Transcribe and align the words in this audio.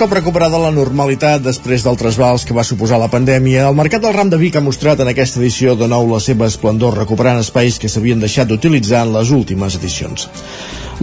Cop 0.00 0.14
recuperada 0.16 0.56
la 0.56 0.70
normalitat 0.72 1.42
després 1.44 1.82
del 1.84 1.98
trasbals 2.00 2.46
que 2.48 2.54
va 2.56 2.62
suposar 2.64 2.96
la 3.02 3.10
pandèmia, 3.12 3.66
el 3.68 3.74
Mercat 3.76 4.00
del 4.00 4.14
Ram 4.16 4.30
de 4.32 4.38
Vic 4.40 4.54
ha 4.56 4.62
mostrat 4.64 5.02
en 5.04 5.10
aquesta 5.10 5.36
edició 5.42 5.74
de 5.76 5.88
nou 5.92 6.06
la 6.08 6.20
seva 6.24 6.46
esplendor 6.48 6.96
recuperant 6.96 7.42
espais 7.42 7.76
que 7.76 7.90
s'havien 7.92 8.22
deixat 8.22 8.48
d'utilitzar 8.48 9.02
en 9.04 9.12
les 9.18 9.32
últimes 9.36 9.76
edicions. 9.76 10.24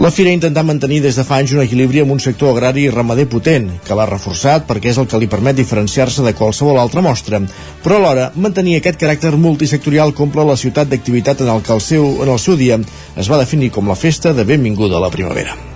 La 0.02 0.10
Fira 0.10 0.34
intenta 0.34 0.66
mantenir 0.66 0.98
des 1.04 1.14
de 1.14 1.26
fa 1.28 1.38
anys 1.38 1.54
un 1.54 1.62
equilibri 1.62 2.02
amb 2.02 2.16
un 2.16 2.24
sector 2.24 2.50
agrari 2.56 2.88
i 2.88 2.90
ramader 2.90 3.28
potent, 3.30 3.70
que 3.86 3.94
l'ha 3.94 4.08
reforçat 4.10 4.66
perquè 4.66 4.90
és 4.90 4.98
el 4.98 5.06
que 5.06 5.22
li 5.22 5.30
permet 5.30 5.60
diferenciar-se 5.62 6.26
de 6.26 6.34
qualsevol 6.34 6.82
altra 6.82 7.04
mostra, 7.06 7.38
però 7.86 8.02
alhora 8.02 8.32
mantenir 8.34 8.80
aquest 8.80 8.98
caràcter 8.98 9.36
multisectorial 9.38 10.10
comple 10.10 10.42
la 10.50 10.58
ciutat 10.58 10.90
d'activitat 10.90 11.46
en 11.46 11.54
el 11.54 11.62
que 11.62 11.74
el 11.78 11.86
seu, 11.86 12.16
en 12.26 12.34
el 12.34 12.42
seu 12.42 12.58
dia 12.58 12.82
es 13.14 13.30
va 13.30 13.42
definir 13.46 13.70
com 13.70 13.86
la 13.86 13.98
festa 13.98 14.34
de 14.34 14.42
benvinguda 14.42 14.98
a 14.98 15.06
la 15.06 15.14
primavera. 15.14 15.67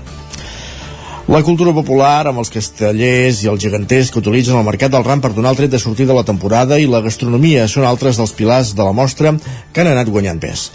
La 1.32 1.40
cultura 1.40 1.72
popular, 1.72 2.26
amb 2.28 2.42
els 2.42 2.50
castellers 2.52 3.38
i 3.40 3.46
els 3.48 3.62
geganters 3.64 4.10
que 4.12 4.18
utilitzen 4.20 4.58
el 4.58 4.66
mercat 4.66 4.92
del 4.92 5.04
ram 5.06 5.22
per 5.24 5.30
donar 5.32 5.54
el 5.54 5.56
tret 5.62 5.70
de 5.72 5.78
sortida 5.80 6.10
de 6.10 6.16
la 6.18 6.26
temporada 6.28 6.76
i 6.76 6.84
la 6.84 7.00
gastronomia 7.00 7.62
són 7.72 7.86
altres 7.88 8.18
dels 8.20 8.34
pilars 8.36 8.74
de 8.76 8.84
la 8.84 8.92
mostra 8.92 9.32
que 9.72 9.80
han 9.80 9.88
anat 9.94 10.10
guanyant 10.12 10.42
pes. 10.42 10.66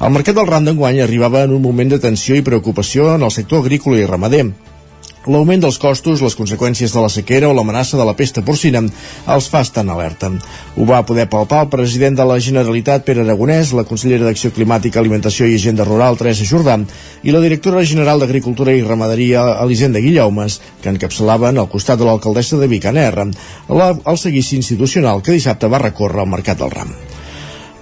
El 0.00 0.14
mercat 0.14 0.38
del 0.38 0.48
ram 0.48 0.64
d'enguany 0.64 1.02
arribava 1.04 1.42
en 1.44 1.52
un 1.58 1.60
moment 1.60 1.92
de 1.92 2.00
tensió 2.00 2.32
i 2.32 2.46
preocupació 2.46 3.10
en 3.18 3.28
el 3.28 3.34
sector 3.34 3.60
agrícola 3.60 4.00
i 4.00 4.08
ramader, 4.08 4.46
L'augment 5.26 5.58
dels 5.58 5.78
costos, 5.82 6.20
les 6.22 6.36
conseqüències 6.38 6.92
de 6.94 7.00
la 7.02 7.08
sequera 7.10 7.48
o 7.50 7.54
l'amenaça 7.56 7.98
de 7.98 8.04
la 8.06 8.14
pesta 8.14 8.44
porcina 8.46 8.84
els 9.34 9.48
fa 9.50 9.64
estar 9.66 9.82
en 9.82 9.90
alerta. 9.90 10.30
Ho 10.76 10.86
va 10.86 11.00
poder 11.08 11.24
palpar 11.32 11.64
el 11.64 11.72
president 11.72 12.18
de 12.18 12.26
la 12.28 12.38
Generalitat, 12.38 13.02
Pere 13.06 13.24
Aragonès, 13.24 13.72
la 13.74 13.86
consellera 13.88 14.28
d'Acció 14.28 14.52
Climàtica, 14.54 15.00
Alimentació 15.02 15.48
i 15.50 15.56
Agenda 15.58 15.86
Rural, 15.88 16.18
Teresa 16.20 16.46
Jordà, 16.46 16.78
i 17.26 17.34
la 17.34 17.42
directora 17.42 17.82
general 17.82 18.22
d'Agricultura 18.22 18.74
i 18.76 18.86
Ramaderia, 18.86 19.48
Elisenda 19.64 20.02
Guillaumes, 20.04 20.60
que 20.82 20.94
encapçalaven 20.94 21.58
al 21.58 21.70
costat 21.72 21.98
de 21.98 22.06
l'alcaldessa 22.06 22.60
de 22.62 22.70
Vicaner, 22.70 23.12
el 23.26 24.18
seguici 24.18 24.56
institucional 24.62 25.22
que 25.26 25.34
dissabte 25.34 25.66
va 25.66 25.82
recórrer 25.82 26.22
al 26.22 26.34
Mercat 26.36 26.62
del 26.62 26.70
Ram. 26.70 26.94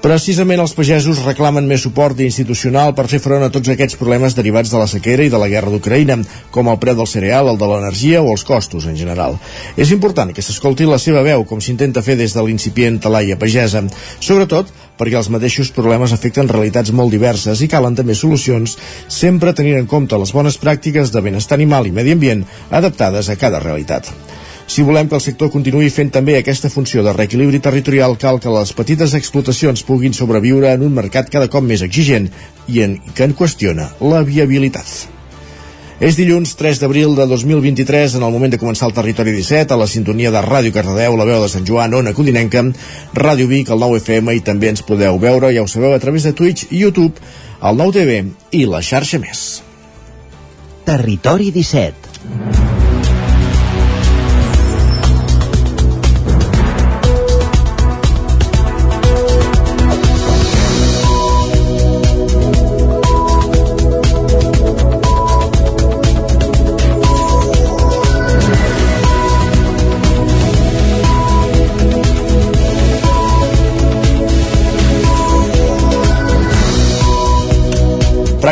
Precisament 0.04 0.60
els 0.60 0.74
pagesos 0.76 1.22
reclamen 1.24 1.64
més 1.64 1.80
suport 1.86 2.18
institucional 2.20 2.90
per 2.92 3.06
fer 3.08 3.22
front 3.24 3.40
a 3.46 3.48
tots 3.52 3.70
aquests 3.72 3.96
problemes 3.96 4.34
derivats 4.36 4.68
de 4.68 4.76
la 4.76 4.88
sequera 4.90 5.24
i 5.24 5.30
de 5.32 5.38
la 5.40 5.48
guerra 5.48 5.72
d'Ucraïna, 5.72 6.18
com 6.52 6.68
el 6.68 6.76
preu 6.82 6.98
del 6.98 7.08
cereal, 7.08 7.48
el 7.48 7.56
de 7.56 7.70
l'energia 7.70 8.20
o 8.20 8.28
els 8.34 8.44
costos 8.44 8.84
en 8.84 8.98
general. 9.00 9.38
És 9.80 9.94
important 9.96 10.34
que 10.36 10.44
s'escolti 10.44 10.84
la 10.84 11.00
seva 11.00 11.24
veu, 11.24 11.46
com 11.48 11.64
s'intenta 11.64 12.04
fer 12.04 12.18
des 12.20 12.36
de 12.36 12.44
l'incipient 12.44 13.00
talaia 13.00 13.40
pagesa, 13.40 13.80
sobretot 14.20 14.76
perquè 15.00 15.16
els 15.22 15.32
mateixos 15.32 15.72
problemes 15.72 16.12
afecten 16.12 16.52
realitats 16.52 16.92
molt 16.92 17.16
diverses 17.16 17.64
i 17.64 17.72
calen 17.72 17.96
també 17.96 18.12
solucions, 18.12 18.76
sempre 19.08 19.56
tenint 19.56 19.80
en 19.80 19.88
compte 19.88 20.20
les 20.20 20.36
bones 20.36 20.60
pràctiques 20.60 21.16
de 21.16 21.24
benestar 21.24 21.56
animal 21.56 21.88
i 21.88 21.96
medi 21.96 22.12
ambient 22.12 22.44
adaptades 22.68 23.32
a 23.32 23.40
cada 23.40 23.64
realitat. 23.64 24.12
Si 24.66 24.82
volem 24.82 25.08
que 25.08 25.16
el 25.18 25.22
sector 25.22 25.50
continuï 25.52 25.90
fent 25.92 26.10
també 26.12 26.38
aquesta 26.38 26.70
funció 26.72 27.02
de 27.04 27.12
reequilibri 27.12 27.60
territorial, 27.60 28.16
cal 28.16 28.40
que 28.40 28.52
les 28.52 28.72
petites 28.72 29.12
explotacions 29.14 29.84
puguin 29.84 30.16
sobreviure 30.16 30.72
en 30.72 30.86
un 30.86 30.94
mercat 30.96 31.28
cada 31.30 31.50
cop 31.52 31.66
més 31.66 31.84
exigent 31.84 32.30
i 32.72 32.80
en, 32.86 32.96
que 33.14 33.28
en 33.28 33.34
qüestiona 33.36 33.90
la 34.00 34.22
viabilitat. 34.24 34.94
És 36.04 36.16
dilluns 36.18 36.56
3 36.58 36.80
d'abril 36.80 37.12
de 37.14 37.26
2023, 37.30 38.16
en 38.18 38.24
el 38.26 38.32
moment 38.34 38.50
de 38.50 38.58
començar 38.58 38.88
el 38.88 38.96
Territori 38.96 39.34
17, 39.36 39.76
a 39.76 39.78
la 39.78 39.86
sintonia 39.86 40.32
de 40.34 40.42
Ràdio 40.42 40.74
Cardedeu, 40.74 41.14
la 41.16 41.28
veu 41.28 41.44
de 41.44 41.50
Sant 41.52 41.68
Joan, 41.68 41.94
Ona 41.94 42.16
Codinenca, 42.16 42.64
Ràdio 43.14 43.46
Vic, 43.46 43.70
el 43.70 43.84
9 43.84 44.00
FM, 44.00 44.34
i 44.34 44.42
també 44.42 44.72
ens 44.72 44.82
podeu 44.82 45.20
veure, 45.22 45.52
ja 45.54 45.62
ho 45.62 45.70
sabeu, 45.70 45.94
a 45.94 46.02
través 46.02 46.26
de 46.26 46.32
Twitch 46.32 46.72
YouTube, 46.72 47.20
el 47.62 47.78
9 47.78 47.94
TV 48.00 48.24
i 48.58 48.64
la 48.66 48.82
xarxa 48.82 49.22
més. 49.22 49.44
Territori 50.88 51.52
17 51.54 52.83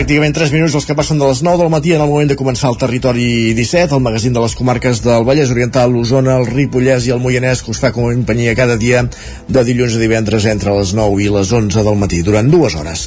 Pràcticament 0.03 0.35
3 0.35 0.51
minuts 0.51 0.75
els 0.75 0.83
que 0.83 0.97
passen 0.99 1.21
de 1.21 1.27
les 1.29 1.41
9 1.47 1.61
del 1.61 1.69
matí 1.71 1.93
en 1.95 2.01
el 2.03 2.09
moment 2.11 2.27
de 2.27 2.35
començar 2.35 2.73
el 2.73 2.79
Territori 2.81 3.53
17, 3.55 3.95
el 3.95 4.03
magazín 4.03 4.35
de 4.35 4.41
les 4.43 4.57
comarques 4.59 4.99
del 5.05 5.23
Vallès 5.29 5.53
Oriental, 5.55 5.95
l'Osona, 5.95 6.41
el 6.41 6.49
Ripollès 6.49 7.07
i 7.07 7.13
el 7.15 7.23
Moianès, 7.23 7.63
que 7.63 7.71
us 7.71 7.79
fa 7.79 7.93
companyia 7.95 8.57
cada 8.59 8.75
dia 8.81 9.05
de 9.07 9.63
dilluns 9.63 9.95
a 9.95 10.03
divendres 10.03 10.49
entre 10.51 10.75
les 10.75 10.91
9 10.99 11.23
i 11.23 11.31
les 11.31 11.55
11 11.55 11.87
del 11.87 12.03
matí, 12.03 12.19
durant 12.27 12.51
dues 12.51 12.75
hores. 12.75 13.07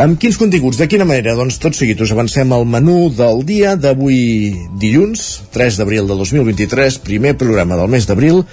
Amb 0.00 0.16
quins 0.16 0.40
continguts? 0.40 0.80
De 0.80 0.88
quina 0.88 1.04
manera? 1.04 1.36
Doncs 1.36 1.60
tot 1.60 1.76
seguit 1.76 2.00
us 2.00 2.10
avancem 2.16 2.56
al 2.56 2.64
menú 2.64 3.12
del 3.12 3.44
dia 3.44 3.76
d'avui 3.76 4.56
dilluns, 4.80 5.28
3 5.52 5.76
d'abril 5.76 6.08
de 6.08 6.16
2023, 6.16 7.02
primer 7.04 7.36
programa 7.36 7.76
del 7.76 7.92
mes 7.92 8.08
d'abril, 8.08 8.46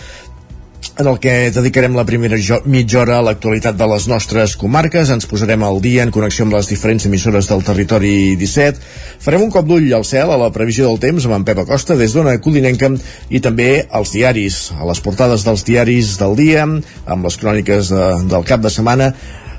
en 0.97 1.07
el 1.07 1.17
que 1.19 1.51
dedicarem 1.51 1.95
la 1.95 2.05
primera 2.07 2.37
mitja 2.65 2.99
hora 3.01 3.17
a 3.19 3.23
l'actualitat 3.25 3.75
de 3.75 3.87
les 3.91 4.07
nostres 4.07 4.55
comarques. 4.55 5.11
Ens 5.11 5.27
posarem 5.27 5.63
al 5.67 5.81
dia 5.83 6.05
en 6.05 6.13
connexió 6.15 6.45
amb 6.45 6.55
les 6.55 6.69
diferents 6.71 7.05
emissores 7.09 7.49
del 7.51 7.63
territori 7.67 8.35
17. 8.39 8.79
Farem 9.25 9.43
un 9.43 9.51
cop 9.51 9.67
d'ull 9.67 9.91
al 9.93 10.07
cel 10.07 10.31
a 10.31 10.39
la 10.39 10.51
previsió 10.55 10.87
del 10.87 11.01
temps 11.03 11.27
amb 11.27 11.39
en 11.39 11.47
Pep 11.47 11.63
Acosta 11.65 11.99
des 11.99 12.15
d'Ona 12.15 12.37
Codinenca 12.39 12.93
i 13.29 13.41
també 13.43 13.85
als 13.91 14.13
diaris, 14.15 14.69
a 14.79 14.87
les 14.87 15.01
portades 15.03 15.43
dels 15.43 15.65
diaris 15.67 16.15
del 16.21 16.37
dia, 16.39 16.63
amb 16.63 17.27
les 17.27 17.39
cròniques 17.41 17.91
de, 17.91 18.05
del 18.31 18.47
cap 18.47 18.63
de 18.63 18.71
setmana 18.71 19.11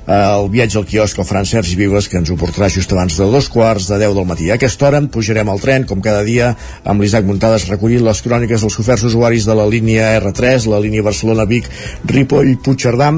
el 0.07 0.47
viatge 0.47 0.77
al 0.79 0.85
quiosc 0.87 1.19
el 1.19 1.25
faran 1.27 1.45
Sergi 1.45 1.75
Vives, 1.75 2.07
que 2.07 2.15
ens 2.21 2.29
ho 2.31 2.37
portarà 2.39 2.69
just 2.71 2.91
abans 2.95 3.17
de 3.19 3.25
dos 3.27 3.49
quarts 3.51 3.89
de 3.91 3.97
10 3.99 4.15
del 4.15 4.27
matí. 4.29 4.49
A 4.49 4.55
aquesta 4.55 4.87
hora 4.87 5.01
pujarem 5.11 5.49
al 5.51 5.59
tren, 5.59 5.83
com 5.83 5.99
cada 6.01 6.23
dia, 6.23 6.53
amb 6.87 7.03
l'Isaac 7.03 7.27
Muntades 7.27 7.67
recollint 7.67 8.05
les 8.05 8.21
cròniques 8.23 8.63
dels 8.63 8.79
oferts 8.79 9.03
usuaris 9.11 9.45
de 9.45 9.57
la 9.59 9.67
línia 9.67 10.13
R3, 10.21 10.69
la 10.71 10.79
línia 10.79 11.03
Barcelona-Vic, 11.03 11.67
Ripoll-Puigcerdà, 12.07 13.11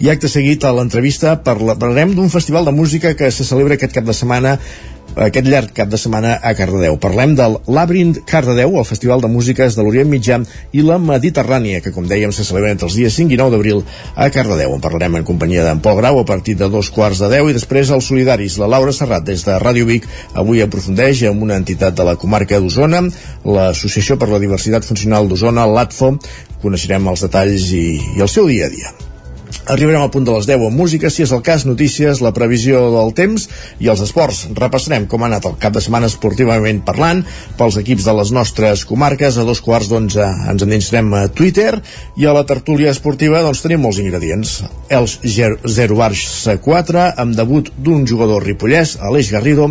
i 0.00 0.08
acte 0.08 0.28
seguit 0.32 0.64
a 0.64 0.72
l'entrevista 0.72 1.34
parlarem 1.44 2.14
d'un 2.16 2.30
festival 2.32 2.64
de 2.64 2.72
música 2.72 3.12
que 3.16 3.28
se 3.32 3.44
celebra 3.44 3.76
aquest 3.76 3.92
cap 3.96 4.06
de 4.06 4.16
setmana 4.16 4.54
aquest 5.16 5.48
llarg 5.50 5.72
cap 5.74 5.88
de 5.90 5.98
setmana 5.98 6.36
a 6.42 6.52
Cardedeu. 6.54 6.96
Parlem 7.02 7.34
del 7.38 7.56
Labyrinth 7.66 8.22
Cardedeu, 8.28 8.76
el 8.78 8.86
Festival 8.86 9.20
de 9.20 9.30
Músiques 9.32 9.74
de 9.76 9.82
l'Orient 9.82 10.08
Mitjà 10.10 10.38
i 10.72 10.84
la 10.86 11.00
Mediterrània, 11.02 11.80
que 11.82 11.92
com 11.94 12.06
dèiem 12.06 12.32
se 12.32 12.46
celebra 12.46 12.70
entre 12.70 12.86
els 12.86 12.96
dies 12.98 13.16
5 13.18 13.34
i 13.34 13.40
9 13.40 13.54
d'abril 13.56 13.82
a 14.14 14.30
Cardedeu. 14.30 14.74
En 14.76 14.84
parlarem 14.84 15.18
en 15.18 15.26
companyia 15.26 15.66
d'en 15.66 15.82
Pol 15.82 15.98
Grau 15.98 16.20
a 16.20 16.24
partir 16.28 16.56
de 16.60 16.70
dos 16.70 16.92
quarts 16.94 17.22
de 17.22 17.32
10 17.32 17.50
i 17.50 17.58
després 17.58 17.90
els 17.90 18.06
solidaris. 18.06 18.60
La 18.62 18.70
Laura 18.70 18.94
Serrat 18.94 19.26
des 19.26 19.44
de 19.46 19.58
Ràdio 19.58 19.88
Vic 19.90 20.08
avui 20.34 20.62
aprofundeix 20.62 21.26
amb 21.28 21.42
una 21.42 21.58
entitat 21.58 21.98
de 21.98 22.06
la 22.06 22.16
comarca 22.16 22.60
d'Osona, 22.60 23.02
l'Associació 23.44 24.18
per 24.20 24.30
la 24.30 24.42
Diversitat 24.42 24.86
Funcional 24.86 25.28
d'Osona, 25.28 25.66
l'ATFO. 25.66 26.16
Coneixerem 26.62 27.06
els 27.10 27.26
detalls 27.26 27.70
i, 27.74 27.86
i 28.16 28.20
el 28.20 28.28
seu 28.28 28.46
dia 28.46 28.70
a 28.70 28.74
dia. 28.74 29.09
Arribarem 29.70 30.02
al 30.02 30.10
punt 30.10 30.24
de 30.26 30.32
les 30.34 30.46
10 30.48 30.64
amb 30.66 30.78
música, 30.78 31.10
si 31.10 31.22
és 31.24 31.32
el 31.34 31.42
cas, 31.46 31.64
notícies, 31.66 32.20
la 32.24 32.32
previsió 32.34 32.80
del 32.94 33.12
temps 33.14 33.46
i 33.82 33.90
els 33.92 34.02
esports. 34.02 34.44
Repassarem 34.56 35.06
com 35.10 35.22
ha 35.22 35.28
anat 35.30 35.46
el 35.46 35.56
cap 35.62 35.74
de 35.74 35.82
setmana 35.84 36.08
esportivament 36.10 36.80
parlant 36.86 37.22
pels 37.58 37.78
equips 37.80 38.06
de 38.08 38.14
les 38.18 38.32
nostres 38.34 38.84
comarques. 38.88 39.38
A 39.38 39.46
dos 39.46 39.62
quarts 39.62 39.90
d'onze 39.90 40.26
ens 40.50 40.66
endinsarem 40.66 41.12
a 41.14 41.26
Twitter 41.28 41.76
i 42.18 42.26
a 42.26 42.34
la 42.36 42.44
tertúlia 42.48 42.90
esportiva 42.94 43.42
doncs 43.46 43.62
tenim 43.62 43.84
molts 43.84 44.00
ingredients. 44.02 44.56
Els 44.90 45.18
0 45.22 45.98
Barça 45.98 46.56
4 46.62 47.06
amb 47.22 47.38
debut 47.38 47.70
d'un 47.78 48.06
jugador 48.06 48.46
ripollès, 48.46 48.96
Aleix 49.00 49.30
Garrido, 49.34 49.70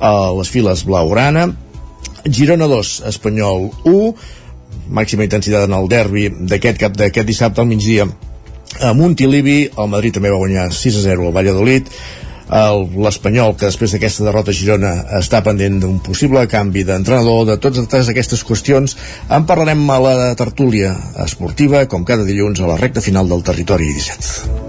a 0.00 0.12
les 0.36 0.52
files 0.52 0.84
blaugrana, 0.88 1.48
Girona 2.28 2.68
2, 2.68 2.94
Espanyol 3.08 3.68
1, 3.88 4.14
màxima 4.92 5.24
intensitat 5.24 5.68
en 5.68 5.76
el 5.76 5.88
derbi 5.88 6.28
d'aquest 6.28 6.80
cap 6.80 6.96
d'aquest 6.96 7.28
dissabte 7.28 7.62
al 7.62 7.70
migdia 7.70 8.08
a 8.80 8.94
Montilivi, 8.94 9.60
el 9.76 9.90
Madrid 9.90 10.16
també 10.18 10.30
va 10.32 10.40
guanyar 10.40 10.70
6 10.72 11.00
a 11.00 11.04
0 11.08 11.28
al 11.28 11.36
Valladolid 11.36 11.92
l'Espanyol, 12.48 13.56
que 13.56 13.68
després 13.68 13.92
d'aquesta 13.92 14.24
derrota 14.24 14.52
a 14.54 14.56
Girona 14.56 14.92
està 15.18 15.42
pendent 15.44 15.80
d'un 15.82 15.98
possible 16.00 16.46
canvi 16.48 16.84
d'entrenador, 16.88 17.44
de 17.44 17.58
totes 17.60 18.08
aquestes 18.08 18.44
qüestions 18.44 18.96
en 19.28 19.44
parlarem 19.44 19.84
a 19.90 20.00
la 20.00 20.16
tertúlia 20.34 20.94
esportiva, 21.24 21.84
com 21.86 22.04
cada 22.08 22.24
dilluns 22.24 22.60
a 22.60 22.72
la 22.72 22.80
recta 22.80 23.04
final 23.04 23.28
del 23.28 23.44
territori 23.44 23.92
17. 23.92 24.67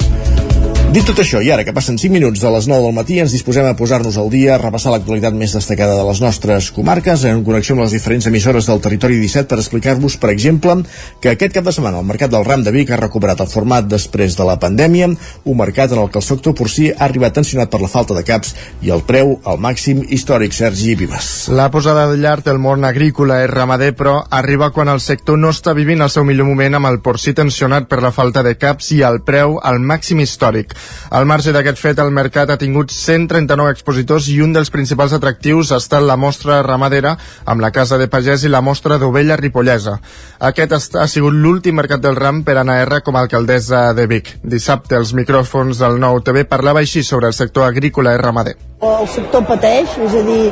Dit 0.89 1.05
tot 1.05 1.19
això, 1.21 1.37
i 1.45 1.51
ara 1.53 1.61
que 1.61 1.69
passen 1.69 1.99
5 2.01 2.09
minuts 2.09 2.41
de 2.41 2.49
les 2.49 2.65
9 2.65 2.81
del 2.87 2.95
matí, 2.97 3.19
ens 3.21 3.29
disposem 3.29 3.67
a 3.69 3.75
posar-nos 3.77 4.15
al 4.17 4.31
dia, 4.33 4.55
a 4.55 4.57
repassar 4.57 4.89
l'actualitat 4.89 5.35
més 5.37 5.51
destacada 5.53 5.93
de 5.93 6.05
les 6.07 6.17
nostres 6.23 6.71
comarques, 6.73 7.27
en 7.29 7.43
connexió 7.45 7.75
amb 7.75 7.83
les 7.83 7.93
diferents 7.93 8.25
emissores 8.25 8.65
del 8.65 8.81
territori 8.81 9.19
17 9.21 9.45
per 9.51 9.59
explicar-vos, 9.61 10.15
per 10.17 10.31
exemple, 10.33 10.73
que 11.21 11.29
aquest 11.29 11.53
cap 11.53 11.67
de 11.67 11.73
setmana 11.75 11.99
el 12.01 12.07
mercat 12.09 12.33
del 12.33 12.47
ram 12.47 12.63
de 12.65 12.73
Vic 12.73 12.89
ha 12.89 12.97
recuperat 12.97 13.43
el 13.45 13.51
format 13.51 13.85
després 13.85 14.33
de 14.33 14.47
la 14.49 14.55
pandèmia, 14.57 15.11
un 15.45 15.59
mercat 15.59 15.93
en 15.93 16.01
el 16.01 16.09
que 16.09 16.17
el 16.23 16.25
sector 16.25 16.55
porcí 16.57 16.89
ha 16.89 17.05
arribat 17.05 17.37
tensionat 17.37 17.69
per 17.69 17.83
la 17.85 17.91
falta 17.93 18.17
de 18.17 18.25
caps 18.25 18.55
i 18.81 18.89
el 18.89 19.05
preu 19.05 19.35
al 19.45 19.61
màxim 19.61 20.01
històric. 20.09 20.57
Sergi 20.57 20.97
Vives. 20.97 21.51
La 21.53 21.69
posada 21.69 22.07
de 22.09 22.17
llar 22.17 22.41
del 22.41 22.57
món 22.57 22.81
agrícola 22.81 23.43
i 23.43 23.51
ramader, 23.53 23.91
però, 23.93 24.23
arriba 24.41 24.71
quan 24.73 24.89
el 24.89 25.05
sector 25.05 25.37
no 25.37 25.53
està 25.53 25.77
vivint 25.77 26.01
el 26.01 26.09
seu 26.09 26.25
millor 26.25 26.49
moment 26.49 26.81
amb 26.81 26.89
el 26.89 26.99
porcí 27.05 27.37
tensionat 27.37 27.85
per 27.85 28.01
la 28.01 28.09
falta 28.09 28.41
de 28.41 28.57
caps 28.57 28.89
i 28.97 29.03
el 29.05 29.21
preu 29.21 29.59
al 29.61 29.77
màxim 29.77 30.25
històric. 30.25 30.78
Al 31.09 31.25
marge 31.25 31.51
d'aquest 31.55 31.79
fet, 31.81 31.99
el 31.99 32.11
mercat 32.13 32.51
ha 32.53 32.57
tingut 32.61 32.91
139 32.93 33.71
expositors 33.73 34.27
i 34.29 34.39
un 34.45 34.53
dels 34.53 34.69
principals 34.69 35.15
atractius 35.17 35.71
ha 35.71 35.79
estat 35.81 36.05
la 36.05 36.17
mostra 36.17 36.61
ramadera 36.61 37.15
amb 37.45 37.61
la 37.61 37.71
Casa 37.73 37.97
de 37.97 38.07
Pagès 38.07 38.45
i 38.45 38.51
la 38.53 38.61
mostra 38.61 38.99
d'ovella 39.01 39.37
ripollesa. 39.39 39.97
Aquest 40.39 40.95
ha 40.95 41.07
sigut 41.07 41.33
l'últim 41.33 41.75
mercat 41.75 42.03
del 42.03 42.15
ram 42.15 42.43
per 42.43 42.59
Anna 42.61 42.77
R 42.83 43.01
com 43.03 43.17
a 43.17 43.25
alcaldessa 43.25 43.89
de 43.97 44.05
Vic. 44.07 44.35
Dissabte, 44.43 44.95
els 44.95 45.15
micròfons 45.17 45.81
del 45.81 45.97
nou 45.99 46.21
TV 46.21 46.45
parlava 46.45 46.85
així 46.85 47.03
sobre 47.03 47.27
el 47.27 47.33
sector 47.33 47.65
agrícola 47.65 48.13
i 48.13 48.21
ramader. 48.21 48.55
El 48.79 49.07
sector 49.11 49.43
pateix, 49.43 49.97
és 50.05 50.13
a 50.15 50.21
dir, 50.23 50.43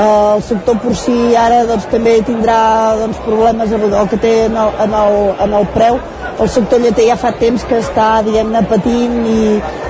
el 0.00 0.42
sector 0.46 0.78
porcí 0.80 1.34
ara 1.36 1.64
doncs, 1.68 1.84
també 1.92 2.14
tindrà 2.24 2.56
doncs, 3.02 3.18
problemes 3.26 3.74
el 3.74 4.08
que 4.08 4.20
té 4.22 4.32
en 4.46 4.56
el, 4.56 4.70
en, 4.86 4.94
el, 5.02 5.18
en 5.44 5.58
el 5.60 5.66
preu. 5.74 6.00
El 6.34 6.48
sector 6.50 6.80
lleter 6.82 7.04
ja 7.06 7.14
fa 7.14 7.30
temps 7.38 7.62
que 7.68 7.76
està, 7.78 8.06
diguem-ne, 8.26 8.64
patint 8.66 9.20
i, 9.30 9.42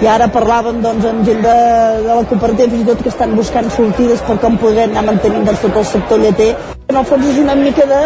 i 0.04 0.08
ara 0.10 0.26
parlàvem 0.32 0.82
doncs, 0.84 1.06
amb 1.08 1.22
gent 1.24 1.40
de, 1.40 1.54
de 2.04 2.10
la 2.10 2.24
cooperativa 2.28 2.68
fins 2.74 2.82
i 2.82 2.88
tot 2.90 3.00
que 3.04 3.12
estan 3.12 3.32
buscant 3.38 3.70
sortides 3.72 4.20
per 4.26 4.36
com 4.42 4.58
poder 4.60 4.84
anar 4.90 5.06
mantenint 5.06 5.46
doncs, 5.48 5.62
tot 5.64 5.78
el 5.80 5.86
sector 5.88 6.20
lleter. 6.20 6.50
En 6.92 7.00
el 7.00 7.06
fons 7.08 7.30
és 7.30 7.40
una 7.40 7.56
mica 7.56 7.86
de 7.88 8.02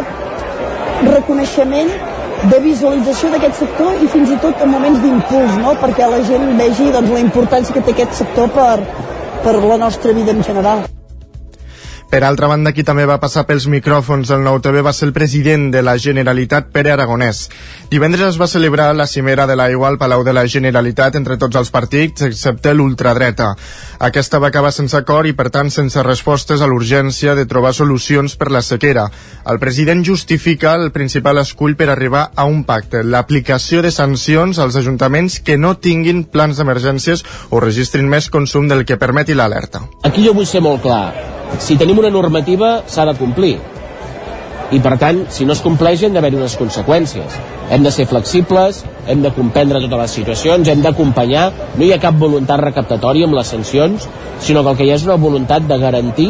reconeixement 1.08 1.90
de 2.52 2.60
visualització 2.62 3.32
d'aquest 3.32 3.58
sector 3.64 4.04
i 4.04 4.10
fins 4.12 4.30
i 4.30 4.38
tot 4.44 4.62
en 4.62 4.70
moments 4.70 5.02
d'impuls, 5.02 5.58
no? 5.64 5.74
perquè 5.82 6.06
la 6.06 6.22
gent 6.28 6.46
vegi 6.60 6.92
doncs, 6.94 7.10
la 7.10 7.24
importància 7.24 7.74
que 7.74 7.82
té 7.82 7.96
aquest 7.96 8.20
sector 8.22 8.54
per, 8.54 8.76
per 9.42 9.58
la 9.64 9.80
nostra 9.82 10.14
vida 10.14 10.36
en 10.36 10.46
general. 10.46 10.86
Per 12.08 12.22
altra 12.24 12.46
banda, 12.48 12.70
qui 12.72 12.86
també 12.88 13.04
va 13.04 13.18
passar 13.20 13.42
pels 13.44 13.66
micròfons 13.68 14.30
del 14.32 14.40
Nou 14.40 14.62
TV 14.64 14.80
va 14.80 14.94
ser 14.96 15.10
el 15.10 15.12
president 15.12 15.66
de 15.74 15.82
la 15.84 15.98
Generalitat, 16.00 16.70
Pere 16.72 16.94
Aragonès. 16.94 17.42
Divendres 17.92 18.30
es 18.30 18.38
va 18.40 18.48
celebrar 18.48 18.94
la 18.96 19.06
cimera 19.06 19.44
de 19.46 19.58
l'aigua 19.60 19.90
al 19.92 19.98
Palau 20.00 20.24
de 20.24 20.32
la 20.32 20.46
Generalitat 20.48 21.18
entre 21.20 21.36
tots 21.36 21.60
els 21.60 21.68
partits, 21.68 22.24
excepte 22.24 22.72
l'ultradreta. 22.72 23.50
Aquesta 24.08 24.40
va 24.40 24.48
acabar 24.48 24.72
sense 24.72 24.96
acord 24.96 25.28
i, 25.28 25.34
per 25.36 25.50
tant, 25.52 25.68
sense 25.68 26.00
respostes 26.06 26.64
a 26.64 26.70
l'urgència 26.70 27.36
de 27.36 27.44
trobar 27.44 27.74
solucions 27.76 28.40
per 28.40 28.48
la 28.56 28.64
sequera. 28.64 29.10
El 29.44 29.60
president 29.60 30.00
justifica 30.00 30.78
el 30.80 30.88
principal 30.96 31.44
escull 31.44 31.76
per 31.76 31.90
arribar 31.92 32.30
a 32.34 32.48
un 32.48 32.64
pacte, 32.64 33.04
l'aplicació 33.04 33.84
de 33.84 33.92
sancions 33.92 34.56
als 34.56 34.80
ajuntaments 34.80 35.42
que 35.44 35.60
no 35.60 35.76
tinguin 35.76 36.24
plans 36.24 36.56
d'emergències 36.56 37.26
o 37.50 37.60
registrin 37.60 38.08
més 38.08 38.32
consum 38.32 38.64
del 38.64 38.86
que 38.88 38.96
permeti 38.96 39.36
l'alerta. 39.36 39.84
Aquí 40.08 40.24
jo 40.24 40.32
vull 40.32 40.48
ser 40.48 40.64
molt 40.64 40.80
clar 40.88 41.37
si 41.58 41.76
tenim 41.80 41.98
una 41.98 42.12
normativa 42.12 42.82
s'ha 42.86 43.06
de 43.08 43.16
complir. 43.18 43.56
I 44.70 44.80
per 44.84 44.98
tant, 45.00 45.22
si 45.32 45.46
no 45.48 45.54
es 45.56 45.62
compleix 45.64 46.02
han 46.04 46.12
d'haver-hi 46.12 46.36
unes 46.36 46.58
conseqüències. 46.60 47.38
Hem 47.72 47.84
de 47.84 47.92
ser 47.92 48.04
flexibles, 48.08 48.82
hem 49.08 49.22
de 49.24 49.32
comprendre 49.32 49.80
totes 49.80 50.02
les 50.02 50.16
situacions, 50.20 50.68
hem 50.68 50.82
d'acompanyar. 50.84 51.46
No 51.76 51.86
hi 51.86 51.92
ha 51.94 52.00
cap 52.02 52.18
voluntat 52.20 52.60
recaptatòria 52.60 53.28
amb 53.28 53.38
les 53.38 53.48
sancions 53.56 54.08
sinó 54.40 54.62
que 54.62 54.70
el 54.70 54.76
que 54.76 54.86
hi 54.86 54.92
ha 54.92 54.98
és 54.98 55.06
una 55.06 55.16
voluntat 55.16 55.64
de 55.66 55.78
garantir 55.78 56.28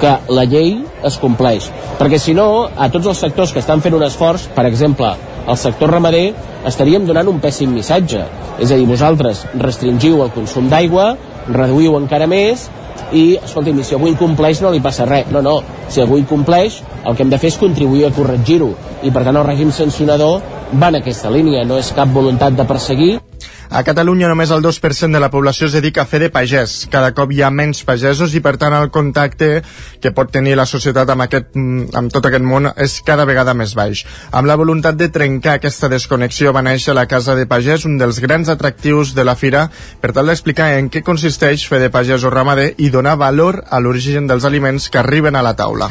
que 0.00 0.14
la 0.32 0.44
llei 0.46 0.76
es 1.04 1.18
compleix. 1.18 1.68
Perquè 1.98 2.20
si 2.22 2.34
no, 2.34 2.68
a 2.76 2.88
tots 2.94 3.10
els 3.10 3.18
sectors 3.24 3.52
que 3.52 3.62
estan 3.62 3.82
fent 3.82 3.96
un 3.98 4.06
esforç, 4.06 4.46
per 4.54 4.66
exemple 4.68 5.10
el 5.48 5.56
sector 5.56 5.90
ramader, 5.90 6.32
estaríem 6.68 7.06
donant 7.08 7.28
un 7.30 7.40
pèssim 7.42 7.72
missatge. 7.74 8.22
És 8.58 8.70
a 8.70 8.78
dir, 8.78 8.86
vosaltres 8.86 9.44
restringiu 9.58 10.22
el 10.22 10.32
consum 10.34 10.68
d'aigua 10.70 11.14
reduïu 11.48 11.96
encara 11.96 12.28
més 12.28 12.68
i, 13.12 13.38
escolti'm, 13.42 13.82
si 13.84 13.96
algú 13.96 14.08
incompleix 14.10 14.62
no 14.64 14.72
li 14.74 14.82
passa 14.84 15.06
res. 15.08 15.30
No, 15.34 15.42
no, 15.44 15.60
si 15.88 16.02
algú 16.02 16.18
incompleix, 16.20 16.82
el 17.04 17.16
que 17.16 17.24
hem 17.24 17.32
de 17.32 17.38
fer 17.40 17.52
és 17.52 17.60
contribuir 17.60 18.08
a 18.08 18.12
corregir-ho. 18.14 18.72
I, 19.02 19.12
per 19.14 19.24
tant, 19.24 19.36
el 19.36 19.46
règim 19.46 19.72
sancionador 19.72 20.42
va 20.74 20.92
en 20.92 21.00
aquesta 21.00 21.32
línia, 21.32 21.64
no 21.64 21.78
és 21.80 21.92
cap 21.96 22.12
voluntat 22.12 22.56
de 22.58 22.66
perseguir, 22.68 23.16
a 23.70 23.82
Catalunya 23.84 24.28
només 24.30 24.50
el 24.54 24.62
2% 24.64 25.12
de 25.12 25.20
la 25.20 25.30
població 25.30 25.66
es 25.68 25.74
dedica 25.76 26.02
a 26.02 26.08
fer 26.08 26.22
de 26.22 26.30
pagès. 26.32 26.86
Cada 26.92 27.12
cop 27.16 27.32
hi 27.32 27.42
ha 27.42 27.50
menys 27.52 27.82
pagesos 27.84 28.34
i, 28.34 28.40
per 28.44 28.56
tant, 28.60 28.72
el 28.72 28.88
contacte 28.94 29.62
que 30.00 30.12
pot 30.16 30.32
tenir 30.32 30.56
la 30.56 30.66
societat 30.66 31.10
amb, 31.12 31.26
aquest, 31.26 31.50
mm, 31.54 31.90
amb 32.00 32.12
tot 32.12 32.26
aquest 32.26 32.44
món 32.44 32.70
és 32.76 33.00
cada 33.04 33.26
vegada 33.28 33.54
més 33.54 33.74
baix. 33.74 34.04
Amb 34.32 34.48
la 34.48 34.56
voluntat 34.56 34.96
de 34.96 35.10
trencar 35.12 35.58
aquesta 35.58 35.88
desconnexió 35.88 36.52
va 36.52 36.62
néixer 36.62 36.94
la 36.94 37.06
Casa 37.06 37.34
de 37.34 37.46
Pagès, 37.46 37.84
un 37.84 37.98
dels 37.98 38.20
grans 38.20 38.48
atractius 38.48 39.14
de 39.14 39.24
la 39.24 39.36
fira, 39.36 39.68
per 40.00 40.12
tal 40.12 40.26
d'explicar 40.26 40.72
en 40.78 40.88
què 40.88 41.02
consisteix 41.02 41.66
fer 41.68 41.80
de 41.80 41.90
pagès 41.90 42.24
o 42.24 42.30
ramader 42.30 42.74
i 42.78 42.88
donar 42.90 43.16
valor 43.16 43.64
a 43.68 43.80
l'origen 43.80 44.26
dels 44.26 44.44
aliments 44.44 44.88
que 44.88 44.98
arriben 44.98 45.36
a 45.36 45.42
la 45.42 45.54
taula. 45.56 45.90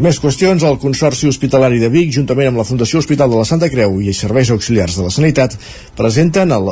Més 0.00 0.16
qüestions, 0.16 0.62
el 0.64 0.78
Consorci 0.80 1.28
Hospitalari 1.28 1.76
de 1.76 1.90
Vic, 1.92 2.14
juntament 2.16 2.48
amb 2.48 2.60
la 2.62 2.64
Fundació 2.64 3.02
Hospital 3.02 3.28
de 3.28 3.36
la 3.36 3.44
Santa 3.44 3.68
Creu 3.68 3.98
i 4.00 4.08
els 4.08 4.22
Serveis 4.24 4.48
Auxiliars 4.54 4.96
de 4.96 5.04
la 5.04 5.12
Sanitat, 5.12 5.58
presenten 5.98 6.54
el, 6.56 6.70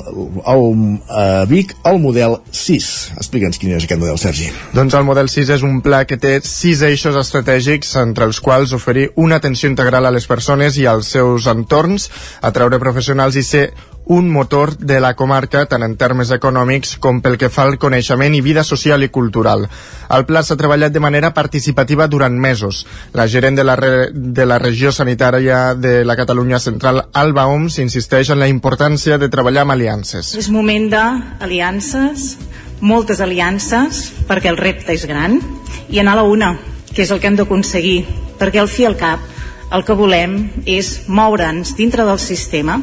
el, 0.49 0.65
a 1.13 1.27
Vic 1.51 1.75
el 1.91 2.01
model 2.01 2.39
6. 2.49 2.89
Explica'ns 3.21 3.61
quin 3.61 3.75
és 3.77 3.85
aquest 3.85 4.01
model, 4.01 4.17
Sergi. 4.23 4.49
Doncs 4.73 4.97
el 4.97 5.05
model 5.05 5.29
6 5.29 5.53
és 5.59 5.67
un 5.69 5.83
pla 5.85 6.07
que 6.09 6.17
té 6.17 6.39
sis 6.49 6.81
eixos 6.89 7.19
estratègics, 7.21 7.93
entre 8.01 8.25
els 8.25 8.41
quals 8.41 8.73
oferir 8.73 9.11
una 9.21 9.37
atenció 9.37 9.69
integral 9.69 10.09
a 10.09 10.15
les 10.17 10.25
persones 10.31 10.81
i 10.81 10.89
als 10.89 11.13
seus 11.13 11.45
entorns, 11.53 12.09
atraure 12.41 12.81
professionals 12.81 13.37
i 13.37 13.45
ser 13.45 13.67
un 14.11 14.29
motor 14.29 14.77
de 14.77 14.99
la 14.99 15.15
comarca 15.15 15.61
tant 15.71 15.85
en 15.87 15.93
termes 15.95 16.33
econòmics 16.35 16.97
com 16.99 17.21
pel 17.23 17.37
que 17.39 17.47
fa 17.47 17.63
al 17.63 17.77
coneixement 17.79 18.35
i 18.35 18.41
vida 18.43 18.65
social 18.67 19.05
i 19.07 19.09
cultural. 19.15 19.69
El 20.11 20.25
pla 20.27 20.43
s'ha 20.43 20.57
treballat 20.59 20.91
de 20.91 21.03
manera 21.05 21.31
participativa 21.31 22.09
durant 22.11 22.35
mesos. 22.35 22.81
La 23.15 23.29
gerent 23.31 23.55
de 23.55 23.63
la, 23.63 23.77
re, 23.79 24.09
de 24.11 24.47
la 24.51 24.59
regió 24.59 24.91
sanitària 24.91 25.77
de 25.79 26.03
la 26.03 26.17
Catalunya 26.19 26.59
Central, 26.59 27.05
Alba 27.13 27.45
Oms, 27.47 27.79
insisteix 27.79 28.33
en 28.35 28.41
la 28.43 28.49
importància 28.51 29.15
de 29.15 29.29
treballar 29.31 29.63
amb 29.63 29.77
aliances. 29.77 30.33
És 30.35 30.51
moment 30.51 30.89
d'aliances, 30.91 32.33
moltes 32.81 33.23
aliances, 33.23 34.09
perquè 34.27 34.51
el 34.51 34.59
repte 34.59 34.91
és 34.91 35.07
gran, 35.07 35.39
i 35.87 36.03
anar 36.03 36.17
a 36.19 36.25
la 36.25 36.27
una, 36.27 36.57
que 36.91 37.05
és 37.07 37.15
el 37.15 37.23
que 37.23 37.31
hem 37.31 37.39
d'aconseguir, 37.39 38.01
perquè 38.43 38.59
al 38.59 38.73
fi 38.75 38.91
al 38.91 38.99
cap 38.99 39.23
el 39.71 39.87
que 39.87 39.95
volem 39.95 40.35
és 40.67 41.05
moure'ns 41.07 41.77
dintre 41.79 42.03
del 42.03 42.19
sistema 42.19 42.81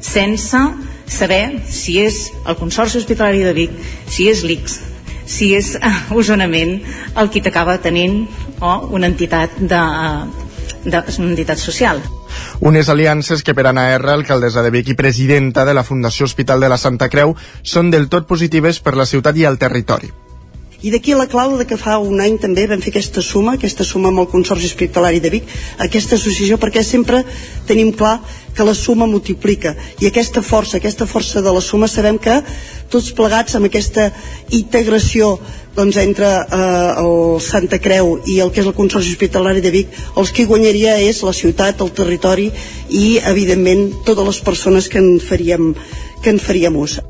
sense 0.00 0.60
saber 1.10 1.60
si 1.66 1.98
és 2.00 2.30
el 2.46 2.56
Consorci 2.56 3.00
Hospitalari 3.00 3.42
de 3.44 3.52
Vic, 3.56 3.74
si 4.08 4.28
és 4.30 4.44
l'ICS, 4.46 4.78
si 5.30 5.52
és 5.54 5.74
uh, 5.78 6.14
Osonament 6.18 6.78
el 7.18 7.30
qui 7.30 7.42
t'acaba 7.42 7.78
tenint 7.82 8.24
o 8.60 8.76
una 8.96 9.10
entitat 9.10 9.58
de, 9.60 9.82
de, 10.84 11.02
una 11.18 11.30
entitat 11.32 11.58
social. 11.58 12.02
Unes 12.60 12.88
aliances 12.88 13.42
que 13.42 13.54
per 13.54 13.66
Anna 13.70 13.88
R, 13.96 14.10
alcaldessa 14.12 14.62
de 14.62 14.72
Vic 14.74 14.92
i 14.92 14.98
presidenta 14.98 15.64
de 15.64 15.74
la 15.74 15.84
Fundació 15.84 16.28
Hospital 16.28 16.60
de 16.60 16.70
la 16.70 16.78
Santa 16.78 17.10
Creu, 17.10 17.34
són 17.62 17.90
del 17.90 18.08
tot 18.08 18.28
positives 18.28 18.80
per 18.80 18.96
la 18.98 19.08
ciutat 19.08 19.36
i 19.36 19.48
el 19.48 19.58
territori. 19.58 20.12
I 20.80 20.88
d'aquí 20.88 21.12
la 21.12 21.26
clau 21.28 21.58
de 21.60 21.66
que 21.68 21.76
fa 21.76 21.98
un 22.00 22.22
any 22.24 22.38
també 22.40 22.64
vam 22.68 22.80
fer 22.80 22.88
aquesta 22.88 23.20
suma, 23.20 23.58
aquesta 23.58 23.84
suma 23.84 24.08
amb 24.08 24.22
el 24.22 24.28
Consorci 24.32 24.64
Hospitalari 24.70 25.20
de 25.20 25.28
Vic, 25.34 25.50
aquesta 25.76 26.16
associació, 26.16 26.56
perquè 26.56 26.80
sempre 26.80 27.20
tenim 27.68 27.92
clar 27.92 28.14
que 28.56 28.64
la 28.64 28.72
suma 28.74 29.04
multiplica. 29.06 29.74
I 30.00 30.08
aquesta 30.08 30.40
força, 30.40 30.78
aquesta 30.78 31.04
força 31.06 31.42
de 31.44 31.52
la 31.52 31.60
suma, 31.60 31.88
sabem 31.88 32.16
que 32.16 32.38
tots 32.88 33.12
plegats 33.12 33.58
amb 33.58 33.68
aquesta 33.68 34.08
integració 34.56 35.34
doncs, 35.76 36.00
entre 36.00 36.32
eh, 36.32 37.04
el 37.04 37.40
Santa 37.44 37.78
Creu 37.78 38.16
i 38.24 38.40
el 38.40 38.48
que 38.48 38.64
és 38.64 38.72
el 38.72 38.74
Consorci 38.74 39.12
Hospitalari 39.12 39.60
de 39.60 39.74
Vic, 39.76 39.92
els 40.16 40.32
que 40.32 40.48
guanyaria 40.48 40.96
és 41.04 41.20
la 41.28 41.36
ciutat, 41.36 41.84
el 41.84 41.92
territori 41.92 42.48
i, 42.88 43.20
evidentment, 43.20 43.90
totes 44.08 44.32
les 44.32 44.42
persones 44.48 44.88
que 44.88 45.04
en 45.04 45.20
faríem, 45.20 45.74
que 46.24 46.32
en 46.32 46.40
faríem 46.40 46.80
ús. 46.80 47.02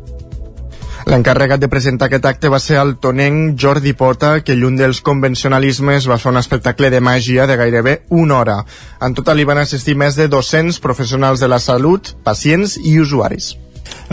L'encarregat 1.11 1.59
de 1.59 1.67
presentar 1.67 2.07
aquest 2.07 2.27
acte 2.29 2.51
va 2.53 2.61
ser 2.63 2.77
el 2.79 2.93
tonenc 3.03 3.57
Jordi 3.59 3.97
Pota, 3.99 4.29
que 4.47 4.55
lluny 4.55 4.77
dels 4.79 5.01
convencionalismes 5.03 6.05
va 6.07 6.19
fer 6.23 6.31
un 6.31 6.39
espectacle 6.39 6.87
de 6.95 7.01
màgia 7.03 7.49
de 7.51 7.57
gairebé 7.59 7.95
una 8.15 8.37
hora. 8.39 8.55
En 9.03 9.17
total 9.19 9.43
hi 9.43 9.47
van 9.49 9.59
assistir 9.59 9.97
més 9.99 10.15
de 10.15 10.29
200 10.31 10.79
professionals 10.85 11.43
de 11.43 11.49
la 11.51 11.59
salut, 11.59 12.13
pacients 12.23 12.77
i 12.79 12.95
usuaris. 13.03 13.57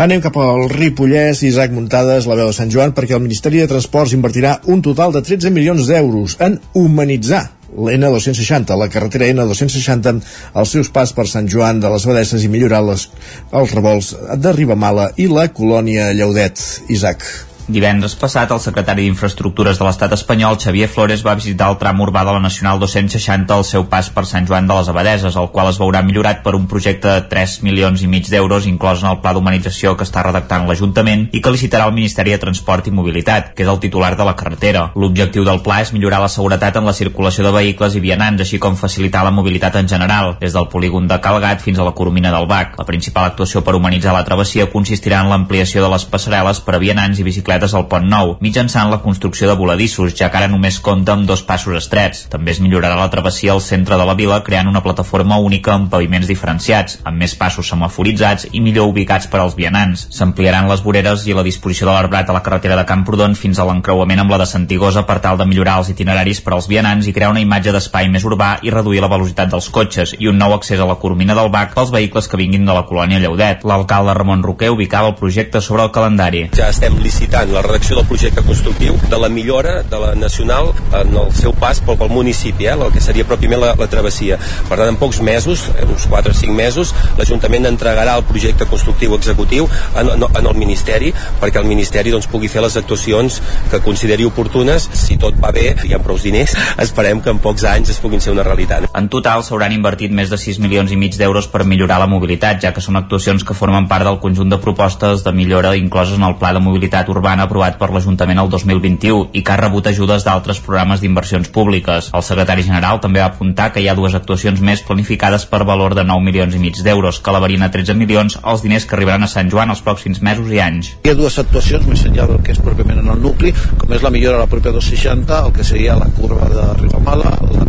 Anem 0.02 0.24
cap 0.26 0.40
al 0.42 0.64
Ripollès, 0.74 1.44
Isaac 1.46 1.76
Muntades, 1.76 2.26
la 2.26 2.40
veu 2.40 2.50
de 2.50 2.58
Sant 2.58 2.74
Joan, 2.74 2.96
perquè 2.98 3.14
el 3.14 3.22
Ministeri 3.22 3.62
de 3.62 3.70
Transports 3.70 4.18
invertirà 4.18 4.58
un 4.66 4.82
total 4.82 5.14
de 5.14 5.22
13 5.22 5.54
milions 5.54 5.86
d'euros 5.92 6.40
en 6.42 6.58
humanitzar 6.74 7.44
l'N260, 7.78 8.74
la 8.78 8.90
carretera 8.92 9.30
N260, 9.32 10.22
als 10.58 10.74
seus 10.76 10.90
pas 10.94 11.14
per 11.14 11.28
Sant 11.30 11.50
Joan 11.50 11.82
de 11.84 11.92
les 11.94 12.08
Abadesses 12.08 12.44
i 12.44 12.52
millorar 12.52 12.82
les, 12.90 13.08
els 13.54 13.76
revolts 13.78 14.14
de 14.38 14.56
Ribamala 14.58 15.12
i 15.18 15.30
la 15.32 15.48
colònia 15.54 16.12
Lleudet. 16.18 16.66
Isaac. 16.90 17.24
Divendres 17.68 18.14
passat, 18.16 18.48
el 18.56 18.62
secretari 18.64 19.04
d'Infraestructures 19.04 19.76
de 19.76 19.84
l'estat 19.84 20.14
espanyol, 20.16 20.56
Xavier 20.56 20.88
Flores, 20.88 21.20
va 21.26 21.34
visitar 21.36 21.66
el 21.68 21.76
tram 21.82 22.00
urbà 22.00 22.22
de 22.24 22.32
la 22.32 22.40
Nacional 22.40 22.80
260 22.80 23.52
al 23.52 23.66
seu 23.68 23.84
pas 23.92 24.08
per 24.08 24.24
Sant 24.30 24.46
Joan 24.48 24.70
de 24.70 24.78
les 24.78 24.88
Abadeses, 24.88 25.36
el 25.36 25.50
qual 25.52 25.68
es 25.74 25.80
veurà 25.82 26.00
millorat 26.00 26.40
per 26.46 26.54
un 26.56 26.70
projecte 26.72 27.12
de 27.12 27.26
3 27.28 27.58
milions 27.68 28.00
i 28.00 28.08
mig 28.08 28.30
d'euros 28.32 28.70
inclòs 28.72 29.04
en 29.04 29.10
el 29.10 29.20
pla 29.20 29.34
d'humanització 29.36 29.98
que 30.00 30.08
està 30.08 30.24
redactant 30.24 30.64
l'Ajuntament 30.64 31.26
i 31.36 31.42
que 31.44 31.52
licitarà 31.52 31.90
el 31.92 31.98
Ministeri 31.98 32.32
de 32.32 32.38
Transport 32.46 32.88
i 32.88 32.94
Mobilitat, 32.96 33.52
que 33.52 33.68
és 33.68 33.74
el 33.74 33.82
titular 33.84 34.14
de 34.16 34.30
la 34.30 34.38
carretera. 34.40 34.86
L'objectiu 34.96 35.44
del 35.44 35.60
pla 35.60 35.82
és 35.84 35.92
millorar 35.92 36.22
la 36.24 36.32
seguretat 36.32 36.80
en 36.80 36.88
la 36.88 36.96
circulació 36.96 37.44
de 37.44 37.52
vehicles 37.58 38.00
i 38.00 38.06
vianants, 38.08 38.46
així 38.48 38.62
com 38.64 38.80
facilitar 38.80 39.26
la 39.28 39.36
mobilitat 39.36 39.76
en 39.76 39.92
general, 39.92 40.38
des 40.40 40.56
del 40.56 40.72
polígon 40.72 41.12
de 41.12 41.20
Calgat 41.20 41.68
fins 41.68 41.84
a 41.84 41.90
la 41.90 41.92
Coromina 41.92 42.32
del 42.32 42.48
Bac. 42.48 42.80
La 42.80 42.88
principal 42.88 43.28
actuació 43.34 43.66
per 43.68 43.76
humanitzar 43.76 44.16
la 44.16 44.24
travessia 44.24 44.72
consistirà 44.72 45.20
en 45.20 45.36
l'ampliació 45.36 45.84
de 45.84 45.92
les 45.92 46.08
passarel·les 46.08 46.64
per 46.64 46.80
a 46.80 46.84
vianants 46.88 47.20
i 47.20 47.28
bicicletes 47.28 47.57
bicicletes 47.58 47.74
al 47.74 47.88
Pont 47.90 48.06
Nou, 48.08 48.36
mitjançant 48.42 48.90
la 48.92 49.00
construcció 49.02 49.48
de 49.50 49.56
voladissos, 49.58 50.14
ja 50.16 50.30
que 50.30 50.38
ara 50.38 50.48
només 50.48 50.80
compta 50.80 51.14
amb 51.14 51.26
dos 51.28 51.42
passos 51.42 51.76
estrets. 51.76 52.28
També 52.30 52.52
es 52.52 52.60
millorarà 52.62 52.96
la 52.96 53.10
travessia 53.10 53.54
al 53.54 53.62
centre 53.62 53.98
de 53.98 54.06
la 54.06 54.14
vila 54.16 54.44
creant 54.44 54.68
una 54.70 54.84
plataforma 54.84 55.38
única 55.38 55.74
amb 55.74 55.90
paviments 55.90 56.28
diferenciats, 56.28 57.00
amb 57.04 57.18
més 57.18 57.34
passos 57.36 57.68
semaforitzats 57.68 58.48
i 58.52 58.62
millor 58.62 58.92
ubicats 58.92 59.28
per 59.28 59.42
als 59.42 59.56
vianants. 59.58 60.08
S'ampliaran 60.14 60.70
les 60.70 60.84
voreres 60.84 61.26
i 61.28 61.34
la 61.34 61.44
disposició 61.44 61.88
de 61.88 61.96
l'arbrat 61.96 62.30
a 62.30 62.36
la 62.36 62.44
carretera 62.46 62.78
de 62.78 62.86
Camprodon 62.86 63.36
fins 63.36 63.60
a 63.60 63.66
l'encreuament 63.66 64.22
amb 64.22 64.32
la 64.32 64.42
de 64.44 64.50
Santigosa 64.50 65.06
per 65.08 65.20
tal 65.24 65.38
de 65.38 65.48
millorar 65.50 65.80
els 65.82 65.92
itineraris 65.94 66.42
per 66.42 66.54
als 66.54 66.70
vianants 66.70 67.08
i 67.08 67.16
crear 67.16 67.32
una 67.34 67.42
imatge 67.42 67.74
d'espai 67.74 68.12
més 68.14 68.26
urbà 68.26 68.58
i 68.62 68.74
reduir 68.74 69.02
la 69.02 69.12
velocitat 69.12 69.52
dels 69.52 69.70
cotxes 69.74 70.16
i 70.20 70.30
un 70.30 70.38
nou 70.38 70.54
accés 70.54 70.80
a 70.80 70.88
la 70.90 71.00
Coromina 71.02 71.36
del 71.36 71.50
Bac 71.50 71.74
pels 71.74 71.92
vehicles 71.92 72.28
que 72.28 72.38
vinguin 72.38 72.66
de 72.66 72.78
la 72.78 72.86
colònia 72.86 73.20
Lleudet. 73.24 73.66
L'alcalde 73.66 74.14
Ramon 74.14 74.46
Roquer 74.46 74.72
ubicava 74.72 75.10
el 75.12 75.18
projecte 75.20 75.62
sobre 75.62 75.84
el 75.84 75.92
calendari. 75.92 76.48
Ja 76.56 76.70
estem 76.70 76.98
licitant 77.02 77.47
la 77.52 77.62
redacció 77.62 77.96
del 77.96 78.08
projecte 78.08 78.42
constructiu 78.44 78.98
de 79.10 79.18
la 79.20 79.30
millora 79.30 79.82
de 79.84 80.00
la 80.00 80.14
Nacional 80.16 80.72
en 81.02 81.16
el 81.16 81.32
seu 81.36 81.54
pas 81.56 81.80
pel, 81.80 81.98
pel 82.00 82.12
municipi, 82.12 82.68
eh, 82.68 82.76
el 82.76 82.92
que 82.92 83.04
seria 83.04 83.26
pròpiament 83.28 83.62
la, 83.62 83.74
la 83.80 83.88
travessia. 83.92 84.38
Per 84.68 84.76
tant, 84.76 84.90
en 84.92 85.00
pocs 85.00 85.22
mesos, 85.24 85.68
en 85.80 85.94
uns 85.94 86.08
4 86.12 86.34
o 86.34 86.38
5 86.38 86.56
mesos, 86.58 86.94
l'Ajuntament 87.20 87.70
entregarà 87.70 88.18
el 88.20 88.26
projecte 88.28 88.68
constructiu 88.68 89.16
executiu 89.16 89.68
en, 89.96 90.12
en, 90.16 90.28
en 90.28 90.50
el 90.50 90.58
Ministeri 90.60 91.14
perquè 91.42 91.62
el 91.62 91.70
Ministeri 91.70 92.12
doncs, 92.14 92.28
pugui 92.32 92.50
fer 92.52 92.64
les 92.66 92.76
actuacions 92.80 93.40
que 93.72 93.82
consideri 93.86 94.28
oportunes. 94.28 94.90
Si 94.98 95.20
tot 95.22 95.38
va 95.40 95.54
bé, 95.56 95.70
hi 95.88 95.96
ha 95.96 96.02
prou 96.04 96.20
diners, 96.22 96.56
esperem 96.86 97.22
que 97.24 97.32
en 97.34 97.42
pocs 97.44 97.68
anys 97.70 97.94
es 97.96 98.02
puguin 98.04 98.24
ser 98.24 98.36
una 98.36 98.46
realitat. 98.48 98.90
En 98.98 99.10
total 99.14 99.46
s'hauran 99.46 99.76
invertit 99.76 100.12
més 100.12 100.32
de 100.34 100.40
6 100.42 100.60
milions 100.64 100.92
i 100.92 101.00
mig 101.00 101.16
d'euros 101.18 101.48
per 101.52 101.64
millorar 101.68 102.02
la 102.04 102.10
mobilitat, 102.12 102.60
ja 102.64 102.74
que 102.76 102.84
són 102.84 103.00
actuacions 103.00 103.46
que 103.48 103.56
formen 103.58 103.88
part 103.88 104.08
del 104.08 104.20
conjunt 104.24 104.52
de 104.52 104.60
propostes 104.62 105.24
de 105.24 105.34
millora 105.36 105.76
incloses 105.78 106.18
en 106.18 106.26
el 106.28 106.36
Pla 106.42 106.54
de 106.54 106.64
Mobilitat 106.64 107.10
Urbana 107.14 107.37
aprovat 107.44 107.78
per 107.80 107.90
l'Ajuntament 107.94 108.40
el 108.42 108.50
2021 108.50 109.30
i 109.38 109.44
que 109.44 109.54
ha 109.54 109.60
rebut 109.60 109.88
ajudes 109.90 110.26
d'altres 110.26 110.60
programes 110.64 111.02
d'inversions 111.04 111.50
públiques. 111.54 112.10
El 112.18 112.26
secretari 112.26 112.66
general 112.68 113.02
també 113.04 113.22
va 113.24 113.30
apuntar 113.32 113.70
que 113.74 113.84
hi 113.84 113.88
ha 113.88 113.96
dues 113.98 114.16
actuacions 114.18 114.62
més 114.62 114.84
planificades 114.88 115.46
per 115.46 115.64
valor 115.68 115.96
de 115.98 116.06
9 116.08 116.26
milions 116.26 116.56
i 116.56 116.62
mig 116.64 116.82
d'euros, 116.84 117.20
que 117.20 117.34
elevarien 117.34 117.66
a 117.66 117.72
13 117.74 117.98
milions 118.00 118.40
els 118.44 118.66
diners 118.66 118.86
que 118.86 118.98
arribaran 118.98 119.28
a 119.28 119.32
Sant 119.32 119.52
Joan 119.54 119.74
els 119.74 119.84
pròxims 119.86 120.22
mesos 120.22 120.52
i 120.54 120.62
anys. 120.64 120.94
Hi 121.04 121.14
ha 121.14 121.20
dues 121.20 121.40
actuacions 121.44 121.88
més 121.90 122.06
enllà 122.10 122.28
del 122.32 122.44
que 122.44 122.56
és 122.56 122.64
pròpiament 122.64 123.04
en 123.04 123.14
el 123.16 123.22
nucli, 123.22 123.54
com 123.78 123.94
és 123.94 124.06
la 124.06 124.14
millora 124.14 124.40
de 124.40 124.46
la 124.46 124.52
pròpia 124.52 124.76
260, 124.76 125.44
el 125.46 125.56
que 125.56 125.68
seria 125.68 126.00
la 126.00 126.10
curva 126.18 126.50
de 126.54 126.70
Ribamala, 126.82 127.38
la 127.54 127.67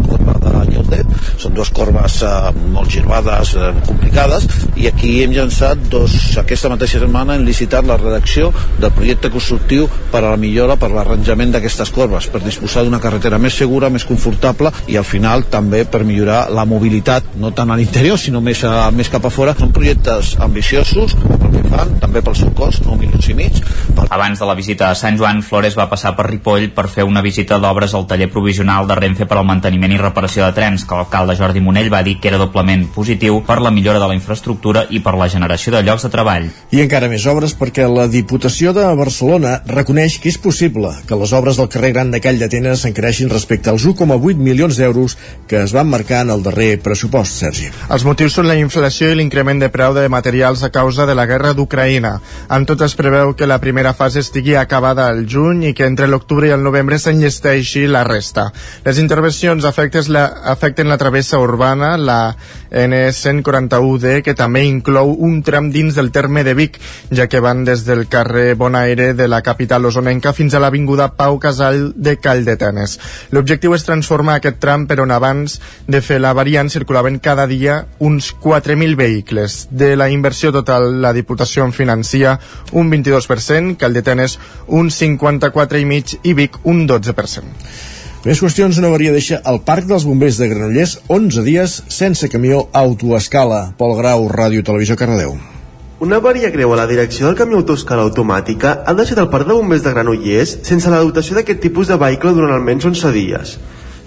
Lleudet. 0.72 1.08
Són 1.40 1.54
dues 1.56 1.70
corbes 1.74 2.20
eh, 2.26 2.32
molt 2.74 2.92
girbades, 2.92 3.54
eh, 3.56 3.72
complicades, 3.86 4.48
i 4.78 4.88
aquí 4.90 5.18
hem 5.24 5.34
llançat 5.36 5.88
dos, 5.92 6.14
aquesta 6.40 6.70
mateixa 6.72 7.02
setmana 7.02 7.36
hem 7.36 7.46
licitat 7.46 7.86
la 7.88 7.98
redacció 8.00 8.52
del 8.78 8.92
projecte 8.94 9.30
constructiu 9.34 9.88
per 10.12 10.22
a 10.22 10.32
la 10.32 10.40
millora, 10.40 10.78
per 10.80 10.90
l'arranjament 10.92 11.52
d'aquestes 11.54 11.92
corbes, 11.94 12.28
per 12.32 12.42
disposar 12.44 12.84
d'una 12.84 13.00
carretera 13.02 13.40
més 13.42 13.56
segura, 13.58 13.90
més 13.90 14.06
confortable 14.08 14.72
i 14.88 14.98
al 14.98 15.06
final 15.06 15.46
també 15.50 15.84
per 15.88 16.04
millorar 16.06 16.46
la 16.54 16.66
mobilitat, 16.68 17.34
no 17.40 17.52
tant 17.56 17.70
a 17.70 17.78
l'interior 17.78 18.18
sinó 18.20 18.42
més, 18.44 18.62
a, 18.64 18.90
més 18.94 19.10
cap 19.12 19.24
a 19.24 19.32
fora. 19.32 19.54
Són 19.58 19.72
projectes 19.74 20.34
ambiciosos 20.44 21.14
pel 21.18 21.52
que 21.54 21.64
fan, 21.68 21.96
també 22.02 22.22
pel 22.24 22.36
seu 22.38 22.52
cost, 22.56 22.84
9 22.86 23.00
milions 23.00 23.28
i 23.30 23.36
mig. 23.38 23.60
Per... 23.96 24.06
Abans 24.14 24.40
de 24.40 24.48
la 24.48 24.56
visita 24.58 24.90
a 24.90 24.98
Sant 24.98 25.18
Joan, 25.20 25.42
Flores 25.46 25.76
va 25.78 25.88
passar 25.90 26.14
per 26.18 26.28
Ripoll 26.28 26.70
per 26.76 26.88
fer 26.92 27.06
una 27.08 27.22
visita 27.24 27.58
d'obres 27.62 27.94
al 27.94 28.06
taller 28.10 28.30
provisional 28.32 28.88
de 28.88 28.98
Renfe 28.98 29.28
per 29.28 29.40
al 29.40 29.48
manteniment 29.48 29.94
i 29.94 30.00
reparació 30.00 30.46
de 30.46 30.56
trens, 30.58 30.84
que 30.84 30.98
l'alcalde 30.98 31.36
Jordi 31.38 31.62
Monell 31.62 31.90
va 31.92 32.02
dir 32.02 32.16
que 32.18 32.32
era 32.32 32.40
doblement 32.40 32.84
positiu 32.94 33.40
per 33.46 33.60
la 33.62 33.70
millora 33.70 34.02
de 34.02 34.08
la 34.10 34.16
infraestructura 34.18 34.84
i 34.90 35.00
per 35.04 35.14
la 35.18 35.28
generació 35.30 35.76
de 35.76 35.84
llocs 35.86 36.06
de 36.06 36.10
treball. 36.12 36.48
I 36.74 36.82
encara 36.82 37.10
més 37.10 37.26
obres 37.30 37.54
perquè 37.58 37.86
la 37.86 38.08
Diputació 38.10 38.72
de 38.74 38.86
Barcelona 38.98 39.58
reconeix 39.68 40.18
que 40.18 40.32
és 40.32 40.38
possible 40.42 40.90
que 41.06 41.18
les 41.18 41.32
obres 41.36 41.60
del 41.60 41.70
carrer 41.70 41.92
Gran 41.94 42.10
de 42.10 42.20
Call 42.24 42.40
d'Atenes 42.40 42.82
s'encareixin 42.82 43.30
respecte 43.30 43.70
als 43.70 43.86
1,8 43.86 44.42
milions 44.42 44.78
d'euros 44.80 45.16
que 45.48 45.62
es 45.62 45.74
van 45.76 45.88
marcar 45.90 46.24
en 46.24 46.32
el 46.34 46.42
darrer 46.42 46.70
pressupost, 46.82 47.38
Sergi. 47.44 47.70
Els 47.94 48.06
motius 48.08 48.34
són 48.38 48.48
la 48.48 48.58
inflació 48.58 49.12
i 49.12 49.18
l'increment 49.18 49.62
de 49.62 49.70
preu 49.72 49.94
de 49.94 50.08
materials 50.10 50.64
a 50.66 50.72
causa 50.74 51.06
de 51.06 51.14
la 51.14 51.26
guerra 51.30 51.54
d'Ucraïna. 51.54 52.16
En 52.54 52.66
tot 52.68 52.82
es 52.84 52.96
preveu 52.98 53.34
que 53.38 53.46
la 53.46 53.60
primera 53.62 53.94
fase 53.94 54.22
estigui 54.24 54.56
acabada 54.58 55.08
al 55.08 55.24
juny 55.28 55.68
i 55.70 55.74
que 55.76 55.86
entre 55.86 56.08
l'octubre 56.10 56.48
i 56.48 56.54
el 56.56 56.64
novembre 56.64 56.98
s'enllesteixi 56.98 57.86
la 57.86 58.04
resta. 58.08 58.48
Les 58.84 58.98
intervencions 58.98 59.64
afectes 59.68 60.10
la, 60.12 60.26
afecten 60.48 60.88
la 60.88 60.98
travessa 60.98 61.38
urbana, 61.38 61.96
la 61.96 62.34
N141D, 62.70 64.22
que 64.24 64.34
també 64.36 64.64
inclou 64.66 65.14
un 65.24 65.42
tram 65.44 65.70
dins 65.72 65.96
del 65.96 66.10
terme 66.12 66.44
de 66.44 66.54
Vic, 66.56 66.78
ja 67.14 67.28
que 67.28 67.40
van 67.44 67.64
des 67.64 67.84
del 67.86 68.06
carrer 68.08 68.54
Bonaire 68.58 69.12
de 69.14 69.28
la 69.28 69.42
capital 69.42 69.86
osonenca 69.88 70.32
fins 70.32 70.54
a 70.54 70.62
l'avinguda 70.62 71.10
Pau 71.16 71.38
Casal 71.38 71.92
de 71.96 72.16
Calldetenes. 72.16 72.98
L'objectiu 73.30 73.74
és 73.76 73.84
transformar 73.86 74.38
aquest 74.38 74.60
tram 74.62 74.86
per 74.88 75.00
on 75.04 75.12
abans 75.14 75.58
de 75.86 76.02
fer 76.04 76.20
la 76.20 76.34
variant 76.36 76.70
circulaven 76.72 77.20
cada 77.20 77.46
dia 77.46 77.84
uns 77.98 78.32
4.000 78.34 78.96
vehicles. 78.96 79.60
De 79.70 79.94
la 79.96 80.10
inversió 80.10 80.52
total, 80.52 81.00
la 81.02 81.12
Diputació 81.12 81.64
en 81.64 81.72
financia 81.72 82.38
un 82.72 82.90
22%, 82.90 83.76
Calldetenes 83.76 84.38
un 84.66 84.90
54,5% 84.90 86.20
i 86.24 86.34
Vic 86.34 86.58
un 86.64 86.86
12%. 86.88 87.97
Més 88.28 88.42
qüestions, 88.44 88.76
una 88.76 88.90
avaria 88.90 89.08
deixa 89.14 89.38
el 89.48 89.62
Parc 89.64 89.86
dels 89.88 90.04
Bombers 90.04 90.36
de 90.36 90.50
Granollers 90.50 90.98
11 91.14 91.44
dies 91.46 91.76
sense 91.88 92.28
camió 92.28 92.58
autoescala. 92.76 93.60
Pol 93.78 93.94
Grau, 93.96 94.26
Ràdio 94.28 94.60
Televisió 94.66 94.98
Cardedeu. 95.00 95.32
Una 96.04 96.18
avaria 96.20 96.50
greu 96.52 96.74
a 96.74 96.76
la 96.76 96.84
direcció 96.90 97.24
del 97.24 97.38
camió 97.40 97.62
autoescala 97.62 98.04
automàtica 98.04 98.74
ha 98.84 98.96
deixat 99.00 99.22
el 99.24 99.30
Parc 99.32 99.48
de 99.48 99.56
Bombers 99.56 99.86
de 99.86 99.94
Granollers 99.96 100.54
sense 100.68 100.92
la 100.92 101.00
dotació 101.00 101.40
d'aquest 101.40 101.64
tipus 101.64 101.88
de 101.88 101.96
vehicle 102.04 102.36
durant 102.36 102.52
almenys 102.52 102.90
11 102.92 103.16
dies. 103.16 103.56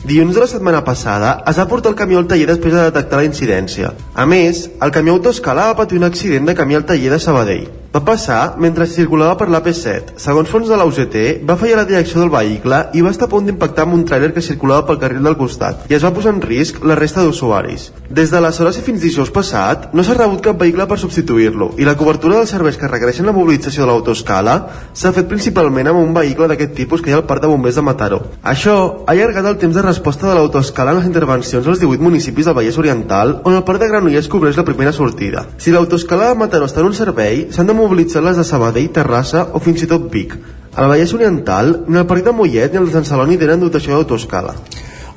Dilluns 0.06 0.38
de 0.38 0.46
la 0.46 0.54
setmana 0.54 0.86
passada 0.86 1.40
es 1.50 1.58
va 1.58 1.70
portar 1.74 1.96
el 1.96 2.02
camió 2.06 2.22
al 2.22 2.30
taller 2.30 2.52
després 2.54 2.78
de 2.78 2.86
detectar 2.92 3.24
la 3.24 3.30
incidència. 3.34 3.96
A 4.14 4.30
més, 4.30 4.68
el 4.78 4.94
camió 4.94 5.18
autoescala 5.18 5.72
va 5.72 5.80
patir 5.82 5.98
un 5.98 6.12
accident 6.14 6.46
de 6.46 6.60
camí 6.62 6.78
al 6.78 6.86
taller 6.86 7.10
de 7.18 7.26
Sabadell. 7.26 7.72
Va 7.92 8.00
passar 8.08 8.54
mentre 8.56 8.86
circulava 8.88 9.36
per 9.36 9.50
l'AP7. 9.52 10.14
Segons 10.24 10.48
fons 10.48 10.70
de 10.72 10.78
la 10.80 10.86
UGT, 10.88 11.16
va 11.44 11.58
fallar 11.60 11.82
la 11.82 11.88
direcció 11.90 12.22
del 12.22 12.30
vehicle 12.32 12.78
i 12.96 13.02
va 13.04 13.12
estar 13.12 13.28
a 13.28 13.32
punt 13.34 13.50
d'impactar 13.50 13.84
amb 13.84 13.98
un 13.98 14.06
tràiler 14.08 14.30
que 14.32 14.44
circulava 14.46 14.86
pel 14.88 15.00
carril 15.02 15.26
del 15.28 15.36
costat 15.36 15.90
i 15.92 15.98
es 15.98 16.06
va 16.08 16.14
posar 16.16 16.32
en 16.32 16.40
risc 16.40 16.80
la 16.88 16.96
resta 16.96 17.26
d'usuaris. 17.26 17.90
Des 18.08 18.32
d'aleshores 18.32 18.80
i 18.80 18.84
fins 18.86 19.04
dijous 19.04 19.34
passat, 19.36 19.90
no 19.92 20.06
s'ha 20.08 20.16
rebut 20.16 20.40
cap 20.46 20.62
vehicle 20.62 20.86
per 20.88 21.00
substituir-lo 21.02 21.74
i 21.84 21.88
la 21.90 21.98
cobertura 22.00 22.38
dels 22.38 22.54
serveis 22.56 22.78
que 22.80 22.88
requereixen 22.88 23.28
la 23.28 23.34
mobilització 23.36 23.84
de 23.84 23.90
l'autoscala 23.92 24.56
s'ha 24.94 25.12
fet 25.12 25.28
principalment 25.28 25.92
amb 25.92 26.00
un 26.00 26.16
vehicle 26.16 26.48
d'aquest 26.48 26.72
tipus 26.80 27.04
que 27.04 27.12
hi 27.12 27.18
ha 27.18 27.20
al 27.20 27.28
Parc 27.28 27.44
de 27.44 27.52
Bombers 27.52 27.76
de 27.76 27.86
Mataró. 27.90 28.22
Això 28.54 28.78
ha 29.04 29.12
allargat 29.12 29.52
el 29.52 29.60
temps 29.66 29.76
de 29.76 29.84
resposta 29.84 30.30
de 30.30 30.38
l'autoscala 30.40 30.96
en 30.96 31.02
les 31.02 31.12
intervencions 31.12 31.68
als 31.68 31.84
18 31.84 32.08
municipis 32.08 32.48
del 32.48 32.56
Vallès 32.56 32.80
Oriental 32.80 33.42
on 33.44 33.60
el 33.60 33.68
Parc 33.68 33.84
de 33.84 33.92
Granollers 33.92 34.32
cobreix 34.32 34.56
la 34.56 34.68
primera 34.72 34.96
sortida. 34.96 35.44
Si 35.60 35.76
l'autoscala 35.76 36.32
de 36.32 36.40
Mataró 36.40 36.72
està 36.72 36.80
en 36.80 36.94
un 36.94 36.96
servei, 36.96 37.50
s'han 37.52 37.68
de 37.68 37.81
mobilitzar 37.82 38.24
les 38.24 38.38
de 38.38 38.46
Sabadell, 38.48 38.92
Terrassa 38.94 39.48
o 39.54 39.62
fins 39.64 39.84
i 39.84 39.90
tot 39.90 40.08
Vic. 40.14 40.38
Al 40.78 40.88
Vallès 40.88 41.12
Oriental, 41.18 41.74
ni 41.88 42.00
el 42.00 42.08
Parc 42.08 42.24
de 42.28 42.36
Mollet 42.36 42.72
ni 42.72 42.80
els 42.80 42.94
de 42.96 43.04
Celoni 43.08 43.40
tenen 43.42 43.60
dotació 43.60 43.98
d'autoscala. 43.98 44.56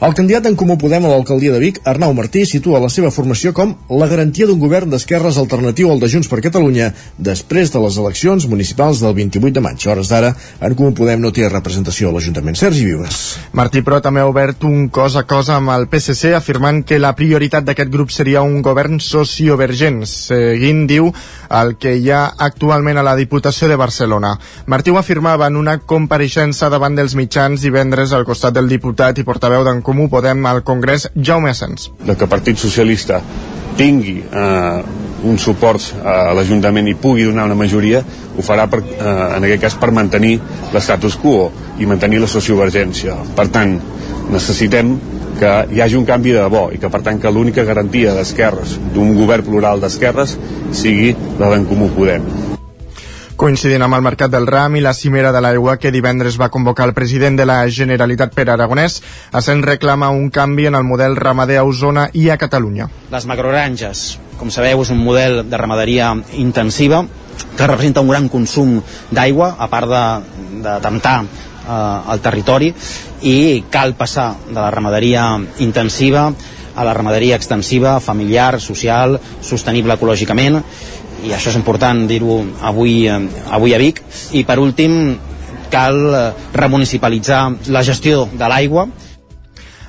El 0.02 0.14
candidat 0.14 0.46
en 0.48 0.56
Comú 0.58 0.74
Podem 0.74 1.04
a 1.06 1.10
l'alcaldia 1.12 1.52
de 1.54 1.60
Vic, 1.62 1.78
Arnau 1.86 2.12
Martí, 2.18 2.42
situa 2.48 2.80
la 2.82 2.88
seva 2.90 3.12
formació 3.14 3.52
com 3.54 3.76
la 3.94 4.08
garantia 4.10 4.46
d'un 4.48 4.58
govern 4.58 4.90
d'esquerres 4.90 5.36
alternatiu 5.38 5.92
al 5.92 6.00
de 6.02 6.08
Junts 6.10 6.26
per 6.28 6.40
Catalunya 6.42 6.88
després 7.16 7.70
de 7.70 7.82
les 7.84 7.98
eleccions 8.02 8.46
municipals 8.50 8.98
del 9.04 9.14
28 9.14 9.54
de 9.54 9.62
maig. 9.62 9.78
A 9.86 9.92
hores 9.92 10.10
d'ara, 10.10 10.32
en 10.60 10.74
Comú 10.74 10.90
Podem 10.98 11.22
no 11.22 11.30
té 11.32 11.46
representació 11.48 12.10
a 12.10 12.16
l'Ajuntament. 12.16 12.58
Sergi 12.58 12.88
Vives. 12.88 13.20
Martí, 13.54 13.84
però, 13.86 14.00
també 14.02 14.24
ha 14.24 14.26
obert 14.26 14.66
un 14.66 14.88
cos 14.90 15.14
a 15.14 15.22
cos 15.30 15.52
amb 15.54 15.70
el 15.76 15.86
PSC, 15.86 16.34
afirmant 16.34 16.82
que 16.82 16.98
la 16.98 17.14
prioritat 17.14 17.64
d'aquest 17.64 17.94
grup 17.94 18.10
seria 18.10 18.42
un 18.42 18.60
govern 18.66 18.98
sociovergent, 18.98 20.02
seguint, 20.10 20.84
diu, 20.90 21.12
el 21.54 21.76
que 21.78 21.94
hi 22.00 22.10
ha 22.10 22.24
actualment 22.48 22.98
a 22.98 23.06
la 23.06 23.14
Diputació 23.14 23.70
de 23.70 23.78
Barcelona. 23.78 24.34
Martí 24.66 24.90
ho 24.90 24.98
afirmava 24.98 25.46
en 25.46 25.56
una 25.60 25.78
compareixença 25.78 26.68
davant 26.72 26.98
dels 26.98 27.14
mitjans 27.14 27.62
divendres 27.62 28.12
al 28.12 28.26
costat 28.26 28.58
del 28.58 28.68
diputat 28.68 29.22
i 29.22 29.26
portaveu 29.26 29.62
d'en 29.62 29.83
Comú 29.84 30.08
Podem 30.10 30.46
al 30.48 30.64
Congrés, 30.64 31.10
Jaume 31.14 31.52
Asens. 31.52 31.90
De 32.02 32.16
que 32.16 32.26
Partit 32.26 32.58
Socialista 32.58 33.20
tingui 33.76 34.20
eh, 34.24 34.84
un 35.24 35.38
suport 35.40 36.04
a 36.04 36.32
l'Ajuntament 36.36 36.88
i 36.88 36.96
pugui 36.98 37.26
donar 37.28 37.46
una 37.48 37.58
majoria, 37.58 38.00
ho 38.04 38.44
farà 38.44 38.66
per, 38.70 38.80
eh, 38.80 39.10
en 39.36 39.44
aquest 39.44 39.62
cas 39.66 39.76
per 39.80 39.90
mantenir 39.94 40.38
l'estatus 40.72 41.18
quo 41.20 41.50
i 41.78 41.88
mantenir 41.90 42.22
la 42.22 42.30
sociovergència. 42.30 43.16
Per 43.36 43.48
tant, 43.52 43.76
necessitem 44.32 44.94
que 45.38 45.52
hi 45.74 45.82
hagi 45.82 45.98
un 45.98 46.06
canvi 46.08 46.32
de 46.32 46.42
debò 46.44 46.68
i 46.72 46.80
que 46.80 46.90
per 46.90 47.02
tant 47.04 47.20
que 47.20 47.32
l'única 47.32 47.66
garantia 47.66 48.14
d'esquerres, 48.16 48.78
d'un 48.94 49.14
govern 49.18 49.46
plural 49.46 49.82
d'esquerres, 49.82 50.38
sigui 50.72 51.14
la 51.40 51.50
d'en 51.52 51.66
Comú 51.68 51.90
Podem. 51.96 52.43
Coincidint 53.44 53.82
amb 53.84 53.92
el 53.92 54.00
Mercat 54.00 54.32
del 54.32 54.46
Ram 54.48 54.78
i 54.78 54.80
la 54.80 54.94
Cimera 54.96 55.28
de 55.34 55.40
l'Aigua 55.44 55.74
que 55.76 55.90
divendres 55.92 56.38
va 56.40 56.46
convocar 56.48 56.86
el 56.88 56.94
president 56.96 57.34
de 57.36 57.44
la 57.44 57.58
Generalitat 57.68 58.32
per 58.32 58.46
Aragonès, 58.48 58.94
Ascens 59.36 59.66
reclama 59.68 60.08
un 60.08 60.30
canvi 60.32 60.64
en 60.70 60.78
el 60.78 60.86
model 60.88 61.12
ramader 61.18 61.58
a 61.60 61.66
Osona 61.68 62.06
i 62.16 62.30
a 62.32 62.38
Catalunya. 62.40 62.86
Les 63.12 63.26
macrogranges, 63.28 64.06
com 64.40 64.48
sabeu, 64.48 64.80
és 64.80 64.94
un 64.94 65.04
model 65.04 65.42
de 65.44 65.60
ramaderia 65.60 66.08
intensiva 66.40 67.02
que 67.58 67.68
representa 67.68 68.00
un 68.00 68.14
gran 68.14 68.30
consum 68.32 68.78
d'aigua, 69.12 69.50
a 69.60 69.68
part 69.68 69.92
de, 69.92 70.02
de 70.64 70.78
temptar 70.88 71.18
eh, 71.20 71.76
el 72.16 72.24
territori, 72.24 72.72
i 73.28 73.36
cal 73.68 73.92
passar 73.92 74.30
de 74.48 74.56
la 74.56 74.70
ramaderia 74.72 75.28
intensiva 75.60 76.30
a 76.74 76.82
la 76.82 76.94
ramaderia 76.96 77.36
extensiva, 77.36 78.00
familiar, 78.00 78.60
social, 78.60 79.20
sostenible 79.44 79.94
ecològicament, 79.94 80.62
i 81.24 81.32
això 81.32 81.50
és 81.50 81.56
important 81.56 82.04
dir-ho 82.08 82.42
avui, 82.60 83.06
eh, 83.08 83.20
avui 83.50 83.74
a 83.74 83.80
Vic. 83.80 84.02
I 84.32 84.44
per 84.44 84.58
últim 84.60 85.16
cal 85.72 85.98
eh, 86.14 86.28
remunicipalitzar 86.52 87.70
la 87.72 87.82
gestió 87.82 88.28
de 88.30 88.48
l'aigua. 88.48 88.88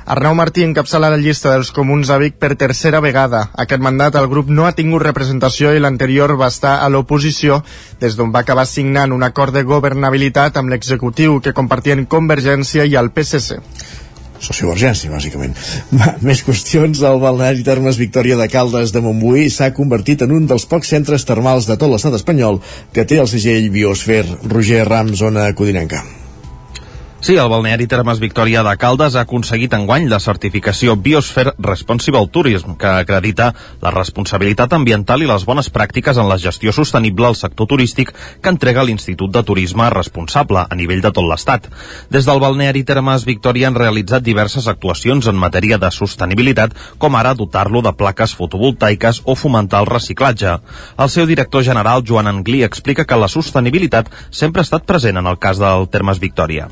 Arnau 0.05 0.35
Martí 0.37 0.61
encapçala 0.61 1.09
la 1.09 1.17
llista 1.17 1.49
dels 1.49 1.71
comuns 1.73 2.11
a 2.13 2.19
Vic 2.21 2.35
per 2.37 2.53
tercera 2.55 2.99
vegada. 3.01 3.49
Aquest 3.57 3.81
mandat 3.81 4.15
el 4.19 4.27
grup 4.29 4.51
no 4.53 4.67
ha 4.67 4.75
tingut 4.77 5.01
representació 5.01 5.73
i 5.73 5.81
l'anterior 5.81 6.35
va 6.37 6.51
estar 6.53 6.75
a 6.83 6.89
l'oposició 6.93 7.63
des 7.99 8.15
d'on 8.15 8.31
va 8.31 8.45
acabar 8.45 8.67
signant 8.69 9.11
un 9.11 9.25
acord 9.25 9.53
de 9.53 9.65
governabilitat 9.65 10.61
amb 10.61 10.69
l'executiu 10.69 11.41
que 11.41 11.57
compartien 11.57 12.05
Convergència 12.05 12.85
i 12.85 12.95
el 13.01 13.09
PSC 13.09 13.57
sociovergència, 14.45 15.11
bàsicament. 15.13 15.55
Va, 15.99 16.15
més 16.25 16.43
qüestions. 16.45 17.01
El 17.05 17.21
balneari 17.23 17.65
Termes 17.67 17.99
Victòria 18.01 18.39
de 18.39 18.49
Caldes 18.51 18.93
de 18.95 19.03
Montbui 19.05 19.49
s'ha 19.53 19.73
convertit 19.75 20.25
en 20.25 20.35
un 20.35 20.49
dels 20.49 20.67
pocs 20.69 20.93
centres 20.95 21.27
termals 21.27 21.69
de 21.69 21.79
tot 21.79 21.91
l'estat 21.91 22.17
espanyol 22.17 22.61
que 22.93 23.07
té 23.07 23.21
el 23.21 23.31
segell 23.31 23.71
Biosfer. 23.73 24.23
Roger 24.45 24.85
Ram, 24.89 25.15
zona 25.15 25.51
codinenca. 25.57 26.24
Sí, 27.25 27.33
el 27.41 27.47
balneari 27.49 27.87
Termes 27.89 28.19
Victòria 28.21 28.61
de 28.61 28.71
Caldes 28.77 29.15
ha 29.17 29.23
aconseguit 29.25 29.71
enguany 29.73 30.03
la 30.11 30.19
certificació 30.21 30.93
Biosphere 31.07 31.55
Responsible 31.57 32.27
Tourism, 32.29 32.75
que 32.77 32.85
acredita 32.85 33.47
la 33.81 33.89
responsabilitat 33.95 34.75
ambiental 34.77 35.25
i 35.25 35.29
les 35.31 35.47
bones 35.49 35.71
pràctiques 35.73 36.19
en 36.21 36.29
la 36.29 36.37
gestió 36.43 36.69
sostenible 36.69 37.25
al 37.25 37.39
sector 37.39 37.65
turístic 37.71 38.11
que 38.13 38.53
entrega 38.53 38.85
l'Institut 38.85 39.33
de 39.33 39.41
Turisme 39.41 39.89
responsable 39.89 40.67
a 40.69 40.77
nivell 40.77 41.01
de 41.01 41.13
tot 41.17 41.25
l'Estat. 41.25 41.65
Des 42.13 42.29
del 42.29 42.43
balneari 42.45 42.85
Termes 42.85 43.25
Victòria 43.25 43.73
han 43.73 43.81
realitzat 43.81 44.21
diverses 44.21 44.69
actuacions 44.69 45.25
en 45.25 45.41
matèria 45.47 45.81
de 45.81 45.89
sostenibilitat, 45.89 46.77
com 47.01 47.17
ara 47.17 47.33
dotar-lo 47.33 47.81
de 47.81 47.97
plaques 47.97 48.37
fotovoltaiques 48.37 49.23
o 49.25 49.33
fomentar 49.33 49.81
el 49.81 49.93
reciclatge. 49.95 50.59
El 50.93 51.09
seu 51.09 51.25
director 51.25 51.65
general, 51.65 52.05
Joan 52.05 52.29
Anglí, 52.29 52.61
explica 52.61 53.09
que 53.09 53.17
la 53.17 53.33
sostenibilitat 53.39 54.13
sempre 54.29 54.61
ha 54.61 54.69
estat 54.69 54.85
present 54.85 55.17
en 55.17 55.25
el 55.25 55.41
cas 55.41 55.57
del 55.57 55.89
Termes 55.89 56.21
Victòria. 56.21 56.69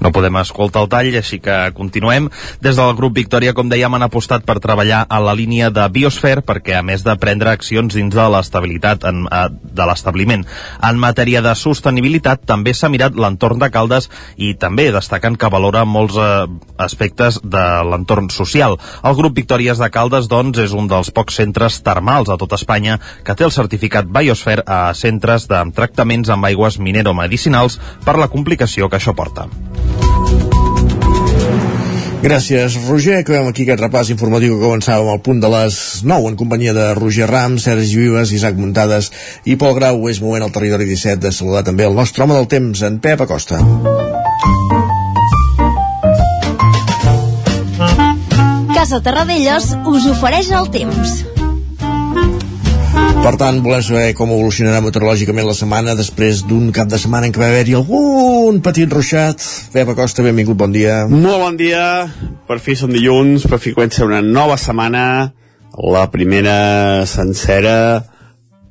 No 0.00 0.12
podem 0.16 0.38
escoltar 0.40 0.82
el 0.84 0.88
tall, 0.88 1.10
així 1.18 1.38
que 1.44 1.56
continuem. 1.76 2.30
Des 2.64 2.78
del 2.78 2.94
grup 2.96 3.14
Victòria, 3.18 3.52
com 3.56 3.68
dèiem, 3.68 3.92
han 3.94 4.06
apostat 4.06 4.46
per 4.48 4.56
treballar 4.62 5.02
a 5.08 5.20
la 5.20 5.34
línia 5.36 5.68
de 5.74 5.84
Biosfer 5.92 6.40
perquè, 6.46 6.78
a 6.78 6.84
més 6.86 7.04
de 7.04 7.14
prendre 7.20 7.52
accions 7.52 7.94
dins 7.94 8.14
de 8.14 8.26
l'estabilitat 8.32 9.04
eh, 9.04 9.42
de 9.50 9.88
l'establiment, 9.88 10.46
en 10.88 11.00
matèria 11.00 11.42
de 11.44 11.52
sostenibilitat 11.54 12.46
també 12.48 12.72
s'ha 12.74 12.88
mirat 12.92 13.16
l'entorn 13.16 13.60
de 13.60 13.68
Caldes 13.72 14.08
i 14.40 14.54
també 14.56 14.88
destacant 14.94 15.36
que 15.36 15.52
valora 15.52 15.84
molts 15.84 16.16
eh, 16.16 16.48
aspectes 16.80 17.40
de 17.44 17.66
l'entorn 17.90 18.30
social. 18.32 18.78
El 19.04 19.18
grup 19.20 19.36
Victòries 19.36 19.78
de 19.80 19.90
Caldes, 19.92 20.30
doncs, 20.32 20.62
és 20.64 20.72
un 20.72 20.88
dels 20.88 21.12
pocs 21.12 21.36
centres 21.42 21.80
termals 21.84 22.32
a 22.32 22.38
tot 22.40 22.56
Espanya 22.56 22.96
que 23.24 23.36
té 23.36 23.44
el 23.44 23.52
certificat 23.54 24.08
Biosfer 24.08 24.62
a 24.64 24.82
centres 24.96 25.48
de 25.50 25.60
tractaments 25.76 26.32
amb 26.32 26.48
aigües 26.48 26.80
mineromedicinals 26.80 27.80
per 28.06 28.16
la 28.16 28.32
complicació 28.32 28.88
que 28.88 29.00
això 29.00 29.16
porta. 29.16 29.50
Gràcies, 32.20 32.74
Roger. 32.84 33.22
Acabem 33.22 33.46
aquí 33.48 33.64
aquest 33.64 33.80
repàs 33.80 34.10
informatiu 34.12 34.58
que 34.58 34.66
començàvem 34.66 35.08
al 35.08 35.22
punt 35.24 35.40
de 35.40 35.48
les 35.48 35.78
9 36.04 36.28
en 36.28 36.36
companyia 36.36 36.74
de 36.76 36.90
Roger 36.98 37.30
Ram, 37.30 37.56
Sergi 37.56 37.96
Vives, 37.96 38.34
Isaac 38.36 38.60
Muntades 38.60 39.08
i 39.48 39.56
Pol 39.56 39.72
Grau. 39.78 40.04
És 40.12 40.20
moment 40.20 40.44
al 40.44 40.52
territori 40.52 40.84
17 40.84 41.24
de 41.24 41.32
saludar 41.32 41.64
també 41.64 41.88
el 41.88 41.96
nostre 41.96 42.26
home 42.26 42.36
del 42.36 42.50
temps, 42.52 42.84
en 42.84 43.00
Pep 43.00 43.24
Acosta. 43.24 43.62
Casa 48.76 49.00
Terradellos 49.00 49.72
us 49.88 50.12
ofereix 50.12 50.52
el 50.52 50.68
temps. 50.76 51.29
Per 52.90 53.34
tant, 53.38 53.60
volem 53.62 53.82
saber 53.84 54.14
com 54.18 54.32
evolucionarà 54.32 54.80
meteorològicament 54.82 55.46
la 55.46 55.54
setmana 55.54 55.94
després 55.98 56.40
d'un 56.48 56.70
cap 56.74 56.88
de 56.90 56.98
setmana 56.98 57.28
en 57.28 57.34
què 57.34 57.42
va 57.42 57.50
haver-hi 57.50 57.76
algun 57.78 58.58
petit 58.64 58.90
ruixat. 58.90 59.44
Pep 59.74 59.92
Acosta, 59.92 60.24
benvingut, 60.26 60.58
bon 60.58 60.72
dia. 60.74 61.04
Molt 61.10 61.44
bon 61.44 61.58
dia. 61.60 61.84
Per 62.48 62.58
fi 62.64 62.74
som 62.78 62.90
dilluns, 62.90 63.46
per 63.46 63.60
fi 63.62 63.74
comença 63.76 64.06
una 64.08 64.22
nova 64.24 64.56
setmana, 64.58 65.04
la 65.94 66.06
primera 66.10 67.06
sencera 67.06 67.76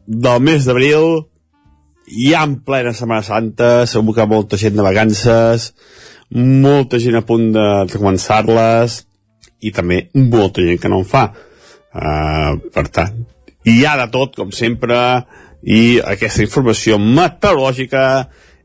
del 0.10 0.44
mes 0.44 0.66
d'abril, 0.66 1.24
ja 2.10 2.44
en 2.44 2.60
plena 2.66 2.94
Setmana 2.98 3.24
Santa, 3.24 3.72
segur 3.88 4.16
que 4.18 4.28
molta 4.28 4.58
gent 4.58 4.76
de 4.76 4.86
vacances, 4.86 5.72
molta 6.34 7.00
gent 7.00 7.20
a 7.20 7.26
punt 7.26 7.52
de, 7.54 7.68
de 7.86 8.02
començar-les, 8.02 9.04
i 9.62 9.72
també 9.76 10.08
molta 10.16 10.66
gent 10.66 10.82
que 10.82 10.92
no 10.92 11.04
en 11.04 11.08
fa. 11.08 11.28
Uh, 11.90 12.58
per 12.74 12.90
tant, 12.94 13.24
hi 13.66 13.84
ha 13.86 13.96
de 14.00 14.08
tot, 14.14 14.36
com 14.38 14.52
sempre, 14.56 14.98
i 15.64 16.00
aquesta 16.00 16.46
informació 16.46 17.00
meteorològica 17.02 18.04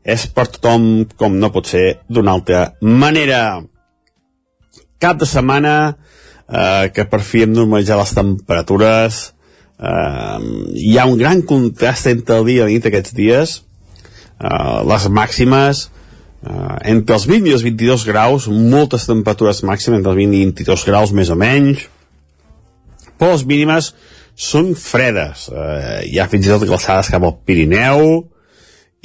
és 0.05 0.27
per 0.31 0.47
tothom 0.53 1.05
com 1.17 1.39
no 1.41 1.51
pot 1.51 1.67
ser 1.67 1.85
d'una 2.07 2.35
altra 2.37 2.67
manera. 2.81 3.63
Cap 5.01 5.17
de 5.19 5.27
setmana 5.27 5.75
eh, 6.47 6.91
que 6.93 7.07
per 7.09 7.21
fi 7.25 7.43
hem 7.45 7.55
normalitzat 7.55 7.99
les 7.99 8.13
temperatures, 8.15 9.19
eh, 9.79 10.37
hi 10.85 10.95
ha 10.97 11.07
un 11.09 11.17
gran 11.19 11.41
contrast 11.47 12.07
entre 12.11 12.39
el 12.39 12.47
dia 12.51 12.61
i 12.61 12.65
la 12.65 12.71
nit 12.71 12.87
aquests 12.87 13.15
dies, 13.17 13.57
eh, 14.39 14.79
les 14.91 15.09
màximes, 15.09 15.89
eh, 16.45 16.75
entre 16.93 17.17
els 17.17 17.27
20 17.27 17.49
i 17.49 17.57
els 17.57 17.65
22 17.65 18.05
graus, 18.05 18.47
moltes 18.47 19.09
temperatures 19.09 19.63
màximes, 19.63 19.99
entre 19.99 20.13
els 20.13 20.21
20 20.21 20.37
i 20.37 20.45
22 20.45 20.85
graus 20.85 21.11
més 21.11 21.29
o 21.29 21.35
menys, 21.35 21.89
però 23.17 23.31
les 23.33 23.45
mínimes 23.45 23.93
són 24.35 24.73
fredes. 24.75 25.49
Eh, 25.49 26.05
hi 26.11 26.19
ha 26.19 26.29
fins 26.31 26.47
i 26.47 26.53
tot 26.53 26.67
glaçades 26.67 27.11
cap 27.11 27.23
al 27.23 27.37
Pirineu 27.47 28.25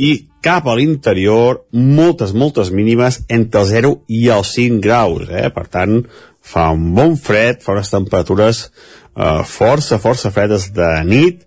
i 0.00 0.12
cap 0.42 0.66
a 0.66 0.74
l'interior 0.74 1.64
moltes, 1.72 2.32
moltes 2.32 2.70
mínimes 2.72 3.20
entre 3.28 3.62
el 3.62 3.68
0 3.68 3.92
i 4.08 4.26
els 4.32 4.54
5 4.56 4.80
graus. 4.82 5.28
Eh? 5.30 5.48
Per 5.54 5.66
tant, 5.70 6.00
fa 6.40 6.70
un 6.74 6.90
bon 6.96 7.16
fred, 7.20 7.60
fa 7.62 7.76
unes 7.76 7.92
temperatures 7.92 8.64
eh, 8.66 9.42
força, 9.46 10.00
força 10.02 10.32
fredes 10.34 10.70
de 10.74 10.90
nit 11.06 11.46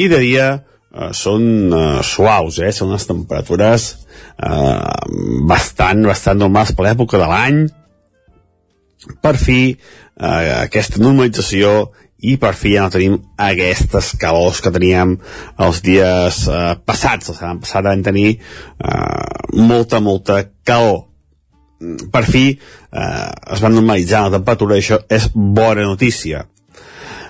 i 0.00 0.08
de 0.10 0.20
dia 0.22 0.48
eh, 0.56 1.10
són 1.16 1.44
eh, 1.70 2.00
suaus, 2.06 2.58
eh? 2.58 2.72
són 2.74 2.94
unes 2.94 3.06
temperatures 3.08 3.90
eh, 4.42 4.96
bastant, 5.48 6.06
bastant 6.08 6.40
normals 6.40 6.74
per 6.74 6.88
l'època 6.88 7.20
de 7.20 7.30
l'any. 7.30 7.62
Per 9.20 9.36
fi, 9.40 9.60
eh, 9.72 10.52
aquesta 10.64 11.00
normalització 11.02 11.90
i 12.22 12.36
per 12.40 12.52
fi 12.58 12.74
ja 12.74 12.84
no 12.84 12.92
tenim 12.92 13.16
aquestes 13.40 14.12
calors 14.20 14.60
que 14.60 14.72
teníem 14.74 15.16
els 15.66 15.80
dies 15.84 16.42
eh, 16.48 16.74
passats, 16.84 17.32
els 17.32 17.42
anys 17.42 17.64
passat 17.64 17.86
vam 17.88 18.04
tenir 18.04 18.28
eh, 18.36 19.60
molta, 19.60 20.02
molta 20.04 20.42
calor. 20.64 21.06
Per 21.80 22.24
fi 22.28 22.44
eh, 22.52 23.28
es 23.54 23.64
van 23.64 23.76
normalitzar 23.76 24.26
la 24.26 24.36
temperatura 24.38 24.76
i 24.76 24.84
això 24.84 25.00
és 25.08 25.30
bona 25.34 25.86
notícia. 25.88 26.44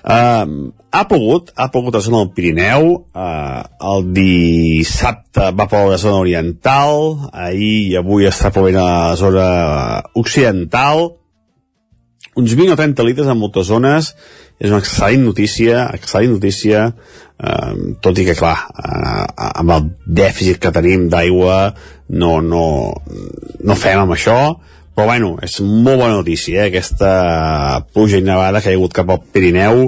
Uh, 0.01 0.73
ha 0.97 1.03
pogut, 1.05 1.51
ha 1.61 1.67
pogut 1.69 1.95
a 1.95 2.01
la 2.01 2.05
zona 2.05 2.23
del 2.23 2.31
Pirineu, 2.33 2.87
uh, 3.13 3.63
el 3.93 4.07
dissabte 4.17 5.51
va 5.53 5.67
ploure 5.69 5.91
a 5.91 5.93
la 5.93 6.01
zona 6.01 6.23
oriental, 6.23 7.19
ahir 7.37 7.75
i 7.93 7.99
avui 8.01 8.25
està 8.25 8.49
plovent 8.55 8.79
a 8.81 8.87
la 8.89 9.19
zona 9.21 9.49
occidental, 10.17 11.05
uns 12.41 12.57
20 12.57 12.73
o 12.73 12.79
30 12.81 13.07
litres 13.11 13.29
en 13.29 13.39
moltes 13.43 13.69
zones, 13.69 14.15
és 14.61 14.69
una 14.69 14.83
excel·lent 14.83 15.25
notícia, 15.25 15.87
excel·lent 15.97 16.35
notícia, 16.37 16.85
eh, 17.41 17.71
tot 18.05 18.19
i 18.21 18.27
que, 18.29 18.37
clar, 18.37 18.57
eh, 18.77 19.25
amb 19.49 19.73
el 19.77 19.89
dèficit 20.21 20.61
que 20.61 20.73
tenim 20.75 21.09
d'aigua 21.13 21.73
no, 22.13 22.35
no, 22.45 22.67
no 23.65 23.79
fem 23.79 24.03
amb 24.03 24.13
això, 24.17 24.37
però 24.95 25.07
bueno, 25.09 25.33
és 25.41 25.57
molt 25.65 26.03
bona 26.03 26.19
notícia, 26.19 26.67
eh, 26.67 26.69
aquesta 26.69 27.87
pluja 27.95 28.21
i 28.21 28.27
nevada 28.27 28.61
que 28.61 28.69
hi 28.69 28.77
ha 28.77 28.81
hagut 28.83 28.97
cap 29.01 29.09
al 29.15 29.23
Pirineu, 29.33 29.87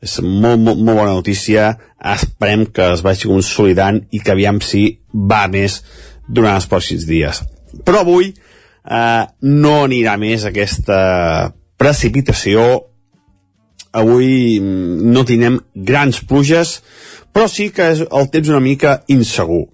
és 0.00 0.18
molt, 0.24 0.62
molt, 0.62 0.80
molt 0.80 1.02
bona 1.02 1.12
notícia, 1.12 1.74
esperem 2.16 2.64
que 2.72 2.88
es 2.94 3.04
vagi 3.04 3.28
consolidant 3.28 4.00
i 4.14 4.22
que 4.24 4.32
aviam 4.32 4.62
si 4.64 4.86
va 5.12 5.44
més 5.52 5.82
durant 6.28 6.56
els 6.56 6.68
pròxims 6.70 7.04
dies. 7.08 7.42
Però 7.84 8.00
avui 8.00 8.32
eh, 8.32 9.24
no 9.44 9.78
anirà 9.84 10.16
més 10.20 10.48
aquesta 10.48 10.98
precipitació, 11.76 12.86
avui 13.96 14.58
mm, 14.60 15.12
no 15.12 15.24
tindrem 15.28 15.60
grans 15.74 16.20
pluges, 16.28 16.80
però 17.32 17.48
sí 17.52 17.70
que 17.74 17.90
és 17.94 18.04
el 18.06 18.30
temps 18.32 18.52
una 18.52 18.62
mica 18.64 19.00
insegur. 19.12 19.66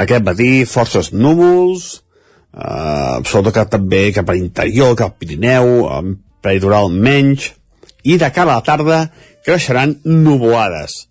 Aquest 0.00 0.26
matí 0.26 0.50
forces 0.66 1.12
núvols, 1.14 1.88
eh, 2.54 3.16
sobretot 3.22 3.54
cap, 3.54 3.72
també 3.72 4.08
cap 4.14 4.28
a 4.28 4.36
l'interior, 4.36 4.96
cap 4.98 5.12
al 5.12 5.18
Pirineu, 5.18 5.74
peritoral 6.42 6.90
menys, 6.90 7.52
i 8.04 8.18
de 8.20 8.28
cara 8.34 8.52
a 8.52 8.60
la 8.60 8.66
tarda 8.66 9.00
creixeran 9.44 9.98
nuvolades 10.04 11.04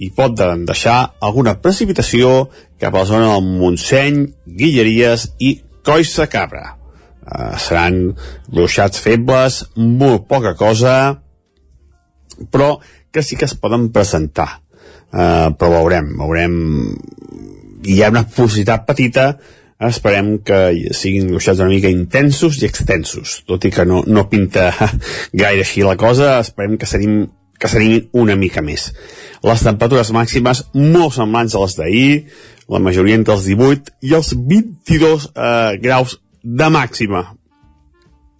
i 0.00 0.08
pot 0.16 0.32
deixar 0.64 0.98
alguna 1.20 1.58
precipitació 1.60 2.48
cap 2.80 2.94
a 2.94 3.02
la 3.02 3.08
zona 3.08 3.32
del 3.34 3.48
Montseny, 3.60 4.22
Guilleries 4.46 5.26
i 5.44 5.58
Coissa 5.84 6.26
Cabra. 6.32 6.76
Uh, 7.20 7.52
seran 7.60 7.98
ruixats 8.48 9.02
febles, 9.04 9.60
molt 9.76 10.24
poca 10.30 10.54
cosa, 10.56 10.94
però 12.50 12.78
que 13.10 13.22
sí 13.26 13.36
que 13.36 13.48
es 13.48 13.56
poden 13.58 13.90
presentar. 13.94 14.60
Uh, 15.10 15.50
però 15.58 15.80
veurem, 15.80 16.14
veurem... 16.18 16.60
Hi 17.80 18.02
ha 18.04 18.10
una 18.12 18.26
possibilitat 18.28 18.84
petita, 18.84 19.30
esperem 19.80 20.34
que 20.44 20.58
siguin 20.92 21.30
ruixats 21.32 21.62
una 21.62 21.72
mica 21.72 21.88
intensos 21.88 22.58
i 22.60 22.66
extensos, 22.68 23.38
tot 23.48 23.64
i 23.64 23.70
que 23.72 23.86
no, 23.88 24.02
no 24.06 24.26
pinta 24.28 24.68
gaire 25.42 25.64
així 25.64 25.84
la 25.86 25.96
cosa, 26.00 26.34
esperem 26.44 26.76
que 26.76 26.88
serim 26.88 27.22
que 27.60 27.68
s'animin 27.68 28.06
una 28.16 28.36
mica 28.40 28.62
més. 28.64 28.88
Les 29.44 29.64
temperatures 29.64 30.12
màximes 30.16 30.64
molt 30.76 31.16
semblants 31.16 31.56
a 31.56 31.64
les 31.64 31.76
d'ahir, 31.76 32.12
la 32.72 32.80
majoria 32.80 33.18
entre 33.18 33.36
els 33.36 33.44
18 33.48 33.96
i 34.08 34.14
els 34.16 34.32
22 34.36 35.28
eh, 35.28 35.76
graus 35.82 36.16
de 36.42 36.68
màxima. 36.72 37.24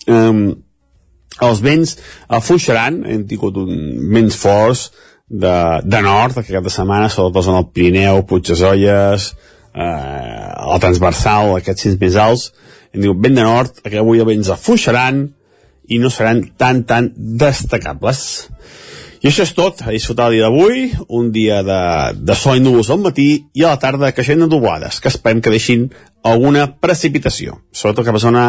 Um, 0.09 0.45
els 1.39 1.63
vents 1.65 1.97
afluixaran, 2.29 3.05
hem 3.07 3.23
tingut 3.29 3.57
un 3.61 3.71
vents 4.13 4.37
forts 4.37 4.89
de, 5.31 5.55
de 5.87 6.03
nord 6.03 6.39
aquest 6.39 6.57
cap 6.57 6.67
de 6.67 6.75
setmana, 6.75 7.09
sobretot 7.09 7.53
en 7.53 7.61
el 7.61 7.69
Pirineu, 7.71 8.25
Puigdesolles, 8.27 9.31
eh, 9.75 10.51
la 10.73 10.79
transversal, 10.83 11.55
aquests 11.57 11.87
cims 11.87 12.01
més 12.01 12.19
alts, 12.19 12.51
hem 12.91 13.05
tingut 13.05 13.23
vent 13.23 13.39
de 13.39 13.47
nord, 13.47 13.83
que 13.87 14.01
avui 14.03 14.21
els 14.21 14.29
vents 14.29 14.51
afluixaran 14.51 15.29
i 15.91 15.99
no 16.03 16.11
seran 16.11 16.43
tan, 16.59 16.83
tan 16.87 17.13
destacables. 17.17 18.49
I 19.21 19.29
això 19.29 19.45
és 19.45 19.53
tot, 19.53 19.83
a 19.85 19.93
disfrutar 19.93 20.31
el 20.31 20.39
dia 20.39 20.47
d'avui, 20.49 20.87
un 21.13 21.29
dia 21.35 21.61
de, 21.67 21.81
de 22.17 22.37
sol 22.39 22.57
i 22.57 22.63
núvols 22.65 22.89
al 22.91 23.03
matí 23.05 23.29
i 23.53 23.65
a 23.67 23.75
la 23.75 23.81
tarda 23.83 24.13
creixent 24.17 24.41
de 24.41 24.61
que 25.01 25.13
esperem 25.13 25.43
que 25.45 25.53
deixin 25.53 25.91
alguna 26.25 26.67
precipitació, 26.81 27.61
sobretot 27.71 28.07
cap 28.07 28.17
a 28.17 28.25
zona 28.25 28.47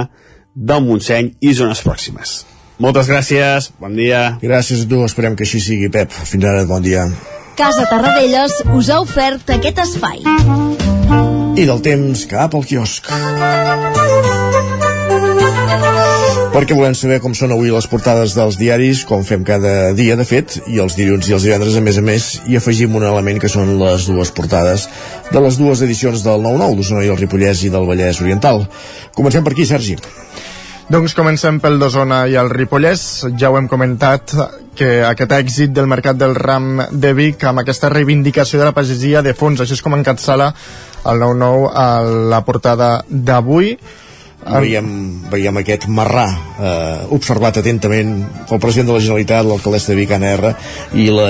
del 0.56 0.82
Montseny 0.84 1.36
i 1.42 1.54
zones 1.54 1.84
pròximes. 1.84 2.51
Moltes 2.82 3.06
gràcies, 3.06 3.70
bon 3.78 3.94
dia. 3.94 4.40
Gràcies 4.42 4.86
a 4.86 4.90
tu, 4.90 5.04
esperem 5.06 5.36
que 5.38 5.46
així 5.46 5.62
sigui, 5.62 5.92
Pep. 5.94 6.10
Fins 6.10 6.48
ara, 6.50 6.66
bon 6.66 6.82
dia. 6.82 7.06
Casa 7.60 7.86
Tarradellas 7.86 8.56
us 8.74 8.90
ha 8.90 8.98
ofert 9.04 9.54
aquest 9.54 9.84
espai. 9.84 10.24
I 11.62 11.68
del 11.68 11.84
temps 11.86 12.26
cap 12.32 12.56
al 12.58 12.66
quiosc 12.66 13.12
perquè 16.52 16.76
volem 16.76 16.94
saber 16.98 17.22
com 17.24 17.32
són 17.38 17.54
avui 17.56 17.72
les 17.72 17.86
portades 17.88 18.34
dels 18.36 18.58
diaris, 18.60 19.06
com 19.08 19.24
fem 19.24 19.46
cada 19.48 19.94
dia, 19.96 20.18
de 20.20 20.26
fet, 20.28 20.58
i 20.68 20.82
els 20.84 20.98
dilluns 20.98 21.30
i 21.30 21.36
els 21.38 21.46
divendres, 21.48 21.78
a 21.80 21.84
més 21.86 21.98
a 21.98 22.04
més, 22.04 22.28
i 22.52 22.58
afegim 22.60 22.98
un 23.00 23.06
element 23.08 23.40
que 23.40 23.50
són 23.50 23.78
les 23.80 24.10
dues 24.10 24.34
portades 24.36 24.90
de 25.32 25.42
les 25.42 25.58
dues 25.62 25.82
edicions 25.86 26.26
del 26.28 26.44
9-9, 26.44 26.76
d'Osona 26.82 27.06
i 27.08 27.14
el 27.14 27.20
Ripollès 27.22 27.64
i 27.64 27.72
del 27.72 27.88
Vallès 27.88 28.20
Oriental. 28.22 28.66
Comencem 29.16 29.48
per 29.48 29.56
aquí, 29.56 29.66
Sergi. 29.70 29.96
Doncs 30.92 31.14
comencem 31.16 31.62
pel 31.64 31.78
d'Osona 31.80 32.26
i 32.28 32.34
el 32.36 32.50
Ripollès. 32.52 33.02
Ja 33.40 33.48
ho 33.48 33.56
hem 33.56 33.70
comentat, 33.72 34.34
que 34.76 34.90
aquest 35.08 35.32
èxit 35.38 35.72
del 35.72 35.88
mercat 35.88 36.18
del 36.20 36.34
ram 36.36 36.82
de 36.92 37.14
Vic 37.16 37.46
amb 37.48 37.62
aquesta 37.62 37.88
reivindicació 37.94 38.60
de 38.60 38.68
la 38.68 38.74
pagesia 38.76 39.22
de 39.24 39.32
fons, 39.32 39.62
això 39.64 39.78
és 39.78 39.84
com 39.86 39.96
encapçala 39.96 40.50
el 41.08 41.24
9-9 41.24 41.70
a 41.72 41.88
la 42.34 42.42
portada 42.44 42.90
d'avui 43.08 43.78
veiem, 44.46 44.88
veiem 45.32 45.60
aquest 45.62 45.88
marrà 45.92 46.26
eh, 46.32 47.06
observat 47.14 47.60
atentament 47.62 48.14
pel 48.50 48.62
president 48.64 48.90
de 48.90 48.96
la 48.96 49.04
Generalitat, 49.04 49.46
l'alcaldessa 49.46 49.92
de 49.92 49.98
Vic, 50.00 50.14
Anna 50.16 50.32
R, 50.38 50.54
i, 50.98 51.08
la, 51.14 51.28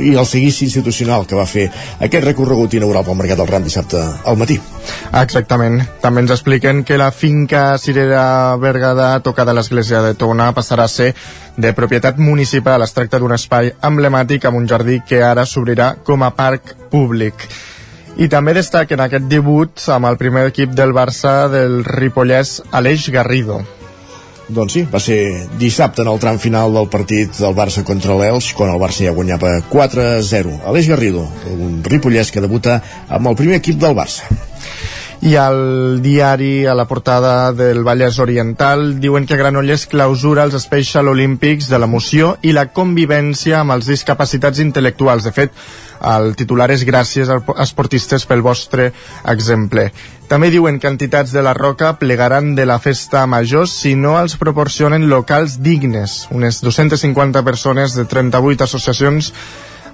i 0.00 0.14
el 0.16 0.26
seguici 0.26 0.66
institucional 0.66 1.26
que 1.26 1.38
va 1.38 1.46
fer 1.46 1.68
aquest 2.00 2.26
recorregut 2.26 2.74
inaugural 2.74 3.06
pel 3.06 3.18
Mercat 3.20 3.42
del 3.42 3.50
Ram 3.50 3.66
dissabte 3.66 4.02
al 4.02 4.38
matí. 4.40 4.58
Exactament. 5.12 5.80
També 6.02 6.24
ens 6.24 6.34
expliquen 6.34 6.82
que 6.86 6.98
la 6.98 7.12
finca 7.14 7.68
Cirera 7.82 8.56
Bergada, 8.62 9.14
tocada 9.22 9.54
a 9.54 9.58
l'església 9.58 10.02
de 10.02 10.14
Tona, 10.18 10.52
passarà 10.56 10.86
a 10.86 10.92
ser 10.92 11.12
de 11.56 11.72
propietat 11.72 12.18
municipal. 12.18 12.82
Es 12.82 12.94
tracta 12.96 13.20
d'un 13.22 13.34
espai 13.36 13.72
emblemàtic 13.86 14.44
amb 14.46 14.60
un 14.60 14.68
jardí 14.68 15.00
que 15.06 15.22
ara 15.24 15.46
s'obrirà 15.46 15.94
com 16.04 16.26
a 16.26 16.34
parc 16.36 16.74
públic. 16.90 17.48
I 18.16 18.30
també 18.32 18.54
destaquen 18.56 19.02
aquest 19.04 19.26
debut 19.28 19.82
amb 19.92 20.08
el 20.08 20.16
primer 20.16 20.46
equip 20.48 20.72
del 20.72 20.94
Barça 20.96 21.50
del 21.52 21.82
Ripollès, 21.84 22.62
Aleix 22.72 23.10
Garrido. 23.12 23.60
Doncs 24.46 24.76
sí, 24.76 24.84
va 24.88 25.00
ser 25.02 25.18
dissabte 25.58 26.04
en 26.04 26.08
el 26.12 26.20
tram 26.22 26.38
final 26.38 26.72
del 26.72 26.88
partit 26.88 27.34
del 27.36 27.56
Barça 27.56 27.82
contra 27.84 28.14
l'Elx, 28.16 28.52
quan 28.56 28.70
el 28.72 28.80
Barça 28.80 29.04
ja 29.04 29.12
guanyava 29.12 29.56
4-0. 29.68 30.60
Aleix 30.64 30.88
Garrido, 30.88 31.26
un 31.52 31.82
ripollès 31.84 32.30
que 32.32 32.44
debuta 32.44 32.78
amb 33.08 33.32
el 33.32 33.36
primer 33.36 33.60
equip 33.60 33.82
del 33.82 33.98
Barça 33.98 34.30
i 35.24 35.34
al 35.40 36.02
diari 36.02 36.66
a 36.66 36.74
la 36.74 36.84
portada 36.84 37.52
del 37.52 37.82
Vallès 37.84 38.18
Oriental 38.20 39.00
diuen 39.00 39.24
que 39.26 39.38
Granollers 39.38 39.86
clausura 39.88 40.44
els 40.44 40.58
Special 40.60 41.08
Olímpics 41.08 41.70
de 41.72 41.78
l'emoció 41.80 42.34
i 42.44 42.52
la 42.52 42.66
convivència 42.68 43.62
amb 43.62 43.72
els 43.76 43.88
discapacitats 43.88 44.60
intel·lectuals. 44.60 45.24
De 45.24 45.32
fet, 45.32 45.56
el 46.04 46.34
titular 46.36 46.68
és 46.74 46.84
gràcies 46.84 47.32
als 47.32 47.48
esportistes 47.64 48.26
pel 48.28 48.44
vostre 48.44 48.90
exemple. 49.24 49.88
També 50.28 50.50
diuen 50.52 50.78
que 50.78 50.90
entitats 50.92 51.32
de 51.32 51.42
la 51.42 51.54
Roca 51.54 51.94
plegaran 51.98 52.54
de 52.54 52.66
la 52.66 52.78
festa 52.78 53.24
major 53.26 53.68
si 53.70 53.94
no 53.96 54.18
els 54.20 54.36
proporcionen 54.36 55.08
locals 55.08 55.60
dignes. 55.62 56.26
Unes 56.30 56.60
250 56.60 57.42
persones 57.46 57.94
de 57.96 58.04
38 58.04 58.68
associacions 58.68 59.32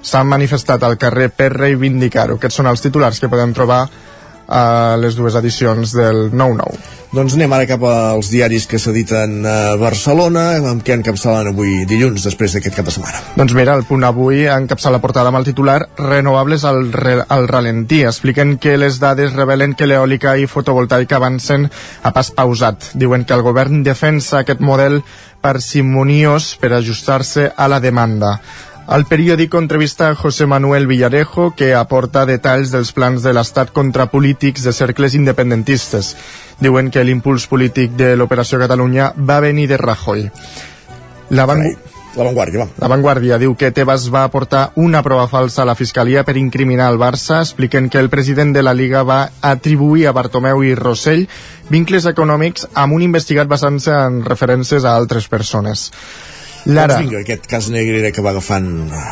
s'han 0.02 0.26
manifestat 0.26 0.82
al 0.82 0.98
carrer 0.98 1.30
per 1.30 1.52
reivindicar-ho. 1.54 2.40
Aquests 2.40 2.58
són 2.58 2.66
els 2.72 2.82
titulars 2.82 3.20
que 3.22 3.30
podem 3.30 3.54
trobar 3.54 3.87
a 4.52 4.98
les 5.00 5.16
dues 5.16 5.36
edicions 5.40 5.96
del 5.96 6.28
9-9. 6.30 7.00
Doncs 7.12 7.34
anem 7.36 7.52
ara 7.52 7.66
cap 7.68 7.82
als 7.84 8.30
diaris 8.32 8.64
que 8.64 8.78
s'editen 8.80 9.42
a 9.44 9.74
Barcelona, 9.76 10.44
amb 10.70 10.80
què 10.84 10.94
encapçalen 10.96 11.50
avui 11.50 11.82
dilluns, 11.88 12.24
després 12.24 12.54
d'aquest 12.56 12.78
cap 12.78 12.88
de 12.88 12.94
setmana. 12.94 13.20
Doncs 13.36 13.52
mira, 13.56 13.74
el 13.76 13.84
punt 13.84 14.06
avui 14.08 14.46
encapçala 14.48 14.96
la 14.96 15.02
portada 15.04 15.28
amb 15.28 15.40
el 15.42 15.44
titular 15.44 15.76
Renovables 15.98 16.64
al, 16.64 16.86
re, 16.92 17.18
al 17.28 17.48
ralentí. 17.52 18.00
Expliquen 18.08 18.56
que 18.56 18.78
les 18.80 18.96
dades 19.02 19.36
revelen 19.36 19.76
que 19.76 19.90
l'eòlica 19.90 20.38
i 20.40 20.48
fotovoltaica 20.48 21.20
avancen 21.20 21.68
a 21.68 22.14
pas 22.16 22.32
pausat. 22.32 22.94
Diuen 22.96 23.28
que 23.28 23.36
el 23.36 23.44
govern 23.44 23.84
defensa 23.84 24.40
aquest 24.40 24.64
model 24.64 25.02
parsimoniós 25.44 26.54
per 26.62 26.72
ajustar-se 26.78 27.50
a 27.52 27.68
la 27.68 27.80
demanda. 27.82 28.38
El 28.90 29.07
periòdico 29.07 29.61
entrevista 29.62 30.09
a 30.09 30.14
José 30.18 30.45
Manuel 30.47 30.88
Villarejo, 30.88 31.53
que 31.55 31.71
aporta 31.75 32.27
detalls 32.27 32.73
dels 32.75 32.90
plans 32.92 33.23
de 33.23 33.33
l'Estat 33.33 33.71
contra 33.71 34.09
polítics 34.11 34.66
de 34.66 34.73
cercles 34.75 35.14
independentistes. 35.14 36.16
Diuen 36.61 36.90
que 36.90 37.05
l'impuls 37.07 37.47
polític 37.47 37.95
de 37.97 38.16
l'Operació 38.18 38.59
Catalunya 38.59 39.12
va 39.16 39.38
venir 39.40 39.68
de 39.71 39.79
Rajoy. 39.79 40.27
La, 41.31 41.47
van... 41.47 41.62
la 42.16 42.27
Vanguardia, 42.27 42.64
va. 42.64 42.68
La 42.83 42.90
Vanguardia 42.90 43.38
diu 43.38 43.55
que 43.57 43.71
Tebas 43.71 44.09
va 44.12 44.25
aportar 44.27 44.73
una 44.75 45.01
prova 45.07 45.29
falsa 45.31 45.62
a 45.62 45.68
la 45.71 45.79
Fiscalia 45.79 46.27
per 46.27 46.37
incriminar 46.37 46.90
el 46.90 46.99
Barça. 47.01 47.38
Expliquen 47.40 47.88
que 47.88 48.03
el 48.03 48.11
president 48.11 48.53
de 48.53 48.66
la 48.66 48.75
Liga 48.75 49.07
va 49.07 49.23
atribuir 49.40 50.09
a 50.09 50.12
Bartomeu 50.12 50.66
i 50.66 50.75
Rossell 50.75 51.29
vincles 51.71 52.11
econòmics 52.11 52.66
amb 52.75 52.99
un 52.99 53.07
investigat 53.07 53.49
basant-se 53.49 53.95
en 53.95 54.21
referències 54.27 54.85
a 54.85 54.99
altres 54.99 55.31
persones. 55.31 55.88
Lara. 56.66 56.94
Doncs 56.94 57.09
vinga, 57.09 57.22
aquest 57.25 57.48
cas 57.51 57.68
negre 57.75 58.12
que 58.14 58.22
va 58.22 58.31
agafant 58.35 58.68
uh, 58.87 59.03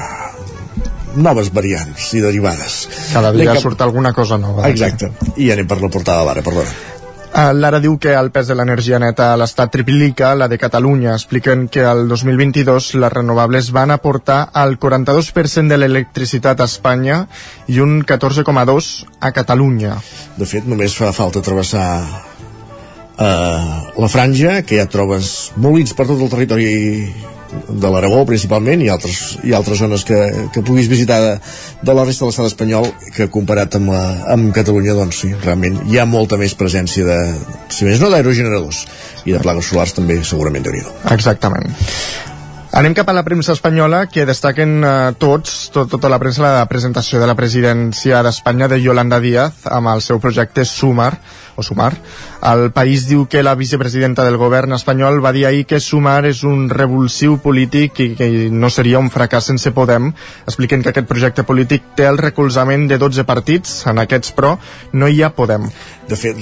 noves 1.17 1.51
variants 1.55 2.13
i 2.15 2.23
derivades. 2.23 2.85
Cada 3.13 3.33
dia 3.35 3.53
cap... 3.55 3.65
surt 3.65 3.83
alguna 3.83 4.15
cosa 4.15 4.39
nova. 4.39 4.69
Exacte. 4.71 5.11
I 5.37 5.51
anem 5.55 5.69
per 5.71 5.81
la 5.83 5.91
portada 5.91 6.25
d'ara, 6.29 6.45
perdona. 6.47 6.71
Uh, 7.31 7.53
Lara 7.55 7.79
diu 7.79 7.95
que 8.03 8.11
el 8.19 8.33
pes 8.35 8.49
de 8.51 8.57
l'energia 8.59 8.99
neta 8.99 9.29
a 9.31 9.37
l'Estat 9.39 9.71
triplica 9.71 10.33
la 10.35 10.49
de 10.51 10.59
Catalunya. 10.59 11.13
Expliquen 11.15 11.69
que 11.71 11.85
el 11.87 12.09
2022 12.11 12.95
les 12.99 13.13
renovables 13.13 13.71
van 13.71 13.95
aportar 13.95 14.41
el 14.63 14.79
42% 14.83 15.71
de 15.71 15.79
l'electricitat 15.79 16.59
a 16.61 16.67
Espanya 16.67 17.21
i 17.71 17.79
un 17.79 18.01
14,2% 18.03 19.23
a 19.23 19.31
Catalunya. 19.31 19.95
De 20.39 20.47
fet, 20.47 20.67
només 20.67 20.97
fa 20.99 21.13
falta 21.15 21.43
travessar 21.43 21.87
eh, 23.21 23.79
la 23.95 24.09
franja, 24.11 24.63
que 24.67 24.81
ja 24.81 24.91
trobes 24.91 25.53
molins 25.55 25.95
per 25.95 26.09
tot 26.11 26.19
el 26.19 26.33
territori 26.33 26.71
de 27.69 27.91
l'Aragó 27.91 28.23
principalment 28.29 28.83
i 28.85 28.89
altres, 28.93 29.21
i 29.47 29.55
altres 29.57 29.83
zones 29.83 30.05
que, 30.07 30.19
que 30.55 30.63
puguis 30.67 30.91
visitar 30.91 31.21
de, 31.25 31.35
de 31.83 31.97
la 31.97 32.07
resta 32.07 32.25
de 32.25 32.31
l'estat 32.31 32.51
espanyol 32.51 32.89
que 33.17 33.31
comparat 33.33 33.79
amb, 33.81 33.93
la, 33.95 34.03
amb 34.35 34.55
Catalunya 34.57 34.97
doncs 34.99 35.25
sí, 35.25 35.33
realment 35.45 35.81
hi 35.91 36.01
ha 36.01 36.09
molta 36.09 36.39
més 36.41 36.55
presència 36.59 37.07
de, 37.07 37.21
si 37.73 37.89
més 37.89 38.03
no 38.03 38.11
d'aerogeneradors 38.13 38.85
i 39.27 39.37
de 39.37 39.43
plagues 39.43 39.71
solars 39.73 39.97
també 39.99 40.21
segurament 40.25 40.67
nhi 40.71 40.85
Exactament. 41.11 41.75
Anem 42.71 42.95
cap 42.95 43.09
a 43.11 43.13
la 43.13 43.25
premsa 43.27 43.51
espanyola, 43.51 44.05
que 44.07 44.23
destaquen 44.23 44.85
eh, 44.87 44.91
tots, 45.19 45.73
tot, 45.75 45.89
tota 45.91 46.09
la 46.09 46.21
premsa, 46.23 46.45
la 46.45 46.69
presentació 46.71 47.19
de 47.19 47.27
la 47.27 47.35
presidència 47.35 48.21
d'Espanya 48.23 48.69
de 48.71 48.79
Yolanda 48.79 49.19
Díaz 49.19 49.65
amb 49.67 49.91
el 49.91 50.05
seu 50.07 50.21
projecte 50.23 50.63
Sumar, 50.63 51.17
o 51.59 51.65
Sumar. 51.67 51.97
El 52.47 52.71
país 52.71 53.09
diu 53.09 53.25
que 53.27 53.43
la 53.43 53.57
vicepresidenta 53.59 54.23
del 54.23 54.39
govern 54.39 54.77
espanyol 54.77 55.19
va 55.25 55.33
dir 55.35 55.49
ahir 55.49 55.65
que 55.67 55.81
Sumar 55.83 56.23
és 56.31 56.45
un 56.47 56.69
revulsiu 56.71 57.41
polític 57.43 57.99
i 58.05 58.09
que 58.15 58.29
no 58.55 58.71
seria 58.71 59.03
un 59.03 59.11
fracàs 59.11 59.51
sense 59.51 59.75
Podem. 59.75 60.13
Expliquen 60.47 60.87
que 60.87 60.95
aquest 60.95 61.11
projecte 61.11 61.43
polític 61.43 61.91
té 61.99 62.07
el 62.07 62.23
recolzament 62.23 62.87
de 62.87 63.01
12 63.03 63.27
partits, 63.27 63.81
en 63.91 63.99
aquests 63.99 64.31
però 64.39 64.55
no 64.95 65.11
hi 65.11 65.25
ha 65.25 65.35
Podem. 65.35 65.67
De 66.07 66.15
fet, 66.15 66.39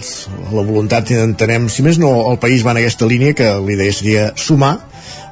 la 0.53 0.61
voluntat 0.61 1.09
entenem, 1.17 1.73
si 1.73 1.81
més 1.89 1.97
no, 1.97 2.13
el 2.29 2.37
país 2.37 2.69
va 2.69 2.77
en 2.77 2.85
aquesta 2.85 3.09
línia 3.09 3.33
que 3.33 3.49
l'idea 3.65 3.97
seria 3.97 4.29
sumar 4.37 4.77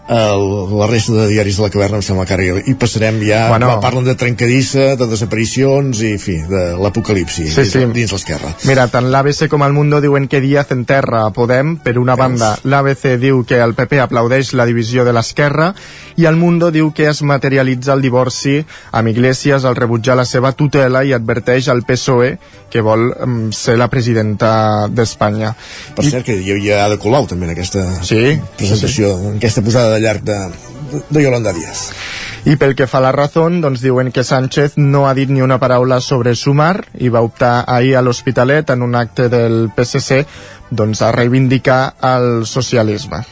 el, 0.09 0.43
la 0.79 0.87
resta 0.87 1.13
de 1.13 1.27
diaris 1.29 1.57
de 1.59 1.63
la 1.65 1.71
caverna 1.71 1.97
em 1.99 2.03
sembla 2.07 2.25
que 2.29 2.35
ara 2.37 2.45
hi, 2.47 2.63
hi 2.71 2.75
passarem 2.79 3.19
ja 3.27 3.49
Bueno. 3.51 3.73
parlen 3.83 4.05
de 4.07 4.15
trencadissa, 4.15 4.95
de 4.97 5.07
desaparicions 5.11 6.01
i 6.07 6.13
fi, 6.19 6.37
de 6.47 6.77
l'apocalipsi 6.79 7.49
Sí, 7.51 7.65
sí. 7.67 7.85
dins 7.93 8.13
l'esquerra 8.15 8.53
Mira, 8.65 8.87
tant 8.93 9.11
l'ABC 9.11 9.49
com 9.51 9.65
el 9.67 9.73
Mundo 9.75 10.01
diuen 10.01 10.29
que 10.29 10.41
Díaz 10.41 10.71
enterra 10.71 11.25
a 11.27 11.31
Podem. 11.35 11.77
Per 11.83 11.97
una 11.99 12.15
banda, 12.17 12.53
l'ABC 12.65 13.17
diu 13.21 13.45
que 13.45 13.59
el 13.63 13.75
PP 13.75 13.99
aplaudeix 14.01 14.53
la 14.55 14.67
divisió 14.67 15.05
de 15.05 15.13
l'esquerra 15.13 15.73
i 16.17 16.25
el 16.27 16.37
Mundo 16.37 16.71
diu 16.71 16.93
que 16.95 17.09
es 17.11 17.23
materialitza 17.23 17.93
el 17.95 18.03
divorci 18.03 18.61
amb 18.93 19.09
Iglesias 19.09 19.65
al 19.65 19.77
rebutjar 19.77 20.17
la 20.17 20.25
seva 20.25 20.53
tutela 20.53 21.03
i 21.05 21.13
adverteix 21.13 21.69
al 21.69 21.83
PSOE 21.85 22.37
que 22.71 22.81
vol 22.83 23.11
mm, 23.11 23.51
ser 23.53 23.77
la 23.79 23.89
presidenta 23.89 24.87
d'Espanya. 24.89 25.55
per 25.97 26.05
cert 26.05 26.25
que 26.27 26.35
hi 26.37 26.51
havia 26.53 26.85
Ada 26.85 26.99
Colau 26.99 27.27
també 27.27 27.47
en 27.47 27.53
aquesta 27.57 27.83
sí, 28.03 28.39
presentació, 28.57 29.13
en 29.33 29.37
aquesta 29.39 29.63
posada 29.63 29.96
de 29.97 30.05
llarg 30.05 30.23
de, 30.29 30.39
de 31.09 31.25
Yolanda 31.25 31.57
Díaz 31.57 31.89
I 32.47 32.55
pel 32.61 32.77
que 32.79 32.87
fa 32.87 33.01
a 33.01 33.07
la 33.09 33.11
raó, 33.11 33.49
doncs 33.63 33.81
diuen 33.83 34.13
que 34.15 34.23
Sánchez 34.23 34.77
no 34.79 35.09
ha 35.09 35.15
dit 35.19 35.33
ni 35.35 35.43
una 35.43 35.59
paraula 35.59 35.99
sobre 36.01 36.37
Sumar 36.39 36.85
i 37.03 37.11
va 37.11 37.25
optar 37.27 37.65
ahir 37.67 37.97
a 37.97 38.03
l'Hospitalet 38.07 38.71
en 38.71 38.85
un 38.87 38.95
acte 38.95 39.27
del 39.33 39.67
PSC 39.75 40.23
doncs, 40.71 41.03
a 41.03 41.11
reivindicar 41.11 41.97
el 42.03 42.47
socialisme. 42.47 43.25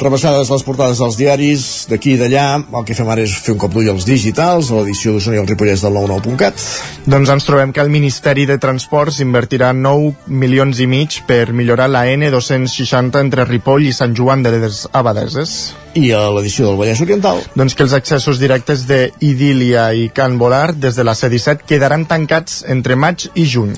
Rebassades 0.00 0.48
les 0.48 0.62
portades 0.64 1.00
dels 1.02 1.16
diaris 1.18 1.62
d'aquí 1.90 2.14
i 2.14 2.18
d'allà, 2.20 2.44
el 2.64 2.84
que 2.88 2.94
fem 2.96 3.08
ara 3.12 3.20
és 3.20 3.34
fer 3.44 3.52
un 3.52 3.58
cop 3.60 3.74
d'ull 3.74 3.90
als 3.92 4.06
digitals, 4.08 4.70
a 4.70 4.78
l'edició 4.78 5.12
d'Osona 5.12 5.36
i 5.36 5.40
el 5.42 5.48
Ripollès 5.50 5.84
del 5.84 5.92
99.cat. 5.98 6.64
Doncs 7.04 7.32
ens 7.34 7.44
trobem 7.44 7.74
que 7.76 7.84
el 7.84 7.92
Ministeri 7.92 8.46
de 8.48 8.56
Transports 8.62 9.20
invertirà 9.20 9.74
9 9.76 10.32
milions 10.32 10.80
i 10.80 10.88
mig 10.88 11.20
per 11.28 11.52
millorar 11.52 11.90
la 11.92 12.06
N260 12.08 13.20
entre 13.20 13.44
Ripoll 13.44 13.90
i 13.90 13.92
Sant 13.92 14.16
Joan 14.16 14.46
de 14.46 14.56
les 14.56 14.86
Abadeses. 14.88 15.60
I 15.92 16.14
a 16.16 16.26
l'edició 16.32 16.70
del 16.70 16.80
Vallès 16.80 17.04
Oriental? 17.04 17.44
Doncs 17.52 17.76
que 17.76 17.84
els 17.84 17.92
accessos 17.92 18.40
directes 18.40 18.88
de 18.88 19.10
Idília 19.20 19.90
i 19.92 20.08
Can 20.16 20.40
Volar 20.40 20.70
des 20.72 20.96
de 20.96 21.04
la 21.04 21.12
C-17 21.18 21.68
quedaran 21.68 22.08
tancats 22.08 22.62
entre 22.72 22.96
maig 22.96 23.28
i 23.34 23.44
juny. 23.44 23.76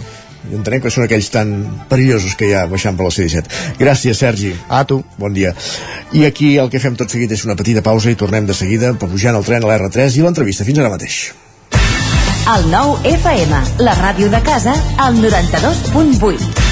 I 0.50 0.56
entenem 0.58 0.82
que 0.82 0.90
són 0.90 1.06
aquells 1.06 1.30
tan 1.32 1.52
perillosos 1.90 2.34
que 2.38 2.48
hi 2.48 2.56
ha 2.56 2.64
baixant 2.70 2.98
per 2.98 3.06
la 3.06 3.14
C-17. 3.14 3.76
Gràcies, 3.78 4.18
Sergi. 4.18 4.52
A 4.68 4.82
tu. 4.88 5.02
Bon 5.18 5.34
dia. 5.34 5.54
I 6.12 6.26
aquí 6.26 6.56
el 6.58 6.72
que 6.72 6.82
fem 6.82 6.98
tot 6.98 7.12
seguit 7.12 7.32
és 7.32 7.46
una 7.46 7.56
petita 7.58 7.84
pausa 7.84 8.10
i 8.10 8.18
tornem 8.18 8.48
de 8.48 8.56
seguida 8.58 8.92
per 8.98 9.10
pujant 9.12 9.38
el 9.38 9.46
tren 9.46 9.62
a 9.62 9.70
l'R3 9.70 10.18
i 10.18 10.26
l'entrevista. 10.26 10.66
Fins 10.66 10.82
ara 10.82 10.92
mateix. 10.92 11.22
El 12.52 12.68
nou 12.72 12.96
FM, 13.06 13.62
la 13.86 13.94
ràdio 14.00 14.28
de 14.32 14.42
casa, 14.42 14.74
al 14.98 15.22
92.8. 15.22 16.71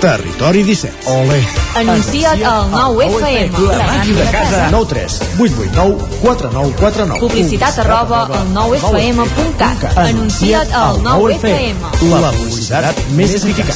Territori 0.00 0.62
17. 0.62 1.10
Ole. 1.10 1.40
Anuncia't 1.74 2.42
al 2.44 2.70
9FM. 2.70 3.60
La 3.68 3.86
ràdio 3.86 4.16
de 4.16 4.26
casa. 4.30 4.68
9 4.70 4.86
3 4.92 5.20
8 5.38 5.54
8 5.62 5.72
9 5.74 5.96
4 6.22 6.50
9 6.52 6.74
4 6.80 7.06
9. 7.06 7.20
Publicitat 7.20 7.78
arroba 7.78 8.24
al 8.26 8.50
9FM.cat. 8.54 9.96
Anuncia't 9.96 10.72
al 10.72 11.00
9FM. 11.04 11.76
La 12.20 12.32
publicitat 12.36 13.00
més 13.16 13.34
eficaç. 13.40 13.72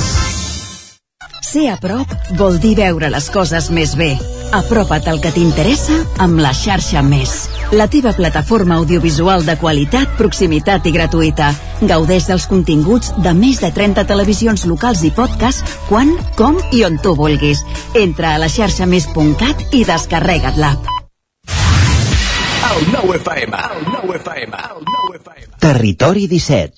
Ser 1.50 1.70
a 1.72 1.78
prop 1.82 2.12
vol 2.38 2.60
dir 2.62 2.76
veure 2.78 3.08
les 3.10 3.30
coses 3.34 3.72
més 3.74 3.96
bé. 3.98 4.12
Apropa't 4.54 5.08
al 5.10 5.18
que 5.22 5.32
t'interessa 5.34 6.04
amb 6.22 6.38
la 6.42 6.52
xarxa 6.54 7.02
Més. 7.02 7.59
La 7.72 7.86
teva 7.86 8.10
plataforma 8.12 8.74
audiovisual 8.74 9.44
de 9.46 9.54
qualitat, 9.54 10.16
proximitat 10.18 10.88
i 10.90 10.92
gratuïta. 10.94 11.52
Gaudeix 11.86 12.26
dels 12.26 12.48
continguts 12.50 13.12
de 13.22 13.30
més 13.30 13.60
de 13.62 13.70
30 13.70 14.02
televisions 14.10 14.64
locals 14.66 15.04
i 15.06 15.12
podcast 15.14 15.62
quan, 15.86 16.10
com 16.34 16.58
i 16.74 16.82
on 16.82 16.98
tu 16.98 17.14
vulguis. 17.14 17.62
Entra 17.94 18.34
a 18.34 18.42
la 18.42 18.50
xarxa 18.50 18.90
més.cat 18.90 19.70
i 19.70 19.84
descarrega't 19.86 20.58
l'app. 20.58 20.90
Territori 25.62 26.26
17. 26.26 26.74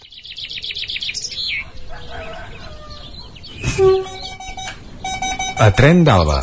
A 5.57 5.71
Tren 5.73 6.05
d'Alba. 6.05 6.43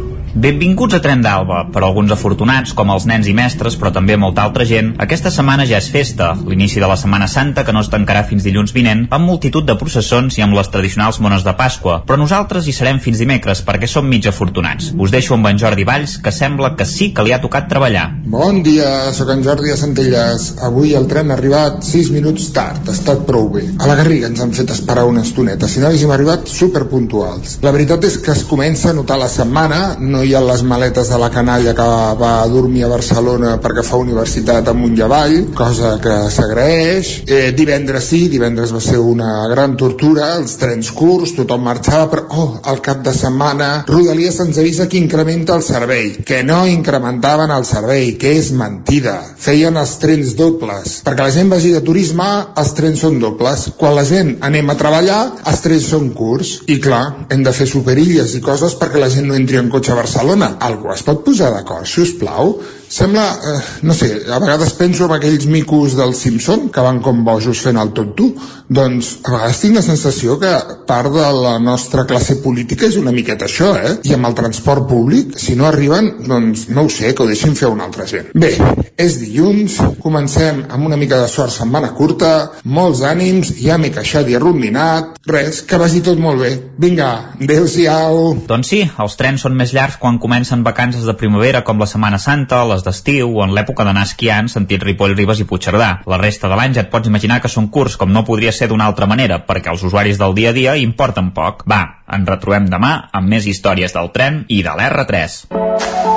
Benvinguts 0.33 0.95
a 0.95 1.01
Tren 1.03 1.19
d'Alba. 1.19 1.65
Per 1.75 1.81
alguns 1.83 2.11
afortunats, 2.15 2.71
com 2.71 2.87
els 2.93 3.03
nens 3.09 3.27
i 3.27 3.33
mestres, 3.35 3.75
però 3.75 3.89
també 3.91 4.15
molta 4.15 4.45
altra 4.47 4.63
gent, 4.63 4.93
aquesta 5.03 5.27
setmana 5.27 5.65
ja 5.67 5.75
és 5.81 5.89
festa, 5.91 6.29
l'inici 6.47 6.79
de 6.79 6.87
la 6.87 6.95
Setmana 6.95 7.27
Santa, 7.27 7.65
que 7.67 7.73
no 7.75 7.81
es 7.83 7.89
tancarà 7.91 8.21
fins 8.29 8.45
dilluns 8.47 8.71
vinent, 8.71 9.01
amb 9.11 9.27
multitud 9.27 9.67
de 9.67 9.75
processons 9.75 10.37
i 10.39 10.45
amb 10.45 10.55
les 10.55 10.71
tradicionals 10.71 11.19
mones 11.19 11.43
de 11.43 11.51
Pasqua. 11.59 11.97
Però 12.07 12.15
nosaltres 12.15 12.63
hi 12.67 12.75
serem 12.77 13.01
fins 13.03 13.19
dimecres, 13.19 13.59
perquè 13.67 13.89
som 13.91 14.07
mig 14.07 14.29
afortunats. 14.29 14.93
Us 14.95 15.11
deixo 15.11 15.35
amb 15.35 15.49
en 15.51 15.59
Jordi 15.59 15.83
Valls, 15.83 16.15
que 16.23 16.31
sembla 16.31 16.71
que 16.79 16.87
sí 16.87 17.09
que 17.11 17.27
li 17.27 17.35
ha 17.35 17.41
tocat 17.43 17.67
treballar. 17.67 18.07
Bon 18.31 18.63
dia, 18.63 19.11
sóc 19.11 19.33
en 19.35 19.43
Jordi 19.43 19.73
de 19.73 19.77
Centelles. 19.83 20.47
Avui 20.63 20.95
el 20.95 21.09
tren 21.11 21.35
ha 21.35 21.35
arribat 21.35 21.83
6 21.83 22.13
minuts 22.15 22.47
tard, 22.55 22.87
ha 22.87 22.95
estat 22.95 23.27
prou 23.27 23.51
bé. 23.51 23.65
A 23.83 23.91
la 23.91 23.99
Garriga 23.99 24.31
ens 24.31 24.39
han 24.39 24.55
fet 24.55 24.71
esperar 24.71 25.03
una 25.11 25.27
estoneta, 25.27 25.67
si 25.67 25.83
no 25.83 25.91
haguéssim 25.91 26.15
arribat 26.15 26.47
superpuntuals. 26.47 27.59
La 27.67 27.75
veritat 27.75 28.07
és 28.07 28.15
que 28.23 28.31
es 28.31 28.47
comença 28.47 28.93
a 28.93 28.95
notar 28.95 29.19
la 29.19 29.27
setmana, 29.27 29.83
no 29.99 30.20
hi 30.23 30.33
ha 30.35 30.41
les 30.45 30.61
maletes 30.67 31.09
de 31.09 31.17
la 31.17 31.29
canalla 31.33 31.73
que 31.73 31.85
va 32.19 32.31
a 32.41 32.47
dormir 32.51 32.83
a 32.85 32.89
Barcelona 32.91 33.55
perquè 33.63 33.81
fa 33.85 33.97
universitat 34.01 34.67
amunt 34.69 34.93
i 34.97 35.01
avall, 35.01 35.37
cosa 35.57 35.95
que 36.03 36.13
s'agraeix. 36.29 37.09
Eh, 37.25 37.39
divendres 37.57 38.09
sí, 38.11 38.19
divendres 38.29 38.73
va 38.75 38.81
ser 38.83 38.99
una 39.01 39.47
gran 39.49 39.73
tortura, 39.79 40.35
els 40.37 40.53
trens 40.61 40.91
curts, 40.93 41.33
tothom 41.37 41.65
marxava, 41.65 42.09
però 42.11 42.25
oh, 42.37 42.49
al 42.69 42.81
cap 42.85 43.01
de 43.05 43.13
setmana 43.15 43.69
Rodalies 43.87 44.37
ens 44.43 44.59
avisa 44.61 44.87
que 44.91 44.99
incrementa 44.99 45.55
el 45.57 45.65
servei, 45.65 46.11
que 46.27 46.43
no 46.45 46.59
incrementaven 46.69 47.53
el 47.55 47.65
servei, 47.65 48.13
que 48.21 48.35
és 48.37 48.51
mentida. 48.53 49.17
Feien 49.41 49.79
els 49.81 49.95
trens 50.03 50.35
dobles. 50.37 50.99
Perquè 51.07 51.25
la 51.25 51.33
gent 51.33 51.49
vagi 51.49 51.73
de 51.73 51.81
turisme, 51.85 52.29
els 52.61 52.75
trens 52.77 53.01
són 53.01 53.17
dobles. 53.23 53.71
Quan 53.79 53.97
la 53.97 54.05
gent 54.05 54.35
anem 54.45 54.69
a 54.69 54.77
treballar, 54.77 55.21
els 55.49 55.65
trens 55.65 55.89
són 55.95 56.11
curts. 56.13 56.59
I 56.69 56.77
clar, 56.83 57.03
hem 57.33 57.41
de 57.47 57.55
fer 57.55 57.69
superilles 57.69 58.37
i 58.37 58.45
coses 58.45 58.77
perquè 58.77 59.01
la 59.01 59.09
gent 59.09 59.31
no 59.31 59.39
entri 59.39 59.57
en 59.57 59.71
cotxe 59.71 59.95
a 59.95 59.97
Barcelona 59.97 60.10
Barcelona. 60.11 60.57
Algú 60.59 60.89
es 60.91 61.03
pot 61.07 61.21
posar 61.23 61.53
d'acord, 61.53 61.87
si 61.87 62.01
us 62.03 62.11
plau? 62.19 62.57
Sembla, 62.91 63.39
eh, 63.39 63.59
no 63.87 63.93
sé, 63.95 64.25
a 64.27 64.37
vegades 64.43 64.73
penso 64.75 65.05
en 65.05 65.13
aquells 65.15 65.45
micos 65.47 65.93
del 65.95 66.11
Simpson 66.13 66.65
que 66.75 66.83
van 66.83 66.99
com 66.99 67.21
bojos 67.23 67.61
fent 67.63 67.79
el 67.79 67.93
tonto. 67.95 68.25
Doncs 68.67 69.13
a 69.23 69.31
vegades 69.31 69.61
tinc 69.61 69.77
la 69.79 69.83
sensació 69.85 70.35
que 70.41 70.51
part 70.89 71.07
de 71.13 71.29
la 71.37 71.53
nostra 71.63 72.03
classe 72.07 72.41
política 72.43 72.89
és 72.89 72.97
una 72.99 73.13
miqueta 73.15 73.47
això, 73.47 73.71
eh? 73.79 73.93
I 74.03 74.17
amb 74.17 74.27
el 74.27 74.35
transport 74.35 74.89
públic, 74.89 75.37
si 75.39 75.55
no 75.55 75.69
arriben, 75.69 76.09
doncs 76.27 76.67
no 76.67 76.83
ho 76.83 76.91
sé, 76.91 77.13
que 77.15 77.23
ho 77.23 77.29
deixin 77.29 77.55
fer 77.55 77.71
una 77.71 77.87
altra 77.87 78.09
gent. 78.11 78.33
Bé, 78.35 78.51
és 78.99 79.15
dilluns, 79.23 79.77
comencem 80.03 80.65
amb 80.67 80.85
una 80.85 80.99
mica 80.99 81.21
de 81.21 81.31
sort 81.31 81.55
setmana 81.55 81.93
curta, 81.95 82.33
molts 82.63 83.05
ànims, 83.07 83.53
ja 83.63 83.79
m'he 83.79 83.93
queixat 83.95 84.27
i 84.27 84.35
arrondinat, 84.35 85.15
res, 85.31 85.61
que 85.63 85.79
vagi 85.79 86.03
tot 86.03 86.19
molt 86.19 86.43
bé. 86.43 86.51
Vinga, 86.81 87.09
adeu-siau. 87.39 88.21
Doncs 88.51 88.73
sí, 88.75 88.83
els 88.99 89.17
trens 89.19 89.47
són 89.47 89.55
més 89.55 89.71
llargs 89.75 89.99
quan 90.01 90.19
comencen 90.19 90.67
vacances 90.67 91.07
de 91.07 91.15
primavera 91.15 91.63
com 91.63 91.79
la 91.79 91.87
Setmana 91.87 92.19
Santa, 92.19 92.65
les 92.67 92.80
d'estiu 92.85 93.37
o 93.37 93.43
en 93.45 93.53
l'època 93.55 93.85
d'anar 93.87 94.03
esquiant 94.07 94.49
sentit 94.51 94.83
Ripoll, 94.83 95.15
Ribes 95.17 95.41
i 95.43 95.47
Puigcerdà. 95.49 95.91
La 96.09 96.19
resta 96.21 96.49
de 96.51 96.57
l'any 96.59 96.75
ja 96.77 96.85
et 96.85 96.91
pots 96.93 97.09
imaginar 97.09 97.39
que 97.41 97.51
són 97.51 97.69
curts 97.73 97.97
com 97.97 98.11
no 98.11 98.25
podria 98.27 98.51
ser 98.51 98.69
d'una 98.71 98.87
altra 98.89 99.07
manera, 99.07 99.41
perquè 99.47 99.71
els 99.73 99.83
usuaris 99.87 100.19
del 100.21 100.35
dia 100.37 100.51
a 100.51 100.57
dia 100.57 100.75
importen 100.79 101.31
poc. 101.35 101.65
Va, 101.69 101.81
ens 102.11 102.27
retrobem 102.29 102.69
demà 102.71 102.93
amb 103.11 103.29
més 103.31 103.47
històries 103.47 103.93
del 103.95 104.11
tren 104.15 104.43
i 104.49 104.61
de 104.65 104.75
l'R3. 104.75 105.39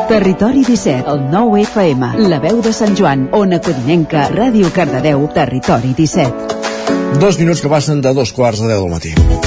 Territori 0.09 0.65
17, 0.67 1.09
el 1.11 1.25
9 1.33 1.63
FM, 1.65 2.13
la 2.29 2.41
veu 2.43 2.61
de 2.65 2.75
Sant 2.77 2.93
Joan, 2.99 3.31
Ona 3.33 3.61
Codinenca, 3.65 4.29
Ràdio 4.35 4.73
Cardedeu, 4.75 5.25
Territori 5.33 5.95
17. 5.97 7.19
Dos 7.21 7.41
minuts 7.41 7.65
que 7.65 7.73
passen 7.73 8.05
de 8.05 8.15
dos 8.15 8.35
quarts 8.37 8.61
de 8.61 8.71
deu 8.75 8.85
del 8.85 8.95
matí. 8.99 9.44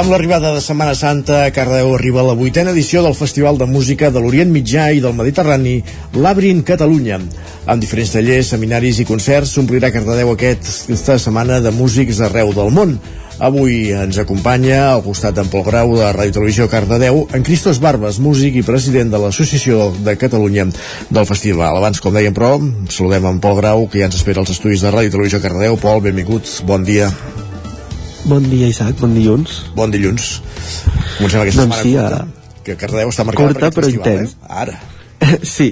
Amb 0.00 0.08
l'arribada 0.08 0.54
de 0.54 0.62
Setmana 0.64 0.94
Santa, 0.96 1.42
a 1.44 1.50
Cardeu 1.52 1.90
arriba 1.92 2.22
la 2.24 2.32
vuitena 2.32 2.72
edició 2.72 3.02
del 3.04 3.12
Festival 3.18 3.58
de 3.60 3.66
Música 3.68 4.08
de 4.08 4.20
l'Orient 4.24 4.48
Mitjà 4.48 4.86
i 4.96 5.02
del 5.04 5.12
Mediterrani, 5.12 5.74
l'Abrin 6.16 6.62
Catalunya. 6.64 7.18
Amb 7.66 7.84
diferents 7.84 8.14
tallers, 8.14 8.48
seminaris 8.54 9.02
i 9.02 9.04
concerts, 9.04 9.52
s'omplirà 9.52 9.90
Cardedeu 9.92 10.32
aquesta 10.32 11.18
setmana 11.20 11.60
de 11.60 11.74
músics 11.76 12.22
arreu 12.24 12.54
del 12.56 12.72
món. 12.72 12.94
Avui 13.44 13.90
ens 13.92 14.16
acompanya, 14.22 14.78
al 14.94 15.04
costat 15.04 15.36
d'en 15.36 15.52
Pol 15.52 15.66
Grau 15.68 15.92
de 15.98 16.08
Ràdio 16.16 16.38
Televisió 16.38 16.70
Cardedeu, 16.72 17.26
en 17.36 17.44
Cristos 17.44 17.76
Barbes, 17.84 18.22
músic 18.24 18.56
i 18.56 18.64
president 18.64 19.12
de 19.12 19.20
l'Associació 19.20 19.90
de 20.00 20.16
Catalunya 20.16 20.64
del 21.10 21.28
Festival. 21.28 21.76
Abans, 21.76 22.00
com 22.00 22.16
dèiem, 22.16 22.32
però, 22.32 22.54
saludem 22.88 23.28
en 23.28 23.44
Pol 23.44 23.60
Grau, 23.60 23.84
que 23.84 24.00
ja 24.00 24.08
ens 24.08 24.16
espera 24.16 24.40
als 24.40 24.56
estudis 24.56 24.80
de 24.80 24.96
Ràdio 24.96 25.12
Televisió 25.18 25.44
Cardedeu. 25.44 25.76
Pol, 25.76 26.00
benvinguts, 26.08 26.62
bon 26.64 26.88
dia. 26.88 27.12
Bon 28.30 28.44
dia, 28.46 28.68
Isaac, 28.70 29.00
bon 29.02 29.14
dilluns. 29.16 29.60
Bon 29.74 29.90
dilluns. 29.90 30.26
Comencem 31.18 31.40
aquesta 31.42 31.64
doncs 31.64 31.80
setmana 31.80 31.82
sí, 31.82 31.94
curta, 31.96 32.06
ara... 32.06 32.58
que 32.66 32.76
Cardedeu 32.78 33.10
està 33.10 33.24
marcada 33.26 33.48
curta, 33.48 33.58
per 33.58 33.66
aquest 33.66 33.78
però 33.78 33.88
festival, 33.88 34.12
intens. 34.12 34.34
eh? 34.36 34.58
Ara. 34.62 34.76
sí, 35.56 35.68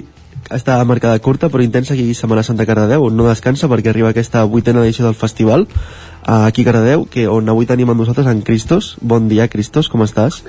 està 0.49 0.75
marcada 0.89 1.21
curta 1.23 1.49
però 1.53 1.63
intensa 1.63 1.93
aquí 1.93 2.09
a 2.09 2.17
Setmana 2.17 2.43
Santa 2.43 2.65
Cardedeu 2.67 3.05
on 3.07 3.15
no 3.17 3.29
descansa 3.29 3.69
perquè 3.71 3.91
arriba 3.93 4.11
aquesta 4.11 4.43
vuitena 4.49 4.83
edició 4.83 5.05
del 5.05 5.15
festival 5.17 5.67
eh, 5.69 6.49
aquí 6.49 6.65
a 6.65 6.71
Cardedeu 6.71 7.05
que 7.11 7.27
on 7.29 7.49
avui 7.53 7.69
tenim 7.69 7.93
amb 7.93 8.01
nosaltres 8.03 8.27
en 8.31 8.41
Cristos 8.41 8.95
bon 9.01 9.29
dia 9.29 9.47
Cristos, 9.47 9.89
com 9.89 10.03
estàs? 10.05 10.41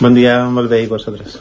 Bon 0.00 0.14
dia, 0.14 0.38
molt 0.50 0.70
bé, 0.72 0.84
i 0.86 0.90
vosaltres? 0.90 1.38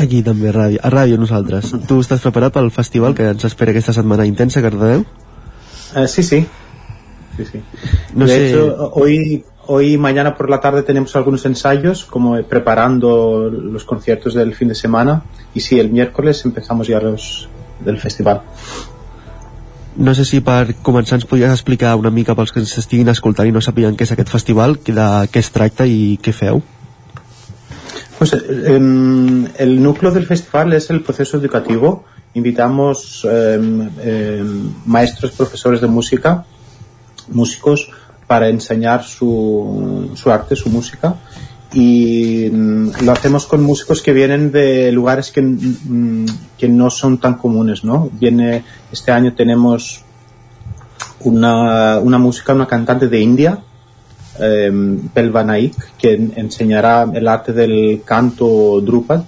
aquí 0.00 0.22
també 0.24 0.48
a 0.48 0.54
ràdio, 0.56 0.80
a 0.82 0.90
ràdio 0.92 1.18
nosaltres 1.20 1.74
tu 1.88 2.00
estàs 2.00 2.22
preparat 2.24 2.54
pel 2.56 2.70
festival 2.72 3.14
que 3.14 3.30
ens 3.34 3.44
espera 3.44 3.74
aquesta 3.74 3.94
setmana 3.96 4.26
intensa 4.28 4.60
a 4.60 4.64
Cardedeu? 4.64 5.04
Eh, 5.94 6.06
sí, 6.08 6.22
sí. 6.22 6.46
sí, 7.36 7.44
sí. 7.52 7.60
No 8.14 8.26
de 8.26 8.32
sé- 8.32 8.50
hecho, 8.50 8.90
hoy, 8.94 9.44
hoy 9.66 9.96
mañana 9.98 10.36
por 10.36 10.50
la 10.50 10.60
tarde 10.60 10.82
tenemos 10.82 11.14
algunos 11.16 11.44
ensayos, 11.46 12.04
como 12.04 12.36
eh, 12.36 12.44
preparando 12.44 13.48
los 13.50 13.84
conciertos 13.84 14.34
del 14.34 14.54
fin 14.54 14.68
de 14.68 14.74
semana. 14.74 15.22
Y 15.54 15.60
sí, 15.60 15.78
el 15.78 15.90
miércoles 15.90 16.44
empezamos 16.44 16.86
ya 16.88 17.00
los 17.00 17.48
del 17.84 17.98
festival. 17.98 18.42
No 19.96 20.14
sé 20.14 20.24
si 20.24 20.38
per 20.40 20.76
començar 20.86 21.18
ens 21.18 21.26
podries 21.26 21.50
explicar 21.50 21.96
una 21.98 22.12
mica 22.14 22.36
pels 22.38 22.52
que 22.54 22.60
ens 22.62 22.76
estiguin 22.78 23.08
escoltant 23.10 23.48
i 23.48 23.52
no 23.52 23.60
sapien 23.60 23.96
què 23.98 24.06
és 24.06 24.12
aquest 24.14 24.30
festival, 24.30 24.76
de 24.86 25.06
què 25.32 25.40
es 25.42 25.50
tracta 25.50 25.84
i 25.90 26.14
què 26.22 26.32
feu. 26.32 26.60
Pues 28.18 28.32
eh, 28.34 28.76
el 29.58 29.82
núcleo 29.82 30.12
del 30.12 30.26
festival 30.26 30.72
es 30.78 30.88
el 30.90 31.02
proceso 31.02 31.38
educativo. 31.38 32.04
Invitamos 32.34 33.26
em, 33.26 33.90
em, 34.04 34.72
maestros, 34.86 35.32
profesores 35.32 35.80
de 35.80 35.88
música, 35.88 36.44
músicos, 37.28 37.88
para 38.30 38.48
enseñar 38.48 39.02
su, 39.02 40.08
su 40.14 40.30
arte, 40.30 40.54
su 40.54 40.70
música. 40.70 41.16
Y 41.72 42.48
mm, 42.48 43.02
lo 43.04 43.10
hacemos 43.10 43.44
con 43.44 43.60
músicos 43.64 44.00
que 44.02 44.12
vienen 44.12 44.52
de 44.52 44.92
lugares 44.92 45.32
que, 45.32 45.42
mm, 45.42 46.26
que 46.56 46.68
no 46.68 46.90
son 46.90 47.18
tan 47.18 47.34
comunes, 47.34 47.82
¿no? 47.82 48.08
Este 48.92 49.10
año 49.10 49.34
tenemos 49.34 50.02
una, 51.24 51.98
una 51.98 52.18
música, 52.18 52.54
una 52.54 52.68
cantante 52.68 53.08
de 53.08 53.20
India, 53.20 53.58
eh, 54.38 54.70
Naik, 55.44 55.74
que 55.98 56.14
en- 56.14 56.32
enseñará 56.36 57.10
el 57.12 57.26
arte 57.26 57.52
del 57.52 58.02
canto 58.04 58.80
Drupal, 58.80 59.24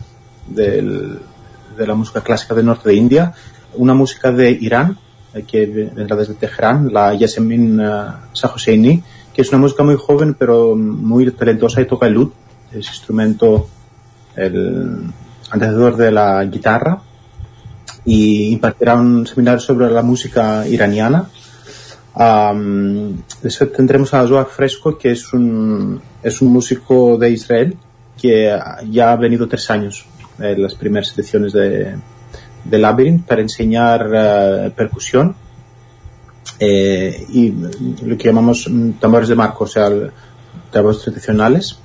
de 1.77 1.87
la 1.89 1.95
música 1.97 2.20
clásica 2.20 2.55
del 2.55 2.66
norte 2.66 2.89
de 2.89 2.95
India, 2.95 3.33
una 3.79 3.95
música 3.95 4.31
de 4.31 4.53
Irán, 4.53 4.97
que 5.47 5.66
vendrá 5.66 6.16
desde 6.16 6.35
Teherán, 6.35 6.93
la 6.93 7.14
Yasemin 7.14 7.80
eh, 7.80 8.07
Sahoseini, 8.33 9.03
que 9.33 9.43
es 9.43 9.49
una 9.49 9.59
música 9.59 9.83
muy 9.83 9.97
joven 9.97 10.35
pero 10.35 10.76
muy 10.76 11.30
talentosa 11.30 11.80
y 11.80 11.87
toca 11.87 12.07
el 12.07 12.14
lud, 12.14 12.30
ese 12.70 12.91
instrumento, 12.91 13.68
el, 14.37 15.12
antecedor 15.51 15.97
de 15.97 16.11
la 16.11 16.45
guitarra 16.45 17.01
y 18.05 18.53
impartirá 18.53 18.97
un 18.97 19.26
seminario 19.26 19.61
sobre 19.61 19.91
la 19.91 20.03
música 20.03 20.66
iraniana. 20.66 21.28
Um, 22.14 23.18
después 23.43 23.72
tendremos 23.72 24.12
a 24.12 24.26
Joao 24.26 24.47
Fresco, 24.47 24.99
que 24.99 25.12
es 25.12 25.33
un, 25.33 26.01
es 26.22 26.43
un 26.43 26.53
músico 26.53 27.16
de 27.16 27.30
Israel 27.30 27.76
que 28.20 28.59
ya 28.91 29.12
ha 29.12 29.16
venido 29.16 29.49
tres 29.49 29.70
años 29.70 30.07
en 30.39 30.62
las 30.62 30.74
primeras 30.74 31.16
ediciones 31.16 31.53
de, 31.53 31.95
de 32.65 32.79
Labyrinth 32.79 33.27
para 33.27 33.43
enseñar 33.43 34.07
uh, 34.07 34.71
percusión 34.73 35.35
eh, 36.59 37.27
y 37.31 37.51
lo 38.05 38.17
que 38.17 38.29
llamamos 38.29 38.69
mm, 38.71 38.93
tambores 38.93 39.29
de 39.29 39.35
marco, 39.35 39.65
o 39.65 39.67
sea, 39.67 39.91
tambores 40.71 41.03
tradicionales. 41.03 41.79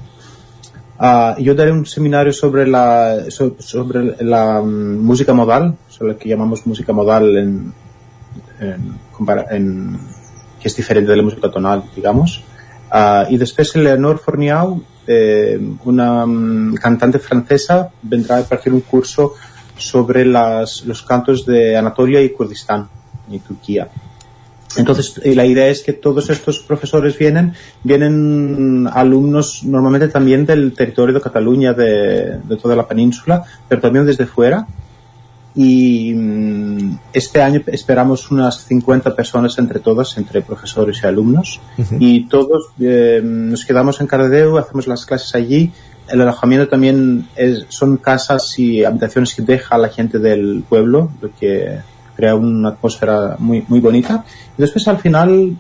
Uh, 1.00 1.40
yo 1.40 1.54
daré 1.54 1.72
un 1.72 1.86
seminario 1.86 2.34
sobre 2.34 2.68
la, 2.68 3.26
sobre 3.30 4.24
la 4.24 4.62
um, 4.62 4.98
música 4.98 5.34
modal, 5.34 5.76
sobre 5.88 6.14
lo 6.14 6.18
que 6.20 6.30
llamamos 6.30 6.66
música 6.66 6.92
modal 6.94 7.38
en, 7.38 7.74
en, 8.60 9.00
en, 9.52 10.00
que 10.60 10.68
es 10.68 10.76
diferente 10.76 11.12
de 11.12 11.18
la 11.18 11.24
música 11.24 11.52
tonal, 11.52 11.84
digamos. 11.96 12.44
Uh, 12.92 13.32
y 13.32 13.38
después 13.38 13.76
Eleanor 13.76 14.18
Forniau, 14.18 14.82
eh, 15.06 15.60
una 15.86 16.24
um, 16.24 16.74
cantante 16.76 17.20
francesa, 17.20 17.90
vendrá 18.02 18.38
a 18.38 18.40
impartir 18.42 18.74
un 18.74 18.82
curso 18.82 19.34
sobre 19.78 20.26
las, 20.26 20.86
los 20.86 21.02
cantos 21.02 21.46
de 21.46 21.78
Anatolia 21.78 22.22
y 22.22 22.30
Kurdistán, 22.30 22.88
y 23.30 23.40
Turquía. 23.40 23.90
Entonces, 24.76 25.20
la 25.24 25.46
idea 25.46 25.68
es 25.68 25.82
que 25.82 25.94
todos 25.94 26.30
estos 26.30 26.60
profesores 26.60 27.18
vienen, 27.18 27.54
vienen 27.84 28.88
alumnos 28.92 29.64
normalmente 29.64 30.08
también 30.08 30.46
del 30.46 30.74
territorio 30.74 31.16
de 31.16 31.22
Cataluña, 31.22 31.74
de, 31.74 32.40
de 32.40 32.58
toda 32.58 32.76
la 32.76 32.88
península, 32.88 33.44
pero 33.68 33.82
también 33.82 34.06
desde 34.06 34.26
fuera. 34.26 34.68
Y 35.56 36.14
mm, 36.14 37.00
este 37.14 37.42
año 37.42 37.62
esperamos 37.66 38.30
unas 38.30 38.64
50 38.66 39.16
personas 39.16 39.58
entre 39.58 39.80
todas, 39.80 40.16
entre 40.18 40.42
profesores 40.44 41.00
y 41.02 41.08
alumnos. 41.08 41.60
Uh 41.78 41.82
-huh. 41.82 41.98
Y 42.00 42.28
todos 42.28 42.68
eh, 42.80 43.22
nos 43.24 43.66
quedamos 43.66 44.00
en 44.00 44.06
Cardedeu, 44.06 44.58
hacemos 44.58 44.86
las 44.86 45.04
clases 45.06 45.34
allí. 45.34 45.72
El 46.10 46.22
alojamiento 46.22 46.68
también 46.68 47.28
es, 47.36 47.66
son 47.70 47.98
casas 47.98 48.58
y 48.58 48.84
habitaciones 48.84 49.34
que 49.36 49.42
deja 49.42 49.78
la 49.78 49.90
gente 49.90 50.20
del 50.20 50.64
pueblo, 50.68 51.12
lo 51.22 51.30
que 51.40 51.80
crea 52.16 52.36
una 52.36 52.70
atmósfera 52.70 53.36
muy, 53.40 53.64
muy 53.68 53.80
bonita. 53.80 54.24
Y 54.58 54.62
después 54.62 54.88
al 54.88 54.98
final, 54.98 55.56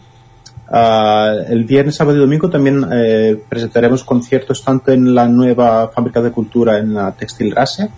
uh, 0.69 1.51
el 1.51 1.63
viernes, 1.65 1.95
sábado 1.95 2.17
y 2.17 2.21
domingo 2.21 2.49
también 2.49 2.85
eh, 2.91 3.41
presentaremos 3.47 4.03
conciertos 4.03 4.63
tanto 4.63 4.91
en 4.91 5.13
la 5.13 5.27
nueva 5.27 5.89
fábrica 5.89 6.21
de 6.21 6.31
cultura 6.31 6.79
en 6.79 6.93
la 6.93 7.11
Textil 7.11 7.51
Rase, 7.51 7.89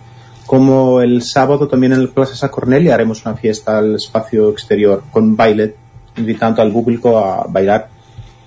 como 0.50 1.00
el 1.00 1.22
sábado 1.22 1.68
también 1.68 1.92
en 1.92 2.00
el 2.00 2.08
Plaza 2.08 2.34
Sa 2.34 2.50
Cornelia 2.50 2.94
haremos 2.94 3.24
una 3.24 3.36
fiesta 3.36 3.78
al 3.78 3.94
espacio 3.94 4.50
exterior 4.50 5.04
con 5.12 5.36
baile, 5.36 5.76
invitando 6.16 6.60
al 6.60 6.72
público 6.72 7.18
a 7.18 7.46
bailar 7.48 7.88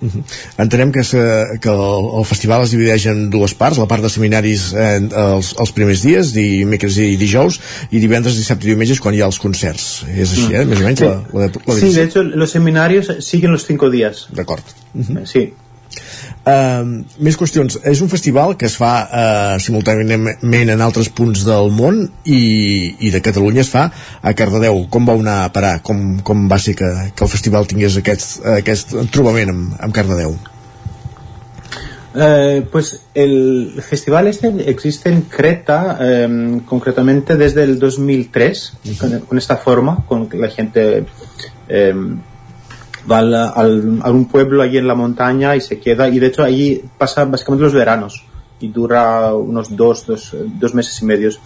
Uh 0.03 0.09
-huh. 0.11 0.23
Entenem 0.59 0.91
que, 0.91 1.03
se, 1.03 1.17
que 1.61 1.69
el, 1.69 2.19
el 2.19 2.25
festival 2.25 2.63
es 2.63 2.71
divideix 2.75 3.05
en 3.07 3.29
dues 3.29 3.53
parts, 3.55 3.79
la 3.79 3.87
part 3.87 4.03
de 4.03 4.09
seminaris 4.09 4.73
eh, 4.73 4.99
els, 4.99 5.55
els 5.59 5.71
primers 5.71 6.03
dies, 6.03 6.33
dimecres 6.35 6.97
i 6.97 7.15
dijous, 7.15 7.59
i 7.91 7.99
divendres, 8.03 8.35
dissabte 8.35 8.67
i 8.67 8.73
diumenges 8.73 8.99
quan 8.99 9.15
hi 9.15 9.21
ha 9.21 9.29
els 9.31 9.39
concerts. 9.39 10.03
És 10.11 10.35
així, 10.35 10.51
eh? 10.53 10.65
Més 10.65 10.81
o 10.81 10.83
menys 10.83 10.99
sí. 10.99 11.05
la, 11.05 11.15
la, 11.33 11.47
la 11.47 11.79
Sí, 11.79 11.93
de 11.93 12.03
hecho, 12.03 12.23
los 12.23 12.51
seminarios 12.51 13.11
siguen 13.19 13.51
los 13.51 13.65
cinco 13.65 13.89
días. 13.89 14.27
D'acord. 14.31 14.63
Uh 14.93 15.01
-huh. 15.01 15.25
Sí. 15.25 15.53
Uh, 16.43 17.05
més 17.23 17.37
qüestions. 17.39 17.77
És 17.87 18.01
un 18.03 18.09
festival 18.11 18.57
que 18.59 18.67
es 18.67 18.73
fa 18.75 18.91
uh, 19.07 19.53
simultàniament 19.63 20.71
en 20.73 20.81
altres 20.83 21.07
punts 21.07 21.45
del 21.47 21.69
món 21.71 22.01
i, 22.27 22.39
i 22.99 23.11
de 23.13 23.21
Catalunya 23.23 23.63
es 23.63 23.71
fa 23.71 23.85
a 24.19 24.33
Cardedeu. 24.35 24.81
Com 24.91 25.07
va 25.07 25.15
anar 25.15 25.37
a 25.45 25.53
parar? 25.55 25.77
Com, 25.87 26.17
com 26.19 26.49
va 26.51 26.59
ser 26.59 26.75
que, 26.75 26.89
que 27.15 27.23
el 27.23 27.31
festival 27.31 27.69
tingués 27.71 27.95
aquest, 28.01 28.41
aquest 28.57 28.91
trobament 29.15 29.53
amb, 29.55 29.77
amb 29.87 29.95
Cardedeu? 29.95 30.35
Eh, 32.15 32.67
pues 32.69 33.05
el 33.15 33.81
festival 33.81 34.27
este 34.27 34.53
existe 34.67 35.09
en 35.09 35.23
Creta 35.23 35.97
eh, 35.99 36.61
concretamente 36.65 37.37
desde 37.37 37.63
el 37.63 37.79
2003 37.79 38.73
uh 38.73 38.89
-huh. 38.89 38.97
con, 38.97 39.19
con, 39.21 39.37
esta 39.39 39.57
forma, 39.57 40.03
con 40.07 40.29
la 40.33 40.49
gente 40.49 41.05
eh, 41.69 41.95
va 43.09 43.19
al, 43.19 43.33
al, 43.33 43.99
a 44.01 44.11
un 44.11 44.25
pueblo 44.25 44.61
allí 44.61 44.77
en 44.77 44.87
la 44.87 44.95
montaña 44.95 45.55
y 45.55 45.61
se 45.61 45.79
queda 45.79 46.07
y 46.09 46.19
de 46.19 46.27
hecho 46.27 46.43
allí 46.43 46.83
pasa 46.97 47.25
básicamente 47.25 47.63
los 47.63 47.73
veranos 47.73 48.25
y 48.59 48.69
dura 48.69 49.33
unos 49.33 49.75
dos, 49.75 50.05
dos, 50.05 50.35
dos 50.59 50.73
meses 50.73 51.01
y 51.01 51.05
medios. 51.05 51.39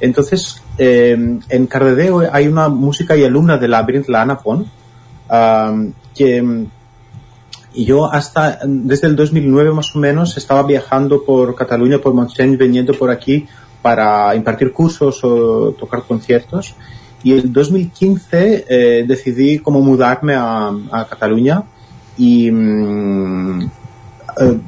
Entonces, 0.00 0.62
eh, 0.78 1.38
en 1.48 1.66
Cardedeu 1.66 2.28
hay 2.32 2.48
una 2.48 2.68
música 2.68 3.16
y 3.16 3.24
alumna 3.24 3.58
de 3.58 3.68
Labyrinth, 3.68 4.08
la 4.08 4.22
Ana 4.22 4.38
Pon, 4.38 4.66
uh, 5.30 5.92
que 6.14 6.66
y 7.74 7.84
yo 7.84 8.10
hasta 8.10 8.60
desde 8.64 9.08
el 9.08 9.16
2009 9.16 9.72
más 9.72 9.94
o 9.96 9.98
menos 9.98 10.36
estaba 10.36 10.62
viajando 10.62 11.24
por 11.24 11.54
Cataluña, 11.56 11.98
por 11.98 12.14
Montseny, 12.14 12.56
viniendo 12.56 12.94
por 12.94 13.10
aquí 13.10 13.46
para 13.82 14.34
impartir 14.34 14.72
cursos 14.72 15.22
o 15.24 15.72
tocar 15.72 16.04
conciertos. 16.04 16.74
Y 17.24 17.32
el 17.32 17.52
2015 17.52 18.66
eh, 18.68 19.04
decidí 19.08 19.58
como 19.58 19.80
mudarme 19.80 20.34
a, 20.34 20.68
a 20.92 21.06
Cataluña 21.08 21.64
y 22.16 22.50
mmm, 22.50 23.68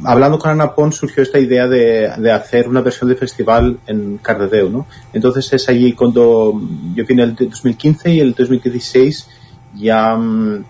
hablando 0.05 0.39
con 0.39 0.51
Ana 0.51 0.75
Pons 0.75 0.97
surgió 0.97 1.23
esta 1.23 1.39
idea 1.39 1.69
de, 1.69 2.11
de, 2.17 2.33
hacer 2.33 2.69
una 2.69 2.81
versión 2.81 3.09
de 3.09 3.17
festival 3.17 3.79
en 3.87 4.19
Cardedeu, 4.19 4.71
¿no? 4.71 4.87
Entonces 5.13 5.53
es 5.53 5.69
allí 5.69 5.93
cuando 5.93 6.61
yo 6.95 7.05
vine 7.05 7.25
el 7.25 7.35
2015 7.35 8.15
y 8.15 8.21
el 8.21 8.33
2016 8.33 9.29
ya 9.75 10.17
mmm, 10.17 10.65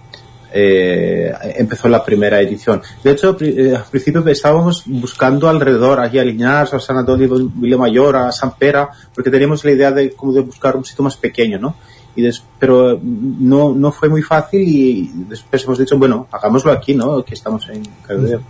eh, 0.52 1.32
empezó 1.56 1.88
la 1.88 2.04
primera 2.04 2.40
edición. 2.40 2.82
De 3.02 3.12
hecho, 3.12 3.36
eh, 3.40 3.74
al 3.76 3.84
principio 3.84 4.26
estábamos 4.28 4.84
buscando 4.86 5.48
alrededor, 5.48 6.00
allí 6.00 6.18
a 6.18 6.24
Linares, 6.24 6.74
a 6.74 6.80
San 6.80 6.98
Antonio 6.98 7.28
de 7.28 7.48
Villamayor, 7.54 8.16
a 8.16 8.32
San 8.32 8.56
Pera, 8.56 8.88
porque 9.14 9.30
teníamos 9.30 9.64
la 9.64 9.70
idea 9.72 9.90
de 9.90 10.12
como 10.12 10.32
de 10.32 10.40
buscar 10.40 10.76
un 10.76 10.84
sitio 10.84 11.04
más 11.04 11.16
pequeño, 11.16 11.58
¿no? 11.58 11.76
Y 12.14 12.22
des, 12.22 12.42
pero 12.58 12.98
no, 13.02 13.74
no 13.74 13.92
fue 13.92 14.08
muy 14.08 14.22
fácil 14.22 14.62
y 14.62 15.10
después 15.28 15.62
hemos 15.64 15.78
dicho, 15.78 15.98
bueno, 15.98 16.26
hagámoslo 16.30 16.72
aquí, 16.72 16.94
¿no? 16.94 17.22
Que 17.22 17.34
estamos 17.34 17.68
en 17.68 17.82
Cardedeu. 18.06 18.40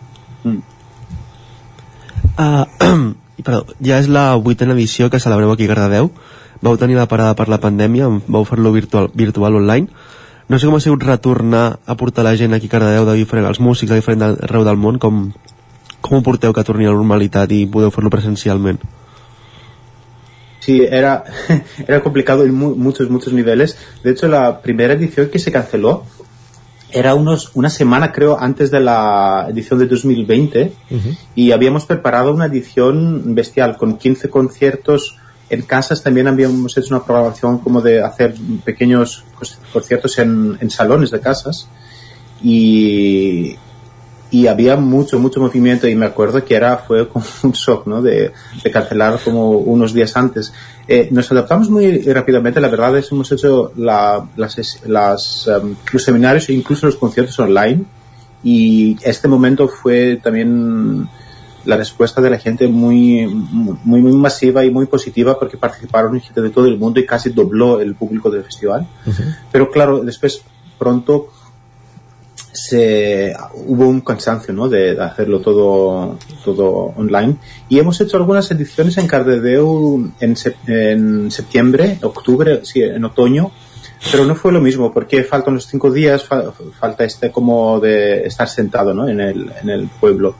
Mm. 0.44 0.58
Uh, 2.36 3.14
perdó, 3.40 3.64
ja 3.80 3.96
és 4.02 4.08
la 4.12 4.34
vuitena 4.36 4.74
edició 4.74 5.08
que 5.08 5.20
celebreu 5.22 5.52
aquí 5.52 5.64
a 5.64 5.70
Cardedeu. 5.72 6.10
Vau 6.64 6.76
tenir 6.80 6.96
la 6.96 7.08
parada 7.08 7.36
per 7.36 7.48
la 7.52 7.60
pandèmia, 7.60 8.08
vau 8.28 8.44
fer-lo 8.48 8.72
virtual, 8.74 9.10
virtual 9.14 9.56
online. 9.60 9.88
No 10.48 10.58
sé 10.58 10.68
com 10.68 10.76
ha 10.76 10.82
sigut 10.82 11.02
retornar 11.02 11.80
a 11.86 11.96
portar 11.98 12.22
la 12.24 12.36
gent 12.38 12.54
aquí 12.54 12.68
a 12.70 12.76
Cardedeu 12.76 13.06
de 13.08 13.16
diferent, 13.18 13.48
els 13.48 13.58
músics 13.58 13.90
de 13.90 13.98
diferent 13.98 14.22
arreu 14.28 14.62
del 14.66 14.78
món, 14.78 15.00
com, 15.02 15.24
com 16.00 16.18
ho 16.18 16.22
porteu 16.22 16.54
que 16.54 16.64
torni 16.66 16.86
a 16.86 16.92
la 16.92 17.00
normalitat 17.00 17.50
i 17.50 17.64
podeu 17.66 17.90
fer-lo 17.90 18.12
presencialment? 18.14 18.78
Sí, 20.60 20.80
era, 20.82 21.24
era 21.86 22.00
complicado 22.02 22.44
en 22.44 22.54
mu 22.54 22.74
muchos, 22.76 23.10
muchos 23.10 23.32
niveles. 23.32 23.76
De 24.04 24.12
hecho, 24.12 24.28
la 24.28 24.62
primera 24.62 24.94
edición 24.94 25.30
que 25.30 25.38
se 25.38 25.50
canceló 25.50 26.04
era 26.90 27.14
unos, 27.14 27.50
una 27.54 27.70
semana, 27.70 28.12
creo, 28.12 28.38
antes 28.38 28.70
de 28.70 28.80
la 28.80 29.46
edición 29.50 29.80
de 29.80 29.86
2020 29.86 30.72
uh 30.90 30.94
-huh. 30.94 31.18
y 31.34 31.52
habíamos 31.52 31.86
preparado 31.86 32.32
una 32.32 32.46
edición 32.46 33.34
bestial 33.34 33.76
con 33.76 33.96
15 33.96 34.30
conciertos 34.30 35.16
en 35.48 35.62
casas 35.62 36.02
también 36.02 36.26
habíamos 36.26 36.76
hecho 36.76 36.94
una 36.94 37.04
programación 37.04 37.58
como 37.58 37.80
de 37.80 38.02
hacer 38.02 38.34
pequeños 38.64 39.24
conciertos 39.72 40.18
en, 40.18 40.58
en 40.60 40.70
salones 40.70 41.10
de 41.10 41.20
casas 41.20 41.68
y, 42.42 43.56
había 44.48 44.76
mucho, 44.76 45.18
mucho 45.18 45.40
movimiento 45.40 45.88
y 45.88 45.94
me 45.94 46.06
acuerdo 46.06 46.44
que 46.44 46.54
era, 46.54 46.76
fue 46.76 47.08
como 47.08 47.24
un 47.42 47.52
shock, 47.52 47.86
¿no? 47.86 48.02
De, 48.02 48.32
de 48.62 48.70
cancelar 48.70 49.18
como 49.24 49.50
unos 49.50 49.94
días 49.94 50.14
antes. 50.16 50.52
Eh, 50.86 51.08
nos 51.10 51.30
adaptamos 51.32 51.70
muy 51.70 52.02
rápidamente, 52.02 52.60
la 52.60 52.68
verdad 52.68 52.96
es 52.98 53.08
que 53.08 53.14
hemos 53.14 53.32
hecho 53.32 53.72
la, 53.76 54.28
las, 54.36 54.82
las, 54.86 55.46
um, 55.46 55.74
los 55.90 56.02
seminarios 56.02 56.48
e 56.48 56.52
incluso 56.52 56.86
los 56.86 56.96
conciertos 56.96 57.38
online 57.38 57.84
y 58.44 58.96
este 59.02 59.26
momento 59.26 59.68
fue 59.68 60.20
también 60.22 61.08
la 61.66 61.76
respuesta 61.76 62.20
de 62.20 62.30
la 62.30 62.38
gente 62.38 62.68
muy, 62.68 63.26
muy, 63.26 64.00
muy 64.00 64.12
masiva 64.12 64.64
y 64.64 64.70
muy 64.70 64.86
positiva 64.86 65.38
porque 65.38 65.56
participaron 65.56 66.20
gente 66.20 66.40
de 66.40 66.50
todo 66.50 66.66
el 66.66 66.78
mundo 66.78 67.00
y 67.00 67.06
casi 67.06 67.30
dobló 67.30 67.80
el 67.80 67.94
público 67.94 68.30
del 68.30 68.44
festival. 68.44 68.86
Uh 69.04 69.10
-huh. 69.10 69.36
Pero 69.52 69.70
claro, 69.70 70.00
después 70.04 70.42
pronto 70.78 71.30
se, 72.56 73.34
hubo 73.66 73.86
un 73.86 74.00
cansancio 74.00 74.52
¿no? 74.54 74.68
de, 74.68 74.94
de, 74.94 75.02
hacerlo 75.02 75.40
todo, 75.40 76.18
todo 76.44 76.94
online 76.96 77.36
y 77.68 77.78
hemos 77.78 78.00
hecho 78.00 78.16
algunas 78.16 78.50
ediciones 78.50 78.96
en 78.96 79.06
Cardedeu 79.06 80.10
en, 80.20 80.36
sep 80.36 80.56
en 80.66 81.30
septiembre, 81.30 81.98
octubre, 82.02 82.60
sí, 82.64 82.82
en 82.82 83.04
otoño, 83.04 83.50
pero 84.10 84.24
no 84.24 84.34
fue 84.34 84.52
lo 84.52 84.60
mismo 84.60 84.92
porque 84.92 85.22
faltan 85.22 85.54
los 85.54 85.66
cinco 85.66 85.90
días, 85.92 86.24
fa 86.24 86.52
falta 86.80 87.04
este 87.04 87.30
como 87.30 87.78
de 87.78 88.26
estar 88.26 88.48
sentado 88.48 88.94
¿no? 88.94 89.06
en, 89.06 89.20
el, 89.20 89.52
en 89.62 89.68
el 89.68 89.88
pueblo. 89.88 90.34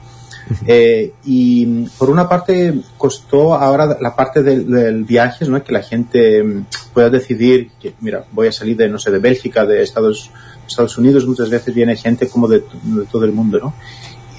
Eh, 0.69 1.13
y 1.25 1.85
por 1.97 2.09
una 2.09 2.27
parte 2.27 2.73
costó 2.97 3.53
ahora 3.53 3.97
la 4.01 4.15
parte 4.15 4.43
del, 4.43 4.69
del 4.69 5.03
viajes, 5.05 5.47
¿no? 5.47 5.63
Que 5.63 5.71
la 5.71 5.81
gente 5.81 6.43
mm, 6.43 6.65
pueda 6.93 7.09
decidir 7.09 7.71
que, 7.79 7.93
mira, 8.01 8.25
voy 8.31 8.47
a 8.47 8.51
salir 8.51 8.75
de, 8.75 8.89
no 8.89 8.99
sé, 8.99 9.11
de 9.11 9.19
Bélgica, 9.19 9.65
de 9.65 9.81
Estados, 9.81 10.29
Estados 10.67 10.97
Unidos, 10.97 11.25
muchas 11.25 11.49
veces 11.49 11.73
viene 11.73 11.95
gente 11.95 12.27
como 12.27 12.47
de, 12.47 12.59
de 12.59 13.05
todo 13.09 13.23
el 13.23 13.31
mundo, 13.31 13.59
¿no? 13.59 13.73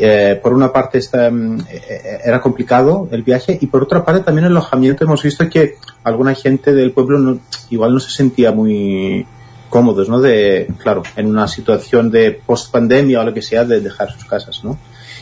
Eh, 0.01 0.39
por 0.41 0.53
una 0.53 0.73
parte 0.73 0.99
está, 0.99 1.29
mm, 1.31 1.61
eh, 1.71 2.21
era 2.25 2.41
complicado 2.41 3.09
el 3.11 3.25
viaje 3.25 3.59
y 3.61 3.67
por 3.67 3.83
otra 3.83 4.05
parte 4.05 4.23
también 4.23 4.45
el 4.45 4.53
alojamiento 4.53 5.05
hemos 5.05 5.23
visto 5.25 5.49
que 5.51 5.75
alguna 6.05 6.35
gente 6.35 6.73
del 6.73 6.93
pueblo 6.93 7.19
no, 7.19 7.41
igual 7.71 7.95
no 7.95 8.01
se 8.01 8.11
sentía 8.11 8.53
muy 8.53 9.27
cómodos, 9.69 10.09
¿no? 10.09 10.21
De, 10.21 10.69
claro, 10.79 11.03
en 11.17 11.27
una 11.27 11.49
situación 11.49 12.11
de 12.11 12.31
post 12.31 12.71
pandemia 12.71 13.21
o 13.21 13.25
lo 13.25 13.35
que 13.35 13.43
sea, 13.43 13.65
de 13.65 13.81
dejar 13.81 14.13
sus 14.13 14.25
casas, 14.25 14.63
¿no? 14.63 14.79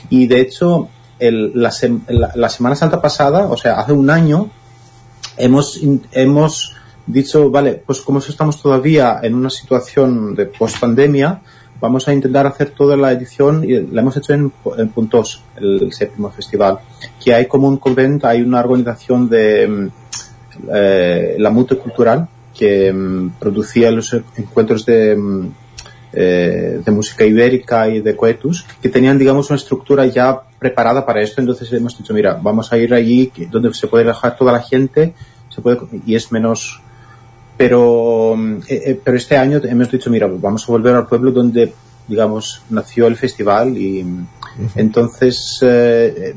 Y 0.09 0.27
de 0.27 0.41
hecho, 0.41 0.89
el, 1.19 1.53
la, 1.55 1.73
la, 2.09 2.33
la 2.35 2.49
Semana 2.49 2.77
Santa 2.77 3.01
pasada, 3.01 3.47
o 3.47 3.57
sea, 3.57 3.81
hace 3.81 3.93
un 3.93 4.11
año, 4.11 4.51
hemos, 5.37 5.81
hemos 6.13 6.75
dicho, 7.07 7.51
vale, 7.51 7.83
pues 7.87 8.01
como 8.01 8.19
estamos 8.19 8.61
todavía 8.61 9.21
en 9.23 9.35
una 9.35 9.51
situación 9.51 10.35
de 10.35 10.47
post 10.47 10.79
pandemia, 10.81 11.41
vamos 11.81 12.09
a 12.09 12.13
intentar 12.13 12.47
hacer 12.47 12.71
toda 12.71 12.97
la 12.97 13.13
edición 13.13 13.65
y 13.65 13.81
la 13.81 14.01
hemos 14.01 14.17
hecho 14.17 14.33
en, 14.33 14.53
en 14.79 14.89
Puntos, 14.89 15.43
el, 15.57 15.83
el 15.85 15.93
séptimo 15.93 16.31
festival, 16.31 16.79
que 17.23 17.35
hay 17.35 17.47
como 17.47 17.69
un 17.69 17.77
convento, 17.79 18.27
hay 18.27 18.43
una 18.43 18.61
organización 18.61 19.29
de 19.29 19.69
mm, 19.69 19.89
eh, 20.75 21.37
la 21.39 21.51
multicultural 21.51 22.29
que 22.55 22.93
mm, 22.93 23.31
producía 23.39 23.91
los 23.91 24.15
encuentros 24.37 24.87
de, 24.87 25.17
mm, 25.17 25.51
eh, 26.19 26.81
de 26.83 26.93
música 26.93 27.27
ibérica 27.27 27.91
y 27.91 28.01
de 28.01 28.17
coetus, 28.17 28.65
que 28.81 28.89
tenían, 28.89 29.19
digamos, 29.19 29.51
una 29.51 29.59
estructura 29.59 30.07
ya 30.07 30.41
preparada 30.59 31.05
para 31.05 31.21
esto. 31.21 31.43
Entonces 31.43 31.71
hemos 31.75 31.99
dicho, 31.99 32.15
mira, 32.15 32.39
vamos 32.41 32.73
a 32.73 32.79
ir 32.79 32.95
allí 32.95 33.31
donde 33.51 33.75
se 33.75 33.87
puede 33.87 34.05
dejar 34.05 34.35
toda 34.35 34.51
la 34.51 34.63
gente, 34.63 35.13
se 35.51 35.61
puede, 35.61 35.79
y 36.07 36.15
es 36.15 36.33
menos. 36.33 36.81
Pero, 37.59 38.35
mm, 38.35 38.57
eh, 38.67 38.83
eh, 38.87 39.01
pero 39.05 39.19
este 39.19 39.37
año 39.37 39.61
hemos 39.63 39.91
dicho, 39.91 40.09
mira, 40.09 40.27
vamos 40.27 40.67
a 40.67 40.73
volver 40.73 40.95
al 40.95 41.07
pueblo 41.07 41.33
donde, 41.33 41.75
digamos, 42.09 42.63
nació 42.71 43.09
el 43.09 43.17
festival 43.17 43.77
y 43.77 44.03
mm, 44.03 44.27
entonces 44.75 45.59
eh, 45.63 46.35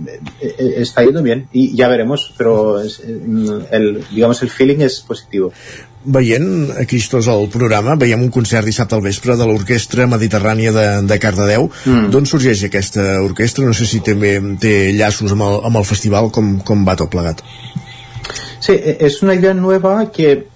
está 0.77 1.03
yendo 1.03 1.23
bien 1.23 1.47
y 1.51 1.75
ya 1.75 1.88
veremos, 1.88 2.34
pero 2.38 2.82
eh, 2.82 2.89
el, 3.71 4.03
digamos, 4.11 4.41
el 4.41 4.49
feeling 4.49 4.80
es 4.80 4.99
positivo. 5.01 5.51
Veient, 6.06 6.70
aquí 6.80 6.95
estàs 7.04 7.28
al 7.28 7.50
programa, 7.52 7.97
veiem 8.00 8.22
un 8.24 8.30
concert 8.32 8.64
dissabte 8.66 8.95
al 8.95 9.02
vespre 9.04 9.36
de 9.36 9.45
l'Orquestra 9.45 10.06
Mediterrània 10.08 10.72
de, 10.72 10.86
de 11.10 11.18
Cardedeu. 11.20 11.68
Mm. 11.86 12.06
D'on 12.14 12.26
sorgeix 12.30 12.62
aquesta 12.64 13.18
orquestra? 13.26 13.66
No 13.68 13.76
sé 13.76 13.86
si 13.89 14.00
també 14.06 14.38
té 14.64 14.93
llaços 14.95 15.36
amb 15.36 15.43
el, 15.43 15.60
amb 15.68 15.82
el 15.82 15.88
festival, 15.89 16.32
com, 16.32 16.54
com 16.64 16.86
va 16.88 16.95
tot 16.95 17.12
plegat. 17.12 17.43
Sí, 18.64 18.74
e- 18.80 18.95
es 19.10 19.20
una 19.24 19.36
idea 19.36 19.54
nueva 19.54 20.10
que 20.12 20.47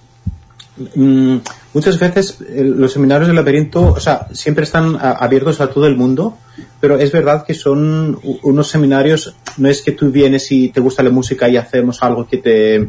mm, 0.94 1.36
muchas 1.74 1.98
veces 2.00 2.38
eh, 2.48 2.62
los 2.64 2.92
seminarios 2.94 3.26
del 3.28 3.36
laberinto, 3.36 3.92
o 3.92 4.00
sea, 4.00 4.26
siempre 4.32 4.64
están 4.64 4.96
a- 4.96 5.12
abiertos 5.12 5.60
a 5.60 5.68
todo 5.68 5.86
el 5.86 5.96
mundo, 5.96 6.38
pero 6.80 6.98
es 6.98 7.12
verdad 7.12 7.44
que 7.44 7.52
son 7.54 8.18
unos 8.42 8.68
seminarios, 8.68 9.34
no 9.58 9.68
es 9.68 9.82
que 9.82 9.92
tú 9.92 10.10
vienes 10.10 10.50
y 10.52 10.68
te 10.70 10.80
gusta 10.80 11.02
la 11.02 11.10
música 11.10 11.48
y 11.50 11.56
hacemos 11.58 12.02
algo 12.02 12.26
que 12.26 12.38
te 12.38 12.88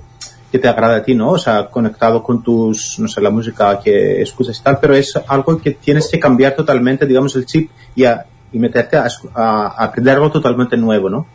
que 0.52 0.60
te 0.60 0.68
agrada 0.68 0.98
a 0.98 1.04
ti, 1.04 1.14
¿no? 1.16 1.32
O 1.32 1.38
sea, 1.38 1.68
conectado 1.70 2.24
con 2.24 2.42
tus, 2.44 2.98
no 3.00 3.08
sé, 3.08 3.20
la 3.22 3.30
música 3.30 3.80
que 3.80 4.22
escuchas 4.22 4.58
y 4.60 4.64
tal, 4.64 4.80
pero 4.80 4.96
es 4.96 5.14
algo 5.28 5.58
que 5.58 5.72
tienes 5.72 6.08
que 6.10 6.20
cambiar 6.20 6.56
totalmente, 6.56 7.06
digamos, 7.06 7.36
el 7.36 7.46
chip 7.46 7.70
y, 7.96 8.06
a- 8.06 8.26
y 8.54 8.60
meterte 8.60 8.96
a, 8.98 9.08
a- 9.34 9.84
aprender 9.84 10.16
algo 10.16 10.32
totalmente 10.32 10.78
nuevo, 10.78 11.10
¿no? 11.10 11.28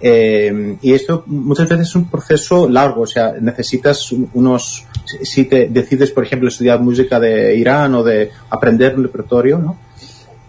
Eh, 0.00 0.76
y 0.82 0.92
esto 0.92 1.24
muchas 1.26 1.68
veces 1.68 1.88
es 1.88 1.94
un 1.96 2.04
proceso 2.10 2.68
largo, 2.68 3.02
o 3.02 3.06
sea, 3.06 3.32
necesitas 3.40 4.12
un- 4.12 4.28
unos, 4.34 4.84
si 5.22 5.44
te 5.46 5.68
decides, 5.68 6.10
por 6.10 6.24
ejemplo, 6.24 6.48
estudiar 6.48 6.80
música 6.80 7.18
de 7.18 7.56
Irán 7.56 7.94
o 7.94 8.02
de 8.02 8.30
aprender 8.50 8.94
un 8.96 9.04
repertorio, 9.04 9.58
¿no? 9.58 9.78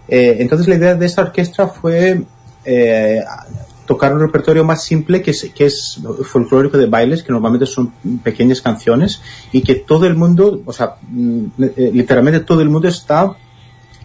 Eh, 0.07 0.37
entonces 0.39 0.67
la 0.67 0.75
idea 0.75 0.95
de 0.95 1.05
esta 1.05 1.21
orquesta 1.23 1.67
fue 1.67 2.21
eh, 2.65 3.21
tocar 3.87 4.13
un 4.13 4.19
repertorio 4.19 4.63
más 4.63 4.83
simple 4.83 5.21
que 5.23 5.31
es, 5.31 5.49
que 5.55 5.65
es 5.65 5.99
folclórico 6.25 6.77
de 6.77 6.85
bailes, 6.85 7.23
que 7.23 7.31
normalmente 7.31 7.65
son 7.65 7.91
pequeñas 8.23 8.61
canciones 8.61 9.21
y 9.51 9.61
que 9.61 9.75
todo 9.75 10.05
el 10.05 10.15
mundo, 10.15 10.61
o 10.65 10.73
sea, 10.73 10.95
mm, 11.09 11.45
eh, 11.77 11.91
literalmente 11.93 12.41
todo 12.41 12.61
el 12.61 12.69
mundo 12.69 12.87
está 12.87 13.33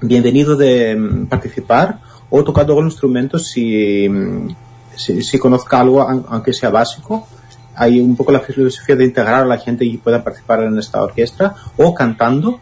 bienvenido 0.01 0.57
de 0.57 0.95
mm, 0.97 1.27
participar 1.27 2.01
o 2.31 2.43
tocar 2.45 2.65
algún 2.65 2.87
instrumento 2.87 3.39
si, 3.39 4.09
mm, 4.09 4.49
si, 4.97 5.39
conozca 5.39 5.81
algo, 5.81 6.01
aun- 6.01 6.25
aunque 6.29 6.53
sea 6.53 6.71
básico. 6.71 7.27
Hay 7.75 8.01
un 8.01 8.15
poco 8.17 8.33
la 8.33 8.41
filosofía 8.41 8.97
de 8.97 9.05
integrar 9.05 9.43
a 9.43 9.47
la 9.47 9.59
gente 9.59 9.85
y 9.85 9.97
pueda 9.99 10.23
participar 10.23 10.63
en 10.63 10.79
esta 10.79 11.03
orquesta, 11.03 11.55
o 11.77 11.93
cantando, 11.95 12.61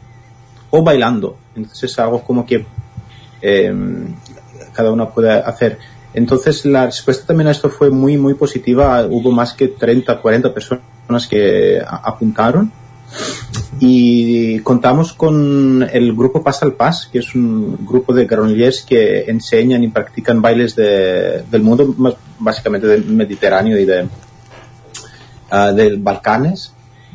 o 0.70 0.82
bailando. 0.82 1.36
Entonces 1.54 1.90
es 1.90 1.98
algo 1.98 2.22
como 2.22 2.46
que 2.46 2.64
eh, 3.42 3.74
cada 4.72 4.90
uno 4.92 5.10
puede 5.10 5.30
hacer. 5.32 5.78
Entonces 6.14 6.64
la 6.64 6.86
respuesta 6.86 7.26
también 7.26 7.48
a 7.48 7.52
esto 7.52 7.70
fue 7.70 7.90
muy, 7.90 8.16
muy 8.16 8.34
positiva. 8.34 9.06
Hubo 9.08 9.30
más 9.30 9.52
que 9.54 9.68
30, 9.68 10.20
40 10.20 10.52
personas 10.52 11.28
que 11.28 11.80
apuntaron. 11.86 12.72
Y 13.80 14.61
contamos 14.61 15.12
con 15.12 15.86
el 15.92 16.14
grupo 16.14 16.42
Pas 16.42 16.62
al 16.62 16.74
Pas, 16.74 17.08
que 17.11 17.20
es 17.20 17.34
un 17.34 17.78
grupo 17.86 18.12
de 18.12 18.26
granollers 18.26 18.82
que 18.82 19.22
enseñan 19.22 19.82
y 19.82 19.88
practican 19.88 20.40
bailes 20.42 20.76
de- 20.76 21.42
del 21.50 21.62
mundo, 21.62 21.94
más 21.96 22.14
básicamente 22.38 22.86
del 22.86 23.04
Mediterráneo 23.06 23.78
y 23.78 23.84
de, 23.84 24.06
ah, 25.50 25.72
del 25.72 25.98
Balcanes. 25.98 26.72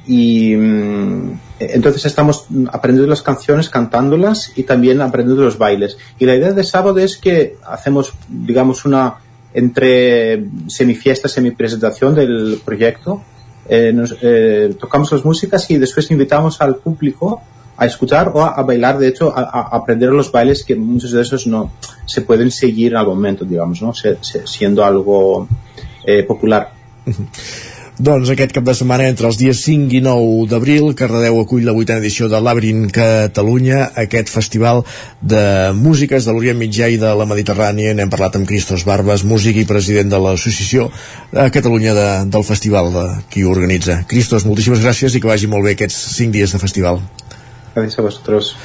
Y 0.08 0.56
mm, 0.56 1.40
entonces 1.60 2.06
estamos 2.06 2.46
aprendiendo 2.72 3.10
las 3.10 3.22
canciones, 3.22 3.70
cantándolas 3.70 4.52
y 4.56 4.64
también 4.64 5.02
aprendiendo 5.02 5.44
los 5.44 5.58
bailes. 5.58 5.98
Y 6.20 6.26
la 6.26 6.36
idea 6.36 6.52
de 6.52 6.64
sábado 6.64 6.98
es 7.00 7.18
que 7.18 7.58
hacemos, 7.66 8.14
digamos, 8.30 8.86
una 8.86 9.16
entre 9.54 10.46
semifiesta, 10.68 11.28
semipresentación 11.28 12.14
del 12.14 12.62
proyecto. 12.64 13.22
Eh, 13.68 13.94
eh, 14.22 14.76
tocamos 14.80 15.12
las 15.12 15.26
músicas 15.26 15.70
y 15.72 15.78
después 15.78 16.12
invitamos 16.12 16.62
al 16.62 16.76
público 16.76 17.42
a 17.78 17.86
escuchar 17.86 18.32
o 18.34 18.42
a, 18.44 18.62
bailar, 18.64 18.98
de 19.00 19.08
hecho, 19.08 19.34
a, 19.36 19.42
a 19.42 19.76
aprender 19.78 20.10
los 20.10 20.32
bailes 20.32 20.64
que 20.64 20.76
muchos 20.76 21.12
de 21.12 21.22
esos 21.22 21.48
no 21.48 21.72
se 22.06 22.22
pueden 22.22 22.52
seguir 22.52 22.96
al 22.96 23.06
momento, 23.08 23.44
digamos, 23.44 23.82
¿no? 23.82 23.94
Se- 23.94 24.18
se- 24.22 24.46
siendo 24.46 24.86
algo 24.86 25.48
eh, 26.06 26.24
popular. 26.24 26.72
Doncs 27.96 28.28
aquest 28.28 28.52
cap 28.52 28.66
de 28.68 28.74
setmana, 28.76 29.06
entre 29.08 29.30
els 29.30 29.38
dies 29.40 29.62
5 29.64 29.94
i 29.96 30.02
9 30.04 30.50
d'abril, 30.52 30.90
Cardedeu 31.00 31.38
acull 31.40 31.64
la 31.64 31.72
vuitena 31.72 32.02
edició 32.02 32.28
de 32.28 32.42
l'Abrin 32.44 32.90
Catalunya, 32.92 33.86
aquest 34.04 34.28
festival 34.34 34.82
de 35.24 35.72
músiques 35.78 36.28
de 36.28 36.36
l'Orient 36.36 36.60
Mitjà 36.60 36.90
i 36.92 37.00
de 37.00 37.14
la 37.16 37.30
Mediterrània. 37.30 37.96
N'hem 37.96 38.12
parlat 38.12 38.36
amb 38.36 38.52
Cristos 38.52 38.84
Barbes, 38.84 39.24
músic 39.24 39.62
i 39.64 39.66
president 39.70 40.12
de 40.12 40.20
l'associació 40.20 40.90
a 41.32 41.48
Catalunya 41.48 41.96
de, 41.96 42.10
del 42.36 42.44
festival 42.44 42.92
de, 42.92 43.08
qui 43.32 43.48
ho 43.48 43.56
organitza. 43.56 44.02
Cristos, 44.12 44.44
moltíssimes 44.44 44.84
gràcies 44.84 45.16
i 45.16 45.24
que 45.24 45.32
vagi 45.32 45.48
molt 45.48 45.64
bé 45.64 45.80
aquests 45.80 46.20
5 46.20 46.36
dies 46.36 46.52
de 46.52 46.60
festival. 46.60 47.00
Gràcies 47.80 48.00
a 48.04 48.10
vosaltres. 48.12 48.56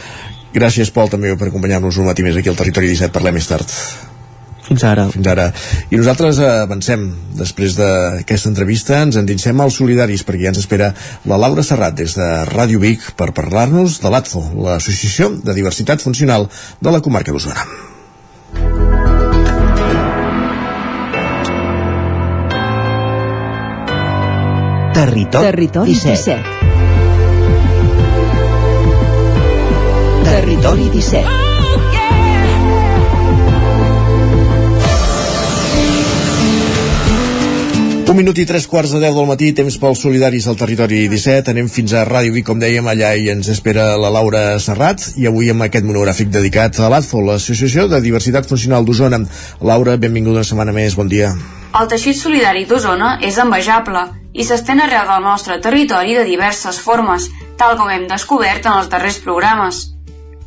Gràcies, 0.59 0.91
Pol, 0.91 1.07
també 1.07 1.37
per 1.39 1.53
acompanyar-nos 1.53 2.03
un 2.03 2.11
matí 2.11 2.27
més 2.27 2.35
aquí 2.35 2.51
al 2.51 2.59
Territori 2.59 2.91
17. 2.91 3.15
Parlem 3.15 3.39
més 3.39 3.47
tard. 3.47 3.79
Fins 4.71 4.85
ara. 4.87 5.09
Fins 5.11 5.27
ara. 5.27 5.49
I 5.91 5.99
nosaltres 5.99 6.39
avancem. 6.47 7.09
Després 7.35 7.75
d'aquesta 7.75 8.49
entrevista 8.53 9.01
ens 9.03 9.19
endinsem 9.19 9.59
als 9.59 9.81
solidaris 9.81 10.23
perquè 10.27 10.47
ja 10.47 10.53
ens 10.55 10.63
espera 10.63 10.93
la 11.27 11.41
Laura 11.43 11.65
Serrat 11.67 11.97
des 11.99 12.15
de 12.15 12.29
Ràdio 12.53 12.79
Vic 12.79 13.11
per 13.19 13.33
parlar-nos 13.35 13.99
de 13.99 14.15
l'ATFO, 14.15 14.45
l'Associació 14.63 15.33
de 15.43 15.57
Diversitat 15.59 15.99
Funcional 16.07 16.47
de 16.79 16.95
la 16.95 17.03
comarca 17.03 17.35
d'Osona. 17.35 17.67
Territori, 24.95 25.45
Territori 25.51 25.93
17. 25.99 26.39
17. 26.39 26.61
Territori 30.31 30.91
17. 30.95 31.40
Un 38.11 38.17
minut 38.19 38.41
i 38.43 38.45
tres 38.45 38.65
quarts 38.67 38.91
de 38.91 38.99
deu 38.99 39.15
del 39.15 39.27
matí, 39.29 39.53
temps 39.55 39.77
pels 39.79 40.01
solidaris 40.03 40.49
al 40.51 40.57
territori 40.59 41.05
17. 41.13 41.53
Anem 41.53 41.69
fins 41.71 41.93
a 41.95 42.01
Ràdio 42.09 42.33
Vic, 42.35 42.49
com 42.49 42.59
dèiem, 42.59 42.89
allà 42.91 43.13
i 43.15 43.29
ens 43.31 43.47
espera 43.53 43.85
la 44.03 44.11
Laura 44.11 44.41
Serrat. 44.59 45.05
I 45.23 45.29
avui 45.31 45.53
amb 45.53 45.63
aquest 45.63 45.87
monogràfic 45.87 46.33
dedicat 46.35 46.81
a 46.83 46.89
l'ATFO, 46.91 47.23
l'Associació 47.29 47.87
de 47.87 48.01
Diversitat 48.03 48.51
Funcional 48.51 48.83
d'Osona. 48.89 49.23
Laura, 49.63 49.95
benvinguda 49.95 50.41
una 50.41 50.49
setmana 50.49 50.75
més, 50.75 50.99
bon 50.99 51.07
dia. 51.07 51.31
El 51.79 51.93
teixit 51.95 52.19
solidari 52.19 52.67
d'Osona 52.67 53.13
és 53.23 53.39
envejable 53.39 54.03
i 54.35 54.43
s'estén 54.43 54.83
arreu 54.83 55.07
del 55.07 55.23
nostre 55.31 55.61
territori 55.63 56.19
de 56.19 56.27
diverses 56.27 56.83
formes, 56.83 57.31
tal 57.63 57.79
com 57.79 57.95
hem 57.95 58.11
descobert 58.11 58.67
en 58.67 58.81
els 58.81 58.91
darrers 58.91 59.23
programes. 59.23 59.87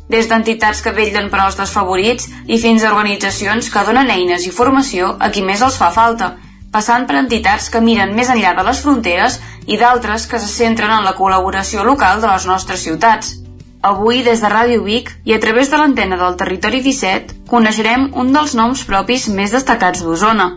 des 0.04 0.26
d'entitats 0.28 0.82
que 0.84 0.92
vetllen 0.92 1.30
per 1.32 1.38
als 1.40 1.56
desfavorits 1.56 2.28
i 2.46 2.58
fins 2.60 2.82
a 2.84 2.90
organitzacions 2.92 3.70
que 3.72 3.84
donen 3.86 4.10
eines 4.12 4.44
i 4.44 4.50
formació 4.52 5.16
a 5.18 5.30
qui 5.32 5.40
més 5.40 5.62
els 5.64 5.78
fa 5.80 5.88
falta, 5.90 6.34
passant 6.74 7.06
per 7.06 7.20
entitats 7.20 7.70
que 7.70 7.82
miren 7.84 8.16
més 8.18 8.30
enllà 8.34 8.52
de 8.58 8.66
les 8.66 8.82
fronteres 8.82 9.38
i 9.70 9.78
d'altres 9.78 10.26
que 10.26 10.40
se 10.42 10.50
centren 10.50 10.90
en 10.90 11.06
la 11.06 11.14
col·laboració 11.14 11.86
local 11.86 12.20
de 12.20 12.30
les 12.32 12.46
nostres 12.50 12.82
ciutats. 12.82 13.36
Avui, 13.84 14.22
des 14.26 14.40
de 14.40 14.50
Ràdio 14.50 14.82
Vic 14.82 15.12
i 15.28 15.34
a 15.36 15.40
través 15.40 15.70
de 15.70 15.78
l'antena 15.78 16.18
del 16.20 16.38
Territori 16.40 16.80
17, 16.82 17.40
coneixerem 17.50 18.08
un 18.20 18.32
dels 18.34 18.54
noms 18.58 18.84
propis 18.90 19.28
més 19.38 19.54
destacats 19.54 20.02
d'Osona. 20.02 20.48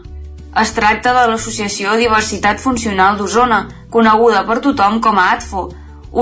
Es 0.57 0.72
tracta 0.74 1.13
de 1.13 1.26
l'Associació 1.30 1.97
Diversitat 1.99 2.63
Funcional 2.63 3.20
d'Osona, 3.20 3.65
coneguda 3.93 4.45
per 4.47 4.61
tothom 4.63 5.01
com 5.03 5.20
a 5.20 5.34
ATFO, 5.36 5.68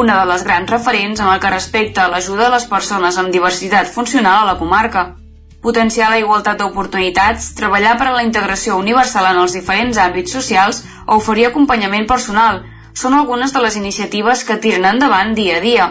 una 0.02 0.18
de 0.20 0.26
les 0.32 0.44
grans 0.44 0.72
referents 0.74 1.22
en 1.22 1.30
el 1.32 1.40
que 1.40 1.54
respecta 1.54 2.04
a 2.04 2.12
l'ajuda 2.12 2.50
a 2.50 2.56
les 2.58 2.66
persones 2.68 3.22
amb 3.22 3.32
diversitat 3.32 3.88
funcional 3.88 4.42
a 4.42 4.50
la 4.52 4.58
comarca. 4.60 5.14
Potenciar 5.66 6.12
la 6.12 6.20
igualtat 6.22 6.60
d'oportunitats, 6.62 7.48
treballar 7.58 7.96
per 7.98 8.12
a 8.12 8.14
la 8.14 8.24
integració 8.26 8.76
universal 8.78 9.32
en 9.32 9.40
els 9.42 9.56
diferents 9.58 9.98
àmbits 9.98 10.36
socials 10.38 10.84
o 11.08 11.16
oferir 11.18 11.48
acompanyament 11.48 12.06
personal 12.12 12.60
són 12.94 13.16
algunes 13.18 13.54
de 13.56 13.64
les 13.64 13.78
iniciatives 13.80 14.44
que 14.46 14.60
tiren 14.62 14.86
endavant 14.92 15.34
dia 15.34 15.58
a 15.58 15.64
dia. 15.64 15.88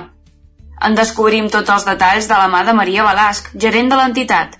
En 0.86 0.94
descobrim 0.94 1.48
tots 1.50 1.74
els 1.74 1.86
detalls 1.88 2.28
de 2.30 2.38
la 2.38 2.46
mà 2.52 2.62
de 2.68 2.74
Maria 2.78 3.02
Balasc, 3.06 3.50
gerent 3.64 3.90
de 3.90 3.98
l'entitat. 3.98 4.54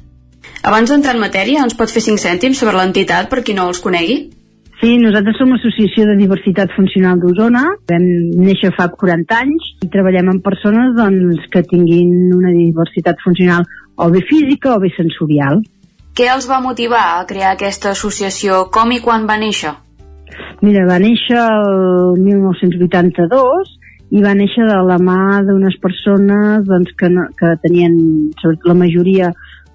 Abans 0.66 0.90
d'entrar 0.90 1.14
en 1.14 1.22
matèria, 1.22 1.62
ens 1.62 1.78
pot 1.78 1.94
fer 1.94 2.02
5 2.02 2.18
cèntims 2.24 2.58
sobre 2.58 2.74
l'entitat 2.80 3.30
per 3.30 3.44
qui 3.46 3.54
no 3.54 3.68
els 3.70 3.82
conegui? 3.84 4.18
Sí, 4.82 4.96
nosaltres 4.98 5.38
som 5.38 5.54
l'Associació 5.54 6.08
de 6.10 6.18
Diversitat 6.18 6.74
Funcional 6.74 7.22
d'Osona. 7.22 7.62
Vam 7.88 8.10
néixer 8.48 8.74
fa 8.74 8.90
40 8.90 9.38
anys 9.38 9.70
i 9.86 9.88
treballem 9.94 10.34
amb 10.34 10.42
persones 10.44 10.90
doncs, 10.98 11.46
que 11.54 11.62
tinguin 11.70 12.34
una 12.34 12.50
diversitat 12.50 13.22
funcional 13.22 13.62
o 13.97 14.11
bé 14.11 14.24
física 14.28 14.74
o 14.74 14.80
bé 14.82 14.90
sensorial. 14.97 15.62
Què 16.14 16.28
els 16.30 16.47
va 16.51 16.61
motivar 16.62 17.05
a 17.14 17.24
crear 17.26 17.55
aquesta 17.55 17.90
associació? 17.90 18.66
Com 18.74 18.92
i 18.95 19.01
quan 19.03 19.26
va 19.26 19.38
néixer? 19.40 19.72
Mira, 20.62 20.84
va 20.86 20.99
néixer 21.03 21.38
el 21.38 22.20
1982 22.22 23.72
i 24.14 24.22
va 24.22 24.34
néixer 24.38 24.66
de 24.68 24.78
la 24.86 24.99
mà 25.03 25.42
d'unes 25.47 25.74
persones 25.82 26.62
doncs, 26.68 26.92
que, 26.99 27.11
no, 27.11 27.26
que 27.38 27.55
tenien, 27.64 27.97
la 28.62 28.76
majoria 28.78 29.32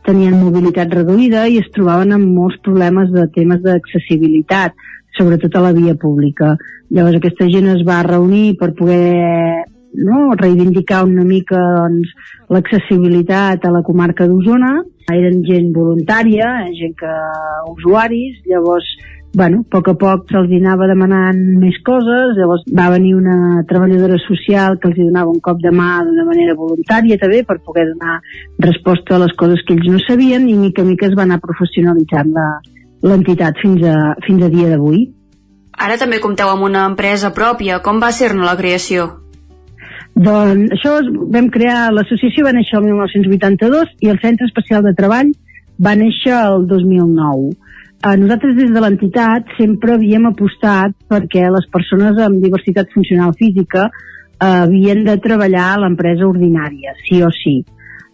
tenien 0.08 0.38
mobilitat 0.40 0.94
reduïda 0.96 1.46
i 1.52 1.60
es 1.60 1.68
trobaven 1.76 2.16
amb 2.16 2.32
molts 2.38 2.58
problemes 2.64 3.12
de 3.12 3.28
temes 3.36 3.60
d'accessibilitat, 3.66 4.78
sobretot 5.18 5.58
a 5.60 5.66
la 5.68 5.74
via 5.76 5.96
pública. 6.00 6.56
Llavors 6.90 7.20
aquesta 7.20 7.50
gent 7.52 7.68
es 7.76 7.84
va 7.86 8.00
reunir 8.08 8.56
per 8.62 8.72
poder 8.78 9.66
no, 9.94 10.34
reivindicar 10.38 11.04
una 11.08 11.24
mica 11.24 11.60
doncs, 11.78 12.12
l'accessibilitat 12.50 13.66
a 13.66 13.72
la 13.74 13.84
comarca 13.86 14.28
d'Osona. 14.28 14.80
Eren 15.10 15.42
gent 15.48 15.72
voluntària, 15.74 16.50
gent 16.78 16.94
que 17.00 17.14
usuaris, 17.72 18.44
llavors 18.50 18.90
bueno, 19.34 19.62
a 19.62 19.70
poc 19.70 19.88
a 19.92 19.94
poc 19.94 20.32
se'ls 20.32 20.50
anava 20.58 20.88
demanant 20.90 21.38
més 21.62 21.78
coses, 21.86 22.34
llavors 22.38 22.64
va 22.74 22.90
venir 22.90 23.14
una 23.14 23.62
treballadora 23.70 24.18
social 24.24 24.80
que 24.82 24.90
els 24.90 24.98
donava 24.98 25.30
un 25.30 25.40
cop 25.40 25.60
de 25.62 25.70
mà 25.70 26.00
d'una 26.06 26.26
manera 26.26 26.58
voluntària 26.58 27.20
també 27.22 27.44
per 27.46 27.60
poder 27.62 27.86
donar 27.92 28.20
resposta 28.66 29.16
a 29.16 29.22
les 29.26 29.36
coses 29.38 29.62
que 29.68 29.78
ells 29.78 29.90
no 29.92 30.02
sabien 30.08 30.50
i 30.50 30.58
mica 30.58 30.84
mica 30.84 31.06
es 31.08 31.16
va 31.18 31.28
anar 31.28 31.40
professionalitzant 31.46 32.34
l'entitat 33.06 33.62
fins, 33.62 33.86
a, 33.86 34.16
fins 34.26 34.44
a 34.44 34.50
dia 34.50 34.74
d'avui. 34.74 35.06
Ara 35.78 35.96
també 36.02 36.20
compteu 36.20 36.50
amb 36.50 36.66
una 36.66 36.84
empresa 36.90 37.30
pròpia. 37.32 37.80
Com 37.86 38.02
va 38.02 38.12
ser-ne 38.12 38.44
la 38.44 38.58
creació? 38.60 39.29
Doncs 40.20 40.74
això 40.76 40.98
vam 41.32 41.48
crear, 41.54 41.94
l'associació 41.96 42.44
va 42.44 42.52
néixer 42.56 42.76
el 42.80 42.90
1982 42.90 43.96
i 44.04 44.12
el 44.12 44.20
Centre 44.20 44.50
Especial 44.50 44.84
de 44.84 44.92
Treball 44.98 45.32
va 45.80 45.96
néixer 45.96 46.36
el 46.36 46.66
2009 46.68 47.54
eh, 48.04 48.18
nosaltres 48.18 48.56
des 48.56 48.72
de 48.72 48.84
l'entitat 48.84 49.50
sempre 49.58 49.96
havíem 49.96 50.28
apostat 50.30 50.96
perquè 51.12 51.50
les 51.52 51.68
persones 51.74 52.20
amb 52.24 52.44
diversitat 52.44 52.92
funcional 52.96 53.36
física 53.40 53.90
eh, 53.90 54.46
havien 54.46 55.04
de 55.08 55.18
treballar 55.20 55.74
a 55.74 55.82
l'empresa 55.84 56.28
ordinària, 56.28 56.96
sí 57.08 57.22
o 57.24 57.32
sí. 57.36 57.60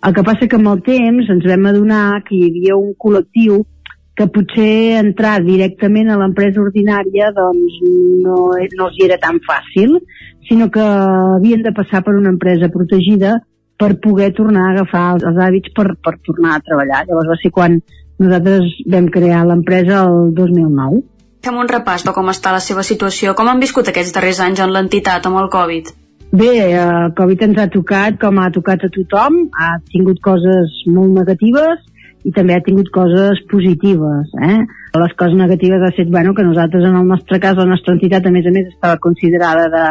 El 0.06 0.14
que 0.14 0.24
passa 0.26 0.48
que 0.50 0.58
amb 0.60 0.70
el 0.74 0.82
temps 0.86 1.30
ens 1.34 1.46
vam 1.50 1.70
adonar 1.70 2.22
que 2.26 2.36
hi 2.38 2.50
havia 2.50 2.78
un 2.78 2.94
col·lectiu 2.98 3.64
que 4.16 4.28
potser 4.32 4.96
entrar 5.02 5.42
directament 5.44 6.10
a 6.10 6.20
l'empresa 6.20 6.62
ordinària 6.64 7.32
doncs 7.36 7.82
no, 8.24 8.38
no 8.56 8.88
els 8.88 9.02
era 9.04 9.18
tan 9.20 9.42
fàcil, 9.44 9.98
sinó 10.48 10.70
que 10.72 10.86
havien 10.86 11.66
de 11.66 11.74
passar 11.76 12.02
per 12.06 12.16
una 12.16 12.32
empresa 12.32 12.72
protegida 12.72 13.36
per 13.78 13.98
poder 14.00 14.32
tornar 14.38 14.70
a 14.70 14.72
agafar 14.76 15.06
els, 15.16 15.26
els 15.28 15.42
hàbits 15.44 15.74
per, 15.76 15.90
per 16.00 16.16
tornar 16.24 16.56
a 16.56 16.64
treballar. 16.64 17.04
Llavors 17.10 17.34
va 17.34 17.38
ser 17.42 17.52
quan 17.52 17.82
nosaltres 18.24 18.72
vam 18.92 19.10
crear 19.12 19.44
l'empresa 19.44 20.06
el 20.08 20.32
2009. 20.38 21.04
Fem 21.46 21.60
un 21.62 21.70
repàs 21.70 22.06
de 22.08 22.14
com 22.16 22.32
està 22.32 22.56
la 22.56 22.64
seva 22.64 22.86
situació. 22.88 23.36
Com 23.36 23.52
han 23.52 23.60
viscut 23.62 23.92
aquests 23.92 24.16
darrers 24.16 24.40
anys 24.46 24.64
en 24.64 24.72
l'entitat 24.74 25.28
amb 25.28 25.44
el 25.44 25.52
Covid? 25.54 25.92
Bé, 26.36 26.54
el 26.64 26.72
eh, 26.80 27.12
Covid 27.18 27.44
ens 27.50 27.60
ha 27.62 27.68
tocat 27.72 28.16
com 28.22 28.40
ha 28.40 28.48
tocat 28.56 28.88
a 28.88 28.92
tothom. 28.96 29.44
Ha 29.60 29.76
tingut 29.92 30.24
coses 30.24 30.80
molt 30.88 31.14
negatives 31.20 31.84
i 32.26 32.34
també 32.34 32.56
ha 32.56 32.64
tingut 32.66 32.90
coses 32.94 33.42
positives. 33.52 34.34
Eh? 34.42 34.58
Les 34.98 35.14
coses 35.20 35.38
negatives 35.38 35.84
ha 35.84 35.92
estat 35.94 36.10
bueno, 36.10 36.34
que 36.34 36.46
nosaltres, 36.48 36.84
en 36.88 36.98
el 36.98 37.08
nostre 37.08 37.40
cas, 37.40 37.58
la 37.60 37.70
nostra 37.70 37.94
entitat, 37.94 38.26
a 38.26 38.34
més 38.34 38.48
a 38.50 38.54
més, 38.56 38.72
estava 38.74 38.98
considerada 39.04 39.68
de, 39.74 39.86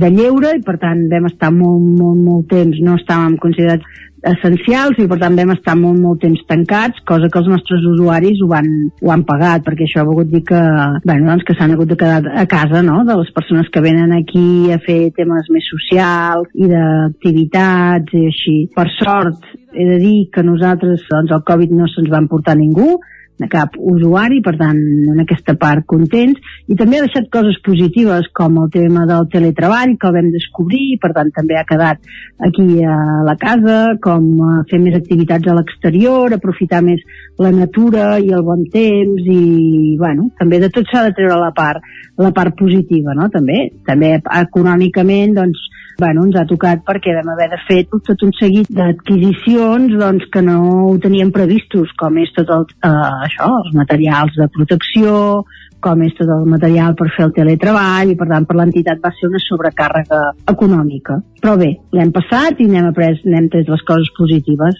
de 0.00 0.10
lleure 0.14 0.54
i 0.56 0.62
per 0.64 0.78
tant 0.80 1.04
vam 1.12 1.28
estar 1.28 1.52
molt, 1.54 1.84
molt, 2.00 2.20
molt 2.24 2.48
temps, 2.52 2.80
no 2.84 2.96
estàvem 2.96 3.36
considerats 3.42 4.00
essencials 4.26 4.98
i 4.98 5.06
per 5.10 5.18
tant 5.20 5.36
vam 5.38 5.52
estar 5.54 5.74
molt, 5.78 5.98
molt 6.02 6.20
temps 6.22 6.40
tancats, 6.48 7.02
cosa 7.06 7.28
que 7.30 7.40
els 7.40 7.50
nostres 7.52 7.84
usuaris 7.92 8.40
ho 8.44 8.50
han, 8.56 8.70
ho 9.02 9.12
han 9.14 9.24
pagat, 9.28 9.64
perquè 9.66 9.86
això 9.86 10.02
ha 10.02 10.08
volgut 10.08 10.30
dir 10.32 10.42
que, 10.48 10.62
bueno, 11.04 11.28
doncs 11.30 11.46
que 11.46 11.56
s'han 11.58 11.74
hagut 11.74 11.92
de 11.92 11.98
quedar 12.00 12.22
a 12.42 12.46
casa, 12.50 12.82
no?, 12.82 13.02
de 13.08 13.18
les 13.20 13.30
persones 13.36 13.70
que 13.72 13.84
venen 13.84 14.14
aquí 14.16 14.72
a 14.74 14.80
fer 14.84 15.00
temes 15.16 15.50
més 15.54 15.68
socials 15.70 16.50
i 16.54 16.70
d'activitats 16.70 18.16
i 18.18 18.24
així. 18.32 18.56
Per 18.74 18.88
sort, 18.98 19.46
he 19.74 19.86
de 19.92 20.00
dir 20.02 20.18
que 20.34 20.42
nosaltres, 20.46 21.06
doncs, 21.10 21.34
el 21.34 21.46
Covid 21.46 21.76
no 21.78 21.88
se'ns 21.92 22.10
va 22.12 22.22
emportar 22.24 22.58
ningú, 22.58 22.98
de 23.38 23.48
cap 23.50 23.76
usuari, 23.78 24.40
per 24.44 24.56
tant, 24.58 24.78
en 25.12 25.22
aquesta 25.22 25.54
part 25.58 25.86
contents, 25.86 26.40
i 26.66 26.76
també 26.78 26.98
ha 26.98 27.04
deixat 27.06 27.28
coses 27.32 27.58
positives 27.64 28.26
com 28.34 28.58
el 28.62 28.70
tema 28.74 29.06
del 29.08 29.28
teletreball, 29.32 29.94
que 29.98 30.10
el 30.10 30.16
vam 30.18 30.30
descobrir, 30.34 30.98
per 31.02 31.12
tant, 31.16 31.30
també 31.34 31.58
ha 31.58 31.66
quedat 31.68 32.02
aquí 32.48 32.82
a 32.82 32.98
la 33.26 33.36
casa, 33.40 33.78
com 34.02 34.26
fer 34.70 34.82
més 34.82 34.98
activitats 34.98 35.48
a 35.48 35.56
l'exterior, 35.58 36.34
aprofitar 36.34 36.82
més 36.82 37.02
la 37.38 37.52
natura 37.54 38.18
i 38.18 38.32
el 38.34 38.44
bon 38.46 38.66
temps, 38.72 39.22
i, 39.22 39.96
bueno, 40.00 40.30
també 40.38 40.60
de 40.62 40.72
tot 40.74 40.90
s'ha 40.90 41.06
de 41.06 41.14
treure 41.16 41.38
la 41.38 41.52
part, 41.54 41.84
la 42.18 42.34
part 42.34 42.56
positiva, 42.58 43.14
no?, 43.14 43.30
també. 43.32 43.68
També 43.86 44.16
econòmicament, 44.18 45.36
doncs, 45.38 45.62
bueno, 45.98 46.24
ens 46.24 46.36
ha 46.38 46.46
tocat 46.46 46.84
perquè 46.86 47.12
vam 47.16 47.32
haver 47.34 47.48
de 47.50 47.58
fer 47.66 47.78
tot 47.90 48.22
un 48.22 48.30
seguit 48.38 48.68
d'adquisicions 48.70 49.96
doncs, 49.98 50.28
que 50.32 50.42
no 50.46 50.58
ho 50.86 50.92
teníem 51.02 51.32
previstos, 51.34 51.90
com 51.98 52.20
és 52.22 52.30
tot 52.36 52.52
el, 52.54 52.68
eh, 52.86 53.08
això, 53.26 53.48
els 53.64 53.74
materials 53.74 54.38
de 54.38 54.46
protecció, 54.54 55.42
com 55.82 56.04
és 56.06 56.14
tot 56.18 56.30
el 56.30 56.46
material 56.46 56.94
per 56.98 57.08
fer 57.16 57.26
el 57.26 57.34
teletreball, 57.34 58.12
i 58.12 58.16
per 58.18 58.28
tant 58.30 58.46
per 58.46 58.56
l'entitat 58.60 59.02
va 59.02 59.10
ser 59.16 59.26
una 59.30 59.42
sobrecàrrega 59.42 60.20
econòmica. 60.54 61.18
Però 61.42 61.56
bé, 61.58 61.72
l'hem 61.92 62.14
passat 62.14 62.62
i 62.62 62.70
n'hem 62.70 62.88
après, 62.92 63.18
n'hem 63.26 63.50
tret 63.50 63.68
les 63.68 63.84
coses 63.90 64.14
positives. 64.16 64.78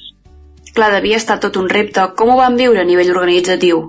Clar, 0.74 0.92
devia 0.94 1.18
estar 1.18 1.40
tot 1.42 1.56
un 1.58 1.66
repte. 1.68 2.04
Com 2.14 2.30
ho 2.30 2.38
van 2.38 2.54
viure 2.58 2.82
a 2.82 2.86
nivell 2.86 3.10
organitzatiu? 3.16 3.82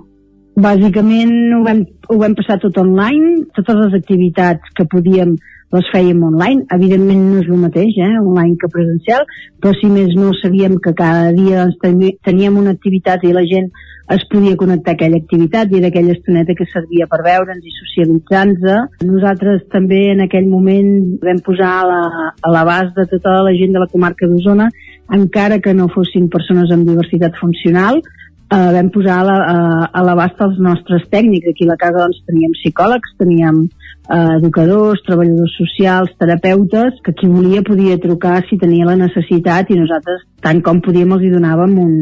Bàsicament 0.60 1.54
ho 1.54 1.62
vam, 1.62 1.84
ho 2.10 2.18
vam 2.18 2.34
passar 2.34 2.58
tot 2.58 2.76
online, 2.82 3.46
totes 3.54 3.78
les 3.84 3.94
activitats 4.00 4.74
que 4.74 4.88
podíem 4.90 5.36
les 5.74 5.90
fèiem 5.92 6.22
online. 6.26 6.64
Evidentment 6.74 7.22
no 7.28 7.42
és 7.42 7.48
el 7.48 7.60
mateix, 7.62 7.94
eh, 7.98 8.18
online 8.18 8.56
que 8.60 8.70
presencial, 8.72 9.26
però 9.60 9.74
si 9.78 9.90
més 9.92 10.16
no 10.18 10.32
sabíem 10.40 10.78
que 10.82 10.94
cada 10.94 11.30
dia 11.36 11.64
doncs, 11.64 12.18
teníem 12.26 12.58
una 12.58 12.74
activitat 12.76 13.24
i 13.24 13.32
la 13.32 13.46
gent 13.46 13.70
es 14.10 14.24
podia 14.26 14.56
connectar 14.58 14.92
a 14.92 14.96
aquella 14.98 15.20
activitat 15.22 15.70
i 15.70 15.78
era 15.78 15.90
aquella 15.92 16.16
estoneta 16.16 16.56
que 16.58 16.66
servia 16.72 17.06
per 17.06 17.20
veure'ns 17.22 17.62
i 17.62 17.74
socialitzar-nos. 17.76 19.04
Nosaltres 19.06 19.68
també 19.70 20.00
en 20.10 20.24
aquell 20.26 20.48
moment 20.50 21.20
vam 21.22 21.38
posar 21.46 21.74
a 21.86 22.50
l'abast 22.50 22.96
de 22.98 23.06
tota 23.12 23.36
la 23.46 23.54
gent 23.54 23.76
de 23.76 23.84
la 23.84 23.90
comarca 23.92 24.26
d'Osona, 24.26 24.66
encara 25.14 25.60
que 25.62 25.74
no 25.74 25.86
fossin 25.94 26.26
persones 26.28 26.74
amb 26.74 26.88
diversitat 26.90 27.38
funcional, 27.38 28.02
eh, 28.50 28.70
vam 28.74 28.90
posar 28.90 29.20
a 29.30 30.02
l'abast 30.02 30.42
els 30.42 30.58
nostres 30.58 31.06
tècnics. 31.14 31.46
Aquí 31.50 31.68
a 31.68 31.72
la 31.72 31.78
casa 31.78 32.02
doncs, 32.02 32.24
teníem 32.26 32.58
psicòlegs, 32.58 33.14
teníem 33.22 33.68
eh, 34.10 34.36
educadors, 34.38 35.02
treballadors 35.06 35.54
socials, 35.56 36.10
terapeutes, 36.18 36.98
que 37.04 37.14
qui 37.14 37.28
volia 37.30 37.62
podia 37.66 37.98
trucar 38.02 38.40
si 38.48 38.58
tenia 38.58 38.88
la 38.88 38.96
necessitat 38.98 39.70
i 39.70 39.78
nosaltres, 39.78 40.24
tant 40.42 40.62
com 40.66 40.80
podíem, 40.84 41.14
els 41.14 41.24
hi 41.26 41.30
donàvem 41.34 41.78
un, 41.84 41.94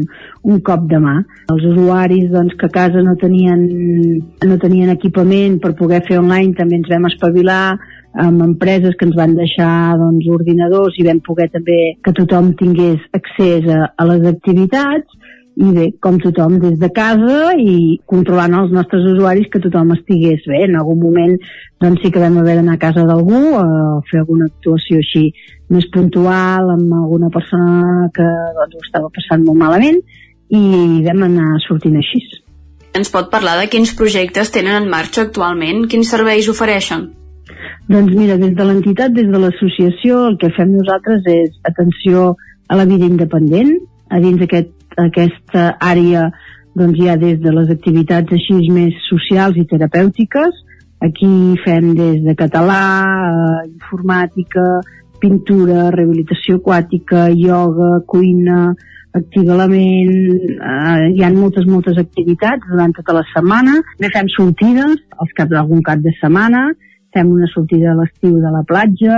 un 0.43 0.59
cop 0.65 0.87
de 0.89 0.99
mà. 1.03 1.15
Els 1.53 1.69
usuaris 1.73 2.31
doncs, 2.33 2.57
que 2.59 2.69
a 2.69 2.75
casa 2.79 3.03
no 3.05 3.15
tenien, 3.21 3.63
no 4.45 4.59
tenien 4.61 4.91
equipament 4.95 5.59
per 5.63 5.75
poder 5.79 6.01
fer 6.07 6.19
online 6.19 6.57
també 6.57 6.79
ens 6.79 6.91
vam 6.91 7.09
espavilar, 7.11 7.63
amb 8.19 8.41
empreses 8.41 8.95
que 8.97 9.05
ens 9.05 9.15
van 9.15 9.35
deixar 9.37 9.95
doncs, 9.99 10.25
ordinadors 10.33 10.97
i 10.97 11.05
vam 11.05 11.19
poder 11.21 11.49
també 11.53 11.77
que 12.03 12.15
tothom 12.17 12.55
tingués 12.57 13.03
accés 13.13 13.67
a, 13.69 13.91
a 13.93 14.07
les 14.09 14.25
activitats 14.31 15.19
i 15.59 15.71
bé, 15.75 15.85
com 15.99 16.15
tothom 16.23 16.55
des 16.61 16.77
de 16.79 16.87
casa 16.95 17.51
i 17.59 17.99
controlant 18.07 18.53
els 18.61 18.71
nostres 18.71 19.03
usuaris 19.11 19.49
que 19.51 19.59
tothom 19.59 19.91
estigués 19.97 20.45
bé. 20.47 20.61
En 20.69 20.77
algun 20.79 21.01
moment 21.01 21.35
doncs 21.83 21.99
sí 22.03 22.11
que 22.15 22.21
vam 22.23 22.37
haver 22.39 22.55
d'anar 22.59 22.77
a 22.77 22.81
casa 22.85 23.03
d'algú 23.07 23.41
a 23.59 23.65
fer 24.07 24.21
alguna 24.21 24.47
actuació 24.47 25.01
així 25.03 25.25
més 25.75 25.89
puntual 25.91 26.71
amb 26.77 26.95
alguna 27.01 27.27
persona 27.33 28.07
que 28.15 28.29
doncs, 28.55 28.77
ho 28.77 28.85
estava 28.87 29.11
passant 29.19 29.43
molt 29.43 29.59
malament 29.59 29.99
i 30.47 30.63
vam 31.09 31.27
anar 31.27 31.59
sortint 31.67 31.99
així. 31.99 32.23
Ens 32.95 33.11
pot 33.11 33.27
parlar 33.29 33.59
de 33.59 33.67
quins 33.69 33.91
projectes 33.99 34.55
tenen 34.55 34.79
en 34.79 34.89
marxa 34.89 35.27
actualment? 35.27 35.85
Quins 35.91 36.07
serveis 36.09 36.47
ofereixen? 36.49 37.09
Doncs 37.91 38.15
mira, 38.15 38.39
des 38.39 38.55
de 38.55 38.65
l'entitat, 38.65 39.11
des 39.11 39.27
de 39.27 39.43
l'associació, 39.43 40.23
el 40.31 40.39
que 40.39 40.53
fem 40.55 40.71
nosaltres 40.71 41.27
és 41.27 41.55
atenció 41.67 42.35
a 42.69 42.79
la 42.79 42.87
vida 42.87 43.05
independent, 43.05 43.75
a 44.09 44.23
dins 44.23 44.41
aquest 44.41 44.78
aquesta 45.07 45.73
àrea 45.79 46.29
doncs 46.79 46.99
hi 46.99 47.09
ha 47.09 47.17
des 47.19 47.39
de 47.43 47.53
les 47.55 47.71
activitats 47.73 48.35
així 48.35 48.59
més 48.73 48.97
socials 49.09 49.57
i 49.57 49.65
terapèutiques. 49.69 50.65
Aquí 51.01 51.31
fem 51.63 51.93
des 51.95 52.19
de 52.25 52.35
català, 52.35 52.83
eh, 53.29 53.69
informàtica, 53.71 54.65
pintura, 55.19 55.89
rehabilitació 55.95 56.59
aquàtica, 56.59 57.29
ioga, 57.31 58.01
cuina, 58.05 58.73
activa 59.13 59.55
la 59.55 59.67
ment, 59.67 60.11
eh, 60.71 61.07
hi 61.15 61.23
ha 61.23 61.31
moltes, 61.33 61.65
moltes 61.65 61.97
activitats 61.97 62.67
durant 62.69 62.93
tota 62.95 63.13
la 63.13 63.23
setmana. 63.33 63.79
També 63.97 64.11
fem 64.13 64.29
sortides, 64.35 64.99
als 65.17 65.33
caps 65.35 65.55
d'algun 65.55 65.81
cap 65.81 65.99
de 65.99 66.13
setmana, 66.19 66.69
fem 67.13 67.31
una 67.31 67.47
sortida 67.53 67.91
a 67.91 67.97
l'estiu 67.97 68.37
de 68.37 68.51
la 68.53 68.63
platja 68.63 69.17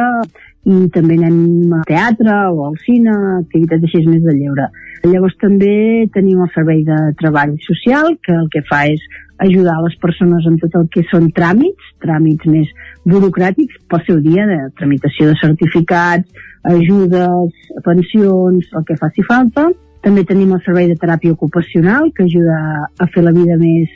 i 0.61 0.77
també 0.93 1.15
anem 1.17 1.73
al 1.73 1.85
teatre 1.89 2.33
o 2.53 2.67
al 2.67 2.77
cine, 2.85 3.13
activitats 3.39 3.87
així 3.87 4.05
més 4.05 4.21
de 4.21 4.35
lleure. 4.37 4.67
Llavors 5.01 5.33
també 5.41 6.05
tenim 6.13 6.43
el 6.43 6.51
servei 6.53 6.83
de 6.85 6.97
treball 7.17 7.55
social, 7.65 8.13
que 8.21 8.35
el 8.37 8.49
que 8.53 8.61
fa 8.69 8.83
és 8.91 9.01
ajudar 9.41 9.79
les 9.81 9.95
persones 10.03 10.45
amb 10.45 10.61
tot 10.61 10.75
el 10.77 10.85
que 10.93 11.01
són 11.09 11.31
tràmits, 11.33 11.87
tràmits 12.03 12.45
més 12.45 12.69
burocràtics 13.09 13.79
pel 13.89 14.03
seu 14.05 14.19
dia 14.21 14.45
de 14.45 14.59
tramitació 14.77 15.31
de 15.31 15.39
certificats, 15.41 16.43
ajudes, 16.69 17.57
pensions, 17.87 18.69
el 18.77 18.85
que 18.85 18.99
faci 19.01 19.25
falta. 19.25 19.65
També 20.05 20.25
tenim 20.29 20.53
el 20.53 20.61
servei 20.65 20.91
de 20.91 20.97
teràpia 21.01 21.33
ocupacional, 21.33 22.11
que 22.13 22.27
ajuda 22.29 22.59
a 23.01 23.09
fer 23.09 23.25
la 23.25 23.33
vida 23.33 23.57
més 23.57 23.89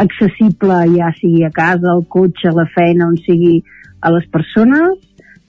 accessible, 0.00 0.80
ja 0.96 1.12
sigui 1.20 1.44
a 1.44 1.52
casa, 1.52 1.92
al 1.92 2.06
cotxe, 2.08 2.48
a 2.48 2.56
la 2.56 2.64
feina, 2.72 3.08
on 3.08 3.20
sigui 3.28 3.60
a 4.00 4.12
les 4.12 4.24
persones 4.32 4.96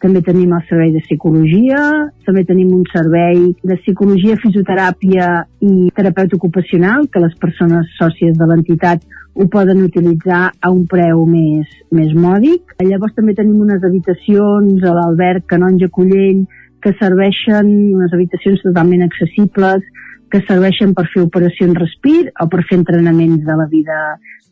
també 0.03 0.21
tenim 0.21 0.51
el 0.53 0.63
servei 0.69 0.91
de 0.93 1.01
psicologia, 1.05 1.79
també 2.25 2.43
tenim 2.45 2.73
un 2.75 2.83
servei 2.91 3.39
de 3.65 3.77
psicologia, 3.81 4.37
fisioteràpia 4.43 5.29
i 5.65 5.89
terapeuta 5.97 6.37
ocupacional, 6.37 7.07
que 7.09 7.23
les 7.23 7.33
persones 7.41 7.89
sòcies 7.97 8.37
de 8.37 8.49
l'entitat 8.49 9.01
ho 9.37 9.47
poden 9.53 9.83
utilitzar 9.85 10.51
a 10.61 10.71
un 10.73 10.85
preu 10.89 11.25
més, 11.29 11.69
més 11.93 12.13
mòdic. 12.13 12.77
Llavors 12.81 13.17
també 13.17 13.35
tenim 13.37 13.59
unes 13.65 13.83
habitacions 13.85 14.85
a 14.85 14.93
l'Albert 14.93 15.45
Canonja 15.49 15.89
Collell 15.93 16.45
que 16.81 16.93
serveixen 17.01 17.69
unes 17.97 18.13
habitacions 18.13 18.61
totalment 18.65 19.05
accessibles, 19.05 19.85
que 20.29 20.41
serveixen 20.45 20.93
per 20.93 21.07
fer 21.13 21.23
operacions 21.23 21.77
respir 21.79 22.27
o 22.43 22.47
per 22.51 22.65
fer 22.69 22.81
entrenaments 22.81 23.45
de 23.47 23.55
la 23.57 23.67
vida 23.71 23.97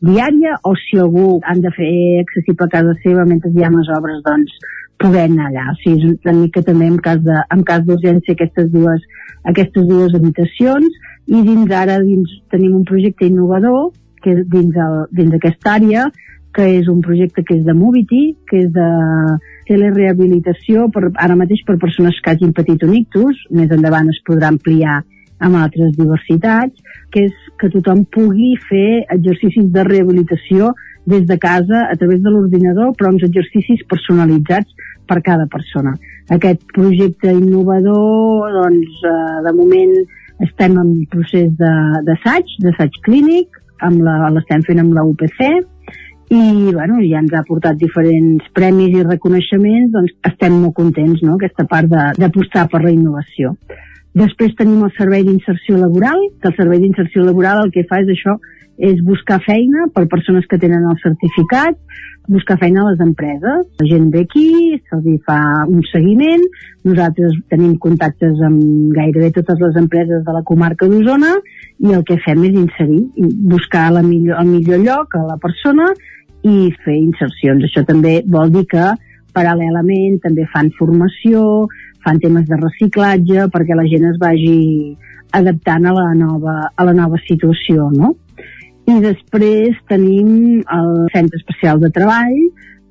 diària 0.00 0.56
o 0.64 0.74
si 0.76 0.98
algú 1.00 1.38
han 1.44 1.60
de 1.64 1.72
fer 1.76 1.92
accessible 2.22 2.66
a 2.66 2.72
casa 2.72 2.96
seva 3.04 3.26
mentre 3.28 3.52
hi 3.52 3.64
ha 3.64 3.72
les 3.72 3.90
obres, 3.96 4.22
doncs 4.24 4.56
poder 5.02 5.26
anar 5.28 5.50
allà. 5.50 5.66
O 5.72 5.76
sigui, 5.82 6.12
és 6.12 6.24
una 6.24 6.36
mica 6.40 6.62
també 6.66 6.88
en 6.90 6.98
cas 7.02 7.20
de, 7.24 7.36
en 7.54 7.64
cas 7.68 7.84
d'urgència 7.86 8.36
aquestes 8.36 8.70
dues, 8.72 9.04
aquestes 9.44 9.86
dues 9.88 10.14
habitacions 10.16 11.00
i 11.26 11.42
dins 11.46 11.74
ara 11.74 11.98
dins, 12.04 12.30
tenim 12.52 12.76
un 12.78 12.86
projecte 12.88 13.26
innovador 13.26 13.92
que 14.22 14.32
és 14.34 14.46
dins, 14.50 14.76
el, 14.86 14.96
dins 15.14 15.36
aquesta 15.36 15.76
àrea 15.76 16.06
que 16.56 16.64
és 16.78 16.88
un 16.88 17.02
projecte 17.04 17.44
que 17.44 17.58
és 17.58 17.66
de 17.66 17.74
Movity, 17.76 18.22
que 18.48 18.62
és 18.64 18.70
de 18.72 18.86
telerehabilitació 19.68 20.86
per, 20.94 21.10
ara 21.20 21.36
mateix 21.36 21.60
per 21.68 21.76
persones 21.82 22.16
que 22.22 22.32
hagin 22.32 22.54
patit 22.56 22.86
un 22.86 22.94
ictus, 22.96 23.42
més 23.52 23.72
endavant 23.74 24.08
es 24.08 24.22
podrà 24.24 24.48
ampliar 24.54 25.02
amb 25.44 25.58
altres 25.60 25.92
diversitats, 25.98 26.80
que 27.12 27.26
és 27.28 27.34
que 27.60 27.68
tothom 27.74 28.06
pugui 28.08 28.54
fer 28.70 29.04
exercicis 29.12 29.68
de 29.72 29.84
rehabilitació 29.84 30.72
des 31.06 31.26
de 31.26 31.38
casa 31.38 31.86
a 31.90 31.96
través 31.96 32.20
de 32.22 32.30
l'ordinador, 32.30 32.92
però 32.98 33.12
uns 33.12 33.22
exercicis 33.22 33.84
personalitzats 33.88 34.74
per 35.06 35.22
cada 35.22 35.46
persona. 35.46 35.94
Aquest 36.28 36.66
projecte 36.74 37.30
innovador, 37.30 38.50
doncs, 38.58 38.98
eh, 39.06 39.42
de 39.46 39.52
moment 39.54 39.94
estem 40.42 40.76
en 40.82 40.90
procés 41.10 41.48
d'assaig, 41.56 42.58
d'assaig 42.64 42.98
clínic, 43.06 43.62
l'estem 44.34 44.62
fent 44.66 44.82
amb 44.82 44.94
la 44.96 45.04
UPC, 45.04 45.40
i 46.28 46.72
bueno, 46.74 46.98
ja 47.06 47.20
ens 47.22 47.32
ha 47.38 47.44
portat 47.46 47.78
diferents 47.78 48.46
premis 48.52 48.96
i 48.96 49.04
reconeixements, 49.06 49.92
doncs 49.94 50.14
estem 50.26 50.58
molt 50.58 50.74
contents, 50.74 51.22
no?, 51.22 51.36
aquesta 51.36 51.64
part 51.70 51.86
d'apostar 52.18 52.66
per 52.72 52.82
la 52.82 52.90
innovació. 52.90 53.54
Després 54.16 54.56
tenim 54.56 54.82
el 54.82 54.92
servei 54.96 55.22
d'inserció 55.22 55.76
laboral, 55.78 56.18
que 56.40 56.48
el 56.50 56.56
servei 56.56 56.80
d'inserció 56.82 57.22
laboral 57.22 57.66
el 57.66 57.72
que 57.72 57.84
fa 57.88 58.00
és 58.02 58.10
això, 58.14 58.38
és 58.78 59.00
buscar 59.04 59.38
feina 59.44 59.86
per 59.94 60.04
persones 60.12 60.46
que 60.48 60.58
tenen 60.60 60.84
el 60.84 60.98
certificat, 61.02 61.78
buscar 62.28 62.58
feina 62.60 62.82
a 62.82 62.90
les 62.90 63.00
empreses. 63.00 63.64
La 63.80 63.86
gent 63.88 64.10
ve 64.12 64.24
aquí, 64.26 64.76
se'ls 64.90 65.22
fa 65.26 65.38
un 65.68 65.80
seguiment, 65.90 66.44
nosaltres 66.84 67.38
tenim 67.52 67.76
contactes 67.82 68.42
amb 68.44 68.92
gairebé 68.96 69.32
totes 69.38 69.62
les 69.62 69.80
empreses 69.80 70.24
de 70.26 70.36
la 70.36 70.44
comarca 70.44 70.88
d'Osona 70.90 71.32
i 71.86 71.94
el 71.96 72.04
que 72.04 72.18
fem 72.24 72.44
és 72.48 72.60
inserir, 72.66 73.02
buscar 73.48 73.88
la 73.94 74.04
millor, 74.04 74.40
el 74.42 74.52
millor 74.52 74.82
lloc 74.84 75.16
a 75.16 75.24
la 75.24 75.38
persona 75.40 75.88
i 76.44 76.70
fer 76.84 76.98
insercions. 76.98 77.64
Això 77.64 77.84
també 77.86 78.20
vol 78.28 78.52
dir 78.52 78.66
que 78.70 78.92
paral·lelament 79.36 80.20
també 80.24 80.46
fan 80.52 80.70
formació, 80.78 81.66
fan 82.04 82.20
temes 82.22 82.46
de 82.48 82.60
reciclatge 82.60 83.48
perquè 83.52 83.76
la 83.76 83.88
gent 83.88 84.06
es 84.12 84.20
vagi 84.20 84.94
adaptant 85.36 85.88
a 85.90 85.92
la 85.96 86.12
nova, 86.14 86.70
a 86.72 86.86
la 86.86 86.94
nova 86.96 87.18
situació, 87.26 87.90
no? 87.92 88.14
I 88.86 89.00
després 89.02 89.74
tenim 89.90 90.60
el 90.62 90.90
Centre 91.10 91.40
Especial 91.40 91.80
de 91.82 91.90
Treball, 91.90 92.36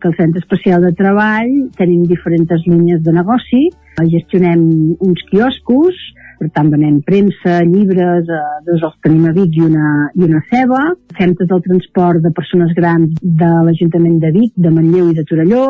que 0.01 0.09
el 0.11 0.17
Centre 0.17 0.41
Especial 0.43 0.83
de 0.83 0.91
Treball 0.91 1.53
tenim 1.79 2.03
diferents 2.09 2.67
línies 2.67 2.99
de 3.05 3.13
negoci, 3.15 3.69
gestionem 4.11 4.65
uns 4.99 5.23
quioscos, 5.29 5.95
per 6.35 6.49
tant 6.51 6.67
venem 6.73 6.99
premsa, 7.07 7.61
llibres, 7.63 8.27
eh, 8.27 8.39
dos 8.67 8.83
els 8.83 8.97
tenim 9.05 9.23
a 9.29 9.33
Vic 9.37 9.55
i 9.55 9.63
una, 9.63 9.91
i 10.19 10.25
una 10.27 10.41
ceba, 10.51 10.81
fem 11.17 11.31
tot 11.39 11.53
el 11.55 11.63
transport 11.63 12.19
de 12.25 12.31
persones 12.35 12.75
grans 12.75 13.15
de 13.23 13.51
l'Ajuntament 13.67 14.19
de 14.19 14.33
Vic, 14.35 14.51
de 14.55 14.73
Manlleu 14.75 15.13
i 15.13 15.15
de 15.15 15.23
Torelló, 15.29 15.65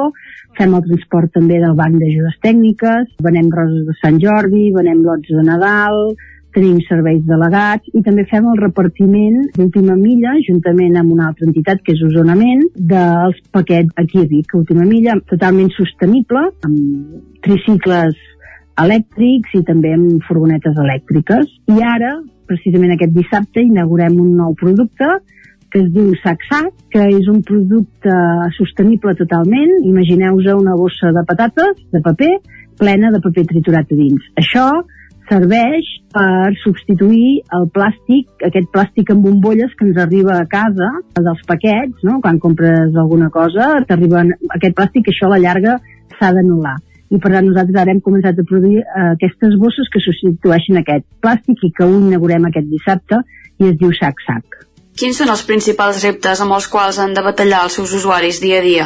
fem 0.57 0.73
el 0.73 0.85
transport 0.87 1.35
també 1.37 1.61
del 1.61 1.77
Banc 1.77 1.99
d'Ajudes 2.01 2.39
Tècniques, 2.41 3.11
venem 3.21 3.51
roses 3.53 3.85
de 3.85 3.97
Sant 4.01 4.17
Jordi, 4.23 4.71
venem 4.73 5.05
lots 5.05 5.29
de 5.29 5.45
Nadal, 5.45 6.15
tenim 6.55 6.79
serveis 6.87 7.23
delegats 7.27 7.91
i 7.93 8.01
també 8.05 8.25
fem 8.29 8.47
el 8.51 8.61
repartiment 8.61 9.41
d'última 9.57 9.97
milla, 9.99 10.35
juntament 10.47 10.95
amb 10.99 11.13
una 11.15 11.29
altra 11.29 11.47
entitat 11.49 11.83
que 11.83 11.95
és 11.95 12.03
Osonament, 12.07 12.63
dels 12.75 13.41
paquets 13.55 13.91
aquí 14.01 14.23
a 14.23 14.29
Vic. 14.31 14.55
Última 14.57 14.87
milla 14.87 15.17
totalment 15.31 15.69
sostenible, 15.75 16.47
amb 16.65 17.43
tricicles 17.45 18.15
elèctrics 18.81 19.55
i 19.59 19.63
també 19.67 19.93
amb 19.95 20.23
furgonetes 20.27 20.79
elèctriques. 20.81 21.51
I 21.71 21.79
ara, 21.83 22.15
precisament 22.49 22.95
aquest 22.95 23.15
dissabte, 23.15 23.63
inaugurem 23.63 24.17
un 24.21 24.35
nou 24.39 24.55
producte 24.59 25.17
que 25.71 25.81
es 25.83 25.87
diu 25.91 26.13
Sac-Sac, 26.23 26.71
que 26.93 27.03
és 27.11 27.25
un 27.27 27.41
producte 27.43 28.17
sostenible 28.55 29.11
totalment. 29.19 29.73
Imagineu-vos 29.83 30.53
una 30.55 30.75
bossa 30.79 31.11
de 31.11 31.23
patates, 31.27 31.81
de 31.91 31.99
paper, 32.05 32.35
plena 32.79 33.11
de 33.11 33.19
paper 33.23 33.43
triturat 33.49 33.91
a 33.91 33.97
dins. 33.97 34.29
Això 34.39 34.69
serveix 35.29 35.87
per 36.13 36.53
substituir 36.61 37.41
el 37.57 37.67
plàstic, 37.75 38.27
aquest 38.47 38.67
plàstic 38.73 39.11
amb 39.13 39.25
bombolles 39.27 39.73
que 39.77 39.87
ens 39.87 39.99
arriba 40.01 40.39
a 40.39 40.47
casa 40.49 40.89
dels 41.17 41.43
paquets, 41.49 42.03
no? 42.07 42.19
quan 42.23 42.39
compres 42.39 42.95
alguna 42.95 43.29
cosa, 43.33 43.71
t'arriben 43.87 44.33
aquest 44.57 44.75
plàstic, 44.77 45.09
això 45.09 45.29
a 45.29 45.35
la 45.35 45.41
llarga 45.45 45.77
s'ha 46.17 46.31
d'anul·lar. 46.35 46.77
I 47.13 47.19
per 47.21 47.31
tant 47.35 47.45
nosaltres 47.45 47.77
ara 47.81 47.93
hem 47.93 48.01
començat 48.05 48.39
a 48.39 48.45
produir 48.49 48.81
eh, 48.81 49.09
aquestes 49.13 49.57
bosses 49.61 49.89
que 49.93 50.01
substitueixen 50.01 50.81
aquest 50.81 51.05
plàstic 51.21 51.61
i 51.67 51.71
que 51.75 51.85
ho 51.85 51.97
inaugurem 51.99 52.47
aquest 52.49 52.69
dissabte 52.71 53.21
i 53.61 53.69
es 53.69 53.77
diu 53.81 53.93
Sac-Sac. 53.95 54.61
Quins 54.95 55.17
són 55.19 55.29
els 55.31 55.43
principals 55.45 56.01
reptes 56.05 56.41
amb 56.41 56.55
els 56.55 56.69
quals 56.71 56.99
han 57.03 57.13
de 57.15 57.23
batallar 57.23 57.65
els 57.67 57.75
seus 57.77 57.93
usuaris 57.97 58.39
dia 58.43 58.61
a 58.61 58.65
dia? 58.65 58.85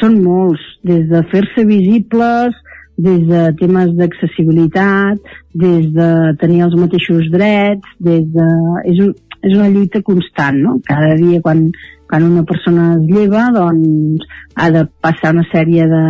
Són 0.00 0.20
molts, 0.22 0.62
des 0.86 1.04
de 1.10 1.20
fer-se 1.30 1.66
visibles, 1.68 2.54
des 2.96 3.24
de 3.26 3.42
temes 3.58 3.92
d'accessibilitat, 3.98 5.18
des 5.54 5.90
de 5.94 6.10
tenir 6.40 6.62
els 6.68 6.76
mateixos 6.78 7.30
drets, 7.32 7.94
des 7.98 8.24
de... 8.34 8.48
És 8.90 9.00
un, 9.02 9.14
és 9.44 9.52
una 9.52 9.68
lluita 9.68 10.00
constant, 10.00 10.56
no? 10.56 10.78
Cada 10.86 11.14
dia 11.20 11.40
quan, 11.44 11.66
quan 12.08 12.24
una 12.24 12.44
persona 12.48 12.94
es 12.94 13.04
lleva, 13.10 13.50
doncs 13.52 14.24
ha 14.56 14.70
de 14.72 14.86
passar 15.04 15.34
una 15.34 15.44
sèrie 15.50 15.84
de, 15.90 16.04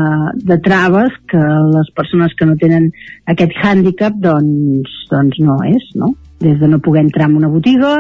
de 0.53 0.59
traves 0.63 1.17
que 1.31 1.41
les 1.73 1.91
persones 1.97 2.37
que 2.39 2.47
no 2.47 2.55
tenen 2.61 2.91
aquest 3.33 3.57
hàndicap, 3.59 4.21
doncs, 4.23 5.01
doncs 5.11 5.41
no 5.43 5.59
és, 5.67 5.89
no? 5.99 6.15
Des 6.45 6.61
de 6.61 6.71
no 6.71 6.83
poder 6.85 7.09
entrar 7.09 7.27
en 7.31 7.41
una 7.41 7.51
botiga, 7.51 7.97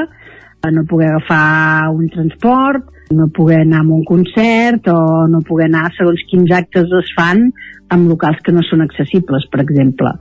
a 0.65 0.71
no 0.71 0.87
poder 0.89 1.11
agafar 1.11 1.91
un 1.93 2.09
transport, 2.13 2.93
no 3.11 3.29
poder 3.29 3.61
anar 3.63 3.83
a 3.83 3.89
un 3.95 4.05
concert 4.05 4.87
o 4.89 5.27
no 5.29 5.43
poder 5.45 5.69
anar 5.69 5.91
segons 5.97 6.23
quins 6.31 6.51
actes 6.57 6.93
es 7.01 7.11
fan 7.17 7.51
amb 7.93 8.09
locals 8.09 8.41
que 8.45 8.53
no 8.55 8.63
són 8.65 8.85
accessibles, 8.85 9.45
per 9.53 9.61
exemple 9.65 10.15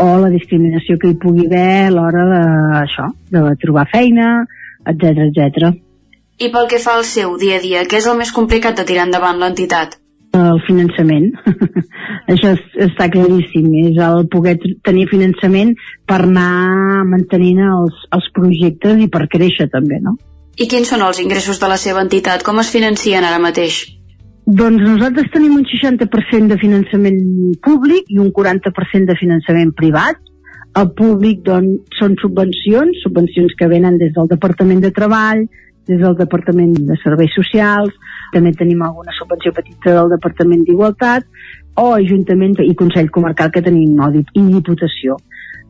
o 0.00 0.06
la 0.22 0.30
discriminació 0.32 0.98
que 0.98 1.10
hi 1.10 1.18
pugui 1.20 1.46
haver 1.46 1.86
a 1.86 1.94
l'hora 1.94 2.26
de, 2.30 2.42
això, 2.80 3.08
de 3.32 3.42
trobar 3.62 3.88
feina, 3.90 4.44
etc 4.86 5.26
etc. 5.26 5.72
I 6.40 6.48
pel 6.52 6.70
que 6.70 6.80
fa 6.80 6.96
al 6.96 7.04
seu 7.04 7.36
dia 7.40 7.58
a 7.58 7.64
dia, 7.64 7.84
què 7.84 8.00
és 8.00 8.06
el 8.08 8.16
més 8.20 8.32
complicat 8.32 8.78
de 8.78 8.86
tirar 8.88 9.08
endavant 9.08 9.40
l'entitat? 9.42 9.98
El 10.36 10.60
finançament. 10.64 11.32
Això 12.32 12.54
es, 12.54 12.62
està 12.86 13.10
claríssim. 13.10 13.66
És 13.82 13.98
el 14.06 14.28
poder 14.30 14.56
tenir 14.86 15.08
finançament 15.10 15.74
per 16.08 16.20
anar 16.22 17.04
mantenint 17.10 17.60
els, 17.66 18.04
els 18.14 18.30
projectes 18.36 19.02
i 19.02 19.10
per 19.10 19.26
créixer 19.32 19.66
també, 19.72 19.98
no? 20.00 20.16
I 20.60 20.68
quins 20.70 20.88
són 20.92 21.02
els 21.02 21.18
ingressos 21.20 21.60
de 21.60 21.68
la 21.68 21.80
seva 21.80 22.04
entitat? 22.06 22.44
Com 22.46 22.62
es 22.62 22.70
financien 22.72 23.26
ara 23.26 23.42
mateix? 23.42 23.82
Doncs 24.46 24.82
nosaltres 24.82 25.30
tenim 25.34 25.54
un 25.58 25.64
60% 25.68 26.48
de 26.50 26.58
finançament 26.58 27.20
públic 27.62 28.08
i 28.08 28.18
un 28.18 28.32
40% 28.32 29.06
de 29.06 29.16
finançament 29.18 29.72
privat. 29.76 30.18
El 30.80 30.92
públic 30.96 31.42
doncs, 31.46 31.82
són 31.98 32.16
subvencions, 32.20 33.02
subvencions 33.04 33.54
que 33.58 33.68
venen 33.68 33.98
des 33.98 34.14
del 34.14 34.30
Departament 34.30 34.80
de 34.80 34.92
Treball, 34.94 35.44
des 35.90 35.98
del 36.00 36.16
Departament 36.16 36.74
de 36.86 36.96
Serveis 37.02 37.34
Socials, 37.34 37.94
també 38.32 38.52
tenim 38.54 38.82
alguna 38.86 39.14
subvenció 39.16 39.52
petita 39.52 39.96
del 39.96 40.12
Departament 40.14 40.62
d'Igualtat, 40.66 41.26
o 41.80 41.92
Ajuntament 41.96 42.58
i 42.64 42.74
Consell 42.78 43.10
Comarcal 43.10 43.50
que 43.50 43.62
tenim, 43.62 43.96
no, 43.98 44.10
i 44.14 44.46
Diputació. 44.52 45.18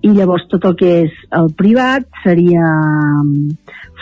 I 0.03 0.15
llavors 0.17 0.47
tot 0.49 0.65
el 0.65 0.77
que 0.81 0.93
és 1.05 1.17
el 1.37 1.51
privat 1.57 2.07
seria 2.25 2.65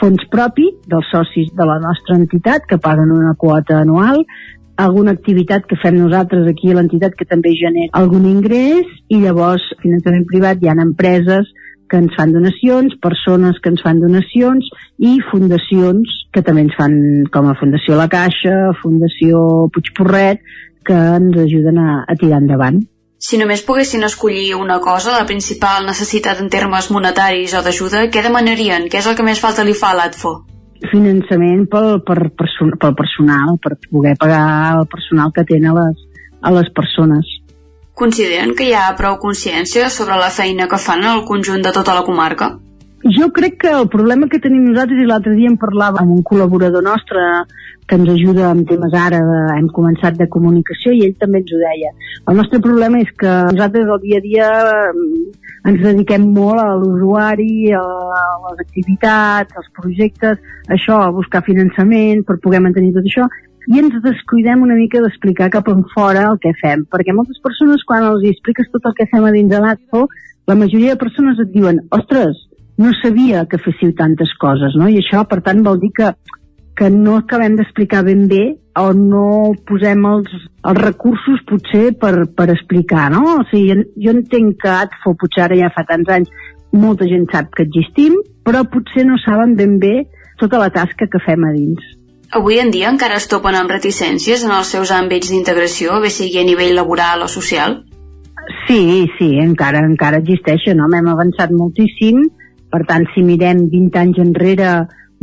fons 0.01 0.24
propi 0.32 0.68
dels 0.86 1.11
socis 1.12 1.51
de 1.57 1.66
la 1.68 1.78
nostra 1.82 2.16
entitat 2.16 2.66
que 2.68 2.80
paguen 2.82 3.12
una 3.14 3.34
quota 3.38 3.80
anual 3.82 4.24
alguna 4.78 5.11
activitat 5.11 5.66
que 5.66 5.78
fem 5.82 5.96
nosaltres 5.99 6.46
aquí 6.46 6.70
a 6.70 6.76
l'entitat 6.78 7.16
que 7.18 7.26
també 7.26 7.51
genera 7.59 7.90
algun 7.99 8.28
ingrés 8.30 8.86
i 9.11 9.18
llavors 9.24 9.64
finançament 9.82 10.28
privat 10.30 10.62
hi 10.62 10.70
ha 10.70 10.76
empreses 10.78 11.51
que 11.88 11.96
ens 11.96 12.14
fan 12.14 12.34
donacions, 12.36 12.94
persones 13.03 13.59
que 13.64 13.72
ens 13.72 13.82
fan 13.82 14.01
donacions 14.03 14.68
i 14.99 15.16
fundacions 15.30 16.14
que 16.36 16.44
també 16.44 16.66
ens 16.66 16.76
fan 16.78 16.94
com 17.32 17.49
a 17.49 17.57
Fundació 17.59 17.96
La 17.96 18.11
Caixa, 18.12 18.74
Fundació 18.82 19.40
Puigporret, 19.72 20.44
que 20.84 20.99
ens 21.16 21.36
ajuden 21.40 21.80
a, 21.80 22.05
a 22.05 22.16
tirar 22.20 22.42
endavant. 22.44 22.82
Si 23.18 23.38
només 23.38 23.64
poguessin 23.66 24.06
escollir 24.06 24.54
una 24.54 24.78
cosa, 24.80 25.16
la 25.16 25.26
principal 25.26 25.86
necessitat 25.86 26.38
en 26.40 26.50
termes 26.50 26.90
monetaris 26.94 27.56
o 27.58 27.64
d'ajuda, 27.66 28.06
què 28.14 28.22
demanarien? 28.22 28.86
Què 28.86 29.02
és 29.02 29.10
el 29.10 29.18
que 29.18 29.26
més 29.26 29.42
falta 29.42 29.66
li 29.66 29.74
fa 29.74 29.90
a 29.90 29.98
l'ATFO? 29.98 30.36
finançament 30.86 31.66
pel, 31.70 31.98
per, 32.06 32.18
person, 32.38 32.70
pel 32.78 32.94
personal, 32.98 33.56
per 33.62 33.74
poder 33.90 34.14
pagar 34.20 34.78
el 34.78 34.86
personal 34.86 35.32
que 35.34 35.44
tenen 35.48 35.72
a 35.72 35.74
les, 35.80 36.04
a 36.42 36.54
les 36.54 36.70
persones. 36.74 37.34
Consideren 37.98 38.54
que 38.54 38.68
hi 38.68 38.74
ha 38.78 38.86
prou 38.98 39.18
consciència 39.18 39.88
sobre 39.90 40.18
la 40.20 40.30
feina 40.30 40.68
que 40.70 40.78
fan 40.78 41.02
en 41.02 41.10
el 41.16 41.24
conjunt 41.26 41.64
de 41.66 41.74
tota 41.74 41.96
la 41.98 42.04
comarca? 42.06 42.52
Jo 43.05 43.30
crec 43.30 43.61
que 43.62 43.70
el 43.70 43.86
problema 43.88 44.26
que 44.26 44.40
tenim 44.42 44.64
nosaltres, 44.66 44.99
i 44.99 45.07
l'altre 45.07 45.36
dia 45.38 45.46
en 45.46 45.57
parlava 45.57 46.01
amb 46.03 46.16
un 46.16 46.22
col·laborador 46.26 46.82
nostre 46.82 47.20
que 47.86 47.94
ens 47.94 48.09
ajuda 48.11 48.49
amb 48.51 48.66
temes 48.66 48.92
ara, 48.92 49.20
de, 49.22 49.36
hem 49.55 49.68
començat 49.76 50.18
de 50.18 50.26
comunicació 50.28 50.90
i 50.92 51.05
ell 51.07 51.14
també 51.20 51.38
ens 51.40 51.53
ho 51.55 51.61
deia. 51.62 51.92
El 52.26 52.40
nostre 52.40 52.59
problema 52.64 52.99
és 52.99 53.12
que 53.20 53.36
nosaltres 53.53 53.92
el 53.94 54.03
dia 54.03 54.18
a 54.18 54.24
dia 54.24 54.49
ens 55.70 55.78
dediquem 55.84 56.26
molt 56.34 56.59
a 56.59 56.74
l'usuari, 56.74 57.70
a 57.70 57.84
les 58.49 58.64
activitats, 58.66 59.55
als 59.55 59.70
projectes, 59.78 60.42
això, 60.66 60.99
a 60.99 61.14
buscar 61.14 61.44
finançament 61.46 62.26
per 62.26 62.40
poder 62.42 62.64
mantenir 62.66 62.96
tot 62.99 63.07
això, 63.07 63.30
i 63.68 63.78
ens 63.78 63.94
descuidem 64.03 64.66
una 64.66 64.74
mica 64.74 65.01
d'explicar 65.05 65.53
cap 65.55 65.70
en 65.70 65.86
fora 65.94 66.26
el 66.32 66.42
que 66.42 66.51
fem, 66.59 66.82
perquè 66.90 67.14
moltes 67.14 67.38
persones 67.46 67.86
quan 67.86 68.11
els 68.11 68.26
expliques 68.26 68.74
tot 68.74 68.90
el 68.90 68.99
que 68.99 69.07
fem 69.07 69.22
a 69.22 69.32
dins 69.32 69.55
de 69.55 69.62
l'ACFO, 69.62 70.07
la 70.51 70.57
majoria 70.59 70.96
de 70.96 71.03
persones 71.07 71.38
et 71.38 71.51
diuen, 71.55 71.82
ostres, 71.94 72.47
no 72.79 72.93
sabia 73.03 73.45
que 73.51 73.59
féssiu 73.59 73.93
tantes 73.99 74.33
coses, 74.39 74.76
no? 74.79 74.89
I 74.89 75.01
això, 75.03 75.24
per 75.29 75.41
tant, 75.47 75.64
vol 75.66 75.81
dir 75.83 75.91
que 75.97 76.12
que 76.79 76.89
no 76.95 77.16
acabem 77.18 77.57
d'explicar 77.59 78.05
ben 78.07 78.29
bé 78.31 78.43
o 78.79 78.93
no 78.95 79.51
posem 79.66 80.05
els, 80.07 80.31
els 80.62 80.79
recursos 80.79 81.41
potser 81.49 81.91
per, 81.99 82.12
per 82.39 82.47
explicar, 82.55 83.09
no? 83.11 83.41
O 83.41 83.47
sigui, 83.51 83.72
jo, 83.72 83.87
jo 84.05 84.14
entenc 84.14 84.61
que 84.62 84.70
ATFO 84.70 85.16
potser 85.18 85.49
ara 85.49 85.59
ja 85.59 85.72
fa 85.74 85.83
tants 85.89 86.12
anys 86.14 86.31
molta 86.70 87.09
gent 87.11 87.26
sap 87.33 87.51
que 87.57 87.66
existim, 87.66 88.14
però 88.47 88.62
potser 88.70 89.03
no 89.09 89.18
saben 89.24 89.57
ben 89.59 89.81
bé 89.83 90.07
tota 90.39 90.62
la 90.62 90.70
tasca 90.70 91.11
que 91.11 91.22
fem 91.26 91.49
a 91.49 91.53
dins. 91.57 91.83
Avui 92.39 92.61
en 92.62 92.70
dia 92.70 92.93
encara 92.93 93.18
es 93.18 93.26
topen 93.26 93.57
amb 93.59 93.74
reticències 93.74 94.45
en 94.47 94.55
els 94.55 94.70
seus 94.70 94.93
àmbits 94.95 95.33
d'integració, 95.33 95.99
bé 96.05 96.12
sigui 96.14 96.39
a 96.39 96.47
nivell 96.47 96.76
laboral 96.79 97.26
o 97.26 97.29
social? 97.33 97.81
Sí, 98.68 99.09
sí, 99.18 99.33
encara 99.43 99.83
encara 99.83 100.22
existeixen, 100.22 100.79
no? 100.79 100.87
Hem 100.95 101.11
avançat 101.11 101.51
moltíssim, 101.51 102.22
per 102.72 102.84
tant, 102.88 103.06
si 103.14 103.24
mirem 103.24 103.66
20 103.72 104.00
anys 104.02 104.20
enrere, 104.24 104.72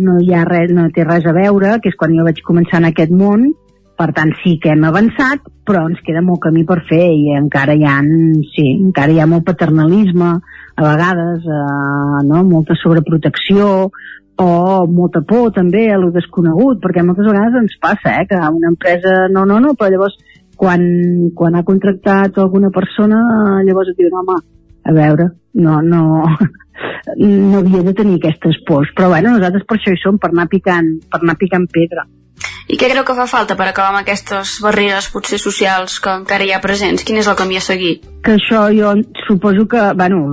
no 0.06 0.18
hi 0.20 0.34
ha 0.36 0.44
res, 0.48 0.74
no 0.76 0.90
té 0.96 1.06
res 1.06 1.28
a 1.28 1.36
veure, 1.36 1.78
que 1.82 1.92
és 1.92 2.00
quan 2.00 2.16
jo 2.16 2.26
vaig 2.28 2.42
començar 2.44 2.82
en 2.82 2.90
aquest 2.90 3.14
món, 3.16 3.52
per 3.96 4.10
tant 4.16 4.34
sí 4.42 4.58
que 4.60 4.74
hem 4.74 4.84
avançat, 4.84 5.46
però 5.66 5.86
ens 5.90 6.02
queda 6.06 6.24
molt 6.26 6.42
camí 6.44 6.66
per 6.68 6.82
fer 6.90 7.06
i 7.16 7.32
encara 7.38 7.78
hi 7.78 7.86
ha, 7.88 7.96
sí, 8.52 8.66
encara 8.76 9.14
hi 9.14 9.22
ha 9.24 9.30
molt 9.30 9.46
paternalisme, 9.48 10.34
a 10.76 10.84
vegades, 10.84 11.46
eh, 11.48 12.26
no? 12.28 12.44
molta 12.44 12.76
sobreprotecció, 12.82 13.90
o 14.36 14.86
molta 14.92 15.22
por 15.24 15.54
també 15.56 15.86
a 15.92 15.98
lo 15.98 16.10
desconegut, 16.12 16.82
perquè 16.84 17.06
moltes 17.08 17.30
vegades 17.30 17.62
ens 17.62 17.78
passa 17.80 18.18
eh, 18.20 18.26
que 18.28 18.36
una 18.36 18.74
empresa 18.74 19.30
no, 19.32 19.46
no, 19.48 19.62
no, 19.64 19.76
però 19.80 19.94
llavors 19.94 20.18
quan, 20.60 20.84
quan 21.36 21.56
ha 21.56 21.64
contractat 21.68 22.38
alguna 22.40 22.72
persona 22.76 23.22
llavors 23.64 23.94
et 23.94 24.02
diuen, 24.02 24.20
home, 24.20 24.42
a 24.86 24.94
veure, 24.94 25.30
no, 25.54 25.82
no, 25.82 26.02
no 27.18 27.62
havia 27.62 27.84
de 27.88 27.96
tenir 27.98 28.20
aquestes 28.20 28.62
pors. 28.68 28.92
Però 28.98 29.10
bueno, 29.14 29.34
nosaltres 29.36 29.66
per 29.68 29.80
això 29.80 29.94
hi 29.94 30.02
som, 30.02 30.20
per 30.22 30.32
anar 30.34 30.48
picant, 30.52 30.94
per 31.10 31.22
anar 31.24 31.38
picant 31.42 31.68
pedra. 31.72 32.06
I 32.66 32.80
què 32.82 32.88
creu 32.90 33.06
que 33.06 33.14
fa 33.14 33.28
falta 33.30 33.54
per 33.58 33.68
acabar 33.70 33.92
amb 33.92 34.02
aquestes 34.02 34.56
barreres 34.64 35.12
potser 35.14 35.38
socials 35.38 36.00
que 36.02 36.14
encara 36.22 36.48
hi 36.48 36.54
ha 36.56 36.62
presents? 36.64 37.04
Quin 37.06 37.20
és 37.22 37.28
el 37.30 37.38
camí 37.38 37.60
a 37.60 37.64
seguir? 37.64 38.00
Que 38.26 38.40
això 38.40 38.66
jo 38.74 38.96
suposo 39.28 39.68
que, 39.70 39.84
bueno, 39.98 40.24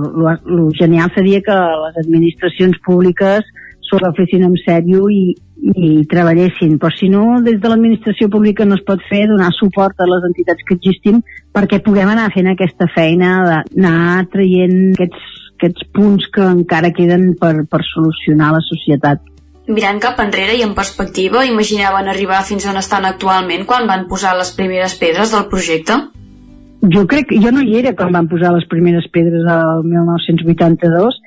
el 0.41 0.63
genial 0.79 1.13
seria 1.13 1.43
que 1.45 1.57
les 1.83 1.99
administracions 2.01 2.79
públiques 2.85 3.45
s'ho 3.85 4.01
agafessin 4.01 4.47
en 4.49 4.57
sèrio 4.63 5.05
i, 5.13 5.35
i 5.63 6.03
treballessin, 6.11 6.75
però 6.79 6.91
si 6.91 7.07
no, 7.07 7.39
des 7.43 7.61
de 7.61 7.69
l'administració 7.71 8.27
pública 8.29 8.65
no 8.67 8.75
es 8.75 8.83
pot 8.83 8.99
fer 9.07 9.23
donar 9.31 9.53
suport 9.55 10.01
a 10.03 10.07
les 10.09 10.25
entitats 10.27 10.65
que 10.67 10.75
existim 10.75 11.21
perquè 11.55 11.79
puguem 11.85 12.11
anar 12.11 12.33
fent 12.35 12.49
aquesta 12.51 12.89
feina 12.91 13.37
d'anar 13.47 14.25
traient 14.33 14.91
aquests 14.97 15.39
aquests 15.63 15.85
punts 15.95 16.27
que 16.33 16.43
encara 16.43 16.91
queden 16.91 17.33
per, 17.39 17.53
per 17.69 17.81
solucionar 17.87 18.51
la 18.51 18.63
societat. 18.65 19.21
Mirant 19.71 20.01
cap 20.03 20.17
enrere 20.19 20.57
i 20.59 20.63
en 20.65 20.73
perspectiva, 20.75 21.45
imaginaven 21.47 22.09
arribar 22.11 22.41
fins 22.43 22.65
on 22.67 22.79
estan 22.81 23.07
actualment 23.07 23.63
quan 23.69 23.87
van 23.87 24.09
posar 24.09 24.35
les 24.35 24.51
primeres 24.57 24.97
pedres 24.99 25.31
del 25.31 25.47
projecte? 25.51 25.95
Jo 26.93 27.05
crec 27.07 27.29
que 27.29 27.39
jo 27.39 27.53
no 27.55 27.63
hi 27.63 27.77
era 27.79 27.93
quan 27.95 28.11
van 28.11 28.27
posar 28.27 28.51
les 28.51 28.67
primeres 28.67 29.07
pedres 29.13 29.47
al 29.47 29.85
1982, 29.87 31.21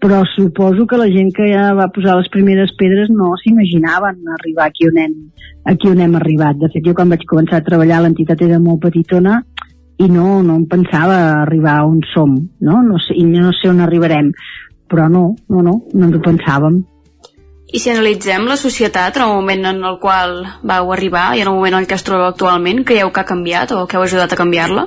però 0.00 0.22
suposo 0.34 0.86
que 0.86 0.98
la 1.00 1.08
gent 1.08 1.32
que 1.34 1.48
ja 1.52 1.70
va 1.76 1.88
posar 1.92 2.16
les 2.18 2.28
primeres 2.32 2.72
pedres 2.78 3.10
no 3.10 3.32
s'imaginaven 3.40 4.20
arribar 4.38 4.68
aquí 4.68 4.88
on, 4.88 4.98
hem, 5.02 5.14
aquí 5.64 5.88
on 5.88 6.00
hem 6.00 6.16
arribat. 6.18 6.58
De 6.60 6.70
fet, 6.72 6.84
jo 6.84 6.94
quan 6.94 7.12
vaig 7.12 7.24
començar 7.28 7.60
a 7.60 7.66
treballar 7.66 8.02
l'entitat 8.04 8.42
era 8.44 8.60
molt 8.62 8.82
petitona 8.84 9.40
i 9.98 10.10
no, 10.12 10.42
no 10.44 10.58
em 10.60 10.66
pensava 10.68 11.16
arribar 11.42 11.78
on 11.88 12.02
som, 12.12 12.36
no? 12.60 12.82
no 12.84 13.00
sé, 13.00 13.16
I 13.16 13.24
no 13.24 13.54
sé 13.56 13.70
on 13.72 13.80
arribarem, 13.80 14.32
però 14.90 15.08
no, 15.08 15.30
no, 15.48 15.62
no, 15.64 15.78
no 15.94 16.10
ens 16.10 16.18
ho 16.18 16.22
pensàvem. 16.24 16.82
I 17.66 17.80
si 17.82 17.90
analitzem 17.90 18.44
la 18.46 18.58
societat 18.60 19.16
en 19.16 19.24
el 19.24 19.32
moment 19.34 19.64
en 19.72 19.80
el 19.88 19.96
qual 19.98 20.36
vau 20.62 20.92
arribar 20.94 21.32
i 21.34 21.42
en 21.42 21.50
el 21.50 21.56
moment 21.56 21.80
en 21.80 21.88
què 21.88 21.96
es 21.96 22.04
troba 22.06 22.28
actualment, 22.30 22.84
creieu 22.86 23.10
que 23.10 23.24
ha 23.24 23.28
canviat 23.28 23.72
o 23.74 23.86
que 23.88 23.98
heu 23.98 24.04
ajudat 24.06 24.32
a 24.32 24.38
canviar-la? 24.38 24.86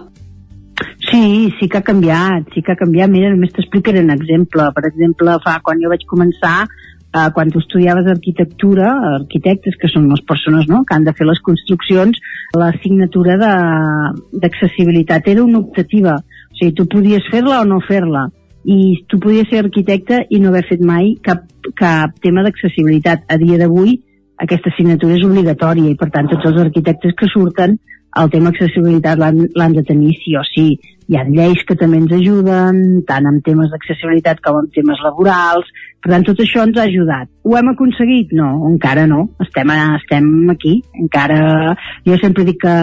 Sí, 1.09 1.51
sí 1.59 1.67
que 1.67 1.79
ha 1.79 1.85
canviat, 1.85 2.53
sí 2.53 2.61
que 2.61 2.73
ha 2.73 2.79
canviat. 2.79 3.09
Mira, 3.11 3.31
només 3.33 3.53
t'explicaré 3.55 4.03
un 4.03 4.13
exemple. 4.13 4.67
Per 4.75 4.85
exemple, 4.91 5.35
fa, 5.43 5.57
quan 5.65 5.81
jo 5.81 5.91
vaig 5.91 6.05
començar, 6.09 6.67
eh, 7.09 7.29
quan 7.35 7.51
tu 7.51 7.59
estudiaves 7.63 8.07
arquitectura, 8.07 8.91
arquitectes, 9.15 9.77
que 9.81 9.89
són 9.91 10.09
les 10.11 10.21
persones 10.27 10.67
no? 10.69 10.83
que 10.85 10.95
han 10.95 11.07
de 11.07 11.13
fer 11.17 11.27
les 11.27 11.41
construccions, 11.45 12.19
l'assignatura 12.57 13.37
d'accessibilitat 13.39 15.27
era 15.27 15.43
una 15.43 15.63
optativa. 15.63 16.19
O 16.19 16.59
sigui, 16.59 16.75
tu 16.77 16.85
podies 16.91 17.25
fer-la 17.31 17.63
o 17.63 17.65
no 17.65 17.81
fer-la. 17.87 18.29
i 18.69 19.05
tu 19.07 19.17
podies 19.23 19.47
ser 19.49 19.61
arquitecte 19.63 20.17
i 20.35 20.37
no 20.37 20.49
haver 20.49 20.65
fet 20.67 20.81
mai 20.83 21.13
cap, 21.23 21.45
cap 21.79 22.17
tema 22.21 22.43
d'accessibilitat. 22.43 23.23
A 23.31 23.37
dia 23.39 23.57
d'avui 23.57 23.95
aquesta 24.43 24.69
assignatura 24.69 25.15
és 25.15 25.23
obligatòria 25.25 25.89
i 25.89 25.95
per 25.99 26.09
tant 26.13 26.27
tots 26.27 26.45
els 26.45 26.59
arquitectes 26.65 27.15
que 27.17 27.29
surten 27.31 27.77
el 28.17 28.31
tema 28.33 28.49
accessibilitat 28.53 29.19
l'han 29.19 29.75
de 29.75 29.83
tenir 29.85 30.15
sí 30.23 30.35
o 30.39 30.43
sí. 30.47 30.69
Hi 31.09 31.17
ha 31.17 31.25
lleis 31.25 31.61
que 31.65 31.75
també 31.77 31.97
ens 31.97 32.11
ajuden, 32.13 32.81
tant 33.09 33.25
en 33.25 33.39
temes 33.45 33.69
d'accessibilitat 33.71 34.41
com 34.45 34.59
en 34.61 34.67
temes 34.75 35.01
laborals, 35.05 35.69
per 36.01 36.13
tant 36.13 36.25
tot 36.27 36.41
això 36.43 36.63
ens 36.65 36.77
ha 36.77 36.85
ajudat. 36.89 37.29
Ho 37.43 37.55
hem 37.57 37.71
aconseguit? 37.73 38.33
No, 38.37 38.49
encara 38.69 39.07
no. 39.09 39.27
Estem, 39.45 39.73
estem 39.97 40.29
aquí, 40.53 40.79
encara... 41.01 41.75
Jo 42.05 42.19
sempre 42.21 42.45
dic 42.47 42.61
que 42.61 42.75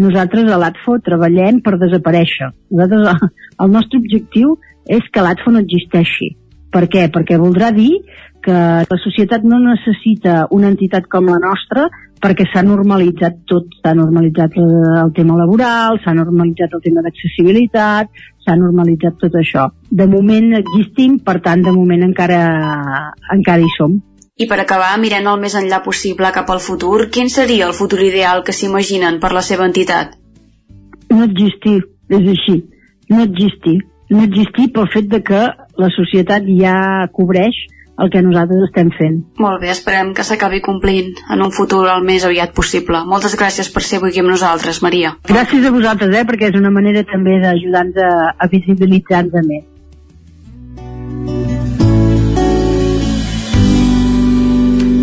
nosaltres 0.00 0.48
a 0.52 0.60
l'ATFO 0.60 0.98
treballem 1.04 1.60
per 1.64 1.76
desaparèixer. 1.80 2.50
Nosaltres, 2.72 3.28
el 3.60 3.76
nostre 3.76 4.00
objectiu 4.00 4.56
és 4.88 5.04
que 5.12 5.24
l'ATFO 5.24 5.52
no 5.54 5.62
existeixi. 5.64 6.32
Per 6.72 6.84
què? 6.92 7.06
Perquè 7.12 7.38
voldrà 7.40 7.70
dir 7.76 7.92
que 8.46 8.56
la 8.86 8.98
societat 9.02 9.44
no 9.44 9.58
necessita 9.62 10.46
una 10.54 10.70
entitat 10.72 11.08
com 11.10 11.26
la 11.30 11.40
nostra 11.42 11.88
perquè 12.22 12.46
s'ha 12.48 12.62
normalitzat 12.64 13.42
tot, 13.50 13.68
s'ha 13.82 13.92
normalitzat 13.94 14.56
el 14.58 15.12
tema 15.16 15.36
laboral, 15.36 15.98
s'ha 16.02 16.14
normalitzat 16.16 16.76
el 16.78 16.82
tema 16.84 17.02
d'accessibilitat, 17.04 18.10
s'ha 18.44 18.56
normalitzat 18.56 19.18
tot 19.20 19.36
això. 19.36 19.68
De 19.90 20.06
moment 20.10 20.54
existim, 20.60 21.18
per 21.26 21.40
tant, 21.44 21.64
de 21.66 21.74
moment 21.74 22.06
encara, 22.06 22.40
encara 23.36 23.62
hi 23.62 23.72
som. 23.76 23.98
I 24.36 24.48
per 24.48 24.60
acabar, 24.62 24.94
mirant 25.00 25.28
el 25.28 25.42
més 25.42 25.56
enllà 25.56 25.82
possible 25.84 26.32
cap 26.32 26.50
al 26.52 26.62
futur, 26.64 27.08
quin 27.12 27.30
seria 27.32 27.68
el 27.68 27.76
futur 27.76 28.00
ideal 28.04 28.42
que 28.44 28.56
s'imaginen 28.56 29.20
per 29.20 29.32
la 29.36 29.44
seva 29.44 29.68
entitat? 29.68 30.16
No 31.12 31.24
existir, 31.24 31.78
és 32.08 32.32
així. 32.34 32.58
No 33.12 33.22
existir. 33.24 33.78
No 34.10 34.22
existir 34.22 34.70
pel 34.74 34.90
fet 34.92 35.08
de 35.10 35.22
que 35.24 35.46
la 35.82 35.88
societat 35.94 36.44
ja 36.58 36.76
cobreix 37.16 37.56
el 37.98 38.10
que 38.12 38.22
nosaltres 38.24 38.66
estem 38.68 38.90
fent. 38.96 39.20
Molt 39.42 39.62
bé, 39.62 39.70
esperem 39.72 40.12
que 40.16 40.24
s'acabi 40.26 40.60
complint 40.64 41.14
en 41.32 41.44
un 41.44 41.52
futur 41.54 41.84
el 41.92 42.04
més 42.04 42.26
aviat 42.28 42.52
possible. 42.56 43.04
Moltes 43.08 43.36
gràcies 43.38 43.70
per 43.72 43.84
ser 43.84 44.00
avui 44.00 44.12
aquí 44.12 44.24
amb 44.24 44.34
nosaltres, 44.34 44.82
Maria. 44.84 45.16
Gràcies 45.28 45.64
a 45.64 45.72
vosaltres, 45.72 46.12
eh, 46.12 46.26
perquè 46.28 46.50
és 46.52 46.60
una 46.60 46.74
manera 46.74 47.06
també 47.08 47.40
d'ajudar-nos 47.44 48.04
a, 48.04 48.12
a 48.36 48.52
visibilitzar-nos 48.52 49.48
més. 49.48 49.64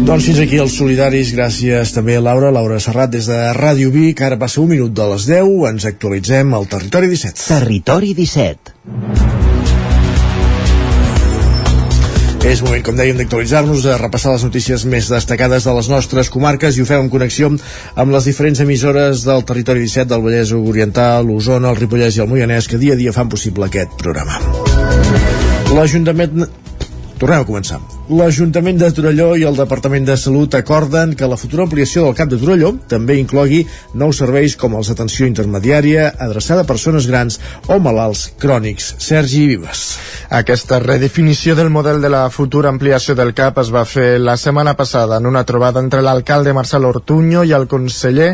Doncs 0.04 0.26
fins 0.28 0.40
aquí 0.44 0.58
els 0.60 0.74
solidaris, 0.76 1.30
gràcies 1.32 1.94
també 1.96 2.18
a 2.20 2.22
Laura, 2.22 2.50
Laura 2.52 2.76
Serrat 2.84 3.14
des 3.14 3.30
de 3.32 3.38
Ràdio 3.56 3.90
Vic, 3.94 4.20
ara 4.22 4.38
passa 4.38 4.60
un 4.62 4.68
minut 4.74 4.92
de 4.92 5.08
les 5.14 5.30
10, 5.32 5.54
ens 5.72 5.88
actualitzem 5.88 6.52
al 6.54 6.68
Territori 6.68 7.08
17. 7.16 7.48
Territori 7.48 8.12
17. 8.20 9.43
És 12.44 12.60
moment, 12.60 12.82
com 12.84 12.98
dèiem, 13.00 13.16
d'actualitzar-nos, 13.22 13.86
de 13.88 13.94
repassar 14.02 14.34
les 14.34 14.44
notícies 14.44 14.84
més 14.90 15.08
destacades 15.12 15.64
de 15.64 15.76
les 15.78 15.90
nostres 15.92 16.30
comarques 16.34 16.76
i 16.76 16.84
ho 16.84 16.88
fem 16.90 17.06
en 17.06 17.12
connexió 17.14 17.48
amb 17.50 18.12
les 18.12 18.28
diferents 18.28 18.60
emissores 18.66 19.24
del 19.24 19.46
territori 19.48 19.86
17 19.88 20.12
del 20.12 20.26
Vallès 20.26 20.52
Oriental, 20.58 21.24
l'Osona, 21.30 21.72
el 21.72 21.80
Ripollès 21.80 22.20
i 22.20 22.26
el 22.26 22.28
Moianès 22.28 22.68
que 22.68 22.82
dia 22.82 22.98
a 22.98 23.00
dia 23.00 23.16
fan 23.16 23.32
possible 23.32 23.72
aquest 23.72 23.96
programa. 24.04 24.42
L'Ajuntament 25.74 26.46
Tornem 27.24 27.40
a 27.40 27.46
començar. 27.48 27.78
L'Ajuntament 28.12 28.76
de 28.76 28.90
Torelló 28.92 29.30
i 29.40 29.46
el 29.48 29.56
Departament 29.56 30.04
de 30.04 30.18
Salut 30.20 30.58
acorden 30.58 31.14
que 31.16 31.28
la 31.32 31.38
futura 31.40 31.64
ampliació 31.64 32.02
del 32.04 32.16
CAP 32.18 32.34
de 32.34 32.40
Torelló 32.42 32.74
també 32.92 33.16
inclogui 33.16 33.62
nous 33.96 34.20
serveis 34.20 34.58
com 34.60 34.76
els 34.76 34.90
d'atenció 34.92 35.24
intermediària, 35.30 36.10
adreçada 36.26 36.66
a 36.66 36.68
persones 36.68 37.08
grans 37.08 37.40
o 37.72 37.78
malalts 37.80 38.26
crònics. 38.44 38.90
Sergi 39.00 39.46
Vives. 39.48 39.86
Aquesta 40.36 40.82
redefinició 40.84 41.56
del 41.56 41.72
model 41.72 42.04
de 42.04 42.12
la 42.12 42.26
futura 42.30 42.74
ampliació 42.76 43.16
del 43.16 43.32
CAP 43.38 43.64
es 43.64 43.72
va 43.72 43.86
fer 43.88 44.20
la 44.20 44.36
setmana 44.36 44.76
passada 44.76 45.22
en 45.22 45.32
una 45.32 45.46
trobada 45.48 45.80
entre 45.80 46.04
l'alcalde 46.04 46.52
Marcel 46.52 46.84
Ortuño 46.92 47.48
i 47.48 47.56
el 47.56 47.70
conseller 47.72 48.34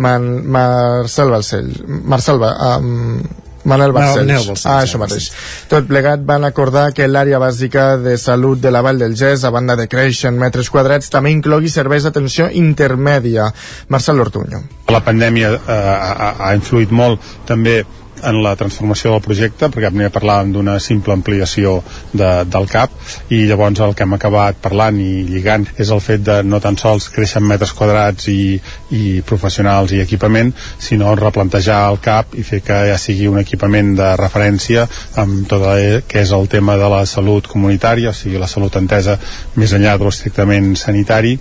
Man 0.00 0.46
Marcel 0.48 1.28
Balcell. 1.36 1.72
Marcel, 2.08 2.40
um, 2.40 3.20
Manel 3.64 3.92
Barcells. 3.94 4.26
Manel 4.26 4.46
Balcells, 4.46 4.66
ah, 4.66 4.80
això 4.82 4.98
mateix. 5.02 5.28
Tot 5.70 5.86
plegat 5.88 6.24
van 6.26 6.44
acordar 6.48 6.88
que 6.96 7.06
l'àrea 7.08 7.38
bàsica 7.42 7.96
de 8.02 8.16
salut 8.18 8.60
de 8.60 8.72
la 8.74 8.82
Vall 8.82 8.98
del 8.98 9.16
Gès, 9.18 9.44
a 9.44 9.50
banda 9.54 9.76
de 9.78 9.88
créixer 9.88 10.32
en 10.32 10.40
metres 10.40 10.70
quadrats, 10.70 11.10
també 11.12 11.30
inclogui 11.34 11.70
serveis 11.70 12.06
d'atenció 12.08 12.50
intermèdia. 12.50 13.52
Marcel 13.88 14.20
Ortuño. 14.20 14.62
La 14.92 15.02
pandèmia 15.04 15.54
eh, 15.56 15.72
ha, 15.72 16.34
ha 16.38 16.54
influït 16.58 16.90
molt 16.90 17.22
també 17.46 17.82
en 18.28 18.42
la 18.44 18.54
transformació 18.58 19.12
del 19.14 19.24
projecte 19.24 19.68
perquè 19.72 19.90
primer 19.92 20.10
parlàvem 20.14 20.52
d'una 20.54 20.78
simple 20.80 21.14
ampliació 21.14 21.78
de, 22.12 22.30
del 22.48 22.68
CAP 22.70 23.32
i 23.34 23.42
llavors 23.48 23.82
el 23.84 23.94
que 23.96 24.06
hem 24.06 24.16
acabat 24.16 24.60
parlant 24.62 24.98
i 25.02 25.24
lligant 25.28 25.66
és 25.76 25.90
el 25.94 26.02
fet 26.04 26.24
de 26.26 26.38
no 26.46 26.60
tan 26.62 26.78
sols 26.80 27.08
créixer 27.14 27.40
en 27.42 27.48
metres 27.50 27.74
quadrats 27.78 28.28
i, 28.32 28.58
i 28.94 29.04
professionals 29.26 29.94
i 29.96 30.02
equipament 30.04 30.52
sinó 30.78 31.14
replantejar 31.18 31.80
el 31.90 32.00
CAP 32.04 32.38
i 32.38 32.46
fer 32.46 32.62
que 32.66 32.78
ja 32.90 32.98
sigui 33.00 33.28
un 33.30 33.40
equipament 33.42 33.94
de 33.98 34.12
referència 34.20 34.86
amb 35.22 35.48
tot 35.50 35.66
el 35.72 36.02
que 36.08 36.22
és 36.22 36.32
el 36.32 36.48
tema 36.52 36.76
de 36.78 36.88
la 36.92 37.04
salut 37.06 37.46
comunitària, 37.50 38.10
o 38.10 38.16
sigui 38.16 38.40
la 38.40 38.50
salut 38.50 38.76
entesa 38.80 39.18
més 39.56 39.74
enllà 39.76 39.98
de 39.98 40.08
l'estrictament 40.08 40.74
sanitari 40.78 41.36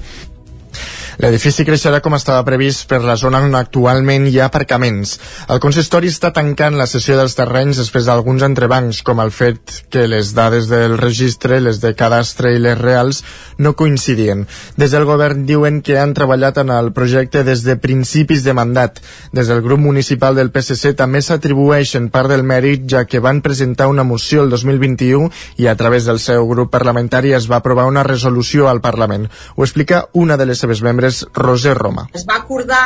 L'edifici 1.22 1.62
creixerà 1.62 2.00
com 2.02 2.16
estava 2.18 2.42
previst 2.42 2.88
per 2.90 2.98
la 3.06 3.14
zona 3.14 3.44
on 3.46 3.54
actualment 3.54 4.24
hi 4.26 4.40
ha 4.40 4.48
aparcaments. 4.50 5.12
El 5.54 5.60
consistori 5.62 6.10
està 6.10 6.32
tancant 6.34 6.74
la 6.80 6.88
sessió 6.90 7.14
dels 7.14 7.36
terrenys 7.38 7.78
després 7.78 8.08
d'alguns 8.10 8.42
entrebancs, 8.48 9.04
com 9.06 9.22
el 9.22 9.30
fet 9.30 9.84
que 9.94 10.08
les 10.10 10.32
dades 10.34 10.66
del 10.72 10.96
registre, 10.98 11.60
les 11.62 11.78
de 11.84 11.92
cadastre 12.00 12.56
i 12.56 12.62
les 12.64 12.80
reals, 12.80 13.20
no 13.62 13.76
coincidien. 13.78 14.48
Des 14.82 14.96
del 14.96 15.06
govern 15.06 15.44
diuen 15.46 15.84
que 15.86 16.00
han 16.02 16.16
treballat 16.18 16.58
en 16.64 16.74
el 16.74 16.90
projecte 16.98 17.46
des 17.46 17.62
de 17.68 17.78
principis 17.78 18.42
de 18.42 18.58
mandat. 18.58 18.98
Des 19.30 19.46
del 19.46 19.62
grup 19.62 19.84
municipal 19.86 20.34
del 20.34 20.50
PSC 20.50 20.96
també 20.98 21.22
s'atribueixen 21.22 22.10
part 22.10 22.34
del 22.34 22.42
mèrit, 22.42 22.90
ja 22.90 23.06
que 23.06 23.22
van 23.22 23.44
presentar 23.46 23.92
una 23.94 24.02
moció 24.02 24.42
el 24.42 24.50
2021 24.50 25.30
i 25.62 25.70
a 25.70 25.78
través 25.78 26.10
del 26.10 26.18
seu 26.18 26.50
grup 26.50 26.74
parlamentari 26.74 27.38
es 27.38 27.46
va 27.46 27.62
aprovar 27.62 27.86
una 27.86 28.02
resolució 28.10 28.74
al 28.74 28.82
Parlament. 28.82 29.30
Ho 29.54 29.70
explica 29.70 30.08
una 30.18 30.42
de 30.42 30.50
les 30.50 30.66
seves 30.66 30.82
membres 30.82 31.11
és 31.12 31.24
Roser 31.38 31.76
Roma. 31.78 32.08
Es 32.18 32.26
va 32.28 32.40
acordar 32.42 32.86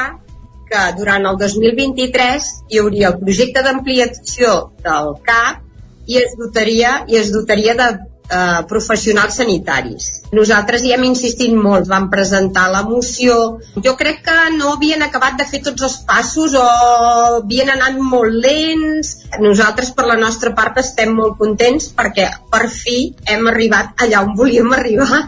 que 0.69 0.81
durant 0.97 1.29
el 1.29 1.37
2023 1.41 2.49
hi 2.73 2.81
hauria 2.81 3.13
el 3.13 3.21
projecte 3.21 3.63
d'ampliació 3.65 4.57
del 4.85 5.13
CAP 5.29 6.11
i 6.11 6.19
es 6.21 6.35
dotaria, 6.37 6.99
i 7.09 7.17
es 7.21 7.31
dotaria 7.33 7.73
de 7.77 7.87
eh, 8.29 8.61
professionals 8.69 9.37
sanitaris. 9.41 10.07
Nosaltres 10.35 10.83
hi 10.83 10.93
hem 10.95 11.05
insistit 11.07 11.53
molt, 11.53 11.87
vam 11.89 12.09
presentar 12.13 12.67
la 12.73 12.83
moció. 12.87 13.37
Jo 13.85 13.95
crec 13.99 14.21
que 14.25 14.37
no 14.57 14.73
havien 14.75 15.05
acabat 15.05 15.37
de 15.39 15.47
fer 15.49 15.61
tots 15.65 15.85
els 15.87 15.97
passos 16.09 16.57
o 16.59 16.65
havien 16.65 17.71
anat 17.75 18.01
molt 18.01 18.33
lents. 18.45 19.15
Nosaltres, 19.41 19.93
per 19.97 20.09
la 20.09 20.19
nostra 20.21 20.53
part, 20.57 20.81
estem 20.81 21.13
molt 21.15 21.39
contents 21.41 21.91
perquè 21.95 22.29
per 22.51 22.67
fi 22.73 22.99
hem 23.29 23.47
arribat 23.53 24.05
allà 24.05 24.25
on 24.25 24.35
volíem 24.37 24.73
arribar 24.73 25.25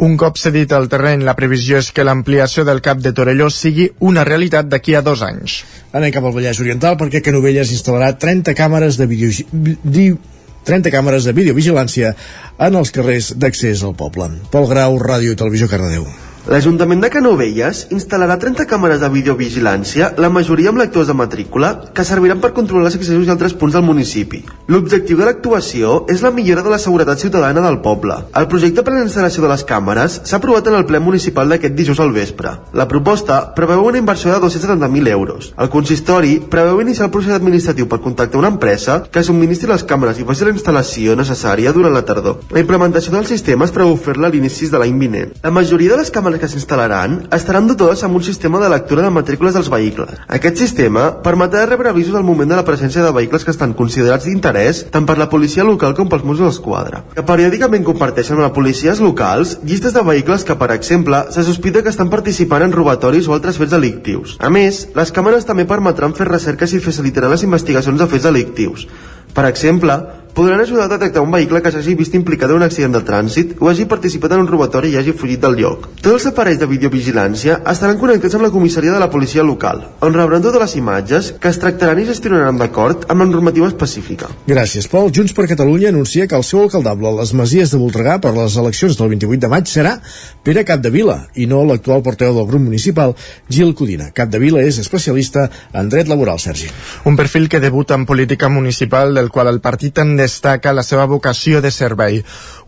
un 0.00 0.16
cop 0.16 0.38
cedit 0.40 0.72
el 0.72 0.88
terreny, 0.88 1.24
la 1.26 1.36
previsió 1.36 1.78
és 1.80 1.90
que 1.92 2.04
l'ampliació 2.06 2.64
del 2.64 2.80
cap 2.84 3.02
de 3.04 3.12
Torelló 3.16 3.50
sigui 3.52 3.90
una 4.10 4.24
realitat 4.24 4.70
d'aquí 4.72 4.96
a 4.96 5.02
dos 5.04 5.20
anys. 5.26 5.60
Anem 5.92 6.14
cap 6.14 6.24
al 6.24 6.34
Vallès 6.36 6.60
Oriental 6.62 6.96
perquè 7.00 7.20
Canovelles 7.24 7.72
instal·larà 7.76 8.14
30 8.16 8.56
càmeres 8.56 9.00
de 9.00 9.08
vídeo... 9.10 10.18
30 10.60 10.92
càmeres 10.92 11.24
de 11.24 11.32
videovigilància 11.32 12.12
en 12.60 12.76
els 12.76 12.92
carrers 12.92 13.32
d'accés 13.32 13.80
al 13.84 13.96
poble. 13.96 14.28
Pol 14.52 14.68
Grau, 14.68 15.00
Ràdio 15.00 15.32
i 15.32 15.40
Televisió 15.40 15.70
Cardedeu. 15.72 16.04
L'Ajuntament 16.48 17.02
de 17.04 17.10
Canovelles 17.12 17.82
instal·larà 17.92 18.38
30 18.40 18.64
càmeres 18.64 19.02
de 19.02 19.08
videovigilància, 19.12 20.14
la 20.16 20.30
majoria 20.32 20.70
amb 20.70 20.80
lectors 20.80 21.10
de 21.10 21.16
matrícula, 21.16 21.74
que 21.92 22.04
serviran 22.06 22.40
per 22.40 22.54
controlar 22.56 22.88
els 22.88 22.96
accessos 22.96 23.26
i 23.26 23.32
altres 23.32 23.52
punts 23.60 23.76
del 23.76 23.84
municipi. 23.84 24.40
L'objectiu 24.72 25.18
de 25.18 25.26
l'actuació 25.28 26.06
és 26.08 26.22
la 26.24 26.30
millora 26.32 26.64
de 26.64 26.72
la 26.72 26.78
seguretat 26.80 27.20
ciutadana 27.20 27.60
del 27.60 27.80
poble. 27.84 28.16
El 28.40 28.48
projecte 28.48 28.80
per 28.86 28.94
a 28.94 28.96
la 28.96 29.04
instal·lació 29.04 29.44
de 29.44 29.50
les 29.52 29.64
càmeres 29.68 30.16
s'ha 30.24 30.38
aprovat 30.40 30.70
en 30.70 30.78
el 30.78 30.86
ple 30.88 31.02
municipal 31.04 31.52
d'aquest 31.52 31.76
dijous 31.76 32.00
al 32.00 32.14
vespre. 32.16 32.54
La 32.72 32.88
proposta 32.88 33.42
preveu 33.54 33.84
una 33.84 34.00
inversió 34.00 34.32
de 34.32 34.40
270.000 34.40 35.12
euros. 35.12 35.52
El 35.60 35.68
consistori 35.68 36.38
preveu 36.40 36.80
iniciar 36.80 37.10
el 37.10 37.12
procés 37.12 37.36
administratiu 37.36 37.84
per 37.90 38.00
contactar 38.00 38.40
una 38.40 38.52
empresa 38.54 39.02
que 39.12 39.26
subministri 39.26 39.68
les 39.68 39.84
càmeres 39.84 40.16
i 40.16 40.24
faci 40.24 40.48
la 40.48 40.56
instal·lació 40.56 41.18
necessària 41.20 41.76
durant 41.76 41.92
la 41.92 42.06
tardor. 42.08 42.40
La 42.48 42.64
implementació 42.64 43.12
del 43.12 43.28
sistema 43.28 43.68
es 43.68 43.76
preveu 43.76 44.00
fer-la 44.00 44.32
a 44.32 44.32
l'inici 44.32 44.72
de 44.72 44.80
l'any 44.80 44.96
vinent. 45.04 45.36
La 45.44 45.52
majoria 45.52 45.92
de 45.92 46.00
les 46.00 46.10
càmeres 46.14 46.29
càmeres 46.30 46.40
que 46.40 46.48
s'instal·laran 46.50 47.16
estaran 47.34 47.66
dotades 47.66 48.02
amb 48.04 48.16
un 48.16 48.22
sistema 48.22 48.60
de 48.60 48.68
lectura 48.70 49.02
de 49.02 49.10
matrícules 49.10 49.54
dels 49.54 49.70
vehicles. 49.70 50.20
Aquest 50.28 50.60
sistema 50.60 51.22
permetrà 51.24 51.64
rebre 51.66 51.90
avisos 51.90 52.14
al 52.14 52.24
moment 52.24 52.50
de 52.50 52.56
la 52.58 52.64
presència 52.64 53.02
de 53.02 53.12
vehicles 53.12 53.44
que 53.44 53.50
estan 53.50 53.74
considerats 53.74 54.26
d'interès 54.28 54.84
tant 54.92 55.06
per 55.06 55.18
la 55.18 55.28
policia 55.30 55.64
local 55.64 55.94
com 55.94 56.08
pels 56.08 56.24
Mossos 56.24 56.46
d'Esquadra, 56.46 57.02
que 57.14 57.26
periòdicament 57.26 57.84
comparteixen 57.86 58.38
amb 58.38 58.46
les 58.46 58.54
policies 58.54 59.00
locals 59.02 59.58
llistes 59.64 59.94
de 59.96 60.04
vehicles 60.06 60.44
que, 60.44 60.56
per 60.56 60.70
exemple, 60.74 61.24
se 61.34 61.44
sospita 61.44 61.82
que 61.82 61.90
estan 61.90 62.10
participant 62.12 62.62
en 62.66 62.74
robatoris 62.76 63.28
o 63.28 63.34
altres 63.34 63.58
fets 63.58 63.74
delictius. 63.74 64.36
A 64.38 64.50
més, 64.50 64.86
les 64.94 65.12
càmeres 65.12 65.48
també 65.48 65.66
permetran 65.66 66.14
fer 66.14 66.28
recerques 66.30 66.74
i 66.74 66.84
facilitaran 66.84 67.34
les 67.34 67.46
investigacions 67.46 67.98
de 67.98 68.06
fets 68.10 68.28
delictius. 68.28 68.86
Per 69.34 69.46
exemple, 69.46 69.94
podran 70.34 70.60
ajudar 70.60 70.84
a 70.84 70.92
detectar 70.94 71.22
un 71.22 71.30
vehicle 71.30 71.62
que 71.62 71.72
s'hagi 71.72 71.94
vist 71.98 72.14
implicat 72.14 72.50
en 72.50 72.60
un 72.60 72.66
accident 72.66 72.94
de 72.94 73.02
trànsit 73.06 73.56
o 73.60 73.68
hagi 73.70 73.86
participat 73.90 74.32
en 74.36 74.44
un 74.44 74.48
robatori 74.48 74.92
i 74.92 74.96
hagi 74.96 75.12
fugit 75.12 75.40
del 75.42 75.56
lloc. 75.58 75.88
Tots 76.00 76.14
els 76.14 76.26
aparells 76.30 76.60
de 76.60 76.68
videovigilància 76.70 77.60
estaran 77.72 77.98
connectats 77.98 78.36
amb 78.38 78.46
la 78.46 78.52
comissaria 78.54 78.92
de 78.94 79.00
la 79.02 79.10
policia 79.10 79.42
local, 79.46 79.82
on 80.00 80.14
rebran 80.14 80.42
totes 80.44 80.62
les 80.62 80.76
imatges 80.80 81.32
que 81.40 81.50
es 81.50 81.58
tractaran 81.62 82.00
i 82.00 82.06
gestionaran 82.08 82.60
d'acord 82.60 83.06
amb 83.08 83.24
la 83.24 83.28
normativa 83.30 83.68
específica. 83.68 84.30
Gràcies, 84.46 84.88
Pol. 84.90 85.10
Junts 85.14 85.34
per 85.36 85.48
Catalunya 85.50 85.90
anuncia 85.90 86.26
que 86.26 86.36
el 86.38 86.46
seu 86.46 86.62
alcaldable 86.62 87.08
a 87.08 87.16
les 87.20 87.34
Masies 87.34 87.74
de 87.74 87.80
Voltregà 87.80 88.20
per 88.20 88.34
les 88.36 88.56
eleccions 88.60 88.98
del 88.98 89.12
28 89.16 89.40
de 89.40 89.52
maig 89.52 89.68
serà 89.70 89.96
Pere 90.44 90.64
Capdevila 90.64 91.18
i 91.34 91.46
no 91.50 91.64
l'actual 91.66 92.04
porteu 92.06 92.34
del 92.36 92.46
grup 92.48 92.62
municipal, 92.62 93.16
Gil 93.48 93.74
Codina. 93.74 94.10
Capdevila 94.14 94.62
és 94.62 94.78
especialista 94.80 95.48
en 95.72 95.90
dret 95.92 96.08
laboral, 96.08 96.38
Sergi. 96.38 96.70
Un 97.04 97.16
perfil 97.16 97.48
que 97.48 97.60
debuta 97.60 97.94
en 97.94 98.06
política 98.06 98.48
municipal 98.48 99.14
del 99.14 99.30
qual 99.30 99.48
el 99.48 99.60
partit 99.60 99.98
en 99.98 100.19
destaca 100.20 100.74
la 100.76 100.84
seva 100.86 101.08
vocació 101.10 101.60
de 101.64 101.72
servei. 101.74 102.20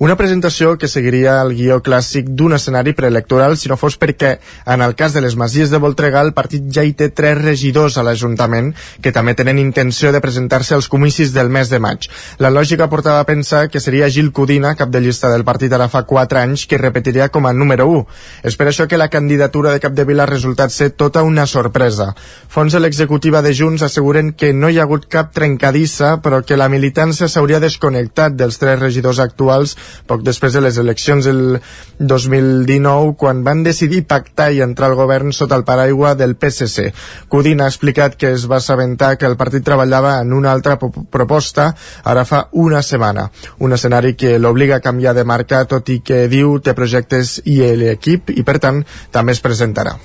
Una 0.02 0.16
presentació 0.18 0.72
que 0.80 0.88
seguiria 0.90 1.36
el 1.44 1.52
guió 1.54 1.76
clàssic 1.84 2.32
d'un 2.34 2.56
escenari 2.56 2.94
preelectoral 2.98 3.54
si 3.60 3.70
no 3.70 3.76
fos 3.78 3.94
perquè, 4.00 4.32
en 4.66 4.82
el 4.82 4.96
cas 4.98 5.12
de 5.14 5.20
les 5.22 5.36
Masies 5.38 5.70
de 5.70 5.78
Voltregà, 5.78 6.24
el 6.26 6.32
partit 6.34 6.64
ja 6.74 6.82
hi 6.82 6.94
té 6.98 7.10
tres 7.14 7.38
regidors 7.38 7.98
a 7.98 8.02
l'Ajuntament 8.02 8.72
que 9.04 9.12
també 9.14 9.36
tenen 9.38 9.60
intenció 9.62 10.10
de 10.10 10.22
presentar-se 10.24 10.74
als 10.74 10.88
comicis 10.90 11.30
del 11.36 11.52
mes 11.54 11.70
de 11.70 11.78
maig. 11.78 12.08
La 12.42 12.50
lògica 12.50 12.88
portava 12.90 13.20
a 13.22 13.28
pensar 13.28 13.68
que 13.70 13.80
seria 13.80 14.10
Gil 14.10 14.32
Codina, 14.32 14.74
cap 14.74 14.90
de 14.90 15.04
llista 15.04 15.30
del 15.30 15.44
partit 15.46 15.72
ara 15.72 15.86
fa 15.92 16.02
4 16.08 16.40
anys, 16.40 16.66
que 16.66 16.80
repetiria 16.82 17.28
com 17.28 17.46
a 17.46 17.52
número 17.52 17.86
1. 17.86 18.02
És 18.50 18.58
per 18.58 18.68
això 18.70 18.88
que 18.88 18.98
la 18.98 19.10
candidatura 19.12 19.70
de 19.70 19.80
Capdevila 19.84 20.24
ha 20.26 20.32
resultat 20.32 20.74
ser 20.74 20.90
tota 20.98 21.22
una 21.22 21.46
sorpresa. 21.46 22.10
Fons 22.48 22.74
de 22.74 22.80
l'executiva 22.82 23.42
de 23.42 23.54
Junts 23.54 23.86
asseguren 23.86 24.32
que 24.32 24.52
no 24.52 24.70
hi 24.70 24.80
ha 24.80 24.88
hagut 24.88 25.06
cap 25.06 25.30
trencadissa, 25.36 26.16
però 26.24 26.42
que 26.42 26.58
la 26.58 26.70
militància 26.72 27.28
s'hauria 27.42 27.58
desconnectat 27.58 28.36
dels 28.38 28.54
tres 28.62 28.78
regidors 28.78 29.18
actuals 29.18 29.72
poc 30.06 30.22
després 30.22 30.54
de 30.54 30.60
les 30.62 30.76
eleccions 30.78 31.26
del 31.26 31.58
2019, 31.98 33.16
quan 33.18 33.42
van 33.42 33.64
decidir 33.66 34.04
pactar 34.06 34.52
i 34.54 34.62
entrar 34.62 34.92
al 34.92 34.94
govern 34.94 35.34
sota 35.34 35.58
el 35.58 35.66
paraigua 35.66 36.14
del 36.14 36.36
PSC. 36.38 36.92
Codina 37.28 37.66
ha 37.66 37.72
explicat 37.72 38.14
que 38.14 38.30
es 38.36 38.46
va 38.46 38.60
assabentar 38.62 39.16
que 39.18 39.26
el 39.26 39.36
partit 39.36 39.66
treballava 39.66 40.20
en 40.22 40.32
una 40.32 40.52
altra 40.52 40.78
proposta 40.78 41.72
ara 42.04 42.24
fa 42.24 42.46
una 42.52 42.82
setmana. 42.82 43.28
Un 43.58 43.74
escenari 43.74 44.14
que 44.14 44.38
l'obliga 44.38 44.78
a 44.78 44.84
canviar 44.84 45.16
de 45.18 45.26
marca, 45.26 45.64
tot 45.66 45.90
i 45.90 45.98
que 45.98 46.28
diu 46.30 46.60
té 46.62 46.78
projectes 46.78 47.40
i 47.44 47.58
l'equip, 47.74 48.30
i 48.30 48.46
per 48.46 48.60
tant 48.62 48.84
també 49.10 49.34
es 49.34 49.42
presentarà. 49.42 49.98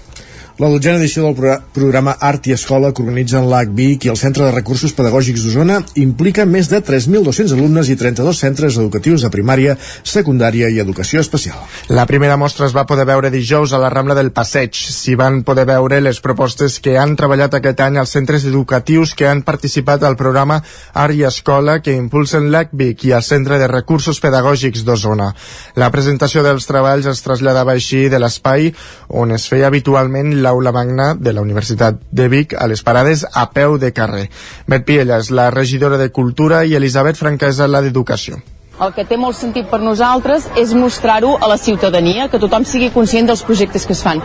La 0.57 0.71
dotzena 0.73 0.97
edició 0.97 1.21
del 1.21 1.35
pro 1.37 1.51
programa 1.69 2.15
Art 2.17 2.47
i 2.49 2.53
Escola 2.55 2.89
que 2.89 3.03
organitzen 3.03 3.45
l'AC 3.45 3.75
Vic 3.77 4.07
i 4.07 4.09
el 4.09 4.15
Centre 4.17 4.41
de 4.41 4.53
Recursos 4.55 4.89
Pedagògics 4.97 5.43
d'Osona 5.45 5.75
implica 6.01 6.47
més 6.49 6.65
de 6.71 6.79
3.200 6.81 7.51
alumnes 7.53 7.91
i 7.93 7.97
32 7.99 8.39
centres 8.41 8.79
educatius 8.81 9.21
de 9.21 9.29
primària, 9.29 9.75
secundària 10.01 10.71
i 10.73 10.79
educació 10.81 11.21
especial. 11.21 11.59
La 11.93 12.07
primera 12.09 12.39
mostra 12.41 12.65
es 12.65 12.73
va 12.73 12.87
poder 12.89 13.05
veure 13.05 13.29
dijous 13.29 13.69
a 13.69 13.81
la 13.83 13.91
Rambla 13.93 14.15
del 14.17 14.31
Passeig. 14.33 14.73
S'hi 14.73 15.13
van 15.13 15.43
poder 15.45 15.67
veure 15.69 16.01
les 16.01 16.21
propostes 16.25 16.79
que 16.81 16.97
han 16.97 17.13
treballat 17.21 17.59
aquest 17.59 17.85
any 17.85 18.01
als 18.01 18.17
centres 18.17 18.49
educatius 18.49 19.13
que 19.13 19.29
han 19.29 19.45
participat 19.45 20.07
al 20.09 20.17
programa 20.17 20.57
Art 20.95 21.13
i 21.13 21.21
Escola 21.29 21.77
que 21.85 21.93
impulsen 21.93 22.49
l'AC 22.49 22.73
Vic 22.73 23.05
i 23.05 23.13
el 23.13 23.21
Centre 23.21 23.61
de 23.61 23.69
Recursos 23.69 24.17
Pedagògics 24.25 24.81
d'Osona. 24.89 25.29
La 25.77 25.93
presentació 25.93 26.41
dels 26.41 26.65
treballs 26.65 27.05
es 27.13 27.21
traslladava 27.21 27.77
així 27.77 28.07
de 28.09 28.17
l'espai 28.17 28.71
on 29.21 29.37
es 29.37 29.45
feia 29.53 29.69
habitualment 29.69 30.33
la 30.46 30.46
l'aula 30.47 30.71
magna 30.71 31.13
de 31.13 31.35
la 31.35 31.43
Universitat 31.43 31.99
de 32.11 32.27
Vic 32.31 32.55
a 32.57 32.67
les 32.71 32.83
parades 32.83 33.27
a 33.31 33.49
peu 33.51 33.77
de 33.77 33.91
carrer. 33.93 34.29
Bet 34.67 34.87
Piella 34.87 35.19
és 35.19 35.31
la 35.31 35.51
regidora 35.51 35.99
de 35.99 36.11
Cultura 36.15 36.63
i 36.65 36.79
Elisabet 36.79 37.19
Franquesa 37.19 37.67
la 37.67 37.83
d'Educació. 37.83 38.39
El 38.77 38.91
que 38.93 39.05
té 39.09 39.17
molt 39.17 39.33
sentit 39.33 39.65
per 39.71 39.79
nosaltres 39.81 40.45
és 40.61 40.73
mostrar-ho 40.77 41.31
a 41.41 41.47
la 41.49 41.57
ciutadania, 41.57 42.27
que 42.29 42.37
tothom 42.41 42.65
sigui 42.67 42.91
conscient 42.93 43.25
dels 43.29 43.41
projectes 43.45 43.87
que 43.89 43.95
es 43.97 44.03
fan. 44.05 44.21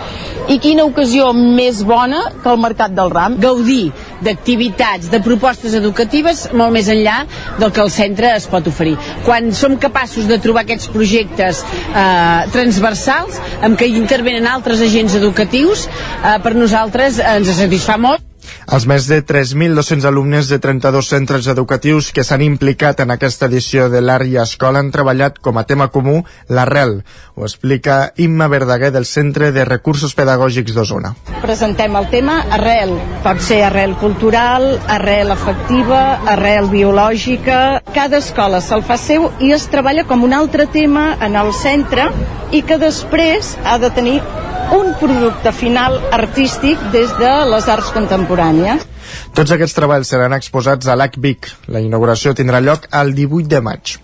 I 0.52 0.58
quina 0.60 0.84
ocasió 0.84 1.30
més 1.32 1.80
bona 1.88 2.20
que 2.42 2.50
el 2.52 2.60
Mercat 2.60 2.92
del 2.92 3.12
Ram? 3.14 3.38
Gaudir 3.40 3.92
d'activitats, 4.22 5.08
de 5.12 5.22
propostes 5.24 5.72
educatives 5.78 6.44
molt 6.52 6.74
més 6.76 6.90
enllà 6.92 7.22
del 7.58 7.72
que 7.72 7.82
el 7.84 7.92
centre 7.94 8.34
es 8.36 8.48
pot 8.50 8.68
oferir. 8.68 8.98
Quan 9.24 9.50
som 9.56 9.78
capaços 9.80 10.28
de 10.28 10.38
trobar 10.42 10.66
aquests 10.66 10.90
projectes 10.92 11.62
eh, 11.64 12.50
transversals 12.52 13.40
amb 13.62 13.80
què 13.80 13.88
intervenen 13.88 14.50
altres 14.50 14.84
agents 14.84 15.16
educatius, 15.16 15.88
eh, 15.88 16.36
per 16.44 16.54
nosaltres 16.58 17.22
ens 17.24 17.56
satisfà 17.56 17.96
molt. 17.96 18.31
Els 18.72 18.86
més 18.88 19.06
de 19.10 19.18
3.200 19.26 20.06
alumnes 20.08 20.48
de 20.48 20.58
32 20.62 21.08
centres 21.08 21.48
educatius 21.50 22.10
que 22.14 22.24
s'han 22.24 22.44
implicat 22.46 23.02
en 23.04 23.10
aquesta 23.14 23.48
edició 23.50 23.88
de 23.92 24.02
i 24.02 24.36
Escola 24.36 24.78
han 24.78 24.90
treballat 24.92 25.38
com 25.40 25.58
a 25.58 25.64
tema 25.64 25.88
comú 25.88 26.22
l'arrel. 26.48 27.02
Ho 27.34 27.44
explica 27.44 28.12
Imma 28.16 28.48
Verdaguer 28.48 28.92
del 28.92 29.06
Centre 29.06 29.52
de 29.52 29.64
Recursos 29.64 30.14
Pedagògics 30.14 30.74
d'Osona. 30.74 31.14
Presentem 31.42 31.96
el 31.96 32.08
tema 32.10 32.42
arrel. 32.50 32.94
Pot 33.24 33.40
ser 33.40 33.62
arrel 33.64 33.96
cultural, 33.96 34.78
arrel 34.86 35.32
afectiva, 35.32 36.20
arrel 36.34 36.68
biològica. 36.70 37.82
Cada 37.94 38.18
escola 38.18 38.60
se'l 38.60 38.84
fa 38.84 38.98
seu 39.00 39.30
i 39.40 39.52
es 39.56 39.66
treballa 39.72 40.04
com 40.04 40.22
un 40.22 40.36
altre 40.36 40.66
tema 40.66 41.16
en 41.20 41.36
el 41.36 41.52
centre 41.56 42.10
i 42.52 42.62
que 42.62 42.78
després 42.78 43.56
ha 43.64 43.78
de 43.80 43.90
tenir 43.90 44.20
un 44.72 44.94
producte 45.00 45.52
final 45.52 45.98
artístic 46.12 46.80
des 46.94 47.12
de 47.20 47.32
les 47.50 47.68
arts 47.68 47.92
contemporànies. 47.94 48.86
Tots 49.36 49.52
aquests 49.52 49.76
treballs 49.76 50.08
seran 50.12 50.32
exposats 50.36 50.88
a 50.88 50.96
l'ACVIC. 50.96 51.50
La 51.74 51.82
inauguració 51.84 52.32
tindrà 52.36 52.62
lloc 52.64 52.88
el 53.02 53.12
18 53.16 53.48
de 53.52 53.60
maig. 53.64 53.96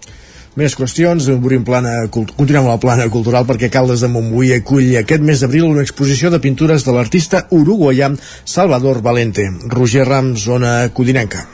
Més 0.58 0.74
qüestions, 0.74 1.28
obrim 1.30 1.62
plana, 1.62 2.08
continuem 2.10 2.64
amb 2.64 2.72
la 2.72 2.80
plana 2.82 3.06
cultural 3.14 3.46
perquè 3.46 3.68
Caldes 3.70 4.02
de 4.02 4.08
Montbui 4.10 4.50
acull 4.56 4.96
aquest 4.98 5.22
mes 5.22 5.44
d'abril 5.44 5.68
una 5.68 5.84
exposició 5.86 6.32
de 6.34 6.40
pintures 6.42 6.82
de 6.84 6.96
l'artista 6.96 7.44
uruguaià 7.54 8.10
Salvador 8.44 8.98
Valente. 9.04 9.46
Roger 9.70 10.08
Rams, 10.08 10.42
zona 10.50 10.74
codinenca. 10.90 11.46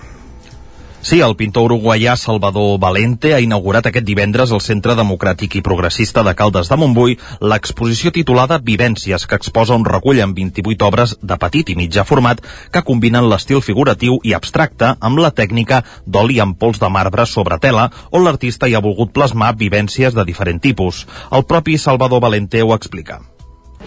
Sí, 1.04 1.18
el 1.20 1.34
pintor 1.36 1.66
uruguaià 1.66 2.14
Salvador 2.16 2.78
Valente 2.80 3.34
ha 3.36 3.40
inaugurat 3.44 3.84
aquest 3.90 4.06
divendres 4.08 4.54
al 4.56 4.62
Centre 4.64 4.94
Democràtic 4.96 5.58
i 5.58 5.60
Progressista 5.66 6.22
de 6.24 6.32
Caldes 6.32 6.70
de 6.72 6.78
Montbui 6.80 7.18
l'exposició 7.44 8.08
titulada 8.16 8.56
Vivències, 8.70 9.26
que 9.28 9.36
exposa 9.36 9.76
un 9.76 9.84
recull 9.84 10.22
amb 10.24 10.40
28 10.40 10.88
obres 10.88 11.14
de 11.20 11.36
petit 11.44 11.74
i 11.74 11.76
mitjà 11.76 12.06
format 12.08 12.40
que 12.72 12.84
combinen 12.88 13.28
l'estil 13.28 13.60
figuratiu 13.60 14.16
i 14.24 14.32
abstracte 14.32 14.94
amb 14.96 15.20
la 15.20 15.34
tècnica 15.36 15.84
d'oli 16.06 16.40
amb 16.40 16.56
pols 16.56 16.80
de 16.80 16.88
marbre 16.88 17.28
sobre 17.28 17.60
tela, 17.60 17.90
on 18.10 18.24
l'artista 18.24 18.64
hi 18.64 18.72
ha 18.72 18.84
volgut 18.88 19.12
plasmar 19.12 19.52
vivències 19.60 20.16
de 20.16 20.24
diferent 20.24 20.64
tipus. 20.64 21.04
El 21.30 21.44
propi 21.44 21.76
Salvador 21.76 22.24
Valente 22.24 22.64
ho 22.64 22.72
explica. 22.72 23.20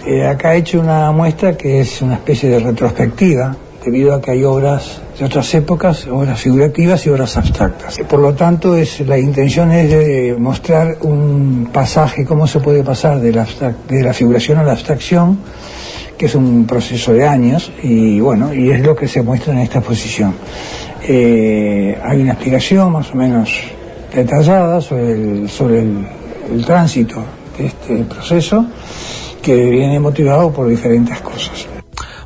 Eh, 0.06 0.22
acá 0.22 0.54
he 0.54 0.60
hecho 0.60 0.80
una 0.80 1.12
muestra 1.12 1.58
que 1.58 1.80
es 1.82 2.00
una 2.04 2.22
especie 2.22 2.48
de 2.50 2.60
retrospectiva 2.60 3.56
debido 3.88 4.14
a 4.14 4.22
que 4.22 4.32
hay 4.32 4.44
obras 4.44 5.00
de 5.18 5.24
otras 5.24 5.54
épocas, 5.56 6.08
obras 6.08 6.42
figurativas 6.42 7.06
y 7.06 7.10
obras 7.10 7.38
abstractas. 7.38 7.98
Por 8.00 8.20
lo 8.20 8.34
tanto, 8.34 8.76
es, 8.76 9.00
la 9.00 9.18
intención 9.18 9.72
es 9.72 9.90
de 9.90 10.36
mostrar 10.38 10.98
un 11.04 11.70
pasaje, 11.72 12.26
cómo 12.26 12.48
se 12.48 12.60
puede 12.60 12.84
pasar 12.84 13.22
de 13.22 13.32
la, 13.32 13.48
de 13.88 14.04
la 14.04 14.12
figuración 14.12 14.58
a 14.58 14.64
la 14.64 14.74
abstracción, 14.74 15.40
que 16.18 16.26
es 16.26 16.36
un 16.36 16.68
proceso 16.68 17.14
de 17.14 17.26
años, 17.26 17.72
y 17.82 18.20
bueno, 18.20 18.54
y 18.54 18.72
es 18.72 18.82
lo 18.82 18.94
que 18.94 19.08
se 19.08 19.22
muestra 19.22 19.54
en 19.54 19.60
esta 19.60 19.80
exposición. 19.80 20.34
Eh, 21.08 21.98
hay 22.04 22.22
una 22.22 22.34
explicación 22.34 22.92
más 22.92 23.10
o 23.14 23.16
menos 23.16 23.58
detallada 24.14 24.82
sobre 24.82 25.14
el, 25.14 25.50
sobre 25.50 25.80
el, 25.80 26.06
el 26.52 26.66
tránsito 26.66 27.24
de 27.58 27.68
este 27.68 28.04
proceso, 28.04 28.66
que 29.42 29.56
viene 29.70 29.98
motivado 29.98 30.52
por 30.52 30.68
diferentes 30.68 31.22
cosas. 31.22 31.77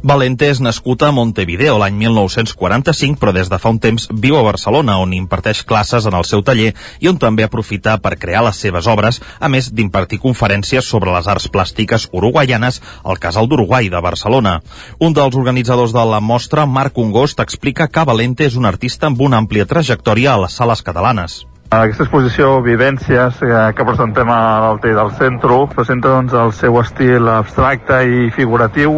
Valente 0.04 0.48
és 0.50 0.58
nascut 0.58 1.04
a 1.06 1.12
Montevideo 1.14 1.76
l'any 1.78 1.94
1945, 2.00 3.20
però 3.22 3.30
des 3.36 3.52
de 3.54 3.60
fa 3.62 3.70
un 3.70 3.78
temps 3.78 4.08
viu 4.24 4.34
a 4.40 4.42
Barcelona, 4.42 4.96
on 4.98 5.14
imparteix 5.14 5.62
classes 5.62 6.08
en 6.10 6.18
el 6.18 6.26
seu 6.26 6.42
taller 6.42 6.72
i 6.98 7.12
on 7.12 7.20
també 7.22 7.46
aprofita 7.46 8.00
per 8.02 8.16
crear 8.18 8.42
les 8.48 8.58
seves 8.58 8.90
obres, 8.90 9.22
a 9.38 9.46
més 9.46 9.70
d'impartir 9.70 10.18
conferències 10.24 10.90
sobre 10.90 11.14
les 11.14 11.30
arts 11.30 11.46
plàstiques 11.54 12.08
uruguaianes 12.18 12.82
al 13.04 13.22
Casal 13.22 13.46
d'Uruguai 13.46 13.94
de 13.94 14.02
Barcelona. 14.02 14.58
Un 14.98 15.14
dels 15.14 15.38
organitzadors 15.38 15.94
de 15.94 16.08
la 16.16 16.20
mostra, 16.20 16.66
Marc 16.66 16.98
Ungost, 16.98 17.46
explica 17.46 17.86
que 17.88 18.10
Valente 18.10 18.50
és 18.50 18.58
un 18.58 18.66
artista 18.66 19.06
amb 19.06 19.22
una 19.22 19.38
àmplia 19.38 19.70
trajectòria 19.70 20.34
a 20.34 20.42
les 20.48 20.58
sales 20.58 20.82
catalanes. 20.82 21.44
Aquesta 21.72 22.04
exposició 22.04 22.58
Vivències 22.66 23.38
que, 23.40 23.60
que 23.78 23.84
presentem 23.88 24.28
a 24.28 24.40
l'Alter 24.60 24.92
del 24.98 25.14
Centro 25.16 25.62
presenta 25.72 26.12
doncs, 26.12 26.36
el 26.36 26.52
seu 26.58 26.76
estil 26.82 27.30
abstracte 27.32 28.02
i 28.04 28.26
figuratiu 28.36 28.98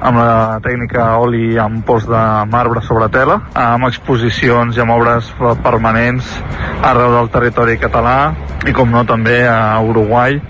amb 0.00 0.22
la 0.22 0.56
tècnica 0.64 1.10
oli 1.20 1.58
amb 1.60 1.84
pols 1.84 2.08
de 2.08 2.22
marbre 2.48 2.80
sobre 2.88 3.10
tela, 3.12 3.42
amb 3.52 3.90
exposicions 3.90 4.80
i 4.80 4.86
amb 4.86 4.96
obres 4.96 5.28
permanents 5.60 6.32
arreu 6.80 7.18
del 7.18 7.32
territori 7.36 7.76
català 7.84 8.18
i 8.64 8.72
com 8.72 8.96
no 8.96 9.04
també 9.04 9.42
a 9.44 9.76
Uruguai 9.84 10.40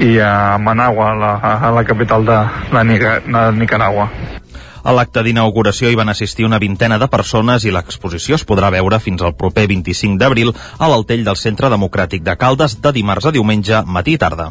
i 0.00 0.14
a 0.24 0.56
Managua, 0.56 1.12
la, 1.20 1.36
a 1.68 1.76
la 1.76 1.84
capital 1.84 2.24
de, 2.24 2.44
de, 2.72 2.84
Nica, 2.94 3.18
de 3.28 3.50
Nicaragua. 3.60 4.08
A 4.82 4.94
l'acte 4.96 5.22
d'inauguració 5.26 5.90
hi 5.90 5.98
van 5.98 6.08
assistir 6.08 6.46
una 6.48 6.60
vintena 6.62 6.98
de 6.98 7.08
persones 7.12 7.66
i 7.66 7.74
l'exposició 7.74 8.38
es 8.38 8.46
podrà 8.48 8.70
veure 8.72 9.00
fins 9.00 9.22
al 9.22 9.36
proper 9.36 9.66
25 9.68 10.16
d'abril 10.20 10.54
a 10.78 10.88
l'Altell 10.88 11.26
del 11.26 11.36
Centre 11.36 11.68
Democràtic 11.68 12.24
de 12.24 12.36
Caldes 12.40 12.78
de 12.80 12.92
dimarts 12.96 13.28
a 13.28 13.34
diumenge, 13.36 13.84
matí 13.86 14.16
i 14.16 14.22
tarda. 14.24 14.50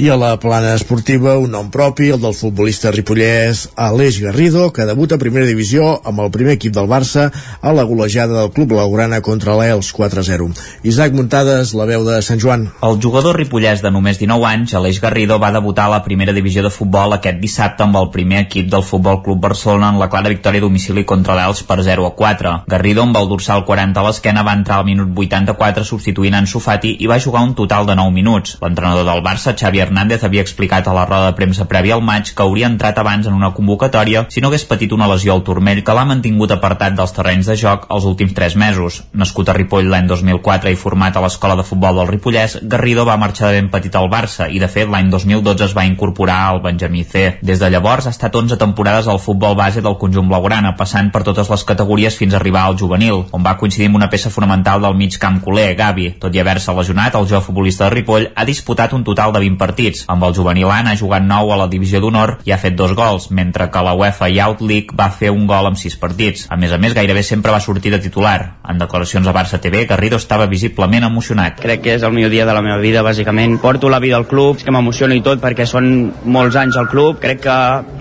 I 0.00 0.08
a 0.08 0.16
la 0.16 0.38
plana 0.40 0.70
esportiva, 0.72 1.34
un 1.36 1.50
nom 1.52 1.66
propi, 1.68 2.06
el 2.08 2.22
del 2.22 2.32
futbolista 2.32 2.88
ripollès 2.88 3.66
Aleix 3.76 4.16
Garrido, 4.24 4.70
que 4.72 4.86
debuta 4.88 5.18
a 5.18 5.20
primera 5.20 5.44
divisió 5.44 5.90
amb 6.08 6.22
el 6.24 6.30
primer 6.32 6.54
equip 6.56 6.72
del 6.72 6.86
Barça 6.88 7.26
a 7.60 7.72
la 7.76 7.84
golejada 7.84 8.38
del 8.38 8.48
Club 8.54 8.72
Laurana 8.78 9.18
contra 9.20 9.58
l'Els 9.58 9.90
4-0. 9.92 10.46
Isaac 10.88 11.12
Muntades, 11.12 11.74
la 11.76 11.84
veu 11.84 12.06
de 12.06 12.16
Sant 12.24 12.40
Joan. 12.40 12.64
El 12.80 12.96
jugador 12.96 13.36
ripollès 13.36 13.82
de 13.84 13.92
només 13.92 14.16
19 14.16 14.46
anys, 14.48 14.72
Aleix 14.72 15.02
Garrido, 15.02 15.36
va 15.36 15.52
debutar 15.52 15.90
a 15.90 15.92
la 15.98 16.00
primera 16.06 16.32
divisió 16.32 16.64
de 16.64 16.72
futbol 16.72 17.12
aquest 17.18 17.36
dissabte 17.44 17.84
amb 17.84 18.00
el 18.00 18.08
primer 18.08 18.46
equip 18.46 18.72
del 18.72 18.86
Futbol 18.88 19.20
Club 19.20 19.44
Barcelona 19.44 19.92
en 19.92 20.00
la 20.00 20.08
clara 20.08 20.32
victòria 20.32 20.64
domicili 20.64 21.04
contra 21.04 21.36
l'Els 21.36 21.60
per 21.68 21.82
0-4. 21.84 22.54
Garrido, 22.72 23.04
amb 23.04 23.20
el 23.20 23.28
dorsal 23.34 23.66
40 23.68 24.00
a 24.00 24.08
l'esquena, 24.08 24.46
va 24.48 24.56
entrar 24.56 24.80
al 24.80 24.88
minut 24.88 25.12
84 25.12 25.84
substituint 25.92 26.40
Ansu 26.40 26.64
Fati 26.64 26.96
i 27.04 27.12
va 27.12 27.20
jugar 27.20 27.44
un 27.44 27.52
total 27.52 27.84
de 27.84 28.00
9 28.00 28.16
minuts. 28.16 28.56
L'entrenador 28.64 29.04
del 29.04 29.24
Barça, 29.28 29.52
Xavi 29.52 29.89
Hernández 29.90 30.22
havia 30.24 30.44
explicat 30.46 30.86
a 30.86 30.94
la 30.94 31.04
roda 31.04 31.26
de 31.30 31.36
premsa 31.36 31.66
prèvia 31.66 31.96
al 31.98 32.04
maig 32.06 32.30
que 32.30 32.44
hauria 32.44 32.68
entrat 32.70 32.98
abans 33.02 33.26
en 33.26 33.34
una 33.34 33.50
convocatòria 33.56 34.24
si 34.30 34.40
no 34.40 34.48
hagués 34.48 34.64
patit 34.70 34.92
una 34.94 35.08
lesió 35.10 35.34
al 35.34 35.42
turmell 35.42 35.82
que 35.84 35.94
l'ha 35.96 36.06
mantingut 36.06 36.54
apartat 36.54 36.94
dels 36.94 37.14
terrenys 37.16 37.50
de 37.50 37.56
joc 37.58 37.88
els 37.90 38.06
últims 38.06 38.34
3 38.36 38.56
mesos. 38.62 39.00
Nascut 39.12 39.50
a 39.50 39.56
Ripoll 39.56 39.90
l'any 39.90 40.06
2004 40.06 40.70
i 40.70 40.78
format 40.78 41.16
a 41.16 41.24
l'escola 41.24 41.56
de 41.58 41.66
futbol 41.66 41.98
del 41.98 42.08
Ripollès, 42.10 42.60
Garrido 42.62 43.04
va 43.08 43.18
marxar 43.18 43.50
de 43.50 43.58
ben 43.58 43.70
petit 43.72 43.96
al 43.98 44.08
Barça 44.12 44.46
i 44.46 44.62
de 44.62 44.68
fet 44.70 44.88
l'any 44.88 45.10
2012 45.10 45.66
es 45.66 45.74
va 45.76 45.86
incorporar 45.88 46.38
al 46.46 46.62
Benjamí 46.62 47.02
C. 47.04 47.24
Des 47.42 47.58
de 47.58 47.70
llavors 47.72 48.06
ha 48.06 48.14
estat 48.14 48.36
11 48.36 48.60
temporades 48.60 49.08
al 49.08 49.18
futbol 49.18 49.56
base 49.58 49.82
del 49.82 49.98
conjunt 49.98 50.30
blaugrana, 50.30 50.76
passant 50.78 51.10
per 51.10 51.24
totes 51.26 51.50
les 51.50 51.66
categories 51.66 52.16
fins 52.16 52.34
a 52.34 52.38
arribar 52.38 52.68
al 52.68 52.78
juvenil, 52.78 53.24
on 53.32 53.42
va 53.42 53.56
coincidir 53.58 53.90
amb 53.90 53.98
una 53.98 54.10
peça 54.12 54.30
fonamental 54.30 54.82
del 54.86 54.94
mig 54.94 55.18
camp 55.18 55.40
culer, 55.42 55.74
Gavi. 55.74 56.12
Tot 56.22 56.34
i 56.34 56.42
haver-se 56.42 56.74
lesionat, 56.76 57.18
el 57.18 57.26
jove 57.26 57.42
futbolista 57.44 57.88
de 57.88 57.96
Ripoll 57.96 58.30
ha 58.34 58.46
disputat 58.46 58.94
un 58.94 59.04
total 59.04 59.32
de 59.34 59.42
20 59.42 59.58
partits, 59.58 59.79
amb 60.10 60.24
el 60.26 60.34
juvenil 60.36 60.70
A 60.70 60.80
n'ha 60.84 60.96
jugat 60.98 61.24
9 61.26 61.54
a 61.54 61.58
la 61.62 61.68
divisió 61.72 62.00
d'honor 62.02 62.36
i 62.44 62.52
ha 62.52 62.58
fet 62.60 62.76
dos 62.76 62.92
gols, 62.98 63.30
mentre 63.30 63.70
que 63.70 63.82
la 63.84 63.94
UEFA 63.96 64.28
Youth 64.28 64.62
League 64.62 64.96
va 64.96 65.10
fer 65.10 65.30
un 65.32 65.46
gol 65.48 65.70
amb 65.70 65.78
6 65.80 65.96
partits. 66.02 66.46
A 66.50 66.58
més 66.60 66.72
a 66.72 66.78
més, 66.78 66.94
gairebé 66.96 67.22
sempre 67.26 67.52
va 67.54 67.60
sortir 67.60 67.92
de 67.94 68.00
titular. 68.02 68.60
En 68.68 68.78
declaracions 68.78 69.26
a 69.26 69.34
Barça 69.34 69.60
TV, 69.60 69.86
Garrido 69.88 70.18
estava 70.20 70.46
visiblement 70.50 71.04
emocionat. 71.06 71.60
Crec 71.60 71.84
que 71.84 71.94
és 71.96 72.06
el 72.06 72.14
millor 72.14 72.32
dia 72.32 72.46
de 72.46 72.54
la 72.56 72.62
meva 72.64 72.78
vida, 72.82 73.04
bàsicament. 73.06 73.58
Porto 73.60 73.90
la 73.90 74.00
vida 74.00 74.16
al 74.16 74.26
club, 74.30 74.58
és 74.58 74.66
que 74.66 74.74
m'emociono 74.74 75.16
i 75.16 75.24
tot 75.26 75.42
perquè 75.42 75.66
són 75.68 75.90
molts 76.24 76.56
anys 76.60 76.78
al 76.80 76.88
club. 76.92 77.20
Crec 77.22 77.42
que 77.44 77.56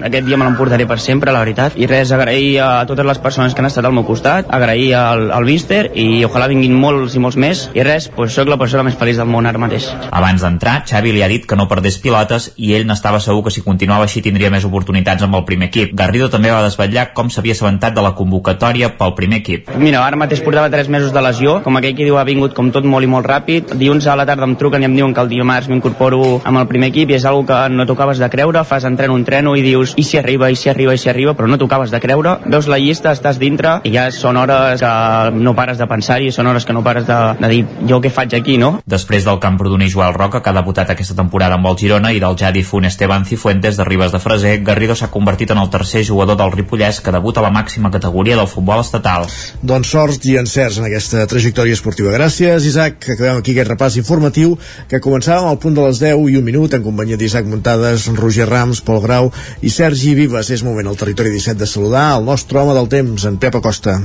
aquest 0.10 0.28
dia 0.28 0.38
me 0.38 0.48
l'emportaré 0.48 0.88
per 0.90 1.00
sempre, 1.04 1.34
la 1.36 1.44
veritat. 1.44 1.76
I 1.80 1.90
res, 1.90 2.14
agrair 2.16 2.60
a 2.64 2.70
totes 2.90 3.08
les 3.08 3.22
persones 3.24 3.56
que 3.56 3.64
han 3.64 3.70
estat 3.70 3.88
al 3.88 3.96
meu 3.96 4.06
costat, 4.08 4.48
agrair 4.50 4.94
al, 5.00 5.30
al 5.36 5.48
Víster 5.48 5.90
i 5.98 6.24
ojalà 6.28 6.48
vinguin 6.52 6.76
molts 6.78 7.18
i 7.18 7.24
molts 7.24 7.40
més. 7.40 7.68
I 7.76 7.86
res, 7.88 8.10
doncs 8.16 8.38
soc 8.40 8.52
la 8.52 8.60
persona 8.62 8.86
més 8.88 8.98
feliç 9.00 9.20
del 9.20 9.30
món 9.30 9.50
ara 9.50 9.62
mateix. 9.62 9.90
Abans 10.16 10.46
d'entrar, 10.46 10.80
Xavi 10.90 11.14
li 11.16 11.24
ha 11.26 11.32
dit 11.32 11.46
que 11.50 11.58
no 11.59 11.59
perdés 11.68 11.98
pilotes 12.00 12.52
i 12.58 12.74
ell 12.78 12.86
n'estava 12.88 13.20
segur 13.20 13.44
que 13.46 13.52
si 13.52 13.64
continuava 13.66 14.06
així 14.08 14.22
tindria 14.24 14.52
més 14.54 14.66
oportunitats 14.66 15.26
amb 15.26 15.36
el 15.36 15.46
primer 15.48 15.68
equip. 15.70 15.96
Garrido 15.98 16.30
també 16.30 16.52
va 16.54 16.62
desvetllar 16.64 17.10
com 17.18 17.30
s'havia 17.30 17.58
assabentat 17.58 17.96
de 17.96 18.04
la 18.06 18.14
convocatòria 18.16 18.92
pel 18.98 19.16
primer 19.18 19.42
equip. 19.42 19.74
Mira, 19.76 20.06
ara 20.06 20.20
mateix 20.20 20.44
portava 20.46 20.70
3 20.72 20.90
mesos 20.94 21.14
de 21.14 21.24
lesió, 21.26 21.60
com 21.66 21.78
aquell 21.78 21.96
que 21.98 22.08
diu 22.08 22.20
ha 22.20 22.26
vingut 22.28 22.56
com 22.56 22.72
tot 22.72 22.86
molt 22.86 23.04
i 23.04 23.10
molt 23.12 23.28
ràpid. 23.28 23.74
Dilluns 23.80 24.08
a 24.08 24.16
la 24.20 24.28
tarda 24.30 24.48
em 24.48 24.56
truquen 24.60 24.86
i 24.86 24.90
em 24.90 24.96
diuen 24.96 25.14
que 25.14 25.24
el 25.26 25.32
dimarts 25.32 25.70
m'incorporo 25.72 26.40
amb 26.44 26.62
el 26.62 26.68
primer 26.70 26.92
equip 26.94 27.12
i 27.12 27.18
és 27.18 27.26
algo 27.26 27.46
que 27.50 27.60
no 27.74 27.88
tocaves 27.90 28.22
de 28.22 28.30
creure, 28.30 28.64
fas 28.64 28.86
entreno, 28.88 29.18
entreno 29.18 29.56
i 29.58 29.66
dius 29.66 29.96
i 29.98 30.06
si 30.06 30.20
arriba, 30.22 30.50
i 30.50 30.56
si 30.60 30.70
arriba, 30.70 30.94
i 30.94 31.02
si 31.02 31.10
arriba, 31.10 31.34
però 31.34 31.50
no 31.50 31.58
tocaves 31.58 31.92
de 31.92 32.00
creure. 32.04 32.38
Veus 32.46 32.70
la 32.70 32.80
llista, 32.80 33.14
estàs 33.16 33.40
dintre 33.42 33.80
i 33.84 33.94
ja 33.96 34.10
són 34.14 34.38
hores 34.38 34.84
que 34.84 34.94
no 35.40 35.56
pares 35.58 35.80
de 35.82 35.88
pensar-hi, 35.90 36.32
són 36.36 36.48
hores 36.52 36.66
que 36.66 36.76
no 36.76 36.84
pares 36.86 37.08
de, 37.08 37.18
de 37.40 37.50
dir 37.52 37.64
jo 37.90 38.00
què 38.04 38.12
faig 38.14 38.36
aquí, 38.38 38.58
no? 38.62 38.76
Després 38.86 39.26
del 39.26 39.40
camprodoní 39.42 39.90
Joel 39.90 40.14
Roca, 40.14 40.44
que 40.44 40.52
ha 40.52 40.56
debutat 40.56 40.94
aquesta 40.94 41.18
temporada 41.18 41.49
amb 41.56 41.68
el 41.70 41.78
Girona, 41.80 42.12
i 42.14 42.20
del 42.22 42.38
ja 42.40 42.52
difunt 42.56 42.86
Esteban 42.88 43.26
Cifuentes 43.26 43.78
de 43.78 43.86
Ribes 43.88 44.12
de 44.14 44.20
Freser, 44.22 44.56
Garrido 44.64 44.96
s'ha 44.96 45.10
convertit 45.12 45.52
en 45.52 45.62
el 45.62 45.70
tercer 45.70 46.04
jugador 46.08 46.38
del 46.40 46.52
Ripollès 46.54 47.02
que 47.02 47.14
debuta 47.16 47.42
a 47.42 47.46
la 47.46 47.52
màxima 47.54 47.92
categoria 47.92 48.38
del 48.38 48.48
futbol 48.48 48.82
estatal. 48.84 49.28
Doncs 49.62 49.92
sort 49.96 50.26
i 50.30 50.38
encerts 50.42 50.80
en 50.80 50.88
aquesta 50.90 51.26
trajectòria 51.30 51.78
esportiva. 51.78 52.14
Gràcies, 52.16 52.68
Isaac. 52.70 53.02
Acabem 53.16 53.42
aquí 53.42 53.56
aquest 53.56 53.72
repàs 53.74 54.00
informatiu 54.02 54.58
que 54.90 55.02
començàvem 55.04 55.50
al 55.50 55.60
punt 55.62 55.78
de 55.78 55.86
les 55.88 56.02
10 56.04 56.30
i 56.30 56.40
un 56.40 56.46
minut 56.46 56.74
en 56.78 56.86
companyia 56.86 57.20
d'Isaac 57.20 57.50
Muntades, 57.50 58.08
Roger 58.20 58.50
Rams, 58.50 58.84
Pol 58.86 59.02
Grau 59.06 59.32
i 59.62 59.74
Sergi 59.74 60.16
Vives. 60.18 60.54
És 60.54 60.66
moment 60.66 60.88
al 60.88 61.00
territori 61.00 61.34
17 61.36 61.60
de 61.60 61.70
saludar 61.70 62.12
el 62.18 62.26
nostre 62.26 62.60
home 62.60 62.78
del 62.78 62.92
temps, 62.92 63.26
en 63.26 63.38
Pep 63.42 63.60
Acosta. 63.60 64.00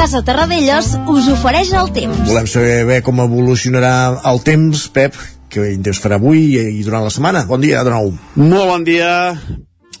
Casa 0.00 0.22
Terradellos 0.24 0.94
us 1.12 1.26
ofereix 1.28 1.74
el 1.76 1.90
temps. 1.92 2.20
Volem 2.24 2.46
saber 2.48 2.86
bé 2.88 2.94
com 3.04 3.18
evolucionarà 3.20 4.22
el 4.30 4.38
temps, 4.40 4.86
Pep, 4.94 5.18
que 5.52 5.74
temps 5.84 6.00
farà 6.00 6.16
avui 6.16 6.54
i 6.56 6.80
durant 6.86 7.04
la 7.04 7.12
setmana. 7.12 7.42
Bon 7.50 7.60
dia 7.60 7.82
de 7.84 7.92
nou. 7.92 8.08
Molt 8.40 8.70
bon 8.70 8.86
dia. 8.88 9.10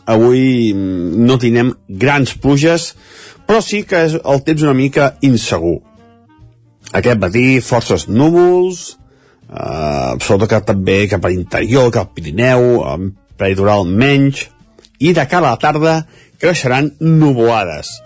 Avui 0.08 0.72
no 0.72 1.36
tindrem 1.36 1.74
grans 2.00 2.32
pluges, 2.32 2.94
però 3.44 3.60
sí 3.60 3.82
que 3.84 4.06
és 4.08 4.16
el 4.16 4.42
temps 4.48 4.64
una 4.64 4.76
mica 4.80 5.12
insegur. 5.20 5.82
Aquest 6.96 7.20
matí 7.20 7.46
forces 7.60 8.08
núvols, 8.08 8.84
eh, 9.52 10.16
sobretot 10.16 10.64
també 10.72 11.02
cap 11.12 11.28
a 11.28 11.36
l'interior, 11.36 11.92
cap 11.92 12.08
al 12.08 12.14
Pirineu, 12.16 12.70
peritoral 13.36 13.84
menys, 13.84 14.46
i 14.96 15.12
de 15.12 15.28
cara 15.28 15.44
a 15.44 15.58
la 15.58 15.60
tarda 15.60 16.06
creixeran 16.40 16.94
nuvolades 17.00 17.98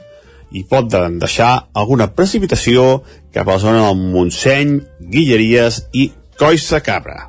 i 0.55 0.63
pot 0.71 0.87
deixar 1.19 1.51
alguna 1.75 2.09
precipitació 2.15 3.03
cap 3.35 3.49
a 3.49 3.57
la 3.57 3.63
zona 3.63 3.81
del 3.89 4.03
Montseny, 4.15 4.77
Guilleries 5.11 5.81
i 5.99 6.09
Cois 6.39 6.69
de 6.71 6.81
Cabra. 6.85 7.29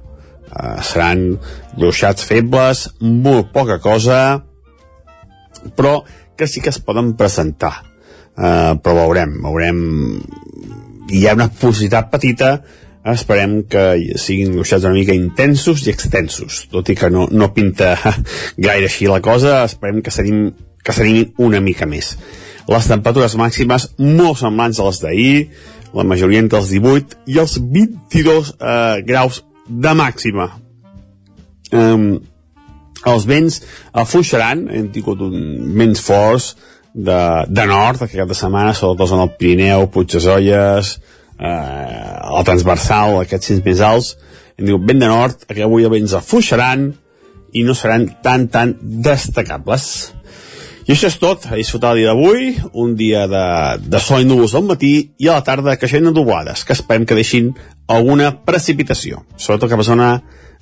Uh, 0.55 0.77
seran 0.85 1.25
ruixats 1.75 2.27
febles, 2.29 2.85
molt 3.01 3.49
poca 3.55 3.79
cosa, 3.81 4.19
però 5.75 5.97
que 6.37 6.47
sí 6.47 6.61
que 6.61 6.69
es 6.69 6.79
poden 6.79 7.15
presentar. 7.17 7.73
Uh, 8.35 8.77
però 8.83 9.05
veurem, 9.05 9.39
veurem... 9.43 9.81
Hi 11.05 11.27
ha 11.27 11.35
una 11.37 11.51
possibilitat 11.53 12.07
petita, 12.13 12.55
esperem 13.05 13.59
que 13.69 13.83
siguin 14.21 14.55
ruixats 14.55 14.87
una 14.87 14.97
mica 14.97 15.13
intensos 15.13 15.83
i 15.85 15.91
extensos, 15.91 16.63
tot 16.71 16.89
i 16.89 16.95
que 16.97 17.11
no, 17.13 17.27
no 17.29 17.51
pinta 17.53 17.93
gaire 18.67 18.89
així 18.89 19.09
la 19.09 19.21
cosa, 19.25 19.59
esperem 19.65 20.01
que 20.05 20.13
s'animin 20.13 20.49
que 20.85 20.93
s'animin 20.93 21.31
una 21.41 21.61
mica 21.65 21.87
més 21.89 22.11
les 22.71 22.87
temperatures 22.89 23.37
màximes 23.39 23.89
molt 23.99 24.39
semblants 24.41 24.79
a 24.79 24.87
les 24.87 25.01
d'ahir, 25.03 25.35
la 25.95 26.05
majoria 26.07 26.41
entre 26.43 26.59
els 26.59 26.71
18 26.73 27.19
i 27.31 27.39
els 27.41 27.57
22 27.59 28.53
eh, 28.55 29.01
graus 29.07 29.41
de 29.67 29.93
màxima. 29.97 30.49
Um, 31.75 32.21
els 33.05 33.25
vents 33.29 33.59
afluixaran, 33.93 34.65
hem 34.73 34.89
tingut 34.93 35.21
un 35.21 35.35
vents 35.77 36.01
forts 36.01 36.53
de, 36.95 37.19
de 37.47 37.65
nord 37.69 38.01
aquest 38.01 38.17
cap 38.21 38.31
de 38.31 38.37
setmana, 38.37 38.73
sobretot 38.73 39.13
en 39.13 39.23
el 39.25 39.33
Pirineu, 39.39 39.87
Puigdesolles, 39.93 40.95
eh, 41.37 42.15
el 42.39 42.47
transversal, 42.47 43.19
aquests 43.21 43.51
cims 43.51 43.65
més 43.65 43.83
alts, 43.85 44.15
hem 44.55 44.69
tingut 44.69 44.87
vent 44.87 45.03
de 45.03 45.11
nord, 45.11 45.47
que 45.51 45.65
avui 45.65 45.85
els 45.85 45.93
vents 45.93 46.15
afluixaran 46.17 46.89
i 47.55 47.63
no 47.67 47.75
seran 47.75 48.07
tan, 48.23 48.47
tan 48.51 48.75
destacables. 48.81 50.14
I 50.85 50.93
això 50.93 51.09
és 51.09 51.15
tot, 51.17 51.47
a 51.49 51.57
disfrutar 51.57 51.95
el 51.95 52.03
dia 52.03 52.11
d'avui, 52.11 52.51
un 52.77 52.91
dia 52.97 53.23
de, 53.25 53.45
de 53.81 54.01
sol 54.03 54.21
i 54.21 54.27
núvols 54.29 54.53
al 54.53 54.67
matí 54.67 54.91
i 55.17 55.29
a 55.29 55.39
la 55.39 55.45
tarda 55.45 55.73
creixent 55.81 56.05
nuvolades, 56.05 56.61
que 56.61 56.75
esperem 56.77 57.07
que 57.09 57.17
deixin 57.17 57.55
alguna 57.89 58.29
precipitació, 58.45 59.23
sobretot 59.33 59.71
cap 59.73 59.81
a 59.81 59.87
zona 59.87 60.09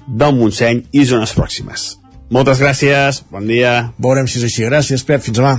del 0.07 0.37
Montseny 0.37 0.85
i 0.95 1.03
zones 1.09 1.35
pròximes. 1.35 1.97
Moltes 2.31 2.63
gràcies, 2.63 3.19
bon 3.29 3.51
dia. 3.51 3.91
Veurem 3.99 4.29
si 4.31 4.39
és 4.39 4.47
així. 4.47 4.63
Gràcies, 4.65 5.03
Pep, 5.05 5.21
fins 5.21 5.37
demà. 5.37 5.57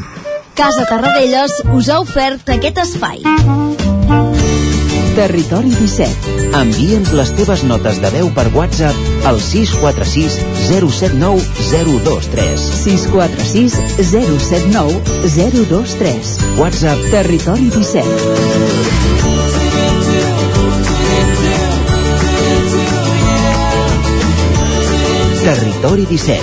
Casa 0.56 0.86
Tarradellas 0.88 1.60
us 1.76 1.90
ha 1.92 2.00
ofert 2.00 2.48
aquest 2.56 2.80
espai. 2.82 3.20
Territori 5.14 5.70
17. 5.76 6.48
Envia'ns 6.56 7.12
les 7.14 7.34
teves 7.36 7.62
notes 7.68 8.00
de 8.02 8.10
veu 8.16 8.32
per 8.34 8.48
WhatsApp 8.56 9.03
al 9.24 9.40
646 9.40 10.38
079 10.68 11.42
023. 11.70 12.56
646 12.56 13.78
079 13.98 15.02
023. 15.22 16.20
WhatsApp 16.56 17.10
Territori 17.10 17.68
17. 17.70 18.04
Territori 25.44 26.06
17. 26.06 26.40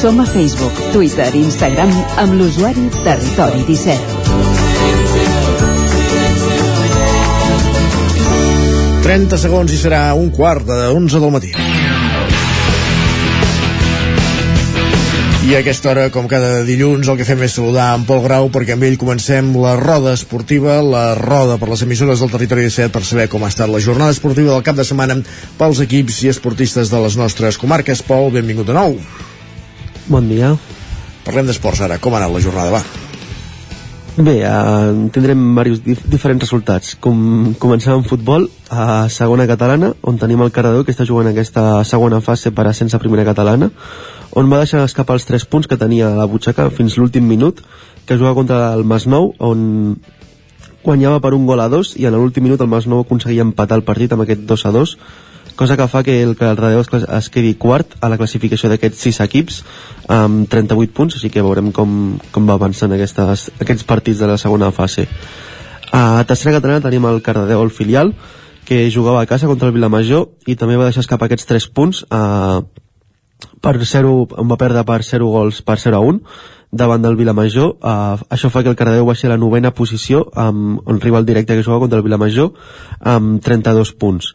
Som 0.00 0.20
a 0.20 0.24
Facebook, 0.24 0.72
Twitter 0.92 1.34
i 1.34 1.42
Instagram 1.42 1.90
amb 2.16 2.32
l'usuari 2.38 2.88
Territori 3.04 3.64
17. 3.66 4.18
30 9.08 9.38
segons 9.40 9.72
i 9.72 9.78
serà 9.80 10.12
un 10.12 10.28
quart 10.28 10.66
de 10.68 10.80
11 10.92 11.20
del 11.20 11.32
matí. 11.32 11.77
I 15.48 15.54
a 15.56 15.62
aquesta 15.62 15.88
hora, 15.88 16.10
com 16.12 16.26
cada 16.28 16.60
dilluns, 16.68 17.08
el 17.08 17.16
que 17.16 17.24
fem 17.24 17.40
és 17.46 17.54
saludar 17.56 17.86
en 17.96 18.02
Pol 18.04 18.18
Grau 18.20 18.50
perquè 18.52 18.74
amb 18.74 18.84
ell 18.84 18.98
comencem 19.00 19.46
la 19.56 19.78
roda 19.80 20.12
esportiva, 20.12 20.74
la 20.84 21.14
roda 21.16 21.56
per 21.56 21.70
les 21.70 21.86
emissores 21.86 22.20
del 22.20 22.28
territori 22.28 22.66
17 22.66 22.92
per 22.92 23.00
saber 23.08 23.30
com 23.32 23.46
ha 23.46 23.48
estat 23.48 23.72
la 23.72 23.80
jornada 23.80 24.12
esportiva 24.12 24.52
del 24.52 24.66
cap 24.66 24.76
de 24.76 24.84
setmana 24.84 25.16
pels 25.56 25.80
equips 25.86 26.20
i 26.26 26.28
esportistes 26.34 26.92
de 26.92 27.00
les 27.00 27.16
nostres 27.16 27.56
comarques. 27.56 28.04
Pol, 28.04 28.28
benvingut 28.34 28.68
de 28.68 28.76
nou. 28.76 28.98
Bon 30.12 30.28
dia. 30.28 30.52
Parlem 31.24 31.48
d'esports 31.48 31.80
ara. 31.88 31.96
Com 31.96 32.12
ha 32.12 32.20
anat 32.20 32.36
la 32.36 32.44
jornada, 32.44 32.76
va? 32.76 32.84
Bé, 34.18 34.42
uh, 34.42 35.08
tindrem 35.14 35.40
diversos 35.54 35.80
dif 35.80 36.04
diferents 36.12 36.44
resultats. 36.44 36.92
Com, 37.00 37.54
comencem 37.56 37.94
amb 37.94 38.04
futbol, 38.10 38.50
a 38.68 39.06
segona 39.08 39.48
catalana, 39.48 39.94
on 40.02 40.20
tenim 40.20 40.44
el 40.44 40.52
Cardedeu, 40.52 40.84
que 40.84 40.92
està 40.92 41.08
jugant 41.08 41.32
aquesta 41.32 41.84
segona 41.88 42.20
fase 42.20 42.52
per 42.52 42.68
a 42.68 42.74
primera 43.00 43.24
catalana, 43.24 43.70
on 44.38 44.46
va 44.46 44.60
deixar 44.62 44.84
escapar 44.86 45.16
els 45.18 45.26
3 45.26 45.48
punts 45.50 45.66
que 45.66 45.78
tenia 45.80 46.12
a 46.12 46.16
la 46.16 46.28
butxaca 46.30 46.68
fins 46.70 46.94
l'últim 46.98 47.26
minut, 47.26 47.58
que 48.06 48.16
jugava 48.16 48.36
contra 48.38 48.72
el 48.76 48.84
Masnou, 48.86 49.32
on 49.42 49.96
guanyava 50.84 51.18
per 51.20 51.34
un 51.34 51.48
gol 51.48 51.60
a 51.60 51.66
dos, 51.72 51.96
i 51.98 52.06
en 52.06 52.14
l'últim 52.14 52.46
minut 52.46 52.62
el 52.62 52.70
Masnou 52.70 53.02
aconseguia 53.02 53.42
empatar 53.42 53.80
el 53.80 53.84
partit 53.88 54.14
amb 54.14 54.22
aquest 54.22 54.46
2 54.46 54.64
a 54.64 54.72
2, 54.78 54.94
cosa 55.58 55.76
que 55.76 55.88
fa 55.90 56.04
que 56.06 56.20
el 56.22 56.36
Cardedeu 56.38 56.84
es, 56.84 56.88
es 57.18 57.28
quedi 57.34 57.56
quart 57.58 57.98
a 58.00 58.08
la 58.12 58.16
classificació 58.20 58.70
d'aquests 58.70 59.02
6 59.10 59.20
equips 59.26 59.60
amb 60.06 60.46
38 60.46 60.94
punts, 60.94 61.18
així 61.18 61.32
que 61.34 61.42
veurem 61.42 61.72
com, 61.74 61.92
com 62.30 62.46
va 62.46 62.54
avançant 62.54 62.94
aquestes, 62.94 63.48
aquests 63.58 63.88
partits 63.90 64.22
de 64.22 64.30
la 64.30 64.38
segona 64.38 64.70
fase. 64.70 65.08
A 65.90 66.22
tercera 66.30 66.60
catalana 66.60 66.84
tenim 66.84 67.10
el 67.10 67.24
Cardedeu, 67.26 67.64
el 67.64 67.74
filial, 67.74 68.14
que 68.68 68.84
jugava 68.92 69.24
a 69.24 69.26
casa 69.26 69.50
contra 69.50 69.66
el 69.66 69.74
Vilamajor 69.74 70.28
i 70.46 70.54
també 70.54 70.76
va 70.76 70.86
deixar 70.86 71.02
escapar 71.02 71.26
aquests 71.26 71.48
3 71.48 71.66
punts 71.74 72.04
a, 72.12 72.60
per 73.60 73.76
0, 73.84 74.14
on 74.38 74.48
va 74.48 74.58
perdre 74.60 74.84
per 74.86 75.02
0 75.04 75.28
gols 75.32 75.62
per 75.62 75.78
0 75.78 75.96
a 75.96 76.00
1 76.00 76.20
davant 76.70 77.02
del 77.02 77.16
Vilamajor. 77.16 77.76
Uh, 77.80 78.20
això 78.30 78.50
fa 78.52 78.62
que 78.62 78.72
el 78.72 78.76
Cardedeu 78.76 79.06
baixi 79.08 79.26
a 79.26 79.32
la 79.32 79.40
novena 79.40 79.72
posició 79.74 80.26
amb 80.34 80.82
un 80.84 81.00
rival 81.00 81.26
directe 81.26 81.56
que 81.56 81.64
juga 81.64 81.80
contra 81.80 81.98
el 81.98 82.04
Vilamajor 82.04 82.52
amb 83.00 83.42
32 83.42 83.94
punts. 83.94 84.34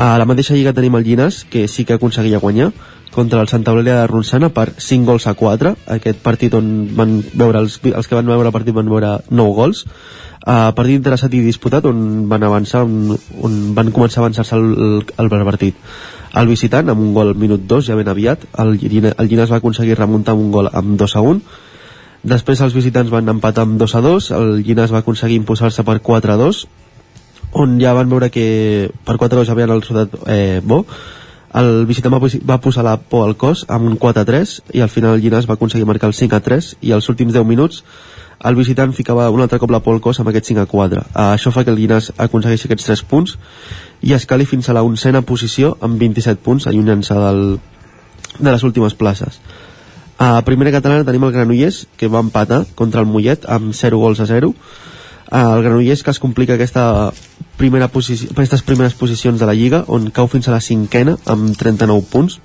A 0.00 0.16
la 0.18 0.24
mateixa 0.24 0.54
lliga 0.54 0.72
tenim 0.72 0.96
el 0.96 1.04
Llinàs, 1.04 1.44
que 1.50 1.66
sí 1.68 1.84
que 1.84 1.98
aconseguia 1.98 2.40
guanyar 2.40 2.70
contra 3.12 3.40
el 3.42 3.48
Santa 3.50 3.72
Eulàlia 3.72 3.98
de 3.98 4.06
Ronçana 4.06 4.48
per 4.54 4.70
5 4.78 5.04
gols 5.04 5.26
a 5.26 5.34
4, 5.34 5.74
aquest 5.98 6.22
partit 6.22 6.54
on 6.54 6.70
van 6.96 7.18
veure 7.34 7.58
els, 7.58 7.80
els 7.84 8.08
que 8.08 8.16
van 8.16 8.30
veure 8.30 8.48
el 8.48 8.54
partit 8.54 8.74
van 8.74 8.88
veure 8.88 9.16
9 9.28 9.56
gols, 9.58 9.82
uh, 10.46 10.70
partit 10.78 10.96
interessat 10.96 11.34
i 11.34 11.42
disputat 11.44 11.84
on 11.90 12.30
van 12.30 12.46
avançar 12.46 12.84
on, 12.86 13.18
on 13.42 13.60
van 13.76 13.92
començar 13.92 14.22
a 14.22 14.24
avançar-se 14.24 14.56
el, 14.56 14.70
el, 15.18 15.26
el 15.26 15.46
partit 15.50 15.76
el 16.34 16.46
visitant 16.46 16.88
amb 16.88 17.00
un 17.02 17.14
gol 17.14 17.32
al 17.32 17.38
minut 17.38 17.64
2 17.66 17.88
ja 17.90 17.96
ben 17.98 18.08
aviat 18.08 18.46
el, 18.62 18.76
el 18.78 19.26
Llinàs 19.30 19.50
va 19.50 19.58
aconseguir 19.58 19.98
remuntar 19.98 20.34
un 20.38 20.50
gol 20.54 20.70
amb 20.72 20.98
2 20.98 21.16
a 21.16 21.24
1 21.26 21.40
després 22.30 22.60
els 22.60 22.76
visitants 22.76 23.10
van 23.10 23.28
empatar 23.32 23.64
amb 23.66 23.80
2 23.80 23.96
a 23.96 24.04
2 24.04 24.30
el 24.38 24.52
Llinàs 24.62 24.92
va 24.94 25.02
aconseguir 25.02 25.40
imposar-se 25.40 25.82
per 25.82 25.98
4 26.00 26.36
a 26.36 26.38
2 26.38 26.66
on 27.52 27.80
ja 27.80 27.94
van 27.94 28.10
veure 28.10 28.30
que 28.30 28.90
per 29.04 29.16
4 29.18 29.42
2 29.42 29.50
havien 29.50 29.70
el 29.70 29.82
resultat 29.82 30.14
eh, 30.26 30.60
bo. 30.62 30.84
El 31.54 31.84
visitant 31.86 32.14
va, 32.14 32.20
va 32.46 32.60
posar 32.62 32.84
la 32.86 32.96
por 33.00 33.26
al 33.26 33.34
cos 33.36 33.64
amb 33.68 33.88
un 33.88 33.96
4 33.98 34.24
3 34.24 34.52
i 34.78 34.84
al 34.84 34.92
final 34.92 35.16
el 35.16 35.24
Llinàs 35.24 35.48
va 35.50 35.56
aconseguir 35.58 35.86
marcar 35.86 36.10
el 36.10 36.14
5 36.14 36.40
3 36.46 36.76
i 36.80 36.92
als 36.94 37.08
últims 37.10 37.34
10 37.34 37.46
minuts 37.46 37.82
el 38.44 38.56
visitant 38.56 38.92
ficava 38.96 39.28
un 39.30 39.42
altre 39.44 39.58
cop 39.60 39.70
la 39.70 39.82
por 39.84 39.94
al 39.94 40.00
cos 40.00 40.20
amb 40.20 40.30
aquest 40.30 40.48
5 40.52 40.66
4 40.70 41.00
uh, 41.00 41.24
això 41.34 41.52
fa 41.52 41.64
que 41.64 41.72
el 41.74 41.80
Llinàs 41.80 42.12
aconsegueixi 42.16 42.68
aquests 42.68 42.88
3 42.88 43.02
punts 43.10 43.36
i 44.02 44.14
escali 44.16 44.46
fins 44.48 44.68
a 44.68 44.76
la 44.76 44.84
oncena 44.86 45.22
posició 45.22 45.74
amb 45.80 46.00
27 46.00 46.40
punts 46.44 46.66
allunyant-se 46.66 47.14
de 48.40 48.50
les 48.50 48.62
últimes 48.64 48.94
places. 48.94 49.40
A 50.20 50.40
primera 50.44 50.72
catalana 50.72 51.04
tenim 51.04 51.24
el 51.24 51.32
Granollers 51.32 51.86
que 51.96 52.08
va 52.08 52.20
empatar 52.24 52.64
contra 52.76 53.00
el 53.00 53.08
Mollet 53.08 53.44
amb 53.48 53.74
0 53.76 54.00
gols 54.00 54.20
a 54.20 54.26
0 54.28 54.54
el 55.30 55.62
Granollers 55.62 56.02
que 56.02 56.10
es 56.10 56.18
complica 56.18 56.56
aquesta 56.56 57.12
primera 57.56 57.88
posició, 57.88 58.30
aquestes 58.32 58.62
primeres 58.62 58.94
posicions 58.94 59.40
de 59.40 59.46
la 59.48 59.54
Lliga 59.54 59.84
on 59.88 60.10
cau 60.10 60.28
fins 60.28 60.48
a 60.48 60.56
la 60.56 60.64
cinquena 60.64 61.16
amb 61.24 61.56
39 61.56 62.08
punts 62.12 62.40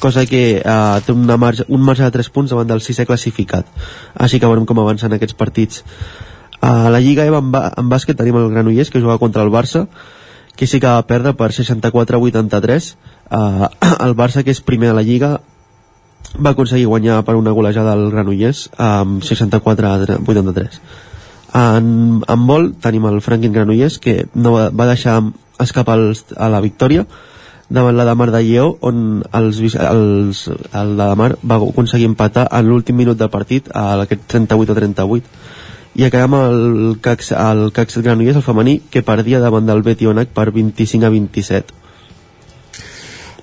cosa 0.00 0.24
que 0.26 0.42
eh, 0.58 1.00
té 1.06 1.12
una 1.12 1.36
marge, 1.36 1.66
un 1.68 1.82
marge 1.84 2.06
de 2.06 2.14
3 2.14 2.30
punts 2.34 2.54
davant 2.54 2.68
del 2.68 2.82
sisè 2.84 3.06
classificat. 3.06 3.66
Així 4.14 4.40
que 4.40 4.50
veurem 4.50 4.66
com 4.66 4.80
avancen 4.82 5.12
aquests 5.14 5.36
partits. 5.38 5.82
A 6.60 6.90
la 6.90 7.00
Lliga 7.00 7.26
EVA 7.28 7.42
en, 7.42 7.52
en 7.54 7.90
bàsquet 7.90 8.18
tenim 8.18 8.38
el 8.38 8.50
Granollers 8.50 8.90
que 8.90 9.02
juga 9.02 9.18
contra 9.18 9.44
el 9.46 9.52
Barça 9.54 9.86
que 10.58 10.66
sí 10.66 10.80
que 10.82 10.90
va 10.90 11.06
perdre 11.06 11.36
per 11.38 11.52
64-83 11.54 12.88
eh, 13.30 13.68
el 14.06 14.16
Barça 14.18 14.42
que 14.42 14.50
és 14.50 14.60
primer 14.60 14.90
a 14.90 14.96
la 14.98 15.06
Lliga 15.06 15.38
va 16.34 16.50
aconseguir 16.50 16.88
guanyar 16.90 17.22
per 17.24 17.36
una 17.38 17.54
golejada 17.54 17.94
al 17.94 18.08
Granollers 18.10 18.66
amb 18.74 19.22
64-83 19.22 20.80
en, 21.54 21.86
en 22.26 22.46
vol 22.50 22.72
tenim 22.82 23.06
el 23.06 23.22
Franklin 23.22 23.54
Granollers 23.54 24.00
que 24.02 24.24
no 24.34 24.56
va, 24.56 24.68
va 24.74 24.90
deixar 24.90 25.20
escapar 25.62 25.96
els, 26.02 26.26
a 26.34 26.50
la 26.50 26.60
victòria 26.64 27.06
davant 27.68 27.96
la 27.96 28.06
de 28.08 28.14
Mar 28.16 28.30
de 28.32 28.40
Lleó 28.44 28.70
on 28.80 29.22
els, 29.36 29.60
els, 29.76 30.44
el 30.48 30.94
de 30.96 31.08
Mar 31.20 31.34
va 31.44 31.58
aconseguir 31.60 32.08
empatar 32.08 32.46
en 32.48 32.68
l'últim 32.68 32.96
minut 32.96 33.18
del 33.20 33.30
partit 33.32 33.68
a 33.76 34.00
aquest 34.04 34.24
38 34.32 34.72
o 34.72 34.78
38 34.78 35.38
i 35.98 36.04
acabem 36.06 36.36
el 36.38 36.96
CAC, 37.02 37.24
el 37.34 37.72
CAC 37.74 37.96
Granollers, 37.98 38.38
el 38.38 38.44
femení, 38.46 38.76
que 38.90 39.02
perdia 39.02 39.40
davant 39.42 39.66
del 39.66 39.82
Betionac 39.82 40.30
per 40.30 40.52
25 40.54 41.06
a 41.08 41.10
27. 41.10 41.74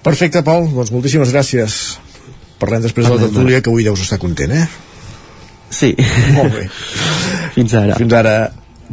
Perfecte, 0.06 0.44
Pol. 0.46 0.70
Doncs 0.72 0.94
moltíssimes 0.94 1.34
gràcies. 1.36 1.80
Parlem 2.62 2.86
després 2.86 3.10
Parlem 3.10 3.20
de 3.20 3.26
la 3.26 3.32
tertúlia, 3.34 3.60
que 3.60 3.74
avui 3.74 3.84
deus 3.84 4.06
estar 4.06 4.22
content, 4.22 4.54
eh? 4.56 4.68
Sí. 5.68 5.92
Molt 6.38 6.56
bé. 6.56 6.70
Fins 7.58 7.76
ara. 7.76 7.98
Fins 8.00 8.16
ara. 8.16 8.38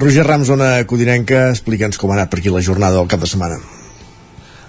Roger 0.00 0.26
Rams, 0.26 0.48
zona 0.48 0.72
codinenca, 0.88 1.50
explica'ns 1.52 2.00
com 2.00 2.10
ha 2.10 2.18
anat 2.18 2.32
per 2.32 2.40
aquí 2.40 2.50
la 2.50 2.64
jornada 2.64 2.98
del 2.98 3.12
cap 3.12 3.22
de 3.22 3.30
setmana. 3.30 3.60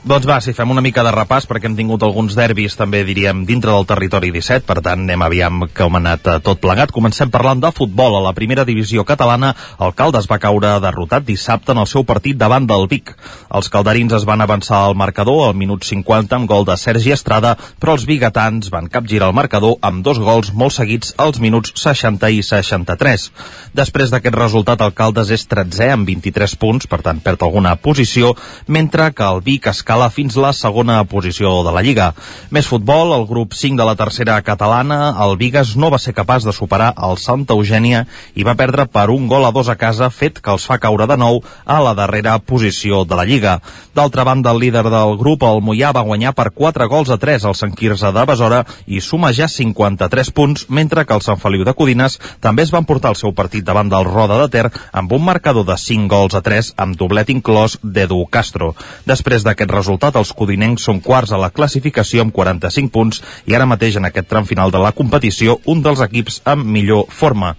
Doncs 0.03 0.25
va, 0.27 0.35
si 0.43 0.51
fem 0.51 0.67
una 0.67 0.81
mica 0.83 0.99
de 0.99 1.13
repàs, 1.15 1.45
perquè 1.47 1.69
hem 1.69 1.77
tingut 1.77 2.01
alguns 2.03 2.33
derbis, 2.35 2.73
també 2.75 3.05
diríem, 3.07 3.45
dintre 3.47 3.71
del 3.71 3.85
territori 3.87 4.33
17, 4.35 4.65
per 4.67 4.81
tant, 4.83 5.05
anem 5.05 5.21
aviam 5.23 5.61
com 5.71 5.95
ha 5.95 6.01
anat 6.01 6.25
eh, 6.27 6.33
tot 6.43 6.59
plegat. 6.59 6.91
Comencem 6.91 7.29
parlant 7.31 7.61
de 7.63 7.69
futbol. 7.71 8.17
A 8.17 8.23
la 8.25 8.33
primera 8.35 8.65
divisió 8.67 9.05
catalana, 9.07 9.53
el 9.79 9.93
Caldes 9.95 10.27
va 10.27 10.41
caure 10.43 10.73
derrotat 10.83 11.23
dissabte 11.23 11.71
en 11.71 11.79
el 11.79 11.87
seu 11.87 12.03
partit 12.03 12.35
davant 12.35 12.67
del 12.67 12.83
Vic. 12.91 13.13
Els 13.55 13.71
calderins 13.71 14.17
es 14.17 14.25
van 14.27 14.43
avançar 14.43 14.81
al 14.83 14.97
marcador 14.99 15.45
al 15.45 15.55
minut 15.55 15.87
50 15.87 16.35
amb 16.35 16.51
gol 16.51 16.67
de 16.67 16.75
Sergi 16.75 17.15
Estrada, 17.15 17.55
però 17.79 17.95
els 17.95 18.03
bigatans 18.03 18.73
van 18.75 18.91
capgirar 18.91 19.31
el 19.31 19.37
marcador 19.39 19.79
amb 19.79 20.03
dos 20.03 20.19
gols 20.19 20.51
molt 20.51 20.75
seguits 20.75 21.15
als 21.15 21.39
minuts 21.39 21.71
60 21.79 22.27
i 22.27 22.43
63. 22.43 23.29
Després 23.71 24.11
d'aquest 24.11 24.35
resultat, 24.35 24.83
el 24.83 24.91
Caldes 24.99 25.31
és 25.31 25.47
13 25.47 25.93
amb 25.95 26.11
23 26.11 26.59
punts, 26.59 26.91
per 26.91 26.99
tant, 27.07 27.23
perd 27.23 27.47
alguna 27.47 27.77
posició, 27.79 28.35
mentre 28.67 29.13
que 29.15 29.31
el 29.31 29.39
Vic 29.47 29.71
escala 29.71 29.92
escala 29.93 30.09
fins 30.09 30.33
la 30.41 30.49
segona 30.57 31.03
posició 31.05 31.61
de 31.61 31.71
la 31.71 31.81
Lliga. 31.85 32.13
Més 32.49 32.65
futbol, 32.65 33.11
el 33.13 33.27
grup 33.29 33.53
5 33.53 33.77
de 33.77 33.85
la 33.85 33.93
tercera 33.95 34.39
catalana, 34.41 35.13
el 35.21 35.35
Vigas 35.37 35.75
no 35.77 35.91
va 35.93 35.99
ser 36.01 36.15
capaç 36.17 36.47
de 36.47 36.53
superar 36.53 36.95
el 36.97 37.19
Santa 37.21 37.53
Eugènia 37.53 38.07
i 38.33 38.41
va 38.41 38.55
perdre 38.57 38.87
per 38.89 39.11
un 39.13 39.27
gol 39.29 39.45
a 39.45 39.51
dos 39.53 39.69
a 39.69 39.75
casa, 39.77 40.09
fet 40.09 40.39
que 40.41 40.49
els 40.49 40.65
fa 40.65 40.79
caure 40.81 41.05
de 41.05 41.17
nou 41.17 41.43
a 41.65 41.77
la 41.85 41.93
darrera 41.93 42.39
posició 42.39 43.03
de 43.05 43.19
la 43.19 43.25
Lliga. 43.29 43.59
D'altra 43.93 44.25
banda, 44.25 44.49
el 44.49 44.63
líder 44.63 44.83
del 44.89 45.13
grup, 45.19 45.45
el 45.45 45.61
Mollà, 45.61 45.91
va 45.93 46.01
guanyar 46.07 46.33
per 46.33 46.49
4 46.49 46.89
gols 46.89 47.13
a 47.13 47.19
3 47.21 47.45
al 47.45 47.53
Sant 47.53 47.77
Quirze 47.77 48.09
de 48.09 48.25
Besora 48.25 48.63
i 48.87 48.97
suma 48.97 49.29
ja 49.29 49.45
53 49.45 50.33
punts, 50.33 50.65
mentre 50.69 51.05
que 51.05 51.13
el 51.13 51.21
Sant 51.21 51.37
Feliu 51.37 51.67
de 51.67 51.75
Codines 51.77 52.17
també 52.41 52.65
es 52.65 52.73
van 52.73 52.89
portar 52.89 53.13
el 53.13 53.19
seu 53.21 53.35
partit 53.37 53.61
davant 53.61 53.93
del 53.93 54.09
Roda 54.09 54.41
de 54.41 54.49
Ter 54.49 54.65
amb 54.91 55.13
un 55.13 55.21
marcador 55.29 55.69
de 55.69 55.77
5 55.77 56.09
gols 56.09 56.33
a 56.33 56.41
3 56.41 56.73
amb 56.81 56.97
doblet 56.97 57.29
inclòs 57.29 57.77
d'Edu 57.83 58.23
Castro. 58.33 58.73
Després 59.05 59.45
d'aquest 59.45 59.69
resultat, 59.69 59.82
els 59.89 60.33
codinencs 60.33 60.83
són 60.83 60.99
quarts 61.01 61.31
a 61.31 61.37
la 61.37 61.49
classificació 61.49 62.21
amb 62.21 62.33
45 62.33 62.91
punts 62.91 63.21
i 63.45 63.55
ara 63.55 63.65
mateix 63.65 63.97
en 63.97 64.05
aquest 64.05 64.27
tram 64.27 64.45
final 64.45 64.71
de 64.71 64.79
la 64.79 64.91
competició 64.91 65.59
un 65.65 65.81
dels 65.81 66.01
equips 66.01 66.41
amb 66.45 66.65
millor 66.65 67.05
forma. 67.09 67.55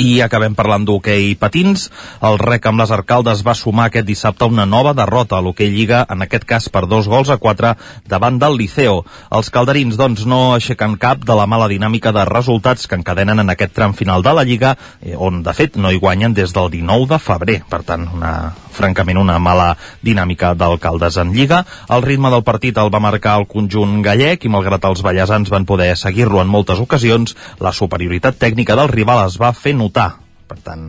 I 0.00 0.20
acabem 0.24 0.54
parlant 0.56 0.84
d'hoquei 0.88 1.34
patins. 1.40 1.88
El 2.24 2.38
rec 2.40 2.66
amb 2.68 2.80
les 2.80 2.92
arcaldes 2.94 3.42
va 3.46 3.54
sumar 3.56 3.88
aquest 3.88 4.06
dissabte 4.08 4.48
una 4.48 4.66
nova 4.66 4.94
derrota 4.96 5.38
a 5.38 5.42
l'hoquei 5.44 5.70
Lliga, 5.72 6.04
en 6.08 6.24
aquest 6.24 6.46
cas 6.48 6.68
per 6.72 6.86
dos 6.88 7.08
gols 7.08 7.30
a 7.30 7.38
quatre 7.40 7.74
davant 8.08 8.38
del 8.40 8.56
Liceo. 8.60 9.04
Els 9.36 9.50
calderins, 9.52 9.98
doncs, 10.00 10.24
no 10.26 10.54
aixequen 10.54 10.96
cap 11.00 11.24
de 11.24 11.36
la 11.36 11.46
mala 11.50 11.68
dinàmica 11.68 12.14
de 12.16 12.24
resultats 12.28 12.88
que 12.88 12.98
encadenen 13.00 13.44
en 13.44 13.52
aquest 13.52 13.76
tram 13.76 13.96
final 13.96 14.24
de 14.24 14.34
la 14.36 14.44
Lliga, 14.44 14.76
eh, 15.02 15.16
on, 15.16 15.42
de 15.44 15.54
fet, 15.56 15.76
no 15.76 15.92
hi 15.92 16.00
guanyen 16.00 16.34
des 16.34 16.56
del 16.56 16.72
19 16.72 17.08
de 17.14 17.20
febrer. 17.20 17.60
Per 17.68 17.82
tant, 17.84 18.08
una, 18.16 18.34
francament, 18.80 19.20
una 19.20 19.38
mala 19.42 19.74
dinàmica 20.06 20.54
d'alcaldes 20.58 21.20
en 21.20 21.34
Lliga. 21.36 21.62
El 21.92 22.04
ritme 22.06 22.32
del 22.32 22.46
partit 22.46 22.80
el 22.80 22.92
va 22.92 23.02
marcar 23.04 23.38
el 23.40 23.48
conjunt 23.50 24.00
gallec 24.06 24.44
i, 24.44 24.52
malgrat 24.52 24.88
els 24.88 25.04
ballesans 25.06 25.52
van 25.52 25.68
poder 25.68 25.92
seguir-lo 26.00 26.42
en 26.42 26.50
moltes 26.50 26.80
ocasions, 26.82 27.36
la 27.60 27.74
superioritat 27.76 28.40
tècnica 28.40 28.78
del 28.78 28.92
rival 28.92 29.26
es 29.28 29.40
va 29.40 29.54
fer 29.56 29.76
notar. 29.76 30.12
Per 30.50 30.58
tant, 30.64 30.88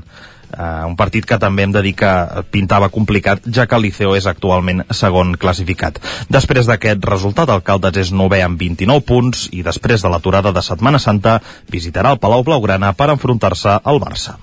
Uh, 0.52 0.84
un 0.84 0.98
partit 1.00 1.24
que 1.24 1.38
també 1.40 1.64
hem 1.64 1.72
de 1.72 1.80
dir 1.86 1.94
que 1.96 2.10
pintava 2.52 2.90
complicat, 2.92 3.46
ja 3.56 3.64
que 3.72 3.78
el 3.78 3.86
Liceo 3.86 4.18
és 4.20 4.28
actualment 4.28 4.84
segon 4.92 5.38
classificat. 5.40 6.02
Després 6.28 6.68
d'aquest 6.68 7.08
resultat, 7.08 7.54
el 7.56 7.64
Caldes 7.64 8.02
és 8.04 8.12
novè 8.12 8.42
amb 8.44 8.60
29 8.60 9.08
punts 9.08 9.48
i 9.56 9.64
després 9.64 10.04
de 10.04 10.12
l'aturada 10.12 10.52
de 10.52 10.68
Setmana 10.68 11.00
Santa 11.00 11.40
visitarà 11.72 12.12
el 12.12 12.20
Palau 12.20 12.44
Blaugrana 12.44 12.92
per 12.92 13.14
enfrontar-se 13.16 13.80
al 13.80 14.04
Barça. 14.04 14.36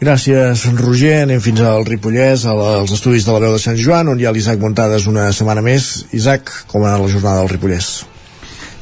Gràcies, 0.00 0.64
Roger. 0.80 1.20
Anem 1.24 1.42
fins 1.44 1.60
al 1.64 1.86
Ripollès, 1.88 2.46
als 2.50 2.94
estudis 2.96 3.26
de 3.26 3.36
la 3.36 3.44
veu 3.46 3.54
de 3.56 3.62
Sant 3.62 3.78
Joan, 3.80 4.10
on 4.12 4.20
hi 4.20 4.26
ha 4.26 4.34
l'Isaac 4.34 4.60
Montades 4.62 5.06
una 5.10 5.30
setmana 5.32 5.64
més. 5.64 6.06
Isaac, 6.12 6.50
com 6.70 6.82
ha 6.84 6.92
anat 6.92 7.06
la 7.06 7.14
jornada 7.14 7.44
del 7.44 7.54
Ripollès? 7.54 7.94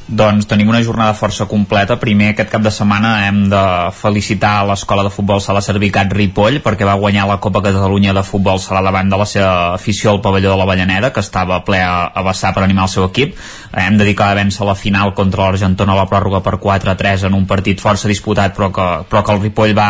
Doncs 0.03 0.45
tenim 0.51 0.67
una 0.67 0.81
jornada 0.83 1.15
força 1.15 1.45
completa. 1.47 1.95
Primer, 1.99 2.33
aquest 2.33 2.49
cap 2.51 2.61
de 2.61 2.71
setmana 2.75 3.13
hem 3.29 3.45
de 3.49 3.61
felicitar 3.95 4.65
l'Escola 4.67 5.05
de 5.07 5.11
Futbol 5.13 5.39
Sala 5.41 5.61
Servicat 5.63 6.11
Ripoll 6.11 6.59
perquè 6.65 6.83
va 6.85 6.97
guanyar 6.99 7.23
la 7.29 7.39
Copa 7.39 7.61
Catalunya 7.63 8.11
de 8.13 8.25
Futbol 8.27 8.59
Sala 8.59 8.83
davant 8.83 9.09
de 9.09 9.19
la 9.21 9.27
seva 9.29 9.53
afició 9.77 10.11
al 10.11 10.19
pavelló 10.21 10.51
de 10.51 10.59
la 10.59 10.67
Vallaneda, 10.67 11.13
que 11.15 11.23
estava 11.23 11.61
ple 11.63 11.79
a, 11.79 12.11
a 12.11 12.25
vessar 12.27 12.51
per 12.53 12.65
animar 12.65 12.89
el 12.89 12.91
seu 12.91 13.07
equip. 13.07 13.39
Hem 13.71 13.97
dedicat 13.97 14.33
a 14.33 14.39
vèncer 14.41 14.67
la 14.67 14.75
final 14.75 15.15
contra 15.15 15.47
l'Argentona 15.47 15.95
a 15.95 16.01
la 16.03 16.09
pròrroga 16.11 16.43
per 16.43 16.59
4-3 16.59 17.29
en 17.31 17.39
un 17.39 17.47
partit 17.47 17.79
força 17.79 18.11
disputat, 18.11 18.53
però 18.59 18.73
que, 18.75 18.89
però 19.07 19.23
que 19.23 19.37
el 19.37 19.43
Ripoll 19.47 19.77
va, 19.77 19.89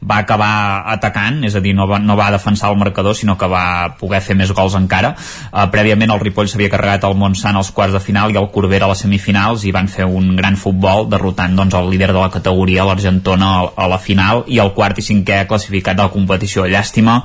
va 0.00 0.20
acabar 0.24 0.82
atacant, 0.88 1.42
és 1.44 1.54
a 1.54 1.60
dir, 1.60 1.74
no 1.76 1.86
va, 1.88 1.98
no 2.00 2.16
va 2.16 2.30
defensar 2.32 2.70
el 2.72 2.78
marcador, 2.80 3.14
sinó 3.16 3.36
que 3.38 3.48
va 3.50 3.96
poder 4.00 4.22
fer 4.24 4.36
més 4.38 4.52
gols 4.56 4.76
encara. 4.78 5.12
Uh, 5.50 5.66
prèviament 5.72 6.14
el 6.14 6.22
Ripoll 6.22 6.48
s'havia 6.48 6.70
carregat 6.72 7.04
el 7.08 7.16
Montsant 7.20 7.58
als 7.60 7.72
quarts 7.76 7.96
de 7.96 8.00
final 8.00 8.32
i 8.32 8.38
el 8.40 8.48
Corbera 8.54 8.88
a 8.88 8.92
les 8.94 9.04
semifinals 9.04 9.66
i 9.68 9.74
van 9.76 9.90
fer 9.92 10.08
un 10.08 10.32
gran 10.38 10.56
futbol 10.56 11.06
derrotant 11.10 11.56
doncs, 11.58 11.76
el 11.76 11.90
líder 11.92 12.12
de 12.14 12.20
la 12.20 12.30
categoria, 12.32 12.86
l'Argentona, 12.88 13.50
a 13.76 13.88
la 13.90 14.00
final 14.00 14.44
i 14.48 14.60
el 14.62 14.72
quart 14.76 14.98
i 14.98 15.04
cinquè 15.04 15.44
classificat 15.50 15.98
de 15.98 16.08
la 16.08 16.14
competició. 16.14 16.64
Llàstima 16.70 17.20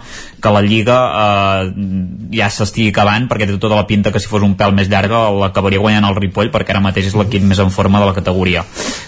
que 0.45 0.53
la 0.53 0.61
Lliga 0.61 0.95
uh, 1.09 1.71
ja 2.35 2.51
s'estigui 2.53 2.91
acabant 2.93 3.25
perquè 3.31 3.47
té 3.49 3.57
tota 3.57 3.79
la 3.79 3.87
pinta 3.89 4.11
que 4.13 4.21
si 4.21 4.29
fos 4.29 4.45
un 4.45 4.53
pèl 4.59 4.75
més 4.77 4.91
llarga 4.91 5.23
l'acabaria 5.33 5.81
guanyant 5.81 6.05
el 6.05 6.17
Ripoll 6.19 6.51
perquè 6.53 6.75
ara 6.75 6.83
mateix 6.85 7.09
és 7.09 7.17
l'equip 7.17 7.41
més 7.49 7.61
en 7.63 7.73
forma 7.73 8.01
de 8.03 8.11
la 8.11 8.13
categoria. 8.13 8.61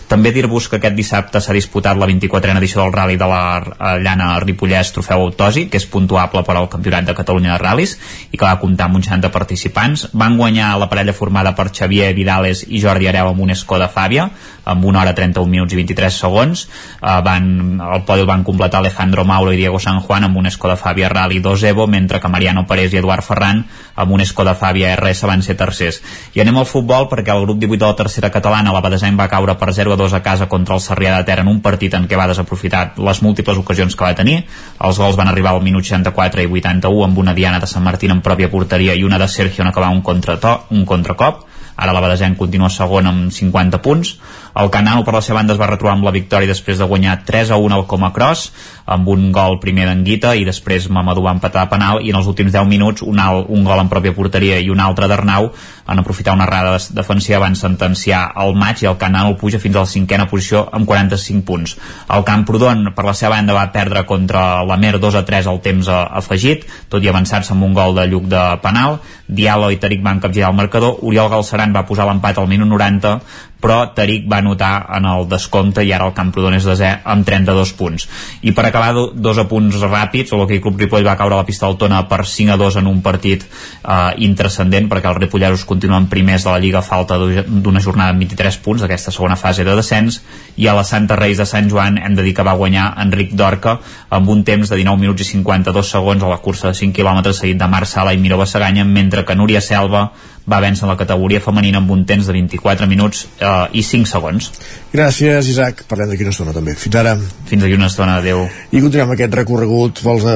També 0.07 0.31
dir-vos 0.31 0.69
que 0.71 0.79
aquest 0.79 0.95
dissabte 0.95 1.41
s'ha 1.43 1.53
disputat 1.53 1.99
la 1.99 2.07
24a 2.09 2.55
edició 2.57 2.81
del 2.81 2.93
Rally 2.95 3.17
de 3.19 3.27
la 3.27 3.97
llana 4.01 4.29
Ripollès 4.39 4.93
Trofeu 4.95 5.25
Autosi, 5.27 5.67
que 5.69 5.77
és 5.81 5.85
puntuable 5.91 6.41
per 6.47 6.55
al 6.55 6.69
Campionat 6.71 7.09
de 7.09 7.15
Catalunya 7.17 7.53
de 7.53 7.59
Ral·lis 7.61 7.97
i 8.31 8.37
que 8.37 8.45
va 8.45 8.57
comptar 8.61 8.87
amb 8.87 8.97
un 8.97 9.03
60 9.03 9.29
participants. 9.35 10.07
Van 10.17 10.37
guanyar 10.39 10.73
la 10.79 10.87
parella 10.89 11.13
formada 11.13 11.53
per 11.57 11.69
Xavier 11.69 12.13
Vidales 12.15 12.63
i 12.67 12.81
Jordi 12.81 13.11
Areu 13.11 13.33
amb 13.33 13.43
un 13.43 13.51
escó 13.51 13.77
de 13.81 13.89
Fàbia, 13.91 14.29
amb 14.63 14.85
una 14.87 15.03
hora 15.03 15.13
31 15.15 15.51
minuts 15.51 15.75
i 15.75 15.81
23 15.81 16.21
segons. 16.23 16.65
Uh, 17.01 17.19
van, 17.27 17.51
el 17.83 18.07
podi 18.07 18.23
el 18.23 18.31
van 18.31 18.47
completar 18.47 18.79
Alejandro 18.79 19.27
Mauro 19.27 19.51
i 19.51 19.59
Diego 19.59 19.79
San 19.83 19.99
Juan 19.99 20.27
amb 20.27 20.39
un 20.39 20.47
escó 20.47 20.71
de 20.71 20.79
Fàbia 20.79 21.11
Rally 21.27 21.39
2 21.39 21.63
Evo, 21.63 21.87
mentre 21.87 22.19
que 22.19 22.27
Mariano 22.27 22.65
Pérez 22.65 22.93
i 22.93 22.97
Eduard 22.97 23.23
Ferran 23.23 23.65
amb 23.95 24.11
un 24.15 24.21
escó 24.23 24.45
de 24.47 24.53
Fàbia 24.55 24.93
RS 24.95 25.27
van 25.27 25.43
ser 25.43 25.57
tercers. 25.59 25.99
I 26.33 26.41
anem 26.41 26.57
al 26.61 26.67
futbol 26.69 27.09
perquè 27.11 27.33
el 27.35 27.43
grup 27.43 27.59
18 27.59 27.83
de 27.83 27.89
la 27.89 27.97
tercera 27.99 28.31
catalana, 28.31 28.71
la 28.71 28.81
Badesenc 28.81 29.19
va 29.19 29.27
caure 29.27 29.57
per 29.59 29.73
0 29.75 29.93
a 29.93 29.99
2 29.99 30.15
a 30.15 30.21
casa 30.23 30.47
contra 30.47 30.75
el 30.75 30.81
Sarrià 30.81 31.17
de 31.17 31.25
Ter 31.27 31.39
en 31.43 31.51
un 31.51 31.59
partit 31.61 31.93
en 31.99 32.07
què 32.07 32.15
va 32.15 32.29
desaprofitar 32.31 32.93
les 32.95 33.21
múltiples 33.21 33.59
ocasions 33.59 33.95
que 33.95 34.07
va 34.07 34.15
tenir. 34.15 34.39
Els 34.79 35.01
gols 35.03 35.19
van 35.19 35.27
arribar 35.27 35.51
al 35.51 35.63
minut 35.65 35.83
64 35.83 36.45
i 36.45 36.47
81 36.47 37.03
amb 37.09 37.19
una 37.19 37.35
Diana 37.35 37.59
de 37.59 37.67
Sant 37.67 37.83
Martín 37.83 38.15
en 38.15 38.23
pròpia 38.23 38.49
porteria 38.49 38.95
i 38.95 39.03
una 39.03 39.19
de 39.19 39.27
Sergio 39.27 39.65
en 39.65 39.73
acabar 39.73 39.91
un, 39.91 40.01
contrato, 40.01 40.63
un 40.71 40.85
contracop. 40.85 41.43
Ara 41.77 41.93
la 41.93 42.01
Badesenc 42.01 42.37
continua 42.39 42.71
segon 42.73 43.07
amb 43.07 43.31
50 43.33 43.79
punts. 43.85 44.15
El 44.57 44.71
Canal, 44.73 45.03
per 45.05 45.13
la 45.13 45.21
seva 45.21 45.37
banda, 45.37 45.53
es 45.53 45.61
va 45.61 45.69
retrobar 45.69 45.93
amb 45.93 46.07
la 46.07 46.13
victòria 46.15 46.49
després 46.49 46.79
de 46.81 46.87
guanyar 46.89 47.19
3 47.27 47.51
a 47.53 47.59
1 47.61 47.75
al 47.75 47.85
Coma 47.85 48.09
Cross, 48.13 48.47
amb 48.87 49.09
un 49.13 49.27
gol 49.35 49.59
primer 49.61 49.85
d'Anguita 49.85 50.33
i 50.39 50.45
després 50.47 50.87
Mamadou 50.89 51.27
va 51.27 51.35
empatar 51.35 51.65
a 51.65 51.69
penal 51.69 52.01
i 52.01 52.09
en 52.09 52.17
els 52.17 52.29
últims 52.31 52.53
10 52.55 52.65
minuts 52.69 53.03
un, 53.05 53.19
alt, 53.21 53.51
un 53.53 53.67
gol 53.67 53.83
en 53.83 53.91
pròpia 53.91 54.15
porteria 54.15 54.57
i 54.63 54.71
un 54.73 54.81
altre 54.81 55.09
d'Arnau 55.11 55.51
en 55.87 56.01
aprofitar 56.01 56.33
una 56.33 56.47
errada 56.47 56.79
defensiva 56.95 57.43
van 57.43 57.55
sentenciar 57.55 58.23
el 58.43 58.55
maig 58.57 58.81
i 58.81 58.89
el 58.89 58.97
Canal 58.97 59.35
puja 59.37 59.59
fins 59.61 59.75
a 59.75 59.85
la 59.85 59.91
cinquena 59.91 60.25
posició 60.31 60.65
amb 60.71 60.87
45 60.89 61.45
punts. 61.45 61.77
El 62.15 62.25
Camprodon, 62.27 62.89
per 62.95 63.05
la 63.05 63.13
seva 63.13 63.35
banda, 63.35 63.55
va 63.55 63.67
perdre 63.75 64.05
contra 64.09 64.63
la 64.67 64.79
Mer 64.81 64.97
2 64.99 65.19
a 65.19 65.23
3 65.27 65.51
al 65.51 65.61
temps 65.61 65.91
afegit, 65.93 66.65
tot 66.89 67.03
i 67.03 67.11
avançar-se 67.11 67.53
amb 67.53 67.67
un 67.67 67.77
gol 67.77 67.95
de 67.95 68.07
Lluc 68.09 68.27
de 68.31 68.43
penal. 68.63 68.99
Diallo 69.27 69.69
i 69.71 69.79
Taric 69.79 70.03
van 70.03 70.21
capgirar 70.23 70.49
el 70.51 70.57
marcador. 70.57 70.99
Oriol 71.03 71.29
Galceran 71.29 71.75
va 71.75 71.85
posar 71.87 72.07
l'empat 72.07 72.39
al 72.39 72.47
minut 72.47 72.71
90 72.71 73.17
però 73.61 73.79
Taric 73.95 74.27
va 74.29 74.39
anotar 74.43 74.87
en 74.97 75.07
el 75.09 75.27
descompte 75.29 75.83
i 75.85 75.91
ara 75.93 76.07
el 76.07 76.15
Camprodon 76.17 76.57
és 76.57 76.65
desè 76.67 76.91
amb 77.03 77.25
32 77.25 77.73
punts. 77.77 78.07
I 78.45 78.53
per 78.55 78.67
acabar, 78.67 78.93
dos 79.13 79.41
apunts 79.41 79.79
ràpids, 79.81 80.33
el 80.33 80.61
Club 80.61 80.79
Ripoll 80.79 81.05
va 81.05 81.17
caure 81.17 81.35
a 81.35 81.41
la 81.41 81.47
pista 81.47 81.67
del 81.67 81.77
Tona 81.81 82.03
per 82.09 82.23
5 82.25 82.53
a 82.53 82.57
2 82.57 82.79
en 82.81 82.87
un 82.87 83.01
partit 83.01 83.43
eh, 83.43 84.13
intrascendent 84.25 84.89
perquè 84.89 85.09
els 85.11 85.21
ripolleros 85.21 85.65
continuen 85.65 86.07
primers 86.11 86.45
de 86.45 86.53
la 86.53 86.61
Lliga 86.61 86.83
falta 86.85 87.17
d'una 87.17 87.81
jornada 87.83 88.13
amb 88.13 88.23
23 88.23 88.61
punts. 88.63 88.85
D'aquesta 88.85 89.11
segona 89.11 89.35
fase 89.35 89.65
de 89.65 89.75
descens. 89.75 90.21
I 90.57 90.67
a 90.67 90.75
la 90.77 90.85
Santa 90.87 91.17
Reis 91.17 91.37
de 91.41 91.45
Sant 91.45 91.69
Joan 91.69 91.97
hem 91.97 92.15
de 92.15 92.25
dir 92.25 92.35
que 92.37 92.45
va 92.45 92.57
guanyar 92.57 92.93
Enric 93.01 93.33
Dorca 93.37 93.77
amb 94.09 94.29
un 94.29 94.43
temps 94.47 94.69
de 94.69 94.79
19 94.79 95.01
minuts 95.01 95.25
i 95.25 95.29
52 95.33 95.91
segons 95.97 96.23
a 96.23 96.31
la 96.31 96.41
cursa 96.43 96.71
de 96.71 96.77
5 96.77 96.95
km 96.95 97.33
seguit 97.33 97.59
de 97.59 97.67
Marc 97.67 97.89
Sala 97.89 98.13
i 98.13 98.21
Miró 98.21 98.37
Bassaganya 98.37 98.85
mentre 98.85 99.25
que 99.25 99.35
Núria 99.35 99.61
Selva 99.61 100.07
va 100.47 100.61
vèncer 100.63 100.87
la 100.87 100.95
categoria 100.99 101.41
femenina 101.43 101.81
amb 101.81 101.91
un 101.91 102.05
temps 102.07 102.27
de 102.27 102.35
24 102.35 102.87
minuts 102.87 103.25
eh, 103.39 103.79
i 103.79 103.83
5 103.83 104.09
segons. 104.09 104.51
Gràcies, 104.93 105.49
Isaac. 105.51 105.83
Parlem 105.89 106.13
d'aquí 106.13 106.23
una 106.23 106.33
estona, 106.35 106.55
també. 106.55 106.77
Fins 106.79 106.95
ara. 107.01 107.17
Fins 107.49 107.63
d'aquí 107.63 107.75
una 107.75 107.91
estona. 107.91 108.17
Adéu. 108.21 108.45
I 108.71 108.81
continuem 108.83 109.11
aquest 109.17 109.35
recorregut 109.41 110.01
pels, 110.05 110.29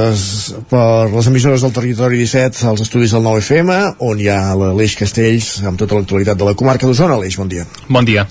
per 0.72 0.84
les 1.14 1.32
emissores 1.32 1.64
del 1.64 1.74
territori 1.76 2.20
17 2.26 2.68
als 2.74 2.84
estudis 2.84 3.16
del 3.16 3.26
9FM, 3.26 3.80
on 4.12 4.20
hi 4.20 4.30
ha 4.32 4.42
l'Aleix 4.60 5.00
Castells 5.00 5.56
amb 5.64 5.80
tota 5.80 5.98
l'actualitat 5.98 6.38
de 6.38 6.52
la 6.52 6.58
comarca 6.60 6.90
d'Osona. 6.90 7.16
Aleix, 7.18 7.40
bon 7.40 7.52
dia. 7.52 7.66
Bon 7.88 8.06
dia. 8.08 8.28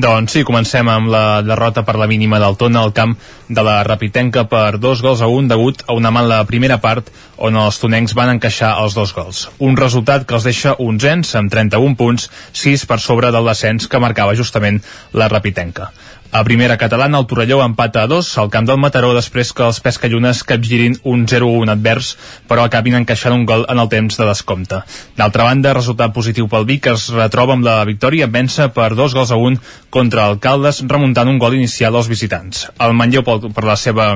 Doncs 0.00 0.32
sí, 0.32 0.40
comencem 0.48 0.88
amb 0.88 1.10
la 1.12 1.42
derrota 1.44 1.82
per 1.84 1.98
la 2.00 2.06
mínima 2.08 2.38
del 2.40 2.54
Tona 2.56 2.80
al 2.86 2.92
camp 2.96 3.10
de 3.48 3.64
la 3.66 3.82
Rapitenca 3.84 4.46
per 4.48 4.78
dos 4.80 5.02
gols 5.04 5.20
a 5.20 5.28
un 5.28 5.50
degut 5.50 5.82
a 5.86 5.96
una 5.98 6.12
mala 6.14 6.38
primera 6.48 6.78
part 6.80 7.10
on 7.36 7.58
els 7.60 7.80
tonencs 7.82 8.14
van 8.16 8.32
encaixar 8.32 8.70
els 8.80 8.96
dos 8.96 9.12
gols. 9.12 9.42
Un 9.58 9.76
resultat 9.76 10.24
que 10.24 10.38
els 10.38 10.46
deixa 10.48 10.72
onzens 10.80 11.34
amb 11.36 11.52
31 11.52 11.98
punts, 12.00 12.30
6 12.62 12.86
per 12.88 13.00
sobre 13.02 13.32
del 13.34 13.50
descens 13.52 13.90
que 13.90 14.00
marcava 14.00 14.38
justament 14.38 14.80
la 15.12 15.28
Rapitenca. 15.28 15.90
A 16.32 16.44
primera 16.44 16.78
catalana, 16.78 17.18
el 17.18 17.26
Torelló 17.26 17.60
empata 17.64 18.04
a 18.04 18.06
dos 18.06 18.38
al 18.38 18.50
camp 18.54 18.68
del 18.68 18.78
Mataró 18.78 19.08
després 19.16 19.48
que 19.50 19.64
els 19.66 19.80
pescallunes 19.82 20.44
capgirin 20.46 20.94
un 21.02 21.24
0-1 21.26 21.72
advers, 21.74 22.12
però 22.46 22.62
acabin 22.62 22.94
encaixant 23.00 23.34
un 23.34 23.42
gol 23.48 23.66
en 23.66 23.82
el 23.82 23.90
temps 23.90 24.20
de 24.20 24.28
descompte. 24.28 24.78
D'altra 25.18 25.48
banda, 25.48 25.74
resultat 25.74 26.14
positiu 26.14 26.46
pel 26.46 26.68
Vic 26.70 26.86
es 26.92 27.08
retroba 27.16 27.58
amb 27.58 27.66
la 27.66 27.80
victòria 27.88 28.30
en 28.30 28.36
vèncer 28.38 28.70
per 28.78 28.92
dos 28.94 29.18
gols 29.18 29.34
a 29.34 29.40
un 29.42 29.58
contra 29.90 30.28
Alcaldes, 30.30 30.84
remuntant 30.86 31.34
un 31.34 31.42
gol 31.42 31.58
inicial 31.58 31.98
als 31.98 32.06
visitants. 32.06 32.68
El 32.78 32.94
Manlleu, 32.94 33.26
per 33.26 33.66
la 33.66 33.74
seva 33.74 34.12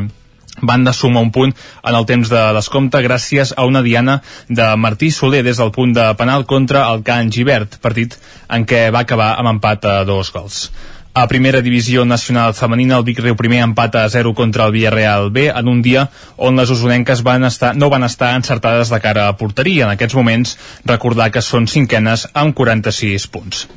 banda 0.62 0.95
suma 0.95 1.19
un 1.19 1.35
punt 1.35 1.51
en 1.82 1.99
el 1.99 2.07
temps 2.07 2.31
de 2.31 2.47
descompte 2.55 3.03
gràcies 3.03 3.57
a 3.57 3.66
una 3.66 3.82
diana 3.82 4.20
de 4.47 4.70
Martí 4.78 5.11
Soler 5.11 5.43
des 5.43 5.59
del 5.59 5.74
punt 5.74 5.99
de 5.99 6.12
penal 6.15 6.47
contra 6.47 6.86
el 6.95 7.03
Can 7.03 7.35
Givert, 7.35 7.81
partit 7.82 8.15
en 8.49 8.62
què 8.62 8.93
va 8.95 9.03
acabar 9.03 9.35
amb 9.35 9.59
empat 9.59 9.91
a 9.91 10.03
dos 10.07 10.31
gols. 10.31 10.69
A 11.16 11.28
primera 11.31 11.61
divisió 11.62 12.03
nacional 12.05 12.57
femenina, 12.59 12.97
el 12.99 13.05
Vic 13.07 13.20
Riu 13.23 13.36
primer 13.39 13.61
empata 13.62 14.01
a 14.03 14.09
0 14.11 14.32
contra 14.35 14.65
el 14.66 14.73
Villarreal 14.74 15.31
B 15.31 15.45
en 15.47 15.70
un 15.70 15.78
dia 15.81 16.09
on 16.49 16.59
les 16.59 16.73
usonenques 16.74 17.23
van 17.23 17.47
estar, 17.47 17.70
no 17.78 17.86
van 17.93 18.03
estar 18.03 18.32
encertades 18.35 18.91
de 18.91 18.99
cara 18.99 19.28
a 19.28 19.36
porteria. 19.39 19.86
En 19.86 19.95
aquests 19.95 20.19
moments, 20.19 20.59
recordar 20.91 21.31
que 21.31 21.45
són 21.53 21.70
cinquenes 21.70 22.27
amb 22.35 22.59
46 22.59 23.31
punts. 23.31 23.69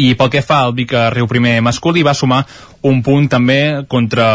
I 0.00 0.14
pel 0.16 0.30
que 0.32 0.42
fa 0.42 0.62
al 0.64 0.74
Vic 0.76 0.94
Riu 1.12 1.28
primer 1.28 1.60
masculí, 1.64 2.02
va 2.02 2.14
sumar 2.16 2.44
un 2.82 3.02
punt 3.04 3.28
també 3.30 3.84
contra 3.88 4.26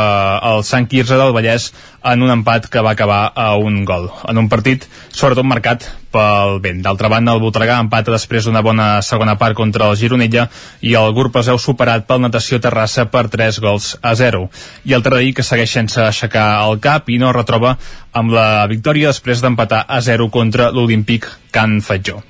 el 0.53 0.63
Sant 0.63 0.87
Quirze 0.87 1.17
del 1.19 1.33
Vallès 1.35 1.71
en 2.07 2.21
un 2.23 2.31
empat 2.31 2.69
que 2.71 2.83
va 2.83 2.93
acabar 2.95 3.33
a 3.35 3.55
un 3.59 3.83
gol, 3.85 4.07
en 4.29 4.37
un 4.37 4.47
partit 4.47 4.85
sobretot 5.11 5.45
marcat 5.45 5.87
pel 6.13 6.61
vent. 6.63 6.79
D'altra 6.85 7.09
banda, 7.11 7.33
el 7.35 7.41
Voltregà 7.43 7.79
empata 7.83 8.13
després 8.13 8.47
d'una 8.47 8.63
bona 8.63 8.87
segona 9.03 9.35
part 9.37 9.57
contra 9.57 9.89
el 9.89 9.97
Gironella 9.99 10.47
i 10.81 10.95
el 10.95 11.11
Gurpeseu 11.17 11.59
superat 11.59 12.07
pel 12.07 12.23
Natació 12.23 12.61
Terrassa 12.63 13.07
per 13.11 13.27
3 13.33 13.59
gols 13.63 13.95
a 14.01 14.15
0. 14.15 14.45
I 14.87 14.95
el 14.95 15.03
Tradí 15.03 15.33
que 15.33 15.43
segueix 15.43 15.73
sense 15.73 16.01
aixecar 16.05 16.47
el 16.63 16.79
cap 16.83 17.09
i 17.09 17.19
no 17.19 17.33
retroba 17.35 17.75
amb 18.17 18.31
la 18.33 18.65
victòria 18.71 19.11
després 19.11 19.43
d'empatar 19.43 19.83
a 19.87 19.99
0 20.01 20.29
contra 20.31 20.71
l'Olímpic 20.71 21.27
Can 21.51 21.81
Fatjó. 21.81 22.21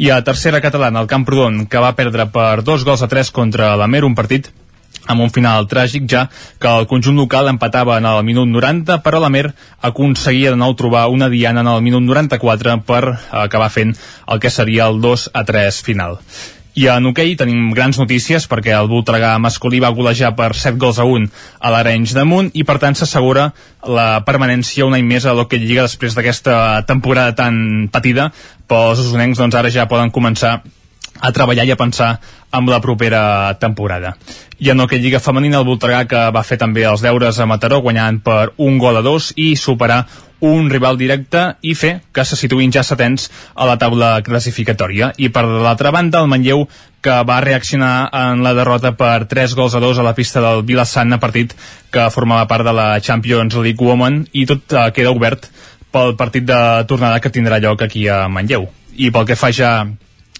I 0.00 0.08
a 0.08 0.22
tercera 0.24 0.62
catalana, 0.64 1.02
el 1.02 1.08
Camprodon, 1.10 1.66
que 1.68 1.80
va 1.84 1.92
perdre 1.92 2.24
per 2.32 2.62
dos 2.64 2.86
gols 2.88 3.02
a 3.04 3.08
3 3.12 3.30
contra 3.36 3.74
la 3.76 3.88
Mer, 3.90 4.06
un 4.08 4.14
partit 4.16 4.48
amb 5.12 5.20
un 5.20 5.32
final 5.34 5.66
tràgic 5.68 6.06
ja 6.08 6.22
que 6.60 6.70
el 6.70 6.86
conjunt 6.88 7.18
local 7.20 7.50
empatava 7.50 7.98
en 8.00 8.08
el 8.08 8.22
minut 8.24 8.48
90 8.48 8.96
però 9.04 9.20
la 9.20 9.30
Mer 9.32 9.50
aconseguia 9.90 10.54
de 10.54 10.60
nou 10.60 10.72
trobar 10.78 11.08
una 11.12 11.28
diana 11.32 11.64
en 11.64 11.70
el 11.72 11.84
minut 11.84 12.04
94 12.06 12.78
per 12.86 13.02
acabar 13.42 13.68
fent 13.74 13.94
el 14.26 14.40
que 14.40 14.52
seria 14.54 14.88
el 14.88 15.00
2 15.04 15.30
a 15.34 15.44
3 15.44 15.82
final 15.84 16.18
I 16.78 16.86
en 16.92 17.06
hoquei 17.10 17.34
tenim 17.38 17.72
grans 17.74 17.98
notícies 17.98 18.46
perquè 18.50 18.74
el 18.76 18.88
Voltregà 18.90 19.32
masculí 19.42 19.80
va 19.82 19.90
golejar 19.94 20.34
per 20.38 20.52
7 20.54 20.78
gols 20.78 21.00
a 21.02 21.06
1 21.08 21.26
a 21.58 21.72
l'Arenys 21.74 22.14
de 22.14 22.24
Munt 22.24 22.50
i 22.54 22.64
per 22.64 22.78
tant 22.82 22.94
s'assegura 22.94 23.48
la 23.86 24.22
permanència 24.26 24.86
un 24.86 24.94
any 24.94 25.06
més 25.06 25.26
a 25.26 25.34
l'Hockey 25.34 25.58
Lliga 25.58 25.88
després 25.88 26.14
d'aquesta 26.14 26.84
temporada 26.86 27.34
tan 27.34 27.88
patida. 27.92 28.30
Però 28.70 28.92
els 28.92 29.02
usonencs 29.02 29.40
doncs 29.40 29.56
ara 29.58 29.72
ja 29.74 29.88
poden 29.90 30.14
començar 30.14 30.60
a 31.20 31.32
treballar 31.32 31.66
i 31.68 31.74
a 31.74 31.78
pensar 31.80 32.14
amb 32.50 32.70
la 32.72 32.80
propera 32.80 33.54
temporada. 33.60 34.16
I 34.58 34.72
en 34.72 34.80
hoquei 34.80 35.00
Lliga 35.00 35.20
Femenina 35.20 35.60
el 35.60 35.68
Voltregà 35.68 36.02
que 36.08 36.24
va 36.34 36.44
fer 36.44 36.58
també 36.60 36.84
els 36.88 37.04
deures 37.04 37.38
a 37.38 37.46
Mataró 37.46 37.80
guanyant 37.84 38.20
per 38.24 38.50
un 38.58 38.78
gol 38.78 38.98
a 38.98 39.04
dos 39.06 39.32
i 39.36 39.54
superar 39.56 40.04
un 40.40 40.70
rival 40.72 40.96
directe 40.96 41.42
i 41.60 41.74
fer 41.76 42.00
que 42.16 42.24
se 42.24 42.36
situïn 42.36 42.72
ja 42.72 42.82
setens 42.82 43.28
a 43.54 43.66
la 43.68 43.76
taula 43.78 44.18
classificatòria. 44.24 45.12
I 45.20 45.28
per 45.28 45.44
l'altra 45.44 45.92
banda, 45.92 46.20
el 46.20 46.30
Manlleu 46.32 46.66
que 47.00 47.16
va 47.24 47.40
reaccionar 47.40 48.10
en 48.12 48.42
la 48.44 48.52
derrota 48.56 48.92
per 48.96 49.26
3 49.28 49.54
gols 49.56 49.76
a 49.76 49.80
2 49.80 50.00
a 50.00 50.04
la 50.04 50.14
pista 50.16 50.40
del 50.44 50.64
Vilassana, 50.68 51.20
partit 51.20 51.54
que 51.92 52.10
formava 52.12 52.48
part 52.48 52.64
de 52.64 52.74
la 52.76 52.88
Champions 53.00 53.56
League 53.56 53.84
Women 53.84 54.26
i 54.32 54.46
tot 54.48 54.72
eh, 54.72 54.90
queda 54.96 55.12
obert 55.12 55.48
pel 55.90 56.14
partit 56.16 56.44
de 56.46 56.60
tornada 56.88 57.20
que 57.20 57.32
tindrà 57.32 57.60
lloc 57.60 57.82
aquí 57.82 58.06
a 58.08 58.26
Manlleu. 58.28 58.68
I 58.96 59.10
pel 59.10 59.26
que 59.26 59.36
fa 59.36 59.52
ja 59.52 59.72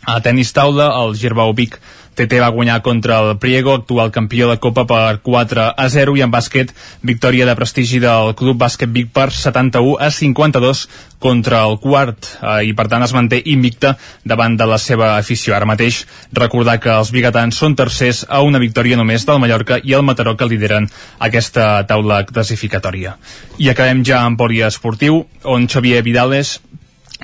a 0.06 0.20
tenis 0.24 0.52
taula, 0.56 0.90
el 1.02 1.16
Girbau 1.16 1.55
Vic 1.55 1.81
TT 2.20 2.40
va 2.43 2.51
guanyar 2.52 2.82
contra 2.82 3.20
el 3.20 3.39
Priego, 3.39 3.74
actual 3.74 4.10
campió 4.10 4.51
de 4.51 4.59
Copa 4.59 4.85
per 4.86 5.20
4 5.22 5.74
a 5.77 5.89
0 5.89 6.16
i 6.18 6.24
en 6.24 6.31
bàsquet 6.31 6.72
victòria 7.06 7.47
de 7.47 7.55
prestigi 7.56 8.01
del 8.02 8.35
Club 8.36 8.59
Bàsquet 8.60 8.90
Vic 8.93 9.09
per 9.14 9.31
71 9.31 9.97
a 10.01 10.10
52 10.10 10.82
contra 11.20 11.62
el 11.68 11.78
quart 11.81 12.27
eh, 12.43 12.66
i 12.68 12.74
per 12.77 12.89
tant 12.93 13.05
es 13.06 13.14
manté 13.16 13.40
invicta 13.52 13.94
davant 14.24 14.56
de 14.59 14.66
la 14.68 14.78
seva 14.78 15.14
afició. 15.16 15.55
Ara 15.56 15.68
mateix 15.70 16.02
recordar 16.36 16.77
que 16.81 16.93
els 16.93 17.12
biguetans 17.14 17.56
són 17.56 17.77
tercers 17.78 18.24
a 18.28 18.43
una 18.44 18.60
victòria 18.60 18.98
només 19.01 19.24
del 19.24 19.40
Mallorca 19.40 19.81
i 19.85 19.94
el 19.97 20.05
Mataró 20.05 20.36
que 20.36 20.48
lideren 20.51 20.90
aquesta 21.18 21.86
taula 21.86 22.24
classificatòria. 22.28 23.16
I 23.59 23.70
acabem 23.72 24.05
ja 24.05 24.24
amb 24.24 24.40
poliesportiu, 24.40 25.24
on 25.44 25.68
Xavier 25.68 26.02
Vidales 26.02 26.59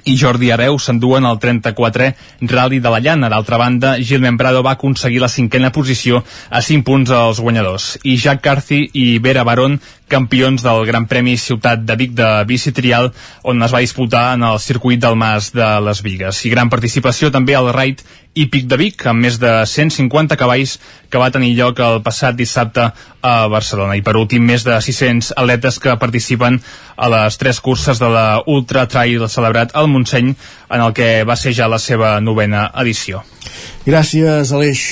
i 0.07 0.15
Jordi 0.17 0.53
Areu 0.55 0.79
s'enduen 0.79 1.27
el 1.27 1.41
34è 1.43 2.13
Rally 2.47 2.79
de 2.81 2.93
la 2.93 3.01
Llana. 3.03 3.31
D'altra 3.33 3.59
banda, 3.59 3.97
Gil 3.99 4.23
Membrado 4.23 4.63
va 4.63 4.77
aconseguir 4.77 5.21
la 5.21 5.29
cinquena 5.29 5.73
posició 5.75 6.23
a 6.49 6.63
5 6.63 6.87
punts 6.87 7.11
als 7.11 7.43
guanyadors. 7.43 7.97
I 8.05 8.17
Jack 8.17 8.45
Carthy 8.45 8.85
i 8.95 9.19
Vera 9.19 9.45
Barón 9.45 9.81
campions 10.09 10.63
del 10.63 10.85
Gran 10.87 11.07
Premi 11.11 11.37
Ciutat 11.37 11.83
de 11.87 11.97
Vic 11.99 12.13
de 12.15 12.29
bici 12.47 12.73
trial 12.73 13.11
on 13.43 13.63
es 13.63 13.75
va 13.75 13.83
disputar 13.83 14.35
en 14.37 14.45
el 14.47 14.61
circuit 14.63 15.01
del 15.03 15.17
Mas 15.19 15.51
de 15.53 15.67
les 15.83 16.03
Vigues. 16.03 16.45
I 16.47 16.53
gran 16.53 16.71
participació 16.71 17.33
també 17.35 17.57
al 17.59 17.73
Raid 17.75 18.05
Hípic 18.37 18.67
de 18.69 18.77
Vic, 18.77 19.07
amb 19.09 19.25
més 19.25 19.39
de 19.41 19.51
150 19.67 20.37
cavalls 20.37 20.77
que 21.09 21.19
va 21.19 21.31
tenir 21.33 21.55
lloc 21.57 21.81
el 21.81 22.03
passat 22.05 22.37
dissabte 22.37 22.91
a 23.25 23.35
Barcelona. 23.49 23.97
I 23.97 24.05
per 24.05 24.17
últim, 24.21 24.45
més 24.45 24.67
de 24.67 24.77
600 24.77 25.33
atletes 25.41 25.81
que 25.81 25.97
participen 25.97 26.61
a 26.97 27.09
les 27.09 27.41
tres 27.41 27.63
curses 27.65 27.99
de 27.99 28.13
la 28.13 28.43
Ultra 28.47 28.85
Trail 28.93 29.25
celebrat 29.33 29.73
al 29.75 29.89
Montseny, 29.89 30.35
en 30.69 30.81
el 30.85 30.93
que 30.93 31.25
va 31.25 31.41
ser 31.41 31.57
ja 31.57 31.73
la 31.73 31.81
seva 31.81 32.19
novena 32.21 32.69
edició. 32.77 33.25
Gràcies, 33.89 34.53
Aleix 34.53 34.85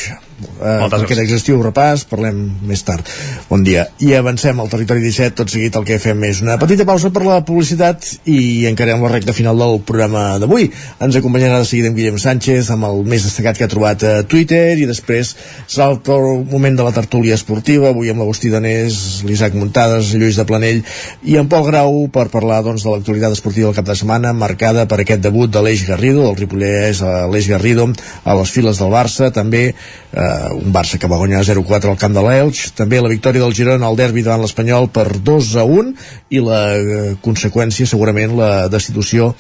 eh, 0.61 0.89
per 0.91 1.01
aquest 1.01 1.23
exhaustiu 1.23 1.61
repàs, 1.65 2.05
parlem 2.11 2.41
més 2.67 2.83
tard. 2.87 3.09
Bon 3.49 3.63
dia. 3.67 3.87
I 4.05 4.15
avancem 4.19 4.61
al 4.61 4.71
territori 4.73 5.03
17, 5.05 5.37
tot 5.41 5.53
seguit 5.53 5.77
el 5.79 5.87
que 5.87 5.99
fem 6.03 6.23
és 6.29 6.43
una 6.45 6.57
petita 6.61 6.87
pausa 6.89 7.11
per 7.15 7.25
la 7.27 7.41
publicitat 7.47 8.07
i 8.31 8.67
encarem 8.71 9.03
la 9.05 9.13
recta 9.13 9.35
final 9.37 9.59
del 9.61 9.81
programa 9.87 10.39
d'avui. 10.43 10.71
Ens 11.05 11.19
acompanyarà 11.21 11.61
de 11.63 11.69
seguida 11.69 11.91
en 11.91 11.99
Guillem 11.99 12.19
Sánchez 12.23 12.71
amb 12.75 12.89
el 12.89 13.03
més 13.09 13.27
destacat 13.27 13.59
que 13.59 13.69
ha 13.69 13.73
trobat 13.73 14.05
a 14.05 14.15
Twitter 14.29 14.77
i 14.81 14.89
després 14.91 15.35
serà 15.67 15.91
el 15.95 16.45
moment 16.51 16.79
de 16.79 16.87
la 16.87 16.95
tertúlia 16.95 17.39
esportiva, 17.39 17.91
avui 17.91 18.11
amb 18.11 18.23
l'Agustí 18.23 18.51
Danés, 18.53 19.23
l'Isaac 19.27 19.57
Muntades, 19.59 20.13
Lluís 20.15 20.39
de 20.41 20.47
Planell 20.49 20.83
i 21.25 21.39
en 21.41 21.49
Pol 21.51 21.67
Grau 21.69 22.05
per 22.13 22.29
parlar 22.33 22.63
doncs, 22.67 22.85
de 22.85 22.93
l'actualitat 22.93 23.37
esportiva 23.37 23.71
del 23.71 23.79
cap 23.79 23.89
de 23.89 23.97
setmana 23.99 24.33
marcada 24.37 24.87
per 24.91 25.01
aquest 25.03 25.23
debut 25.25 25.53
de 25.53 25.63
l'Eix 25.65 25.85
Garrido, 25.89 26.25
del 26.27 26.39
Ripollès 26.43 27.03
a 27.05 27.15
l'Eix 27.31 27.49
Garrido 27.51 27.89
a 28.25 28.37
les 28.39 28.53
files 28.55 28.81
del 28.81 28.93
Barça, 28.93 29.31
també 29.35 29.65
eh, 29.71 30.24
un 30.55 30.73
Barça 30.75 30.99
que 31.01 31.11
va 31.11 31.19
guanyar 31.21 31.45
0-4 31.47 31.93
al 31.93 31.99
camp 32.01 32.15
de 32.17 32.23
l'Elx, 32.25 32.71
també 32.79 33.01
la 33.01 33.13
victòria 33.13 33.43
del 33.45 33.57
Girona 33.57 33.89
al 33.89 33.99
derbi 33.99 34.25
davant 34.27 34.45
l'Espanyol 34.45 34.91
per 34.95 35.09
2-1 35.17 35.91
i 36.35 36.45
la 36.45 36.63
eh, 36.77 37.03
conseqüència 37.25 37.89
segurament 37.91 38.37
la 38.39 38.53
destitució 38.73 39.35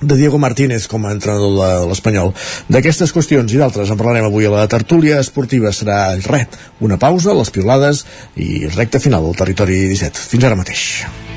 de 0.00 0.16
Diego 0.16 0.38
Martínez 0.38 0.86
com 0.86 1.06
a 1.06 1.12
entrenador 1.12 1.56
de 1.58 1.70
l'Espanyol. 1.90 2.32
D'aquestes 2.70 3.12
qüestions 3.14 3.52
i 3.54 3.58
d'altres 3.58 3.90
en 3.90 3.98
parlarem 3.98 4.28
avui 4.28 4.46
a 4.46 4.52
la 4.54 4.66
tertúlia 4.70 5.18
esportiva. 5.22 5.74
Serà 5.74 6.14
res, 6.22 6.60
una 6.80 7.00
pausa, 7.02 7.34
les 7.34 7.50
piolades 7.50 8.04
i 8.36 8.68
recta 8.74 9.02
final 9.02 9.26
del 9.26 9.40
territori 9.42 9.86
17. 9.90 10.28
Fins 10.34 10.46
ara 10.46 10.60
mateix. 10.60 11.27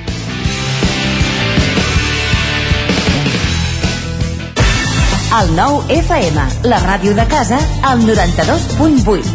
El 5.31 5.53
nou 5.55 5.77
FM, 5.87 6.41
la 6.67 6.77
ràdio 6.83 7.13
de 7.15 7.23
casa, 7.31 7.55
al 7.87 8.01
92.8. 8.03 9.29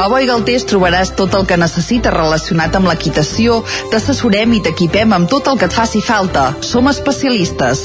A 0.00 0.06
Boi 0.08 0.24
Galtés 0.30 0.64
trobaràs 0.70 1.12
tot 1.18 1.36
el 1.36 1.44
que 1.44 1.60
necessites 1.60 2.14
relacionat 2.16 2.72
amb 2.80 2.88
l'equitació, 2.88 3.60
t'assessorem 3.92 4.56
i 4.56 4.62
t'equipem 4.64 5.12
amb 5.12 5.28
tot 5.28 5.52
el 5.52 5.60
que 5.60 5.68
et 5.68 5.76
faci 5.76 6.00
falta. 6.00 6.54
Som 6.64 6.88
especialistes. 6.88 7.84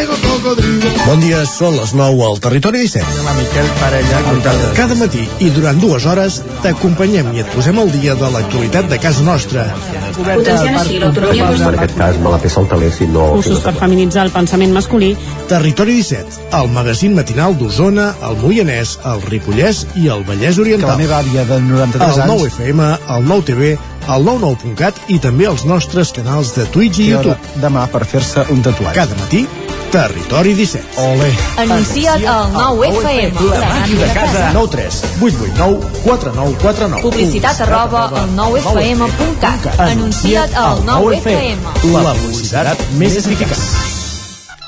cocodrilo. 0.41 0.89
Bon 1.05 1.21
dia, 1.21 1.41
són 1.47 1.75
les 1.77 1.93
9 1.97 2.25
al 2.25 2.39
Territori 2.43 2.83
17. 2.85 3.23
La 3.25 3.33
Miquel 3.37 3.67
Parella, 3.79 4.21
cada, 4.43 4.71
cada 4.77 4.97
matí 4.99 5.23
i 5.43 5.49
durant 5.53 5.79
dues 5.81 6.05
hores 6.09 6.41
t'acompanyem 6.63 7.31
i 7.35 7.43
et 7.43 7.51
posem 7.55 7.79
al 7.81 7.91
dia 7.93 8.15
de 8.19 8.31
l'actualitat 8.33 8.89
de 8.91 8.99
casa 9.01 9.25
nostra. 9.25 9.67
Potenciant 10.17 10.79
així 10.81 10.99
l'autonomia... 11.01 11.51
Per 11.61 11.73
aquest 11.75 11.95
cas 11.99 12.19
me 12.21 12.33
la 12.33 12.41
peça 12.41 12.61
el 12.63 12.69
taler 12.71 12.91
si 12.93 13.07
no... 13.11 13.27
Cursos 13.37 13.61
per 13.65 13.75
feminitzar 13.79 14.25
el 14.27 14.33
pensament 14.33 14.73
masculí. 14.75 15.13
Territori 15.51 15.99
17, 16.01 16.41
el 16.59 16.73
magazín 16.73 17.15
matinal 17.17 17.57
d'Osona, 17.59 18.11
el 18.27 18.37
Moianès, 18.41 18.97
el 19.13 19.23
Ripollès 19.29 19.85
i 20.01 20.09
el 20.13 20.25
Vallès 20.27 20.59
Oriental. 20.61 20.89
Que 20.89 20.97
la 20.97 20.99
meva 21.05 21.21
àvia 21.21 21.47
de 21.47 21.61
93 21.69 22.01
el 22.01 22.25
anys... 22.25 22.31
El 22.31 22.35
9 22.35 22.51
FM, 22.51 22.91
el 23.15 23.31
9 23.31 23.49
TV, 23.51 23.73
al 24.11 24.25
99.cat 24.25 24.97
i 25.13 25.19
també 25.21 25.47
als 25.49 25.65
nostres 25.69 26.11
canals 26.15 26.55
de 26.57 26.65
Twitch 26.73 27.01
i, 27.01 27.09
I 27.09 27.15
YouTube. 27.15 27.57
Demà 27.61 27.85
per 27.91 28.05
fer-se 28.09 28.47
un 28.53 28.63
tatuatge. 28.65 28.97
Cada 28.97 29.17
matí 29.19 29.45
Territori 29.91 30.53
17. 30.53 30.83
Ole. 30.95 31.35
Anuncia't 31.57 32.25
al 32.25 32.53
9FM. 32.53 33.35
La 33.59 33.67
màquina 33.67 34.05
de 34.05 34.13
casa. 34.13 34.51
9 34.53 34.67
3 34.71 35.03
8 35.19 35.35
8 35.51 35.57
9 35.57 35.79
4 36.03 36.31
9 36.35 36.55
4 36.61 36.87
9 36.87 37.01
Publicitat 37.01 37.59
arroba 37.61 38.05
al 38.07 38.29
9FM.cat. 38.37 39.79
Anuncia't 39.79 40.55
al 40.55 40.79
9FM. 40.87 41.59
La 41.91 42.13
publicitat 42.13 42.85
més 42.95 43.19
eficaç. 43.19 43.65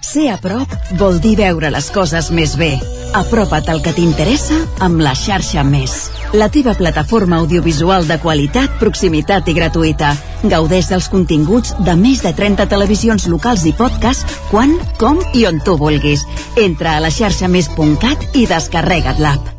Ser 0.04 0.28
a 0.34 0.36
prop 0.44 0.76
vol 1.00 1.22
dir 1.24 1.38
veure 1.40 1.72
les 1.72 1.88
coses 1.95 2.28
més 2.36 2.58
bé. 2.60 2.74
Apropa't 3.16 3.72
al 3.72 3.80
que 3.86 3.95
t'interessa 3.95 4.60
amb 4.84 5.00
la 5.08 5.16
xarxa 5.16 5.64
Més. 5.64 6.23
La 6.34 6.49
teva 6.49 6.73
plataforma 6.73 7.38
audiovisual 7.38 8.07
de 8.10 8.15
qualitat, 8.18 8.80
proximitat 8.80 9.45
i 9.51 9.53
gratuïta. 9.53 10.15
Gaudeix 10.49 10.88
dels 10.89 11.05
continguts 11.14 11.76
de 11.85 11.93
més 11.93 12.23
de 12.26 12.31
30 12.34 12.65
televisions 12.72 13.27
locals 13.30 13.68
i 13.69 13.73
podcast 13.77 14.26
quan, 14.49 14.73
com 14.97 15.22
i 15.38 15.45
on 15.45 15.61
tu 15.61 15.77
vulguis. 15.77 16.26
Entra 16.57 16.95
a 16.97 17.03
la 17.05 17.14
xarxa 17.14 17.45
més.cat 17.45 18.34
i 18.34 18.47
descarrega't 18.49 19.22
l'app. 19.22 19.53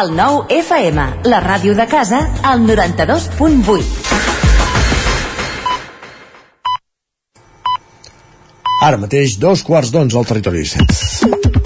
El 0.00 0.16
9FM, 0.16 1.28
la 1.28 1.44
ràdio 1.44 1.76
de 1.76 1.84
casa, 1.84 2.24
al 2.40 2.64
92.8. 2.64 3.84
Ara 8.80 8.96
mateix, 8.96 9.36
dos 9.36 9.60
quarts 9.60 9.92
d'onze 9.92 10.16
al 10.16 10.24
territori 10.24 10.64
17. 10.64 11.59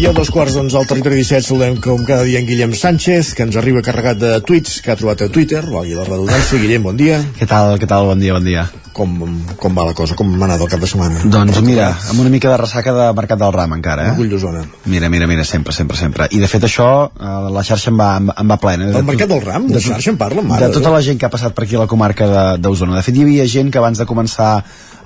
I 0.00 0.06
a 0.08 0.12
dos 0.16 0.30
quarts 0.32 0.54
d'onze 0.56 0.78
al 0.80 0.86
territori 0.88 1.18
17 1.20 1.44
saludem 1.44 1.74
com 1.84 2.00
cada 2.08 2.24
dia 2.24 2.40
en 2.40 2.46
Guillem 2.48 2.72
Sánchez, 2.72 3.34
que 3.36 3.44
ens 3.44 3.56
arriba 3.60 3.82
carregat 3.84 4.16
de 4.16 4.30
tuits 4.48 4.78
que 4.80 4.94
ha 4.94 4.96
trobat 4.96 5.26
a 5.26 5.28
Twitter, 5.28 5.60
valgui 5.68 5.92
la 5.92 6.06
redundància. 6.06 6.56
Guillem, 6.62 6.86
bon 6.88 6.96
dia. 6.96 7.18
Què 7.36 7.44
tal, 7.50 7.74
què 7.76 7.84
tal? 7.90 8.06
Bon 8.08 8.22
dia, 8.22 8.32
bon 8.32 8.46
dia. 8.48 8.64
Com, 8.96 9.12
com 9.60 9.76
va 9.76 9.84
la 9.90 9.92
cosa? 9.96 10.16
Com 10.16 10.32
m'ha 10.32 10.46
anat 10.48 10.64
el 10.64 10.70
cap 10.72 10.80
de 10.80 10.88
setmana? 10.88 11.20
Doncs 11.28 11.60
mira, 11.66 11.90
amb 12.14 12.24
una 12.24 12.32
mica 12.32 12.48
de 12.48 12.56
ressaca 12.62 12.94
de 12.96 13.10
Mercat 13.18 13.42
del 13.44 13.52
Ram 13.52 13.76
encara, 13.76 14.08
eh? 14.08 14.14
Orgull 14.16 14.32
d'Osona. 14.32 14.64
Mira, 14.88 15.12
mira, 15.12 15.28
mira, 15.28 15.44
sempre, 15.44 15.76
sempre, 15.76 16.00
sempre. 16.00 16.30
I 16.32 16.40
de 16.40 16.48
fet 16.48 16.64
això, 16.70 16.88
eh, 17.12 17.36
la 17.52 17.62
xarxa 17.68 17.92
em 17.92 18.00
va, 18.00 18.10
em, 18.24 18.50
va 18.54 18.56
plena. 18.62 18.88
El 18.88 19.04
Mercat 19.04 19.28
del 19.34 19.44
Ram? 19.44 19.68
De 19.68 19.84
xarxa 19.84 20.14
en 20.14 20.20
parla, 20.20 20.40
mare 20.42 20.64
De 20.66 20.72
tota 20.80 20.96
la 20.96 21.02
gent 21.04 21.20
que 21.20 21.28
ha 21.28 21.32
passat 21.36 21.52
per 21.52 21.68
aquí 21.68 21.76
a 21.76 21.84
la 21.84 21.90
comarca 21.92 22.26
de- 22.32 22.58
d'Osona. 22.64 22.96
De, 22.96 23.02
fet, 23.04 23.20
hi 23.20 23.28
havia 23.28 23.46
gent 23.46 23.68
que 23.70 23.78
abans 23.78 24.00
de 24.00 24.08
començar 24.08 24.54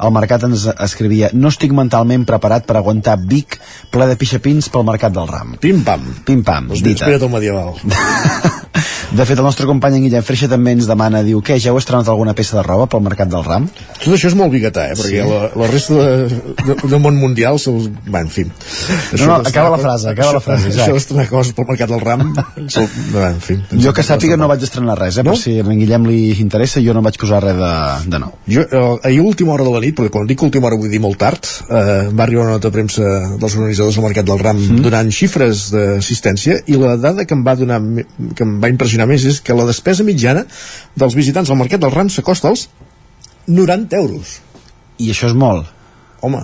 el 0.01 0.13
mercat 0.13 0.43
ens 0.49 0.67
escrivia 0.79 1.31
no 1.33 1.49
estic 1.53 1.73
mentalment 1.77 2.25
preparat 2.29 2.67
per 2.67 2.77
aguantar 2.81 3.19
Vic 3.21 3.59
ple 3.91 4.07
de 4.11 4.17
pixapins 4.21 4.69
pel 4.69 4.85
Mercat 4.85 5.13
del 5.15 5.29
Ram. 5.31 5.55
Pim-pam. 5.61 6.03
Pim-pam, 6.27 6.69
Doncs 6.73 6.83
dita. 6.83 7.07
el 7.15 7.29
medieval. 7.31 7.75
De 9.15 9.23
fet, 9.23 9.39
el 9.39 9.45
nostre 9.47 9.67
company 9.69 9.95
en 10.01 10.03
Guillem 10.09 10.25
Freixa 10.27 10.49
també 10.51 10.73
ens 10.75 10.89
demana, 10.91 11.21
diu, 11.23 11.39
què, 11.45 11.55
ja 11.63 11.71
heu 11.71 11.77
estrenat 11.79 12.09
alguna 12.11 12.33
peça 12.35 12.57
de 12.57 12.63
roba 12.67 12.89
pel 12.91 13.03
Mercat 13.05 13.29
del 13.31 13.45
Ram? 13.47 13.69
Tot 14.01 14.09
això 14.17 14.27
és 14.27 14.35
molt 14.35 14.51
biguetà, 14.51 14.89
eh? 14.91 14.97
Perquè 14.99 15.21
Sí. 15.23 15.29
la, 15.29 15.51
la 15.61 15.69
resta 15.71 15.95
de, 15.95 16.41
de, 16.65 16.75
del 16.91 16.99
món 17.05 17.15
mundial 17.21 17.61
se'ls... 17.63 17.87
Va, 18.11 18.25
en 18.25 18.31
fi. 18.35 18.43
No, 18.49 19.27
no, 19.29 19.37
acaba 19.47 19.71
la 19.77 19.79
frase, 19.79 20.09
acaba 20.11 20.33
la 20.35 20.41
frase, 20.43 20.67
Això, 20.67 20.73
Isaac. 20.73 20.89
això 20.89 20.97
d'estrenar 20.99 21.27
coses 21.31 21.55
pel 21.55 21.69
mercat 21.69 21.93
del 21.93 22.03
ram... 22.03 22.25
se'l- 22.67 22.91
Va, 23.15 23.29
en 23.31 23.39
fi. 23.45 23.59
Jo 23.85 23.93
que 23.95 24.03
sàpiga 24.03 24.39
no 24.41 24.49
vaig 24.51 24.67
estrenar 24.67 24.99
res, 24.99 25.21
eh? 25.23 25.27
No? 25.29 25.37
Per 25.37 25.43
si 25.45 25.55
a 25.61 25.69
en 25.69 25.79
Guillem 25.79 26.09
li 26.11 26.19
interessa, 26.43 26.83
jo 26.83 26.97
no 26.99 27.05
vaig 27.07 27.21
posar 27.23 27.39
res 27.45 27.55
de, 27.61 27.71
de 28.11 28.23
nou. 28.25 28.35
Jo, 28.51 28.67
eh, 28.67 28.85
ahir 29.13 29.21
a 29.23 29.29
última 29.31 29.55
hora 29.55 29.69
de 29.69 29.77
la 29.77 29.84
nit, 29.85 29.97
perquè 29.97 30.13
quan 30.15 30.29
dic 30.29 30.43
última 30.45 30.69
hora 30.69 30.79
vull 30.81 30.93
dir 30.93 31.01
molt 31.03 31.19
tard, 31.21 31.49
eh, 31.69 32.09
va 32.11 32.25
arribar 32.25 32.47
una 32.47 32.57
nota 32.57 32.71
de 32.71 32.77
premsa 32.77 33.11
dels 33.41 33.57
organitzadors 33.59 33.99
del 33.99 34.07
Mercat 34.07 34.29
del 34.31 34.41
Ram 34.43 34.61
mm. 34.61 34.81
donant 34.87 35.13
xifres 35.15 35.67
d'assistència 35.75 36.61
i 36.71 36.79
la 36.81 36.97
dada 37.01 37.27
que 37.29 37.37
em 37.37 37.45
va 37.47 37.57
donar 37.59 37.81
que 38.35 38.47
em 38.47 38.57
va 38.63 38.73
impressionar 38.73 39.09
més 39.11 39.27
és 39.29 39.43
que 39.45 39.57
la 39.57 39.69
despesa 39.69 40.07
mitjana 40.07 40.47
dels 40.97 41.17
visitants 41.19 41.53
al 41.53 41.61
Mercat 41.61 41.85
del 41.85 41.95
Ram 41.95 42.11
s'acosta 42.13 42.51
als 42.53 42.69
90 43.47 44.01
euros. 44.01 44.39
I 44.99 45.11
això 45.13 45.29
és 45.29 45.37
molt. 45.37 45.69
Home, 46.25 46.41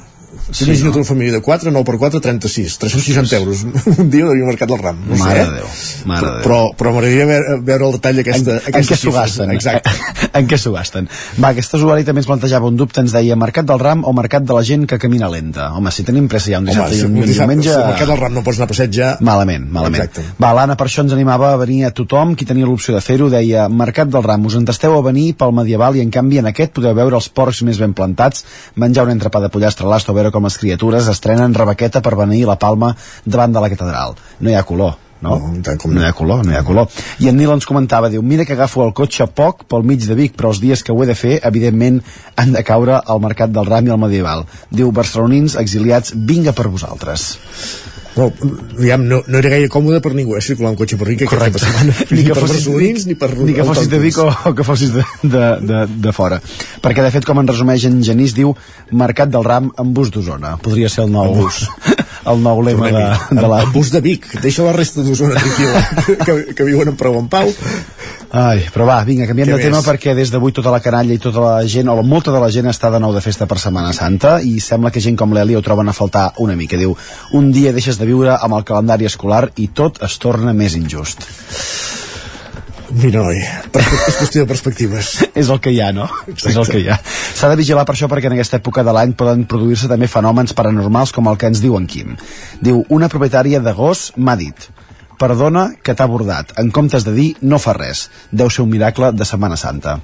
Sí, 0.51 0.65
imagina't 0.65 0.91
no? 0.91 1.01
una 1.01 1.09
família 1.09 1.33
de 1.33 1.41
4, 1.41 1.71
9 1.71 1.85
per 1.87 1.97
4, 1.99 2.21
36, 2.21 2.79
360 2.79 3.37
euros 3.37 3.65
un 3.99 4.11
dia 4.11 4.27
de 4.27 4.45
Mercat 4.45 4.69
del 4.69 4.79
Ram. 4.79 4.99
No 5.07 5.17
sé, 5.17 5.23
Mare 5.23 5.41
eh? 5.41 5.45
de 5.45 5.59
Déu, 5.61 5.69
mare 6.07 6.27
de 6.27 6.33
Déu. 6.33 6.43
Però, 6.45 6.59
però 6.77 6.93
m'agradaria 6.95 7.27
veure, 7.29 7.59
veure 7.71 7.87
el 7.89 7.97
detall 7.99 8.21
d'aquesta 8.21 8.57
en, 8.59 8.79
en 8.81 8.89
què 8.89 8.99
s'ho 8.99 9.13
gasten? 9.15 9.53
Exacte. 9.55 9.95
en 10.41 10.51
què 10.51 10.59
s'ho 10.61 10.73
gasten? 10.75 11.11
Va, 11.39 11.53
aquest 11.53 11.77
usuari 11.79 12.07
també 12.09 12.25
ens 12.25 12.31
plantejava 12.31 12.71
un 12.71 12.79
dubte, 12.81 13.03
ens 13.05 13.15
deia 13.15 13.39
Mercat 13.39 13.69
del 13.69 13.83
Ram 13.83 14.05
o 14.09 14.15
Mercat 14.17 14.47
de 14.47 14.57
la 14.57 14.65
gent 14.67 14.87
que 14.91 14.99
camina 15.03 15.31
lenta? 15.31 15.71
Home, 15.77 15.93
si 15.95 16.07
tenim 16.07 16.29
pressa 16.31 16.53
ja 16.55 16.63
un 16.63 16.69
dissabte 16.71 16.97
Home, 16.97 16.99
si 16.99 17.05
i 17.05 17.09
un, 17.09 17.15
un 17.15 17.23
un 17.23 17.31
dissabte, 17.31 17.57
diumenge... 17.57 17.75
si 17.75 17.93
Mercat 17.93 18.13
del 18.13 18.21
Ram 18.25 18.37
no 18.39 18.45
pots 18.47 18.61
anar 18.61 18.69
a 18.69 18.73
passejar... 18.73 19.11
Malament, 19.27 19.69
malament. 19.71 20.07
Exacte. 20.07 20.27
Va, 20.43 20.53
l'Anna 20.57 20.77
per 20.81 20.89
això 20.89 21.05
ens 21.05 21.15
animava 21.17 21.53
a 21.55 21.61
venir 21.61 21.85
a 21.89 21.93
tothom, 21.95 22.35
qui 22.39 22.49
tenia 22.49 22.69
l'opció 22.69 22.97
de 22.97 23.05
fer-ho, 23.05 23.31
deia 23.33 23.69
Mercat 23.71 24.11
del 24.11 24.27
Ram, 24.27 24.49
us 24.51 24.59
entesteu 24.59 24.97
a 24.97 25.03
venir 25.07 25.31
pel 25.39 25.55
medieval 25.57 25.99
i 25.99 26.05
en 26.05 26.11
canvi 26.15 26.41
en 26.41 26.51
aquest 26.51 26.75
podeu 26.77 26.97
veure 26.97 27.19
els 27.21 27.31
porcs 27.31 27.63
més 27.67 27.81
ben 27.81 27.95
plantats, 27.97 28.45
menjar 28.81 29.07
un 29.07 29.15
entrepà 29.15 29.43
de 29.45 29.51
pollastre 29.53 29.87
a 29.87 29.93
l'ast 29.93 30.11
o 30.11 30.17
veure 30.17 30.30
com 30.35 30.49
les 30.49 30.59
criatures 30.59 31.11
estrenen 31.13 31.55
rebequeta 31.55 32.03
per 32.03 32.17
venir 32.19 32.47
la 32.49 32.59
palma 32.59 32.95
davant 33.25 33.55
de 33.55 33.63
la 33.63 33.71
catedral. 33.73 34.19
No 34.41 34.51
hi 34.51 34.59
ha 34.59 34.67
color 34.67 34.97
no? 35.21 35.37
No, 35.39 35.53
no 35.53 36.01
hi 36.01 36.05
ha 36.05 36.13
color, 36.13 36.45
no 36.47 36.53
hi 36.53 36.57
ha 36.57 36.65
color. 36.65 36.89
I 37.21 37.29
en 37.31 37.37
Nil 37.37 37.53
ens 37.53 37.69
comentava, 37.69 38.09
diu, 38.13 38.23
mira 38.25 38.47
que 38.49 38.57
agafo 38.57 38.83
el 38.87 38.95
cotxe 38.97 39.27
poc 39.37 39.67
pel 39.69 39.85
mig 39.87 40.07
de 40.09 40.17
Vic, 40.17 40.37
però 40.37 40.55
els 40.55 40.63
dies 40.63 40.83
que 40.83 40.95
ho 40.95 41.03
he 41.03 41.09
de 41.09 41.17
fer, 41.19 41.39
evidentment, 41.51 42.01
han 42.41 42.55
de 42.57 42.65
caure 42.67 43.01
al 43.01 43.21
Mercat 43.23 43.53
del 43.53 43.69
Ram 43.69 43.89
i 43.89 43.95
al 43.95 44.01
Medieval. 44.01 44.47
Diu, 44.71 44.93
barcelonins 44.97 45.59
exiliats, 45.61 46.17
vinga 46.17 46.57
per 46.57 46.71
vosaltres. 46.73 47.35
No, 48.21 48.29
diguem, 48.77 49.07
no, 49.09 49.23
no 49.27 49.41
era 49.41 49.53
gaire 49.53 49.71
còmode 49.73 50.03
per 50.05 50.13
ningú, 50.17 50.37
eh, 50.37 50.45
circular 50.45 50.75
un 50.75 50.79
cotxe 50.81 50.99
per 51.01 51.09
Vic 51.09 51.25
aquesta 51.27 51.65
setmana. 51.65 51.95
ni 52.13 52.27
que 52.27 52.37
per 52.37 52.45
barcelonins, 52.45 53.07
ni 53.09 53.17
per 53.17 53.31
ni 53.39 53.57
que 53.57 53.67
fossis 53.67 53.89
de 53.93 54.03
Vic 54.03 54.21
o, 54.21 54.29
o 54.51 54.55
que 54.57 54.67
fossis 54.67 54.93
de, 54.95 55.07
de, 55.23 55.47
de, 55.65 55.81
de 56.09 56.15
fora. 56.17 56.41
Perquè 56.85 57.07
de 57.07 57.15
fet 57.15 57.29
com 57.29 57.41
en 57.41 57.49
resumeix 57.49 57.89
en 57.89 58.01
Genís 58.05 58.37
diu 58.37 58.55
Mercat 58.93 59.33
del 59.33 59.47
Ram 59.47 59.73
amb 59.81 59.97
bus 59.97 60.13
d'Osona 60.13 60.57
podria 60.63 60.91
ser 60.93 61.07
el 61.07 61.15
nou 61.15 61.35
bus 61.41 61.65
el 62.29 62.43
nou 62.45 62.61
lema 62.65 62.91
de, 62.93 63.05
de 63.41 63.47
la... 63.47 63.63
El 63.65 63.73
bus 63.73 63.91
de 63.95 64.03
Vic, 64.05 64.27
deixa 64.43 64.65
la 64.67 64.75
resta 64.77 65.05
d'Osona 65.07 65.39
tranquil·la, 65.39 65.83
que, 66.27 66.35
que 66.57 66.67
viuen 66.67 66.93
en 66.93 66.99
prou 67.01 67.17
en 67.21 67.29
pau. 67.33 67.49
Ai, 68.31 68.67
però 68.71 68.87
va, 68.87 69.01
vinga, 69.07 69.27
canviem 69.27 69.49
Què 69.49 69.57
de 69.57 69.65
tema 69.65 69.81
més? 69.81 69.87
perquè 69.89 70.15
des 70.15 70.31
d'avui 70.31 70.55
tota 70.55 70.71
la 70.71 70.83
canalla 70.85 71.15
i 71.17 71.23
tota 71.23 71.43
la 71.43 71.55
gent, 71.67 71.89
o 71.91 72.05
molta 72.07 72.35
de 72.35 72.43
la 72.43 72.51
gent 72.55 72.69
està 72.71 72.93
de 72.93 73.01
nou 73.03 73.15
de 73.17 73.23
festa 73.25 73.49
per 73.51 73.59
Setmana 73.59 73.91
Santa 73.97 74.37
i 74.47 74.61
sembla 74.63 74.93
que 74.95 75.03
gent 75.03 75.19
com 75.19 75.35
l'Eli 75.35 75.59
ho 75.59 75.65
troben 75.67 75.91
a 75.91 75.97
faltar 75.97 76.29
una 76.45 76.55
mica. 76.59 76.79
Diu, 76.79 76.95
un 77.35 77.51
dia 77.55 77.75
deixes 77.75 77.99
de 77.99 78.07
viure 78.07 78.37
amb 78.37 78.61
el 78.61 78.67
calendari 78.69 79.11
escolar 79.11 79.49
i 79.59 79.73
tot 79.75 79.99
es 80.07 80.19
torna 80.23 80.55
més 80.55 80.79
injust. 80.79 81.27
Mira, 82.91 83.23
noi, 83.23 83.39
és 83.39 84.17
qüestió 84.19 84.43
de 84.43 84.49
perspectives. 84.51 85.13
és 85.41 85.51
el 85.53 85.61
que 85.63 85.71
hi 85.71 85.79
ha, 85.83 85.93
no? 85.95 86.09
És 86.27 86.57
el 86.57 86.67
que 86.67 86.81
hi 86.83 86.89
ha. 86.91 86.99
S'ha 87.05 87.51
de 87.53 87.59
vigilar 87.61 87.85
per 87.87 87.95
això 87.95 88.09
perquè 88.11 88.31
en 88.31 88.35
aquesta 88.35 88.59
època 88.59 88.83
de 88.87 88.95
l'any 88.97 89.15
poden 89.19 89.47
produir-se 89.51 89.91
també 89.91 90.11
fenòmens 90.11 90.57
paranormals 90.59 91.15
com 91.15 91.31
el 91.31 91.39
que 91.39 91.51
ens 91.53 91.63
diu 91.63 91.79
en 91.79 91.87
Quim. 91.91 92.17
Diu, 92.61 92.83
una 92.91 93.09
propietària 93.13 93.63
de 93.63 93.75
gos 93.79 94.11
m'ha 94.19 94.37
dit 94.41 94.71
perdona 95.21 95.67
que 95.85 95.93
t'ha 95.95 96.07
abordat. 96.09 96.55
En 96.59 96.71
comptes 96.73 97.05
de 97.05 97.13
dir 97.13 97.29
no 97.45 97.61
fa 97.61 97.75
res. 97.77 98.07
Deu 98.33 98.49
ser 98.49 98.65
un 98.65 98.71
miracle 98.73 99.13
de 99.13 99.27
Setmana 99.29 99.59
Santa. 99.61 99.99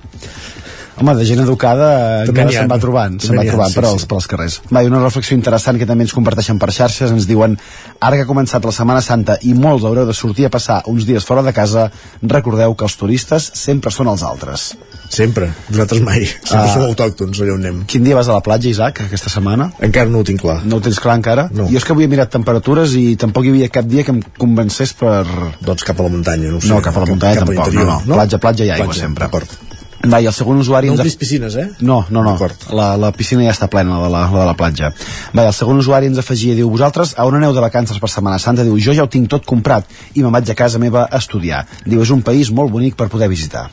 Home, 0.96 1.12
de 1.18 1.24
gent 1.28 1.42
educada 1.42 2.24
encara 2.24 2.52
se'n 2.54 2.70
va 2.70 2.78
trobant, 2.80 3.18
se'n 3.20 3.36
va 3.36 3.44
trobant 3.44 3.68
sí, 3.68 3.76
per, 3.76 3.84
als, 3.84 4.04
sí. 4.04 4.08
per 4.08 4.16
als 4.16 4.26
carrers. 4.30 4.54
Va, 4.72 4.80
i 4.82 4.88
una 4.88 5.02
reflexió 5.02 5.36
interessant 5.36 5.76
que 5.76 5.84
també 5.88 6.06
ens 6.06 6.14
comparteixen 6.16 6.58
per 6.62 6.70
xarxes, 6.72 7.12
ens 7.12 7.26
diuen 7.28 7.58
ara 8.00 8.16
que 8.16 8.24
ha 8.24 8.28
començat 8.28 8.64
la 8.64 8.72
Setmana 8.72 9.02
Santa 9.04 9.36
i 9.44 9.52
molts 9.54 9.84
haureu 9.84 10.06
de 10.08 10.14
sortir 10.16 10.46
a 10.48 10.52
passar 10.54 10.80
uns 10.88 11.04
dies 11.04 11.24
fora 11.28 11.42
de 11.44 11.52
casa, 11.52 11.90
recordeu 12.22 12.74
que 12.74 12.88
els 12.88 12.96
turistes 12.96 13.50
sempre 13.54 13.92
són 13.92 14.08
els 14.08 14.24
altres. 14.24 14.70
Sempre, 15.12 15.50
nosaltres 15.68 16.00
mai. 16.02 16.24
Sempre 16.26 16.64
Ah. 16.64 16.72
som 16.72 16.82
autòctons 16.88 17.38
allà 17.40 17.52
on 17.54 17.60
anem. 17.62 17.84
Quin 17.86 18.02
dia 18.02 18.16
vas 18.16 18.28
a 18.28 18.32
la 18.32 18.40
platja, 18.42 18.68
Isaac, 18.68 19.02
aquesta 19.04 19.30
setmana? 19.30 19.68
Encara 19.80 20.10
no 20.10 20.24
ho 20.24 20.24
tinc 20.24 20.40
clar. 20.40 20.62
No 20.64 20.80
ho 20.80 20.80
tens 20.80 20.98
clar 20.98 21.14
encara? 21.20 21.48
No. 21.52 21.68
Jo 21.70 21.76
és 21.78 21.84
que 21.84 21.92
havia 21.92 22.08
mirat 22.08 22.32
temperatures 22.32 22.96
i 22.98 23.14
tampoc 23.20 23.44
hi 23.44 23.52
havia 23.54 23.68
cap 23.68 23.84
dia 23.84 24.02
que 24.02 24.10
em 24.16 24.22
convencés 24.38 24.92
per... 24.98 25.24
Doncs 25.60 25.84
cap 25.86 26.00
a 26.00 26.08
la 26.08 26.08
muntanya, 26.08 26.50
no 26.50 26.60
sé. 26.60 26.72
No, 26.72 26.80
cap 26.82 26.96
a 26.96 27.04
la 27.04 27.06
muntanya 27.12 27.44
Cap 27.44 27.52
tampoc, 27.52 27.72
no, 27.74 27.84
no. 27.84 28.00
no? 28.06 28.14
Platja, 28.14 28.38
platja 28.42 28.64
i 28.64 28.70
aigua 28.70 28.86
Platja, 28.90 29.06
sempre. 29.06 29.24
d'acord. 29.28 29.65
Va, 30.12 30.20
i 30.22 30.28
el 30.30 30.34
segon 30.36 30.60
usuari... 30.62 30.90
No 30.90 30.96
ens 30.96 31.02
omplis 31.02 31.16
piscines, 31.20 31.56
eh? 31.56 31.66
No, 31.80 32.02
no, 32.10 32.22
no. 32.26 32.36
La, 32.76 32.88
la 33.00 33.12
piscina 33.16 33.44
ja 33.46 33.54
està 33.54 33.68
plena, 33.72 33.96
la 33.98 34.06
de 34.08 34.12
la, 34.14 34.24
la 34.32 34.42
de 34.44 34.48
la 34.50 34.56
platja. 34.58 34.92
Va, 35.32 35.44
i 35.44 35.50
el 35.50 35.56
segon 35.56 35.80
usuari 35.82 36.10
ens 36.10 36.20
afegia, 36.22 36.56
diu, 36.58 36.70
vosaltres 36.72 37.14
a 37.16 37.26
on 37.28 37.38
aneu 37.40 37.54
de 37.56 37.64
vacances 37.64 37.98
per 38.02 38.10
Setmana 38.12 38.38
Santa? 38.42 38.66
Diu, 38.66 38.76
jo 38.82 38.94
ja 38.96 39.06
ho 39.06 39.10
tinc 39.12 39.30
tot 39.32 39.46
comprat 39.48 39.88
i 40.14 40.22
me'n 40.22 40.34
vaig 40.34 40.52
a 40.52 40.58
casa 40.58 40.82
meva 40.82 41.06
a 41.10 41.22
estudiar. 41.22 41.64
Diu, 41.86 42.02
és 42.04 42.14
un 42.14 42.22
país 42.26 42.52
molt 42.54 42.72
bonic 42.74 42.96
per 42.98 43.10
poder 43.12 43.30
visitar. 43.32 43.68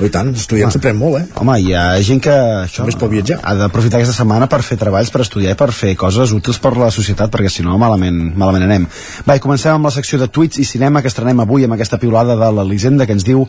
Oh, 0.00 0.06
I 0.08 0.10
tant, 0.10 0.30
estudiant 0.32 0.72
s'aprèn 0.72 0.96
molt, 0.96 1.18
eh? 1.20 1.26
Home, 1.38 1.54
hi 1.60 1.74
ha 1.76 1.82
gent 2.02 2.22
que 2.24 2.32
això, 2.32 2.80
Només 2.80 2.96
pot 2.98 3.10
viatjar. 3.12 3.36
ha 3.44 3.52
d'aprofitar 3.58 4.00
aquesta 4.00 4.14
setmana 4.16 4.48
per 4.50 4.62
fer 4.64 4.78
treballs, 4.80 5.10
per 5.12 5.20
estudiar 5.22 5.52
i 5.52 5.58
per 5.60 5.68
fer 5.76 5.92
coses 6.00 6.32
útils 6.32 6.58
per 6.64 6.72
la 6.80 6.88
societat, 6.90 7.30
perquè 7.30 7.50
si 7.52 7.62
no 7.62 7.76
malament, 7.78 8.32
malament 8.40 8.64
anem. 8.64 8.86
Va, 9.28 9.36
i 9.36 9.44
comencem 9.44 9.76
amb 9.76 9.90
la 9.90 9.92
secció 9.94 10.18
de 10.18 10.30
tuits 10.32 10.58
i 10.58 10.64
cinema 10.64 11.04
que 11.04 11.12
estrenem 11.12 11.44
avui 11.44 11.68
amb 11.68 11.76
aquesta 11.76 12.00
piulada 12.00 12.38
de 12.40 12.50
l'Elisenda 12.56 13.06
que 13.06 13.12
ens 13.12 13.28
diu 13.28 13.44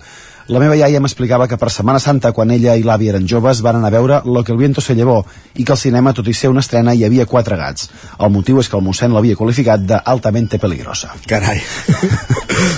La 0.51 0.59
meva 0.59 0.75
iaia 0.75 0.99
m'explicava 0.99 1.47
que 1.47 1.55
per 1.59 1.69
Setmana 1.71 2.01
Santa, 2.03 2.33
quan 2.35 2.51
ella 2.51 2.73
i 2.75 2.83
l'avi 2.83 3.07
eren 3.07 3.27
joves, 3.29 3.61
van 3.63 3.77
anar 3.79 3.87
a 3.87 3.95
veure 3.95 4.21
Lo 4.25 4.43
que 4.43 4.51
el 4.51 4.57
viento 4.57 4.81
se 4.81 4.95
llevó 4.95 5.25
i 5.55 5.63
que 5.63 5.71
al 5.71 5.77
cinema, 5.77 6.13
tot 6.13 6.27
i 6.27 6.33
ser 6.33 6.49
una 6.51 6.59
estrena, 6.59 6.93
hi 6.93 7.05
havia 7.05 7.25
quatre 7.25 7.55
gats. 7.55 7.89
El 8.19 8.31
motiu 8.33 8.59
és 8.59 8.67
que 8.67 8.75
el 8.75 8.83
mossèn 8.83 9.13
l'havia 9.13 9.39
qualificat 9.39 9.85
de 9.87 9.99
altamente 10.03 10.59
peligrosa. 10.59 11.13
Carai. 11.27 11.61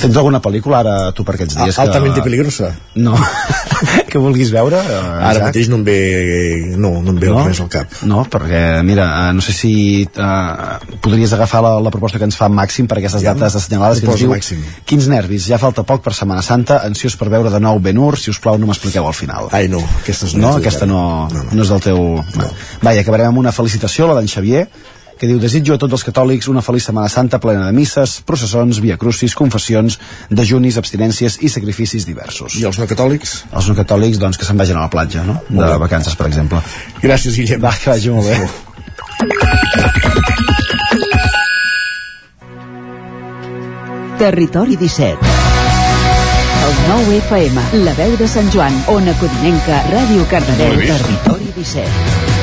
Tens 0.00 0.16
alguna 0.16 0.40
pel·lícula 0.42 0.80
ara, 0.82 0.94
tu, 1.16 1.24
per 1.26 1.34
aquests 1.36 1.56
dies? 1.58 1.78
Ah, 1.78 1.84
altamente 1.86 2.22
peligrosa? 2.24 2.70
No. 3.00 3.16
que 4.10 4.18
vulguis 4.20 4.50
veure? 4.52 4.76
eh, 4.76 4.98
Ara 5.00 5.30
Isaac? 5.32 5.44
mateix 5.48 5.68
no 5.72 5.78
em 5.80 5.84
ve, 5.86 5.96
no, 6.76 6.90
no 7.02 7.14
em 7.14 7.20
ve 7.22 7.30
No? 7.30 7.44
res 7.46 7.60
al 7.62 7.68
cap. 7.72 7.94
No, 8.08 8.24
perquè, 8.28 8.82
mira, 8.86 9.06
eh, 9.30 9.32
no 9.36 9.40
sé 9.44 9.54
si 9.56 9.72
eh, 10.04 10.96
podries 11.00 11.32
agafar 11.36 11.62
la, 11.64 11.72
la 11.80 11.92
proposta 11.94 12.18
que 12.20 12.26
ens 12.28 12.36
fa 12.38 12.48
Màxim 12.52 12.88
per 12.90 12.98
aquestes 13.00 13.22
dates 13.24 13.56
assenyalades 13.60 14.00
que 14.02 14.10
ens 14.10 14.20
diu 14.24 14.32
Màxim. 14.34 14.62
quins 14.88 15.08
nervis, 15.12 15.46
ja 15.50 15.58
falta 15.62 15.84
poc 15.86 16.02
per 16.04 16.14
Setmana 16.16 16.42
Santa 16.42 16.80
ansiós 16.88 17.16
per 17.20 17.30
veure 17.32 17.50
de 17.52 17.60
nou 17.62 17.78
Ben-Hur, 17.80 18.16
si 18.18 18.30
us 18.30 18.38
plau 18.42 18.58
no 18.58 18.66
m'expliqueu 18.70 19.06
al 19.06 19.14
final 19.16 19.48
Ai 19.56 19.68
no, 19.72 19.80
aquestes 20.02 20.34
no, 20.34 20.50
no, 20.50 20.56
aquesta 20.60 20.86
no, 20.86 21.02
no, 21.32 21.44
no. 21.52 21.62
és 21.62 21.68
del 21.72 21.80
teu 21.84 21.98
no. 22.20 22.48
Vaja, 22.82 23.00
acabarem 23.04 23.30
amb 23.30 23.38
una 23.42 23.52
felicitació, 23.52 24.08
la 24.10 24.18
d'en 24.20 24.28
Xavier 24.28 24.66
que 25.20 25.28
diu, 25.28 25.36
desitjo 25.36 25.74
a 25.76 25.78
tots 25.80 25.92
els 25.98 26.04
catòlics 26.06 26.48
una 26.48 26.62
feliç 26.64 26.86
Setmana 26.88 27.10
Santa 27.12 27.36
plena 27.42 27.66
de 27.68 27.74
misses, 27.76 28.22
processons, 28.24 28.80
via 28.80 28.96
crucis, 28.96 29.34
confessions, 29.36 29.98
dejunis, 30.32 30.78
abstinències 30.80 31.36
i 31.44 31.50
sacrificis 31.52 32.06
diversos. 32.08 32.56
I 32.56 32.64
els 32.64 32.80
no 32.80 32.88
catòlics? 32.88 33.34
Els 33.52 33.68
no 33.68 33.76
catòlics, 33.76 34.16
doncs, 34.22 34.40
que 34.40 34.48
se'n 34.48 34.56
vagin 34.56 34.80
a 34.80 34.86
la 34.86 34.92
platja, 34.92 35.20
no? 35.28 35.36
De 35.50 35.60
bé. 35.60 35.76
vacances, 35.84 36.16
per 36.16 36.30
exemple. 36.30 36.62
Gràcies, 37.04 37.36
Guillem. 37.36 37.60
Va, 37.60 37.74
que 37.76 37.92
vagi 37.92 38.08
molt 38.16 38.26
bé. 38.32 38.48
Territori 44.20 44.76
17. 44.80 45.16
El 46.64 46.74
9 46.88 47.16
FM, 47.26 47.60
la 47.84 47.92
veu 48.00 48.16
de 48.20 48.28
Sant 48.28 48.48
Joan, 48.52 48.84
Ona 48.92 49.12
Codinenca, 49.20 49.84
Ràdio 49.92 50.28
Cardedeu. 50.32 50.76
Territori 50.80 51.52
17. 51.56 52.39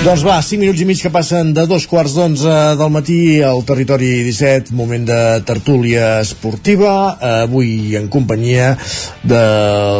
Doncs 0.00 0.22
va, 0.24 0.38
5 0.40 0.62
minuts 0.62 0.80
i 0.80 0.86
mig 0.88 1.00
que 1.04 1.10
passen 1.12 1.50
de 1.52 1.66
dos 1.68 1.84
quarts 1.84 2.14
d'onze 2.16 2.52
del 2.80 2.88
matí 2.88 3.18
al 3.44 3.58
territori 3.68 4.22
17, 4.24 4.72
moment 4.72 5.02
de 5.04 5.18
tertúlia 5.44 6.22
esportiva, 6.22 7.18
avui 7.42 7.98
en 7.98 8.06
companyia 8.08 8.70
de 9.28 9.40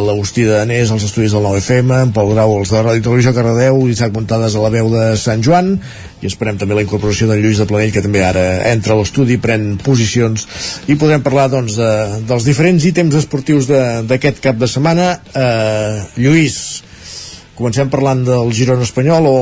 l'Agustí 0.07 0.47
de 0.47 0.55
Danés, 0.55 0.89
als 0.89 1.05
estudis 1.05 1.35
del 1.37 1.45
9FM, 1.45 1.93
en 1.99 2.15
Pol 2.17 2.33
Grau, 2.33 2.55
els 2.57 2.73
de 2.73 2.81
Ràdio 2.81 3.05
Televisió 3.05 3.35
Cardedeu, 3.37 3.83
Isaac 3.93 4.15
Montades 4.17 4.57
a 4.57 4.63
la 4.63 4.71
veu 4.73 4.89
de 4.89 5.03
Sant 5.21 5.45
Joan, 5.45 5.75
i 6.25 6.31
esperem 6.31 6.57
també 6.57 6.79
la 6.79 6.85
incorporació 6.87 7.29
d'en 7.29 7.43
Lluís 7.45 7.61
de 7.61 7.67
Planell, 7.69 7.93
que 7.93 8.05
també 8.07 8.23
ara 8.25 8.45
entra 8.71 8.97
a 8.97 9.03
l'estudi, 9.03 9.37
pren 9.37 9.75
posicions, 9.85 10.47
i 10.89 10.97
podrem 10.97 11.21
parlar 11.27 11.51
doncs, 11.53 11.77
de, 11.77 11.91
dels 12.31 12.47
diferents 12.49 12.87
ítems 12.89 13.19
esportius 13.21 13.69
d'aquest 13.69 14.41
cap 14.49 14.57
de 14.57 14.71
setmana. 14.79 15.11
Eh, 15.37 16.23
Lluís, 16.25 16.57
comencem 17.61 17.93
parlant 17.93 18.25
del 18.25 18.57
Girona 18.57 18.89
espanyol 18.89 19.29
o 19.29 19.37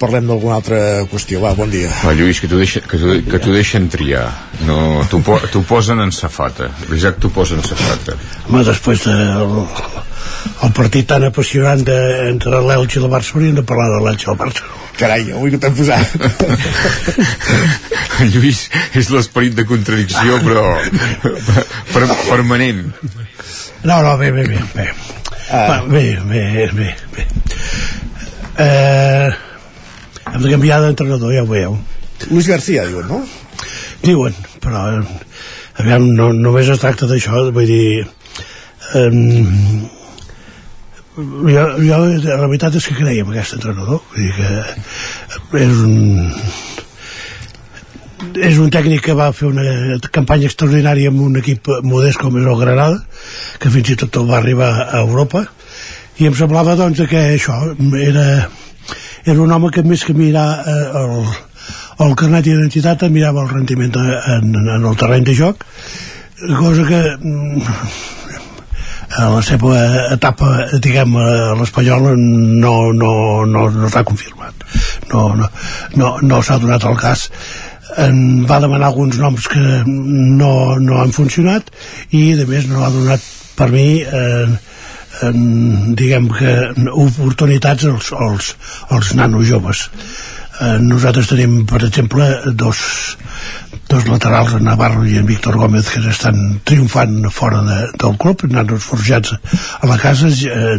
parlem 0.00 0.26
d'alguna 0.28 0.56
altra 0.58 0.80
qüestió? 1.10 1.42
Va, 1.44 1.52
bon 1.58 1.70
dia. 1.72 1.90
Va, 2.04 2.14
Lluís, 2.16 2.40
que 2.40 2.48
t'ho 2.50 2.60
deixa, 2.60 2.82
que 2.88 2.98
que 3.28 3.40
deixen 3.52 3.88
triar. 3.92 4.26
No, 4.66 5.04
t'ho 5.10 5.20
po, 5.24 5.38
t'ho 5.52 5.62
posen 5.68 6.00
en 6.02 6.12
safata. 6.14 6.70
L'Isaac 6.90 7.20
t'ho 7.20 7.30
posa 7.34 7.58
en 7.58 7.64
safata. 7.66 8.16
Home, 8.48 8.64
després 8.66 9.04
del 9.06 9.66
el 10.64 10.72
partit 10.76 11.06
tan 11.08 11.24
apassionant 11.24 11.82
de, 11.84 11.96
entre 12.30 12.60
l'Elx 12.64 12.96
i 12.96 13.00
el 13.00 13.08
Barça 13.12 13.36
hauríem 13.36 13.56
de 13.58 13.64
parlar 13.66 13.88
de 13.92 14.00
l'Elx 14.04 14.24
i 14.24 14.30
el 14.32 14.38
Barça 14.40 14.68
Carai, 15.00 15.30
avui 15.32 15.52
que 15.52 15.60
t'hem 15.60 15.76
posat 15.76 16.16
Lluís, 18.32 18.66
és 19.00 19.08
l'esperit 19.12 19.56
de 19.56 19.64
contradicció, 19.68 20.36
però 20.44 20.64
per, 21.92 22.04
permanent. 22.28 22.82
no, 23.84 24.02
no, 24.04 24.16
bé, 24.20 24.32
bé, 24.36 24.44
bé 24.48 24.60
bé, 24.74 24.90
Ah. 25.50 25.66
Va, 25.66 25.78
bé, 25.82 26.16
bé, 26.30 26.70
bé, 26.70 26.94
bé. 27.10 27.24
Eh, 28.62 29.30
hem 30.26 30.42
de 30.42 30.52
canviar 30.52 30.80
d'entrenador, 30.84 31.34
ja 31.34 31.44
ho 31.44 31.50
veieu 31.50 31.78
Luis 32.28 32.46
García, 32.48 32.84
diuen, 32.86 33.08
no? 33.08 33.22
diuen, 34.04 34.34
però 34.60 34.84
aviam, 35.80 36.10
no, 36.16 36.32
només 36.36 36.68
es 36.68 36.82
tracta 36.82 37.08
d'això 37.08 37.46
vull 37.54 37.68
dir 37.68 38.04
eh, 38.94 39.10
jo, 41.16 41.64
jo 41.84 42.00
la 42.24 42.48
veritat 42.48 42.76
és 42.80 42.88
que 42.88 42.98
creia 42.98 43.24
en 43.24 43.32
aquest 43.32 43.56
entrenador 43.58 44.02
vull 44.10 44.26
dir 44.26 44.32
que 44.36 44.50
és 45.64 45.84
un 45.86 45.96
és 48.36 48.58
un 48.60 48.68
tècnic 48.72 49.06
que 49.06 49.16
va 49.16 49.30
fer 49.32 49.48
una 49.48 49.98
campanya 50.12 50.50
extraordinària 50.50 51.10
amb 51.10 51.22
un 51.24 51.38
equip 51.40 51.70
modest 51.88 52.20
com 52.20 52.36
és 52.36 52.46
el 52.46 52.60
Granada 52.60 53.00
que 53.62 53.72
fins 53.72 53.94
i 53.94 53.96
tot 54.02 54.20
va 54.28 54.38
arribar 54.38 54.70
a 54.84 55.00
Europa 55.00 55.46
i 56.20 56.28
em 56.28 56.36
semblava 56.36 56.76
doncs 56.76 57.00
que 57.08 57.20
això 57.38 57.56
era, 57.96 58.26
era 59.24 59.40
un 59.40 59.52
home 59.52 59.70
que 59.70 59.82
més 59.86 60.04
que 60.04 60.14
mirar 60.16 60.48
eh, 60.66 60.84
el, 61.02 61.16
el 62.06 62.14
carnet 62.16 62.46
d'identitat 62.46 63.08
mirava 63.10 63.44
el 63.44 63.50
rendiment 63.52 63.98
en, 64.00 64.54
en 64.60 64.86
el 64.86 64.96
terreny 64.96 65.26
de 65.28 65.36
joc 65.36 65.66
cosa 66.58 66.86
que 66.88 67.02
mm, 67.20 67.62
a 69.18 69.26
la 69.34 69.40
seva 69.42 69.80
etapa 70.14 70.50
diguem 70.78 71.16
a 71.18 71.54
l'Espanyol 71.58 72.12
no, 72.16 72.74
no, 72.94 73.12
no, 73.44 73.64
no 73.74 73.90
s'ha 73.90 74.04
confirmat. 74.06 74.54
No, 75.10 75.34
no, 75.34 75.48
no, 75.98 76.12
no 76.22 76.40
s'ha 76.42 76.60
donat 76.62 76.86
el 76.86 76.96
cas. 77.00 77.26
En 77.98 78.46
va 78.46 78.60
demanar 78.62 78.92
alguns 78.92 79.18
noms 79.18 79.48
que 79.50 79.82
no, 79.86 80.78
no 80.78 81.00
han 81.02 81.10
funcionat 81.12 81.72
i 82.14 82.30
a 82.38 82.46
més 82.46 82.68
no 82.70 82.84
ha 82.86 82.92
donat 82.94 83.24
per 83.58 83.68
mi 83.74 83.88
eh, 84.06 84.46
en, 85.26 85.94
diguem 85.98 86.28
que 86.32 86.56
oportunitats 86.92 87.88
als, 87.90 88.12
als, 88.12 88.52
als 88.88 89.14
nanos 89.18 89.48
joves. 89.48 89.88
Eh, 90.60 90.76
nosaltres 90.84 91.30
tenim 91.30 91.62
per 91.64 91.80
exemple 91.86 92.26
dos, 92.52 92.80
dos 93.88 94.04
laterals 94.10 94.52
en 94.58 94.66
Navarro 94.68 95.06
i 95.08 95.16
en 95.16 95.24
Víctor 95.28 95.56
Gómez 95.56 95.88
que 95.88 96.02
estan 96.10 96.60
triomfant 96.68 97.30
fora 97.32 97.62
de, 97.64 97.78
del 97.96 98.18
club 98.20 98.44
nanos 98.52 98.84
forjats 98.84 99.32
a 99.80 99.88
la 99.88 99.96
casa 99.98 100.28
eh, 100.28 100.76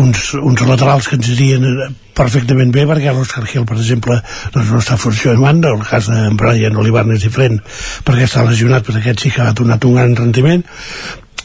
uns, 0.00 0.32
uns 0.40 0.64
laterals 0.64 1.10
que 1.10 1.20
ens 1.20 1.28
irien 1.34 1.68
perfectament 2.16 2.72
bé 2.72 2.86
perquè 2.88 3.12
l'Òscar 3.12 3.44
Gil 3.44 3.68
per 3.68 3.76
exemple 3.76 4.16
doncs 4.56 4.72
no 4.72 4.80
està 4.80 4.96
funcionant 4.96 5.60
el 5.68 5.84
cas 5.84 6.08
de 6.08 6.32
Brian 6.40 6.80
Olivar 6.80 7.04
és 7.12 7.28
diferent 7.28 7.60
perquè 8.08 8.24
està 8.24 8.48
lesionat 8.48 8.88
però 8.88 9.04
aquest 9.04 9.26
sí 9.26 9.36
que 9.36 9.44
ha 9.44 9.52
donat 9.52 9.84
un 9.84 10.00
gran 10.00 10.16
rendiment 10.16 10.64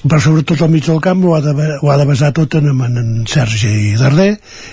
però 0.02 0.18
sobretot 0.22 0.64
al 0.64 0.72
mig 0.74 0.86
del 0.88 1.02
camp 1.04 1.24
ho 1.26 1.36
ha 1.36 1.42
de, 1.46 1.54
ho 1.82 1.92
ha 1.92 1.98
de 2.00 2.06
basar 2.10 2.32
tot 2.34 2.56
en, 2.58 2.72
en, 2.74 2.98
en 2.98 3.10
Sergi 3.30 3.94
Darder 4.00 4.32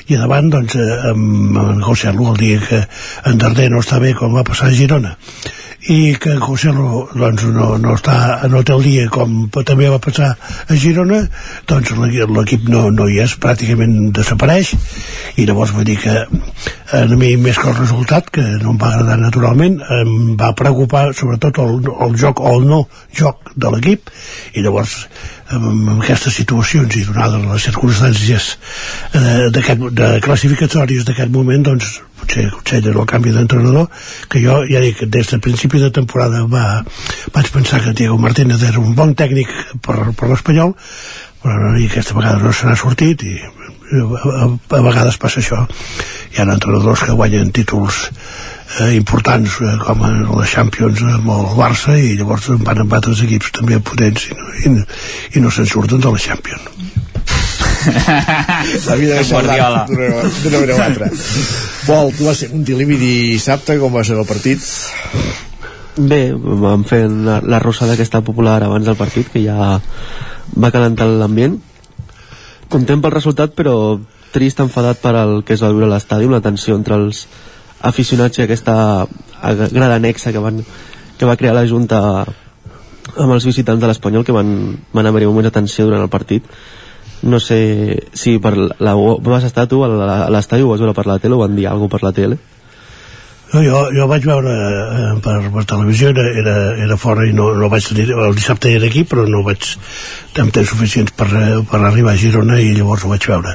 i 0.08 0.16
davant 0.16 0.48
doncs 0.52 0.78
eh, 0.80 0.88
amb, 1.12 1.58
amb 1.58 1.84
en 1.84 2.16
Lu 2.16 2.30
el 2.32 2.40
dia 2.40 2.60
que 2.64 2.82
en 3.28 3.40
Darder 3.40 3.68
no 3.70 3.82
està 3.84 4.00
bé 4.00 4.14
com 4.16 4.32
va 4.32 4.46
passar 4.46 4.70
a 4.70 4.76
Girona 4.76 5.16
i 5.88 6.14
que 6.20 6.34
José 6.36 6.68
Lu 6.68 7.06
doncs, 7.16 7.46
no, 7.48 7.70
no, 7.80 7.94
està, 7.96 8.44
no 8.52 8.60
té 8.60 8.74
el 8.74 8.84
dia 8.84 9.06
com 9.12 9.46
també 9.64 9.88
va 9.88 10.00
passar 10.04 10.34
a 10.36 10.76
Girona 10.76 11.22
doncs 11.68 11.94
l'equip 11.96 12.68
no, 12.68 12.88
no 12.92 13.06
hi 13.08 13.22
és 13.24 13.38
pràcticament 13.40 14.10
desapareix. 14.12 14.74
I 15.40 15.46
llavors 15.48 15.72
vull 15.72 15.88
dir 15.88 15.96
que 16.02 16.18
a 16.92 17.00
mi 17.08 17.34
més 17.40 17.56
que 17.56 17.70
el 17.72 17.78
resultat 17.78 18.28
que 18.32 18.44
no 18.60 18.74
em 18.74 18.82
va 18.82 18.92
agradar 18.92 19.16
naturalment 19.22 19.80
em 19.96 20.12
va 20.40 20.52
preocupar 20.56 21.06
sobretot 21.16 21.62
el, 21.64 21.80
el 22.04 22.16
joc 22.20 22.44
o 22.44 22.52
el 22.58 22.68
no 22.68 22.82
joc 23.16 23.54
de 23.56 23.72
l'equip. 23.72 24.12
I 24.52 24.64
llavors 24.66 25.06
amb, 25.54 25.68
amb 25.68 26.02
aquestes 26.02 26.36
situacions 26.40 26.96
i 26.96 27.04
donades 27.08 27.44
les 27.44 27.66
circumstàncies 27.68 28.50
eh, 29.14 29.48
de 29.54 30.10
classificatoris 30.24 31.06
d'aquest 31.08 31.32
moment 31.34 31.64
doncs 31.70 31.98
potser 32.18 32.48
aconsellen 32.48 32.98
el 32.98 33.08
canvi 33.08 33.32
d'entrenador 33.32 33.88
que 34.28 34.42
jo 34.42 34.60
ja 34.68 34.82
dic 34.84 35.04
des 35.06 35.30
del 35.30 35.40
principi 35.44 35.80
de 35.80 35.90
temporada 35.94 36.44
va, 36.50 36.82
vaig 37.34 37.52
pensar 37.54 37.80
que 37.84 37.94
Diego 37.94 38.18
Martínez 38.18 38.62
era 38.62 38.82
un 38.82 38.94
bon 38.98 39.14
tècnic 39.14 39.54
per, 39.84 40.12
per 40.12 40.28
l'Espanyol 40.28 40.74
però 41.42 41.74
i 41.78 41.86
aquesta 41.86 42.16
vegada 42.18 42.42
no 42.42 42.52
se 42.52 42.66
n'ha 42.66 42.76
sortit 42.76 43.22
i 43.22 43.36
a, 43.38 44.02
a, 44.02 44.46
a 44.76 44.80
vegades 44.84 45.16
passa 45.22 45.40
això. 45.40 45.62
Hi 46.34 46.40
ha 46.42 46.48
entrenadors 46.50 47.04
que 47.06 47.14
guanyen 47.16 47.52
títols 47.54 48.08
eh, 48.80 48.94
importants 48.96 49.58
eh, 49.64 49.74
com 49.84 50.02
en 50.08 50.22
la 50.38 50.46
Champions 50.46 51.02
amb 51.08 51.30
el 51.34 51.46
Barça 51.58 51.96
i 51.98 52.14
llavors 52.18 52.48
van 52.66 52.82
amb 52.84 52.92
altres 52.98 53.22
equips 53.26 53.52
també 53.58 53.78
potents 53.80 54.28
i 54.30 54.36
no, 54.38 54.48
i, 54.64 54.72
no- 54.76 54.86
i 55.34 55.42
no 55.44 55.50
se'n 55.54 55.66
surten 55.70 56.00
de 56.04 56.12
la 56.14 56.20
Champions 56.28 56.96
Havia 57.88 59.14
de 59.14 59.14
deixar 59.20 59.40
el 59.40 59.46
Guardiola. 59.46 59.84
d'una 59.88 60.58
manera 60.58 60.74
o 60.76 60.82
altra. 60.82 61.08
Pol, 61.86 62.10
tu 62.16 62.26
vas 62.26 62.36
ser 62.36 62.48
un 62.50 62.58
Montilivi 62.60 62.96
dissabte, 63.00 63.78
com 63.80 63.94
va 63.94 64.02
ser 64.04 64.16
el 64.18 64.26
partit? 64.28 64.60
Bé, 65.98 66.20
vam 66.34 66.82
fer 66.86 67.04
la, 67.08 67.38
la 67.42 67.60
rossada 67.62 67.94
aquesta 67.94 68.20
popular 68.26 68.58
abans 68.66 68.84
del 68.86 68.98
partit, 68.98 69.30
que 69.32 69.42
ja 69.46 69.78
va 70.58 70.70
calentar 70.74 71.06
l'ambient. 71.08 71.56
Content 72.68 73.00
pel 73.02 73.14
resultat, 73.14 73.54
però 73.56 73.74
trist, 74.34 74.60
enfadat 74.60 75.00
per 75.02 75.14
el 75.22 75.38
que 75.46 75.56
és 75.56 75.62
el 75.64 75.72
viure 75.78 75.88
a 75.88 75.94
l'estadi, 75.94 76.28
la 76.28 76.42
tensió 76.44 76.76
entre 76.76 76.98
els 76.98 77.24
aficionats 77.82 78.38
i 78.38 78.44
aquesta 78.44 79.06
grada 79.70 79.96
anexa 79.96 80.32
que, 80.32 80.42
van, 80.42 80.64
que 81.18 81.26
va 81.26 81.36
crear 81.36 81.54
la 81.54 81.66
Junta 81.66 82.00
amb 83.16 83.32
els 83.34 83.46
visitants 83.46 83.80
de 83.80 83.88
l'Espanyol 83.88 84.24
que 84.26 84.34
van, 84.34 84.50
van 84.92 85.06
haver-hi 85.06 85.26
moments 85.26 85.52
de 85.52 85.84
durant 85.84 86.02
el 86.02 86.12
partit. 86.12 86.44
No 87.22 87.40
sé 87.40 88.08
si 88.14 88.38
per 88.38 88.54
la, 88.56 88.94
vas 88.94 89.44
estar 89.44 89.66
tu 89.66 89.82
a 89.84 90.28
l'estadi 90.30 90.62
o 90.62 90.70
vas 90.70 90.80
veure 90.80 90.94
per 90.94 91.06
la 91.06 91.18
tele 91.18 91.34
o 91.34 91.42
van 91.42 91.56
dir 91.56 91.66
alguna 91.66 91.90
per 91.90 92.02
la 92.02 92.12
tele 92.12 92.38
No, 93.48 93.62
jo, 93.64 93.78
jo 93.96 94.04
vaig 94.10 94.26
veure 94.28 94.52
eh, 94.52 95.12
per, 95.24 95.36
per 95.54 95.64
televisió, 95.70 96.10
era, 96.12 96.24
era, 96.42 96.56
era 96.84 96.98
fora 97.00 97.24
i 97.24 97.32
no, 97.32 97.46
no 97.56 97.70
vaig 97.72 97.86
tenir, 97.88 98.10
el 98.12 98.36
dissabte 98.36 98.74
era 98.76 98.90
aquí, 98.90 99.06
però 99.08 99.24
no 99.24 99.40
vaig 99.46 99.70
tenir 100.36 100.52
temps 100.52 100.68
suficients 100.68 101.14
per, 101.16 101.28
eh, 101.32 101.62
per 101.70 101.80
arribar 101.80 102.12
a 102.12 102.20
Girona 102.20 102.58
i 102.60 102.74
llavors 102.76 103.06
ho 103.06 103.12
vaig 103.14 103.24
veure. 103.30 103.54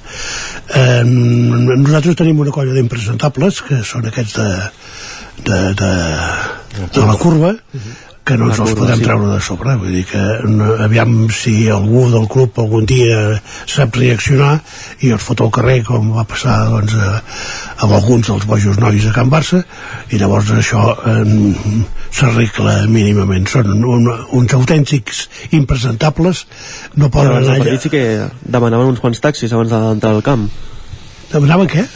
Eh, 0.81 1.03
nosaltres 1.05 2.17
tenim 2.23 2.41
una 2.41 2.55
colla 2.55 2.73
d'impresentables, 2.73 3.61
que 3.67 3.83
són 3.85 4.09
aquests 4.09 4.39
de, 4.39 4.49
de, 5.45 5.59
de, 5.83 5.93
de 6.97 7.05
la 7.05 7.17
curva, 7.21 7.53
que 8.23 8.37
no 8.39 8.47
ens 8.49 8.59
els 8.63 8.75
podem 8.77 9.01
treure 9.03 9.27
de 9.29 9.39
sobre 9.43 9.75
vull 9.81 9.95
dir 9.97 10.03
que 10.07 10.21
no, 10.47 10.69
aviam 10.85 11.27
si 11.35 11.67
algú 11.73 12.05
del 12.13 12.27
club 12.31 12.59
algun 12.63 12.87
dia 12.87 13.39
sap 13.69 13.97
reaccionar 13.99 14.53
i 15.03 15.11
els 15.15 15.23
fot 15.23 15.43
al 15.43 15.51
carrer 15.55 15.81
com 15.87 16.13
va 16.15 16.23
passar 16.29 16.55
doncs, 16.71 16.95
eh, 16.95 17.17
amb 17.83 17.97
alguns 17.99 18.31
dels 18.31 18.47
bojos 18.47 18.79
nois 18.79 19.07
a 19.09 19.13
Can 19.15 19.31
Barça 19.33 19.63
i 20.09 20.21
llavors 20.21 20.53
això 20.55 20.85
eh, 21.09 21.25
s'arregla 22.13 22.77
mínimament. 22.93 23.47
Són 23.49 23.73
un, 23.73 24.07
uns 24.37 24.53
autèntics 24.53 25.25
impresentables. 25.57 26.45
No 26.95 27.09
poden 27.09 27.39
anar 27.41 27.57
allà. 27.57 27.75
sí 27.81 27.89
que 27.89 28.03
demanaven 28.45 28.93
uns 28.93 29.01
quants 29.03 29.23
taxis 29.23 29.53
abans 29.53 29.73
d'entrar 29.73 30.13
al 30.13 30.25
camp. 30.25 30.47
Demanaven 31.33 31.71
què? 31.71 31.87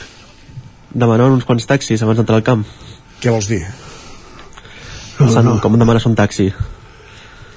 demanaven 0.94 1.38
uns 1.38 1.46
quants 1.48 1.68
taxis 1.70 2.02
abans 2.04 2.20
d'entrar 2.20 2.40
al 2.40 2.48
camp. 2.48 2.64
Què 3.22 3.34
vols 3.34 3.50
dir? 3.52 3.62
No, 5.20 5.44
no. 5.44 5.60
com 5.62 5.78
demanes 5.80 6.06
un 6.06 6.16
taxi 6.16 6.52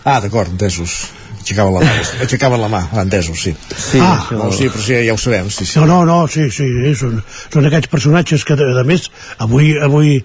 Ah, 0.04 0.18
d'acord, 0.20 0.48
entesos. 0.48 0.94
Aixecaven 1.40 1.74
la 1.74 1.80
mà, 1.84 1.92
aixecaven 2.24 2.60
la 2.62 2.68
mà, 2.72 2.78
ah, 2.92 3.02
entesos, 3.02 3.36
sí. 3.42 3.52
Sí, 3.76 3.98
Ah. 4.00 4.26
no, 4.32 4.46
sí, 4.52 4.68
però 4.72 4.80
sí, 4.80 4.94
ja 5.06 5.12
ho 5.12 5.18
sabem, 5.20 5.50
sí, 5.52 5.66
sí. 5.66 5.78
No, 5.78 5.84
no, 5.86 5.98
no, 6.08 6.26
sí, 6.28 6.46
sí, 6.50 6.64
sí 6.64 6.94
són, 6.96 7.18
són 7.52 7.66
aquests 7.68 7.88
personatges 7.92 8.44
que, 8.48 8.56
a 8.56 8.84
més, 8.88 9.10
avui, 9.38 9.74
avui 9.76 10.24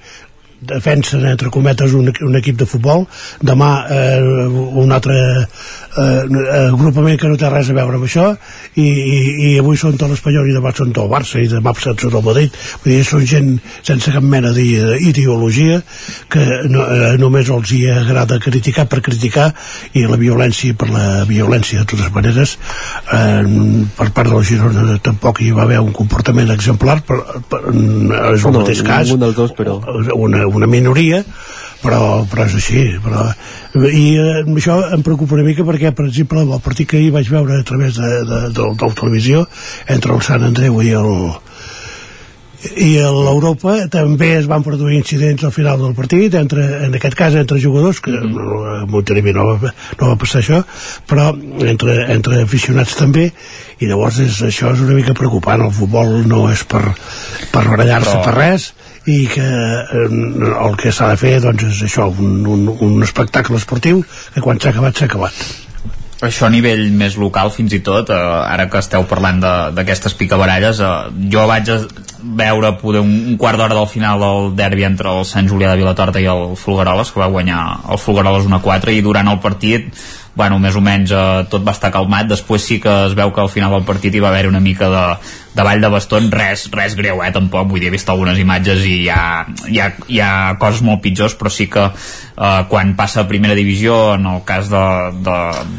defensen, 0.70 1.26
entre 1.30 1.50
cometes, 1.54 1.94
un, 1.98 2.12
un 2.28 2.36
equip 2.40 2.58
de 2.60 2.68
futbol, 2.70 3.06
demà 3.42 3.72
eh, 3.92 4.20
un 4.82 4.92
altre 4.96 5.18
eh, 5.42 6.68
agrupament 6.68 7.20
que 7.20 7.30
no 7.32 7.38
té 7.40 7.50
res 7.52 7.70
a 7.72 7.78
veure 7.78 8.00
amb 8.00 8.08
això, 8.08 8.32
i, 8.76 8.86
i, 8.86 9.20
i 9.50 9.52
avui 9.62 9.78
són 9.80 9.98
tot 10.00 10.12
l'Espanyol 10.12 10.50
i 10.50 10.56
demà 10.56 10.74
són 10.76 10.94
tot 10.96 11.06
el 11.06 11.12
Barça 11.14 11.42
i 11.42 11.50
demà 11.52 11.74
són 11.80 11.98
el 12.10 12.24
Madrid, 12.26 12.56
vull 12.84 12.94
dir, 12.94 13.04
són 13.08 13.26
gent 13.28 13.52
sense 13.86 14.12
cap 14.14 14.24
mena 14.24 14.52
d'ideologia 14.56 15.82
que 16.32 16.46
no, 16.70 16.84
eh, 16.86 17.16
només 17.22 17.50
els 17.54 17.72
hi 17.76 17.84
agrada 17.92 18.40
criticar 18.44 18.88
per 18.92 19.02
criticar 19.06 19.52
i 19.94 20.06
la 20.08 20.18
violència 20.20 20.76
per 20.78 20.90
la 20.92 21.24
violència 21.30 21.82
de 21.84 21.90
totes 21.92 22.12
maneres. 22.16 22.56
Eh, 23.14 23.44
per 23.98 24.10
part 24.16 24.30
de 24.32 24.36
la 24.36 24.44
Girona 24.46 24.98
tampoc 25.04 25.42
hi 25.44 25.52
va 25.56 25.64
haver 25.66 25.80
un 25.84 25.94
comportament 25.96 26.52
exemplar 26.54 27.00
per, 27.06 27.20
per, 27.50 27.62
és 27.70 28.46
el 28.46 28.52
No, 28.56 28.62
mateix 28.62 28.82
cas 28.86 29.08
ningun 29.10 29.26
dels 29.26 29.36
dos, 29.38 29.54
però- 29.58 29.80
una, 30.16 30.46
una 30.56 30.70
minoria 30.72 31.24
però, 31.84 32.26
però 32.30 32.48
és 32.48 32.58
així 32.58 32.84
però, 33.04 33.28
i 33.92 34.06
eh, 34.18 34.44
això 34.56 34.80
em 34.96 35.04
preocupa 35.06 35.38
una 35.38 35.48
mica 35.48 35.66
perquè 35.68 35.94
per 35.96 36.08
exemple 36.10 36.42
el 36.46 36.64
partit 36.66 36.90
que 36.90 37.02
ahir 37.02 37.14
vaig 37.16 37.30
veure 37.32 37.60
a 37.60 37.68
través 37.68 38.00
de, 38.00 38.12
de, 38.26 38.42
de, 38.50 38.70
de 38.74 38.90
la 38.90 39.00
televisió 39.02 39.46
entre 39.88 40.16
el 40.16 40.26
Sant 40.26 40.48
Andreu 40.48 40.82
i 40.82 40.94
el 40.98 41.12
i 42.82 42.96
a 43.04 43.10
l'Europa 43.14 43.76
també 43.94 44.32
es 44.40 44.48
van 44.50 44.64
produir 44.66 44.98
incidents 44.98 45.44
al 45.46 45.54
final 45.54 45.78
del 45.82 45.94
partit 45.98 46.34
entre, 46.40 46.64
en 46.88 46.96
aquest 46.98 47.18
cas 47.18 47.36
entre 47.38 47.60
jugadors 47.62 48.00
que 48.02 48.14
no, 48.16 48.64
a 48.72 48.78
Montilivi 48.90 49.34
no, 49.36 49.46
va, 49.62 49.74
no 50.00 50.10
va 50.10 50.18
passar 50.22 50.42
això 50.42 50.62
però 51.10 51.28
entre, 51.68 51.98
entre 52.16 52.42
aficionats 52.46 52.96
també 52.98 53.28
i 53.80 53.90
llavors 53.90 54.18
és, 54.24 54.42
això 54.50 54.74
és 54.74 54.82
una 54.82 54.98
mica 54.98 55.14
preocupant 55.18 55.68
el 55.68 55.74
futbol 55.76 56.18
no 56.26 56.48
és 56.52 56.66
per, 56.70 56.84
per 57.52 57.68
barallar-se 57.68 58.16
Però- 58.16 58.26
per 58.26 58.36
res 58.40 58.72
i 59.06 59.28
que 59.30 59.46
eh, 59.46 60.08
el 60.66 60.80
que 60.82 60.92
s'ha 60.94 61.12
de 61.14 61.20
fer 61.22 61.36
doncs 61.44 61.68
és 61.70 61.84
això, 61.90 62.10
un, 62.10 62.42
un, 62.50 62.66
un 62.74 63.06
espectacle 63.06 63.60
esportiu 63.62 64.02
que 64.34 64.42
quan 64.42 64.60
s'ha 64.62 64.74
acabat 64.74 64.98
s'ha 64.98 65.10
acabat. 65.10 65.46
Això 66.26 66.48
a 66.48 66.50
nivell 66.50 66.88
més 66.96 67.18
local 67.20 67.52
fins 67.52 67.76
i 67.76 67.82
tot 67.86 68.10
eh, 68.10 68.18
ara 68.18 68.70
que 68.72 68.82
esteu 68.82 69.06
parlant 69.10 69.42
d'aquestes 69.76 70.16
picabaralles 70.18 70.82
eh, 70.82 70.92
jo 71.32 71.46
vaig 71.50 71.70
veure 72.26 72.72
poder 72.82 73.04
un, 73.06 73.14
un 73.34 73.38
quart 73.38 73.62
d'hora 73.62 73.78
del 73.78 73.90
final 73.92 74.22
del 74.24 74.54
derbi 74.58 74.88
entre 74.88 75.12
el 75.12 75.26
Sant 75.30 75.50
Julià 75.52 75.74
de 75.74 75.84
Vilatorta 75.84 76.24
i 76.24 76.30
el 76.32 76.56
Folgueroles 76.58 77.12
que 77.14 77.22
va 77.22 77.30
guanyar 77.30 77.62
el 77.92 78.02
Folgueroles 78.02 78.48
1-4 78.50 78.96
i 78.96 79.04
durant 79.06 79.30
el 79.30 79.42
partit 79.44 79.92
bueno, 80.36 80.60
més 80.60 80.76
o 80.76 80.84
menys 80.84 81.14
eh, 81.16 81.46
tot 81.50 81.64
va 81.66 81.74
estar 81.76 81.92
calmat 81.96 82.28
després 82.28 82.64
sí 82.68 82.78
que 82.84 82.92
es 83.08 83.16
veu 83.18 83.32
que 83.34 83.42
al 83.42 83.52
final 83.52 83.72
del 83.72 83.86
partit 83.88 84.14
hi 84.16 84.22
va 84.24 84.30
haver 84.34 84.50
una 84.50 84.60
mica 84.60 84.90
de, 84.92 85.04
de 85.56 85.64
ball 85.64 85.82
de 85.82 85.92
bastons 85.94 86.34
res, 86.36 86.66
res 86.76 86.98
greu, 87.00 87.22
eh, 87.24 87.32
tampoc 87.36 87.70
vull 87.72 87.80
dir, 87.80 87.88
he 87.90 87.96
vist 87.96 88.12
algunes 88.12 88.40
imatges 88.42 88.84
i 88.84 88.98
hi 89.06 89.10
ha, 89.14 89.22
hi 89.72 89.80
ha, 89.80 89.90
hi 90.12 90.20
ha 90.20 90.32
coses 90.62 90.84
molt 90.86 91.02
pitjors 91.06 91.38
però 91.40 91.52
sí 91.52 91.70
que 91.72 91.86
eh, 91.88 92.62
quan 92.72 92.96
passa 93.00 93.24
a 93.24 93.30
primera 93.32 93.56
divisió 93.56 94.16
en 94.18 94.28
el 94.34 94.44
cas 94.48 94.68
de, 94.72 94.86
de, 95.26 95.38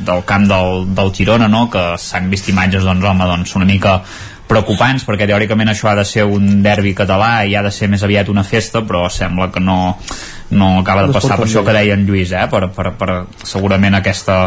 del 0.09 0.25
camp 0.25 0.49
del, 0.49 0.89
del 0.97 1.13
Girona 1.13 1.51
no? 1.53 1.67
que 1.71 1.93
s'han 2.01 2.33
vist 2.33 2.49
imatges 2.49 2.89
doncs 2.89 3.05
home, 3.05 3.29
doncs 3.29 3.55
una 3.61 3.69
mica 3.69 4.01
preocupants 4.47 5.05
perquè 5.07 5.27
teòricament 5.27 5.73
això 5.73 5.91
ha 5.91 5.97
de 5.99 6.05
ser 6.07 6.25
un 6.25 6.63
derbi 6.63 6.95
català 6.95 7.45
i 7.45 7.57
ha 7.57 7.65
de 7.67 7.73
ser 7.75 7.91
més 7.91 8.03
aviat 8.07 8.31
una 8.33 8.45
festa 8.47 8.85
però 8.87 9.07
sembla 9.11 9.51
que 9.53 9.61
no, 9.61 9.97
no 10.51 10.73
acaba 10.81 11.07
de 11.07 11.15
passar 11.17 11.39
per 11.39 11.49
això 11.49 11.65
que 11.67 11.75
deia 11.75 11.97
en 11.99 12.07
Lluís 12.07 12.33
eh? 12.33 12.47
per, 12.51 12.69
per, 12.75 12.93
per 12.99 13.13
segurament 13.43 13.99
aquesta 13.99 14.41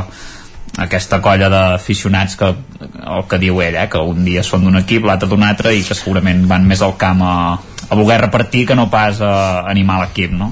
aquesta 0.80 1.20
colla 1.20 1.50
d'aficionats 1.50 2.38
que 2.40 2.50
el 2.50 3.26
que 3.28 3.40
diu 3.42 3.60
ell, 3.64 3.76
eh, 3.76 3.88
que 3.92 4.00
un 4.00 4.24
dia 4.24 4.44
són 4.46 4.64
d'un 4.64 4.78
equip, 4.80 5.08
l'altre 5.08 5.28
d'un 5.32 5.44
altre 5.44 5.74
i 5.76 5.84
que 5.84 5.98
segurament 5.98 6.46
van 6.48 6.68
més 6.68 6.84
al 6.86 6.96
camp 7.02 7.24
a, 7.26 7.36
a 7.90 7.96
voler 7.98 8.20
repartir 8.22 8.66
que 8.70 8.76
no 8.78 8.88
pas 8.90 9.18
a 9.26 9.64
animar 9.70 10.00
l'equip, 10.04 10.32
no? 10.38 10.52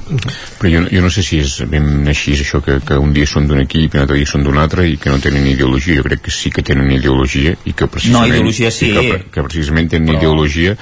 Però 0.58 0.72
jo, 0.74 0.82
jo 0.90 1.02
no 1.06 1.10
sé 1.14 1.22
si 1.24 1.38
és 1.44 1.60
ben 1.70 2.08
així 2.10 2.34
és 2.34 2.42
això 2.42 2.62
que, 2.66 2.80
que 2.82 2.98
un 2.98 3.14
dia 3.14 3.28
són 3.30 3.46
d'un 3.48 3.62
equip 3.62 3.94
i 3.94 3.98
un 4.00 4.04
altre 4.08 4.18
dia 4.18 4.26
són 4.30 4.44
d'un 4.48 4.58
altre 4.58 4.88
i 4.90 4.98
que 4.98 5.12
no 5.14 5.20
tenen 5.22 5.46
ideologia. 5.48 6.00
Jo 6.02 6.08
crec 6.08 6.24
que 6.26 6.32
sí 6.34 6.50
que 6.52 6.64
tenen 6.66 6.90
ideologia 6.92 7.54
i 7.66 7.74
que 7.78 7.88
precisament, 7.88 8.18
No, 8.18 8.34
ideologia 8.34 8.72
sí. 8.74 8.90
que, 8.94 9.20
que 9.32 9.44
precisament 9.46 9.92
tenen 9.94 10.08
Però... 10.10 10.18
ideologia 10.20 10.76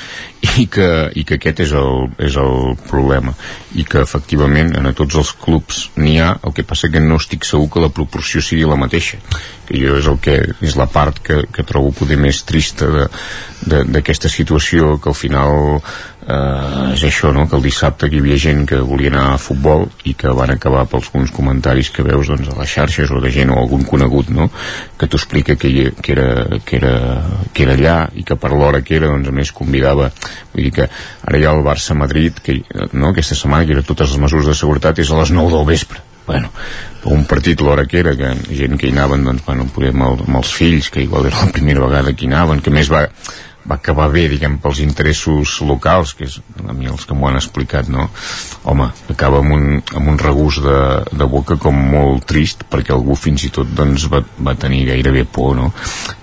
i 0.62 0.68
que, 0.72 0.88
i 1.18 1.24
que 1.26 1.40
aquest 1.40 1.60
és 1.66 1.72
el, 1.76 2.06
és 2.22 2.36
el 2.38 2.76
problema 2.88 3.34
i 3.76 3.84
que 3.84 4.00
efectivament 4.06 4.76
en 4.78 4.88
tots 4.96 5.16
els 5.20 5.32
clubs 5.42 5.90
n'hi 6.00 6.20
ha, 6.22 6.36
el 6.46 6.54
que 6.56 6.64
passa 6.64 6.88
que 6.94 7.02
no 7.02 7.18
estic 7.20 7.44
segur 7.50 7.68
que 7.74 7.82
la 7.84 7.90
proporció 7.90 8.40
sigui 8.46 8.64
la 8.70 8.78
mateixa 8.80 9.18
que 9.66 9.80
jo 9.82 9.98
és 9.98 10.06
el 10.08 10.20
que 10.22 10.36
és 10.62 10.76
la 10.78 10.86
part 10.88 11.18
que, 11.26 11.42
que 11.52 11.66
trobo 11.66 11.90
poder 11.98 12.20
més 12.22 12.44
trista 12.46 12.86
de- 12.94 13.08
de- 13.66 13.84
d'aquesta 13.90 14.30
situació 14.30 15.00
que 15.02 15.10
al 15.10 15.18
final 15.18 15.82
eh, 16.28 16.94
és 16.96 17.04
això, 17.06 17.32
no? 17.34 17.46
que 17.50 17.58
el 17.58 17.66
dissabte 17.66 18.10
hi 18.10 18.20
havia 18.22 18.38
gent 18.42 18.64
que 18.70 18.80
volia 18.82 19.12
anar 19.12 19.26
a 19.34 19.42
futbol 19.42 19.86
i 20.10 20.16
que 20.18 20.34
van 20.38 20.54
acabar 20.54 20.86
pels 20.90 21.10
alguns 21.12 21.34
comentaris 21.36 21.92
que 21.94 22.06
veus 22.06 22.32
doncs, 22.32 22.50
a 22.50 22.58
les 22.60 22.74
xarxes 22.78 23.12
o 23.12 23.22
de 23.24 23.32
gent 23.34 23.54
o 23.54 23.60
algun 23.62 23.86
conegut 23.88 24.32
no? 24.34 24.50
que 24.98 25.08
t'ho 25.08 25.22
explica 25.22 25.58
que, 25.60 25.70
hi, 25.70 25.86
que, 26.02 26.16
era, 26.16 26.60
que, 26.66 26.82
era, 26.82 26.96
que 27.54 27.68
era 27.68 27.78
allà 27.78 27.98
i 28.16 28.26
que 28.26 28.40
per 28.40 28.54
l'hora 28.56 28.82
que 28.82 28.98
era 28.98 29.12
doncs, 29.12 29.30
a 29.30 29.36
més 29.36 29.54
convidava 29.56 30.10
vull 30.54 30.66
dir 30.66 30.74
que 30.80 30.90
ara 30.90 31.40
hi 31.40 31.46
ha 31.46 31.54
el 31.54 31.64
Barça-Madrid 31.66 32.42
que, 32.42 32.60
no? 32.94 33.12
aquesta 33.12 33.38
setmana 33.38 33.68
que 33.68 33.78
era 33.78 33.86
totes 33.86 34.12
les 34.12 34.26
mesures 34.28 34.50
de 34.50 34.58
seguretat 34.58 35.02
és 35.04 35.12
a 35.12 35.22
les 35.22 35.34
9 35.36 35.58
del 35.58 35.70
vespre 35.70 36.04
bueno, 36.26 36.50
un 37.06 37.26
partit 37.30 37.62
l'hora 37.62 37.86
que 37.86 38.00
era 38.02 38.16
que 38.18 38.32
gent 38.50 38.80
que 38.82 38.88
hi 38.88 38.96
anaven 38.96 39.28
doncs, 39.28 39.44
bueno, 39.46 39.68
amb, 39.70 39.82
el, 40.08 40.24
amb 40.26 40.40
els 40.40 40.54
fills 40.58 40.90
que 40.90 41.04
igual 41.06 41.28
era 41.30 41.44
la 41.46 41.54
primera 41.54 41.84
vegada 41.86 42.16
que 42.16 42.26
hi 42.26 42.32
anaven 42.32 42.64
que 42.66 42.74
més 42.74 42.90
va, 42.90 43.06
va 43.66 43.80
acabar 43.80 44.08
bé 44.14 44.28
diguem 44.30 44.60
pels 44.62 44.80
interessos 44.84 45.56
locals 45.66 46.14
que 46.18 46.28
és 46.28 46.36
a 46.62 46.74
mi 46.78 46.86
els 46.92 47.06
que 47.08 47.16
m'ho 47.18 47.28
han 47.30 47.40
explicat 47.40 47.88
no? 47.90 48.08
home, 48.70 48.86
acaba 49.10 49.40
amb 49.42 49.56
un, 49.56 49.66
amb 49.98 50.12
un 50.12 50.20
regús 50.22 50.60
de, 50.62 50.78
de 51.10 51.28
boca 51.32 51.58
com 51.62 51.74
molt 51.96 52.28
trist 52.30 52.62
perquè 52.70 52.94
algú 52.94 53.18
fins 53.18 53.48
i 53.48 53.52
tot 53.56 53.72
doncs, 53.78 54.06
va, 54.12 54.22
va 54.46 54.54
tenir 54.60 54.84
gairebé 54.92 55.26
por 55.26 55.56
no? 55.58 55.72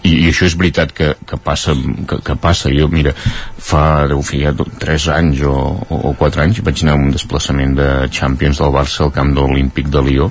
I, 0.02 0.12
i 0.12 0.28
això 0.30 0.46
és 0.46 0.56
veritat 0.58 0.94
que, 0.94 1.12
que, 1.26 1.38
passa, 1.42 1.74
que, 2.08 2.20
que 2.22 2.38
passa 2.38 2.70
jo 2.70 2.86
mira, 2.92 3.14
fa 3.58 4.06
deu 4.10 4.22
fer 4.26 4.44
ja 4.46 4.54
do- 4.56 4.68
tres 4.78 5.08
anys 5.10 5.42
o, 5.42 5.54
o, 5.88 6.02
o 6.12 6.16
quatre 6.18 6.46
anys 6.46 6.62
vaig 6.62 6.84
anar 6.86 6.94
a 6.98 7.02
un 7.02 7.10
desplaçament 7.14 7.74
de 7.78 7.88
Champions 8.14 8.62
del 8.62 8.74
Barça 8.74 9.02
al 9.06 9.14
camp 9.18 9.34
de 9.34 9.42
l'Olímpic 9.42 9.90
de 9.90 10.06
Lió 10.06 10.30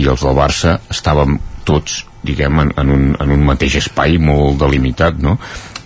i 0.00 0.08
els 0.08 0.24
del 0.24 0.36
Barça 0.38 0.78
estàvem 0.88 1.36
tots 1.68 2.06
diguem, 2.24 2.58
en, 2.60 2.70
en, 2.76 2.90
un, 2.92 3.04
en 3.16 3.30
un 3.32 3.44
mateix 3.48 3.78
espai 3.80 4.18
molt 4.20 4.58
delimitat, 4.60 5.16
no? 5.24 5.38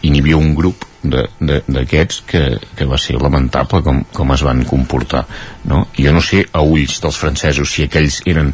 I 0.05 0.13
n'hi 0.13 0.21
havia 0.23 0.41
un 0.41 0.55
grup 0.57 0.85
d'aquests 1.05 2.23
que, 2.29 2.43
que 2.77 2.87
va 2.89 2.99
ser 3.01 3.19
lamentable 3.21 3.83
com, 3.85 4.01
com 4.13 4.33
es 4.33 4.45
van 4.47 4.65
comportar, 4.69 5.25
no? 5.69 5.85
Jo 5.99 6.15
no 6.17 6.23
sé 6.25 6.45
a 6.53 6.65
ulls 6.65 7.01
dels 7.05 7.21
francesos 7.21 7.73
si 7.75 7.85
aquells 7.85 8.23
eren 8.31 8.53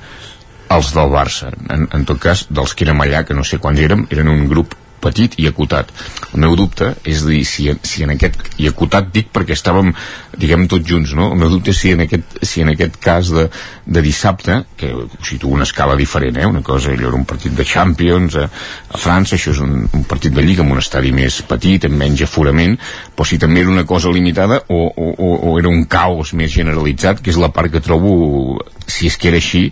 els 0.71 0.93
del 0.95 1.11
Barça, 1.11 1.51
en, 1.75 1.89
en 1.95 2.07
tot 2.07 2.21
cas 2.23 2.45
dels 2.51 2.75
que 2.75 2.87
érem 2.87 3.03
allà, 3.03 3.25
que 3.27 3.35
no 3.35 3.47
sé 3.47 3.59
quants 3.63 3.83
érem, 3.83 4.07
eren 4.15 4.31
un 4.31 4.47
grup 4.51 4.77
petit 5.03 5.37
i 5.41 5.49
acotat. 5.51 5.91
El 6.33 6.45
meu 6.45 6.57
dubte 6.59 6.93
és 7.09 7.25
dir 7.27 7.43
si, 7.49 7.69
si 7.87 8.05
en 8.05 8.15
aquest, 8.15 8.39
i 8.61 8.69
acotat 8.71 9.11
dic 9.15 9.31
perquè 9.35 9.57
estàvem, 9.57 9.93
diguem, 10.41 10.67
tots 10.71 10.87
junts, 10.87 11.15
no? 11.19 11.31
El 11.35 11.41
meu 11.41 11.53
dubte 11.53 11.75
és 11.75 11.81
si 11.81 11.95
en 11.95 12.05
aquest, 12.07 12.39
si 12.47 12.65
en 12.65 12.73
aquest 12.75 12.99
cas 13.03 13.33
de, 13.35 13.47
de 13.87 14.05
dissabte, 14.05 14.61
que 14.81 14.93
situo 15.27 15.55
una 15.57 15.67
escala 15.69 15.97
diferent, 15.99 16.39
eh? 16.41 16.47
Una 16.47 16.63
cosa, 16.67 16.93
allò 16.95 17.11
era 17.11 17.19
un 17.19 17.27
partit 17.29 17.57
de 17.57 17.67
Champions, 17.67 18.37
a, 18.37 18.47
a 18.91 19.01
França, 19.01 19.37
això 19.37 19.55
és 19.55 19.63
un, 19.65 19.87
un 19.87 20.05
partit 20.11 20.35
de 20.37 20.45
Lliga 20.45 20.65
amb 20.67 20.77
un 20.77 20.83
estadi 20.83 21.13
més 21.17 21.41
petit, 21.49 21.89
amb 21.89 21.99
menys 22.01 22.25
aforament, 22.27 22.77
però 23.17 23.29
si 23.29 23.41
també 23.41 23.65
era 23.65 23.73
una 23.73 23.87
cosa 23.89 24.13
limitada 24.13 24.63
o, 24.69 24.85
o, 24.89 25.11
o, 25.17 25.33
o 25.51 25.57
era 25.59 25.73
un 25.73 25.85
caos 25.91 26.35
més 26.39 26.53
generalitzat, 26.55 27.25
que 27.25 27.33
és 27.33 27.41
la 27.41 27.53
part 27.55 27.73
que 27.73 27.83
trobo, 27.85 28.61
si 28.87 29.11
és 29.11 29.19
que 29.19 29.31
era 29.33 29.41
així, 29.41 29.69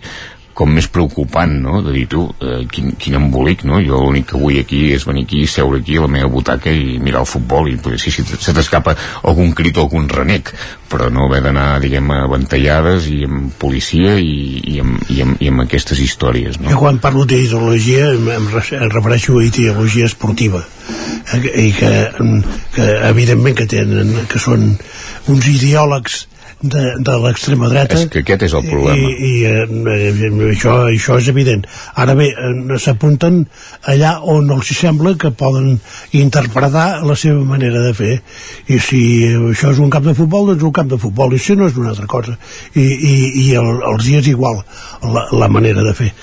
com 0.59 0.73
més 0.75 0.89
preocupant, 0.91 1.53
no?, 1.63 1.79
de 1.85 1.93
dir, 1.95 2.05
tu, 2.11 2.25
eh, 2.43 2.65
quin, 2.71 2.91
quin 2.99 3.15
embolic, 3.15 3.63
no? 3.67 3.79
Jo 3.83 4.01
l'únic 4.03 4.27
que 4.33 4.39
vull 4.41 4.57
aquí 4.59 4.89
és 4.91 5.05
venir 5.07 5.23
aquí, 5.23 5.45
seure 5.47 5.79
aquí 5.79 5.95
a 5.95 6.03
la 6.03 6.11
meva 6.11 6.27
butaca 6.33 6.73
i 6.75 6.97
mirar 6.99 7.23
el 7.23 7.29
futbol 7.29 7.69
i 7.71 7.77
potser 7.79 8.11
si 8.11 8.25
se 8.27 8.55
t'escapa 8.55 8.95
algun 9.29 9.53
crit 9.55 9.79
o 9.79 9.85
algun 9.85 10.09
renec, 10.11 10.51
però 10.91 11.07
no 11.13 11.29
haver 11.29 11.41
d'anar, 11.45 11.67
diguem, 11.79 12.11
a 12.11 12.25
ventallades 12.31 13.07
i 13.13 13.21
amb 13.29 13.53
policia 13.61 14.17
i, 14.19 14.35
i, 14.73 14.79
amb, 14.83 14.99
i, 15.07 15.21
amb, 15.23 15.39
i 15.39 15.51
amb 15.53 15.63
aquestes 15.63 16.01
històries, 16.03 16.59
no? 16.59 16.73
Jo 16.73 16.81
quan 16.81 16.99
parlo 16.99 17.23
d'ideologia 17.29 18.09
em, 18.17 18.27
em 18.35 18.49
refereixo 18.55 19.39
a 19.39 19.45
ideologia 19.45 20.09
esportiva 20.09 20.65
eh, 20.65 21.69
i 21.69 21.71
que, 21.77 21.93
que 22.75 22.89
evidentment 23.13 23.55
que 23.61 23.69
tenen, 23.77 24.11
que 24.27 24.43
són 24.43 24.73
uns 25.29 25.47
ideòlegs 25.47 26.25
de, 26.61 26.83
de 26.99 27.15
l'extrema 27.23 27.69
dreta. 27.71 27.95
És 27.95 28.09
que 28.11 28.23
aquest 28.23 28.43
és 28.49 28.55
el 28.57 28.65
problema. 28.67 28.97
I, 28.99 29.29
i 29.29 29.45
eh, 29.47 30.49
això, 30.51 30.75
això 30.89 31.17
és 31.21 31.29
evident. 31.31 31.63
Ara 31.99 32.15
bé, 32.19 32.29
eh, 32.33 32.77
s'apunten 32.81 33.41
allà 33.93 34.15
on 34.35 34.51
els 34.55 34.73
sembla 34.79 35.15
que 35.19 35.31
poden 35.31 35.77
interpretar 36.19 36.87
la 37.07 37.15
seva 37.19 37.45
manera 37.47 37.83
de 37.85 37.95
fer. 37.95 38.13
I 38.67 38.79
si 38.83 39.01
això 39.53 39.73
és 39.73 39.81
un 39.83 39.91
camp 39.93 40.07
de 40.09 40.15
futbol 40.17 40.51
doncs 40.51 40.67
un 40.67 40.75
camp 40.75 40.91
de 40.91 40.99
futbol. 41.01 41.33
I 41.35 41.41
si 41.41 41.55
no 41.55 41.69
és 41.69 41.79
una 41.79 41.93
altra 41.95 42.07
cosa. 42.11 42.37
I, 42.75 42.85
i, 42.85 43.15
i 43.45 43.49
el, 43.59 43.73
els 43.93 44.05
dies 44.05 44.27
igual 44.31 44.63
la, 45.03 45.27
la 45.31 45.51
manera 45.51 45.85
de 45.85 45.95
fer. 45.95 46.13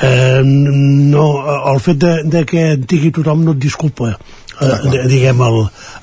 Eh, 0.00 0.42
no, 0.44 1.28
el 1.72 1.80
fet 1.82 1.98
de, 1.98 2.18
de 2.24 2.44
que 2.46 2.68
en 2.76 2.84
tingui 2.88 3.10
tothom 3.14 3.42
no 3.44 3.56
et 3.56 3.64
disculpa 3.64 4.14
eh, 4.60 5.06
diguem 5.10 5.44
el, 5.44 5.60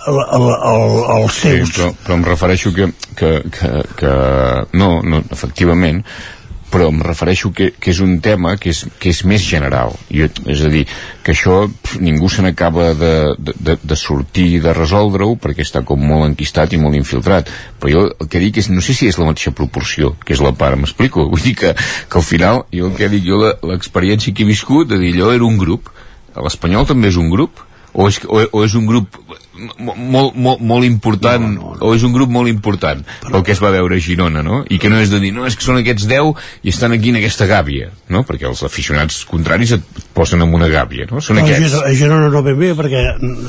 el, 0.08 0.22
el, 0.38 0.48
el, 0.72 0.96
els 1.18 1.42
seus 1.42 1.70
sí, 1.70 1.76
però, 1.80 1.92
però 2.06 2.20
em 2.20 2.26
refereixo 2.30 2.74
que, 2.76 2.90
que, 3.18 3.36
que, 3.52 3.74
que 4.00 4.16
no, 4.78 4.98
no, 5.04 5.22
efectivament 5.32 6.04
però 6.76 6.90
em 6.92 6.98
refereixo 7.00 7.54
que, 7.56 7.70
que 7.80 7.94
és 7.94 8.02
un 8.04 8.18
tema 8.20 8.56
que 8.60 8.74
és, 8.74 8.82
que 9.00 9.08
és 9.14 9.22
més 9.30 9.40
general. 9.46 9.94
Jo, 10.12 10.26
és 10.52 10.64
a 10.66 10.72
dir, 10.74 10.82
que 11.24 11.32
això 11.32 11.62
pf, 11.70 12.02
ningú 12.04 12.28
se 12.28 12.44
n'acaba 12.44 12.90
de, 13.00 13.12
de, 13.38 13.78
de 13.80 13.96
sortir 13.96 14.60
de 14.66 14.74
resoldre-ho 14.76 15.38
perquè 15.40 15.64
està 15.64 15.86
com 15.88 16.04
molt 16.04 16.26
enquistat 16.28 16.76
i 16.76 16.82
molt 16.82 16.98
infiltrat. 17.00 17.52
Però 17.80 17.94
jo 17.94 18.04
el 18.10 18.28
que 18.28 18.42
dic 18.44 18.60
és, 18.60 18.68
no 18.74 18.84
sé 18.84 18.98
si 18.98 19.08
és 19.08 19.20
la 19.22 19.30
mateixa 19.30 19.56
proporció 19.56 20.18
que 20.26 20.36
és 20.36 20.44
la 20.44 20.52
part, 20.58 20.76
m'explico. 20.82 21.30
Vull 21.32 21.46
dir 21.46 21.56
que, 21.62 21.72
que 21.78 22.20
al 22.20 22.28
final, 22.28 22.66
jo 22.76 22.90
el 22.90 23.00
que 23.00 23.12
dic 23.14 23.24
jo 23.30 23.40
l'experiència 23.46 24.36
que 24.36 24.44
he 24.44 24.50
viscut, 24.50 24.90
de 24.92 25.00
dir 25.00 25.14
allò 25.16 25.32
era 25.38 25.48
un 25.48 25.62
grup 25.62 25.94
l'Espanyol 26.36 26.88
també 26.90 27.12
és 27.12 27.20
un 27.20 27.30
grup 27.32 27.62
o 27.96 28.10
és, 28.12 28.20
o, 28.28 28.44
o 28.52 28.64
és 28.66 28.76
un 28.76 28.88
grup 28.90 29.20
molt, 29.56 30.36
molt, 30.36 30.60
molt 30.60 30.84
important 30.84 31.40
no, 31.42 31.52
no, 31.54 31.70
no. 31.78 31.88
o 31.88 31.94
és 31.96 32.04
un 32.04 32.12
grup 32.16 32.32
molt 32.32 32.52
important 32.52 33.02
Però... 33.08 33.38
pel 33.38 33.46
que 33.48 33.54
es 33.56 33.62
va 33.64 33.72
veure 33.72 33.96
a 33.96 34.04
Girona 34.04 34.44
no? 34.44 34.62
i 34.68 34.80
que 34.82 34.92
no 34.92 35.00
és 35.00 35.14
de 35.14 35.22
dir, 35.24 35.32
no, 35.36 35.46
és 35.48 35.56
que 35.56 35.64
són 35.64 35.80
aquests 35.80 36.08
10 36.12 36.34
i 36.68 36.74
estan 36.74 36.96
aquí 36.96 37.14
en 37.14 37.20
aquesta 37.22 37.48
gàbia 37.50 37.92
no? 38.12 38.26
perquè 38.28 38.50
els 38.50 38.66
aficionats 38.68 39.22
contraris 39.30 39.78
et 39.78 40.02
posen 40.18 40.44
en 40.44 40.56
una 40.56 40.68
gàbia 40.72 41.08
no? 41.12 41.24
són 41.24 41.40
no, 41.40 41.46
aquests 41.46 41.78
a 41.80 41.94
Girona 41.96 42.32
no 42.34 42.44
ben 42.46 42.60
bé 42.60 42.74
perquè 42.78 43.06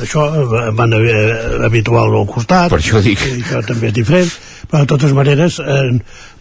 això 0.06 0.28
van 0.78 0.94
haver 0.94 1.64
habitual 1.66 2.14
al 2.20 2.28
costat 2.30 2.70
per 2.72 2.80
això 2.82 3.02
dic 3.02 3.26
i 3.26 3.40
això 3.40 3.64
també 3.66 3.90
és 3.90 3.98
diferent 3.98 4.30
però 4.70 4.84
de 4.84 4.92
totes 4.94 5.14
maneres 5.14 5.58
eh, 5.62 5.90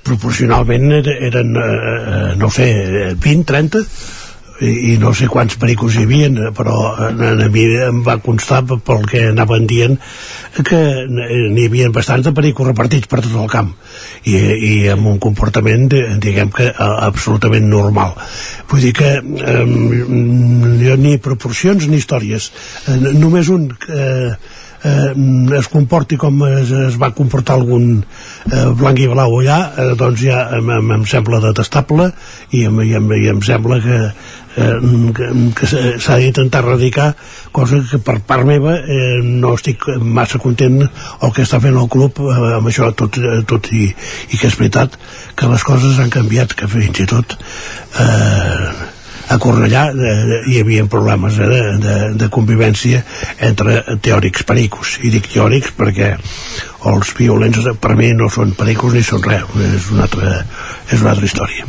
proporcionalment 0.05 0.93
eren 1.01 1.57
eh, 1.57 2.29
no 2.37 2.51
sé, 2.53 2.69
20, 3.17 3.49
30 3.49 3.83
i, 4.61 4.93
i 4.93 4.97
no 5.01 5.11
sé 5.15 5.27
quants 5.31 5.57
pericos 5.59 5.95
hi 5.95 6.05
havia 6.05 6.51
però 6.55 6.75
a, 6.93 7.09
mi 7.51 7.65
em 7.83 8.01
va 8.05 8.17
constar 8.23 8.61
pel 8.65 9.05
que 9.09 9.25
anaven 9.31 9.67
dient 9.67 9.97
que 10.63 10.79
n'hi 11.09 11.67
havia 11.67 11.91
bastants 11.93 12.27
de 12.27 12.33
pericos 12.35 12.69
repartits 12.69 13.09
per 13.11 13.21
tot 13.25 13.35
el 13.35 13.49
camp. 13.51 13.73
I, 14.25 14.35
i 14.35 14.73
amb 14.93 15.09
un 15.11 15.19
comportament 15.21 15.89
diguem 15.91 16.51
que 16.55 16.69
absolutament 16.79 17.67
normal. 17.69 18.15
Vull 18.71 18.85
dir 18.87 18.93
que 18.95 19.15
eh, 19.19 19.65
ni 19.65 21.17
proporcions 21.19 21.89
ni 21.89 21.99
històries. 21.99 22.51
Eh, 22.87 22.99
només 23.19 23.51
un 23.51 23.67
eh, 23.89 24.35
eh, 24.85 25.57
es 25.57 25.67
comporti 25.71 26.17
com 26.21 26.43
es, 26.47 26.71
es 26.89 26.97
va 27.01 27.11
comportar 27.17 27.57
algun 27.57 27.99
eh, 27.99 28.69
blanc 28.77 29.01
i 29.01 29.09
blau 29.11 29.39
allà, 29.39 29.59
eh, 29.73 29.91
doncs 29.99 30.23
ja 30.23 30.45
em, 30.57 30.71
em, 30.77 30.95
em 30.99 31.05
sembla 31.09 31.41
detestable 31.43 32.11
i 32.51 32.65
em, 32.69 32.81
i 32.85 32.95
em, 32.99 33.11
i 33.17 33.29
em 33.33 33.41
sembla 33.45 33.81
que 33.83 33.99
eh, 34.55 35.11
que, 35.15 35.29
que 35.59 35.69
s'ha 35.99 36.17
d'intentar 36.21 36.63
erradicar 36.63 37.11
cosa 37.55 37.81
que 37.89 37.99
per 37.99 38.19
part 38.27 38.47
meva 38.47 38.77
eh, 38.79 39.19
no 39.23 39.53
estic 39.59 39.87
massa 39.99 40.41
content 40.41 40.81
el 40.85 41.35
que 41.35 41.45
està 41.45 41.61
fent 41.63 41.77
el 41.77 41.91
club 41.91 42.23
eh, 42.23 42.55
amb 42.57 42.71
això 42.71 42.91
tot, 42.97 43.19
tot 43.47 43.71
i, 43.75 43.87
i 44.31 44.41
que 44.41 44.49
és 44.49 44.59
veritat 44.59 44.99
que 45.35 45.51
les 45.51 45.63
coses 45.67 45.99
han 45.99 46.13
canviat 46.13 46.55
que 46.57 46.69
fins 46.71 47.03
i 47.03 47.07
tot 47.09 47.37
eh, 47.37 48.91
a 49.25 49.37
Cornellà 49.41 49.87
eh, 49.89 50.41
hi 50.51 50.59
havia 50.61 50.85
problemes 50.91 51.39
eh, 51.39 51.47
de, 51.49 51.61
de, 51.81 51.95
de 52.21 52.29
convivència 52.33 53.01
entre 53.47 53.81
teòrics 54.05 54.45
pericos. 54.45 54.99
I 55.01 55.11
dic 55.13 55.31
teòrics 55.33 55.73
perquè 55.77 56.13
els 56.91 57.15
violents 57.17 57.65
per 57.81 57.95
mi 57.97 58.11
no 58.13 58.29
són 58.29 58.53
pericos 58.57 58.93
ni 58.93 59.01
són 59.05 59.25
res 59.25 59.49
és 59.71 59.89
una 59.95 60.05
altra, 60.05 60.37
és 60.91 61.01
una 61.01 61.15
altra 61.15 61.25
història 61.31 61.65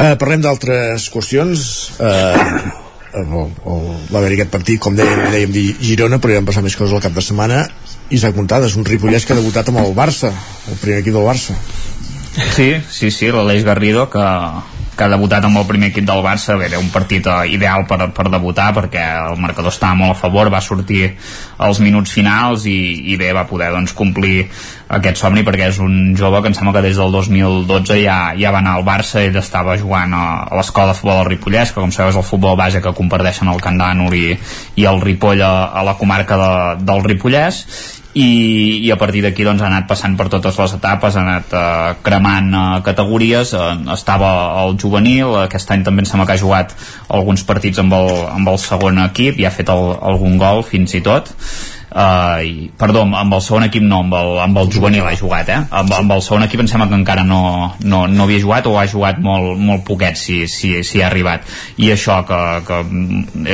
Uh, 0.00 0.14
parlem 0.16 0.40
d'altres 0.40 1.10
qüestions. 1.12 1.62
Uh, 2.00 2.70
va 3.12 4.20
haver 4.20 4.32
aquest 4.36 4.52
partit, 4.54 4.80
com 4.80 4.96
dèiem, 4.96 5.26
dèiem 5.34 5.52
dir 5.52 5.66
Girona, 5.82 6.20
però 6.22 6.32
ja 6.32 6.40
han 6.40 6.48
passat 6.48 6.64
més 6.64 6.76
coses 6.78 6.94
al 6.96 7.02
cap 7.04 7.12
de 7.12 7.24
setmana. 7.24 7.66
Isaac 8.10 8.38
Montades, 8.38 8.78
un 8.80 8.86
ripollès 8.88 9.26
que 9.26 9.34
ha 9.34 9.38
debutat 9.38 9.68
amb 9.68 9.82
el 9.82 9.92
Barça, 9.94 10.32
el 10.70 10.78
primer 10.80 11.02
equip 11.02 11.18
del 11.18 11.26
Barça. 11.26 11.56
Sí, 12.54 12.72
sí, 12.88 13.10
sí, 13.10 13.28
l'Aleix 13.34 13.66
Garrido, 13.66 14.06
que, 14.10 14.24
que 15.00 15.06
ha 15.08 15.14
debutat 15.14 15.46
amb 15.48 15.56
el 15.56 15.64
primer 15.64 15.88
equip 15.94 16.04
del 16.04 16.20
Barça 16.20 16.58
bé, 16.60 16.66
era 16.68 16.78
un 16.80 16.90
partit 16.92 17.24
uh, 17.24 17.40
ideal 17.48 17.86
per, 17.88 18.10
per 18.12 18.26
debutar 18.28 18.68
perquè 18.76 19.04
el 19.30 19.38
marcador 19.40 19.72
estava 19.72 19.96
molt 19.96 20.12
a 20.12 20.18
favor 20.18 20.50
va 20.52 20.60
sortir 20.60 21.14
als 21.56 21.80
minuts 21.80 22.12
finals 22.12 22.66
i, 22.68 22.76
i 23.08 23.16
bé, 23.16 23.30
va 23.32 23.46
poder 23.48 23.70
doncs, 23.72 23.94
complir 23.96 24.44
aquest 24.92 25.22
somni 25.22 25.44
perquè 25.46 25.70
és 25.70 25.78
un 25.80 26.12
jove 26.18 26.42
que 26.42 26.50
em 26.52 26.56
sembla 26.58 26.74
que 26.76 26.84
des 26.84 27.00
del 27.00 27.14
2012 27.16 27.96
ja, 28.02 28.18
ja 28.36 28.52
va 28.52 28.60
anar 28.60 28.76
al 28.76 28.84
Barça 28.84 29.22
ell 29.24 29.38
estava 29.40 29.78
jugant 29.80 30.12
a, 30.12 30.24
a 30.44 30.58
l'escola 30.58 30.92
de 30.92 30.98
futbol 30.98 31.22
del 31.22 31.30
Ripollès 31.30 31.72
que 31.72 31.80
com 31.80 31.94
sabeu 31.94 32.12
és 32.12 32.20
el 32.20 32.26
futbol 32.26 32.58
base 32.60 32.84
que 32.84 32.92
comparteixen 33.00 33.48
el 33.48 33.64
Can 33.64 33.80
d'Ànol 33.80 34.18
i, 34.18 34.36
i 34.82 34.88
el 34.90 35.00
Ripoll 35.00 35.40
a, 35.46 35.54
a 35.72 35.86
la 35.86 35.96
comarca 35.96 36.36
de, 36.36 36.52
del 36.84 37.06
Ripollès 37.08 37.64
i, 38.14 38.80
i 38.82 38.90
a 38.90 38.98
partir 38.98 39.22
d'aquí 39.22 39.44
doncs, 39.46 39.62
ha 39.62 39.68
anat 39.70 39.86
passant 39.90 40.16
per 40.18 40.26
totes 40.32 40.58
les 40.58 40.76
etapes, 40.76 41.16
ha 41.16 41.22
anat 41.22 41.54
eh, 41.54 41.90
cremant 42.06 42.50
eh, 42.50 42.62
categories, 42.86 43.54
eh, 43.54 43.66
estava 43.94 44.30
al 44.62 44.74
juvenil, 44.80 45.36
aquest 45.44 45.70
any 45.70 45.84
també 45.86 46.02
em 46.04 46.10
sembla 46.10 46.26
que 46.26 46.38
ha 46.38 46.42
jugat 46.42 46.74
alguns 47.08 47.46
partits 47.46 47.82
amb 47.82 47.94
el, 47.94 48.10
amb 48.30 48.50
el 48.50 48.58
segon 48.62 48.98
equip 49.06 49.38
i 49.38 49.46
ha 49.46 49.54
fet 49.54 49.70
el, 49.70 49.92
algun 50.12 50.40
gol 50.40 50.64
fins 50.66 50.96
i 50.98 51.04
tot 51.06 51.30
uh, 51.94 52.40
i, 52.44 52.70
perdó, 52.78 53.04
amb 53.04 53.34
el 53.36 53.42
segon 53.44 53.66
equip 53.66 53.84
no, 53.84 54.02
amb 54.04 54.16
el, 54.16 54.32
amb 54.44 54.60
el 54.62 54.70
juvenil 54.72 55.06
ha 55.06 55.14
jugat 55.18 55.50
eh? 55.52 55.60
amb, 55.68 55.94
amb 55.96 56.16
el 56.16 56.24
segon 56.24 56.46
equip 56.46 56.62
em 56.64 56.70
sembla 56.70 56.88
que 56.90 56.98
encara 56.98 57.24
no, 57.26 57.42
no, 57.82 58.04
no 58.10 58.26
havia 58.26 58.42
jugat 58.42 58.68
o 58.70 58.76
ha 58.78 58.86
jugat 58.90 59.20
molt, 59.22 59.54
molt 59.58 59.86
poquet 59.88 60.18
si, 60.20 60.42
si, 60.50 60.74
si 60.86 61.02
ha 61.02 61.08
arribat 61.10 61.46
i 61.78 61.90
això 61.94 62.20
que, 62.28 62.40
que 62.66 62.82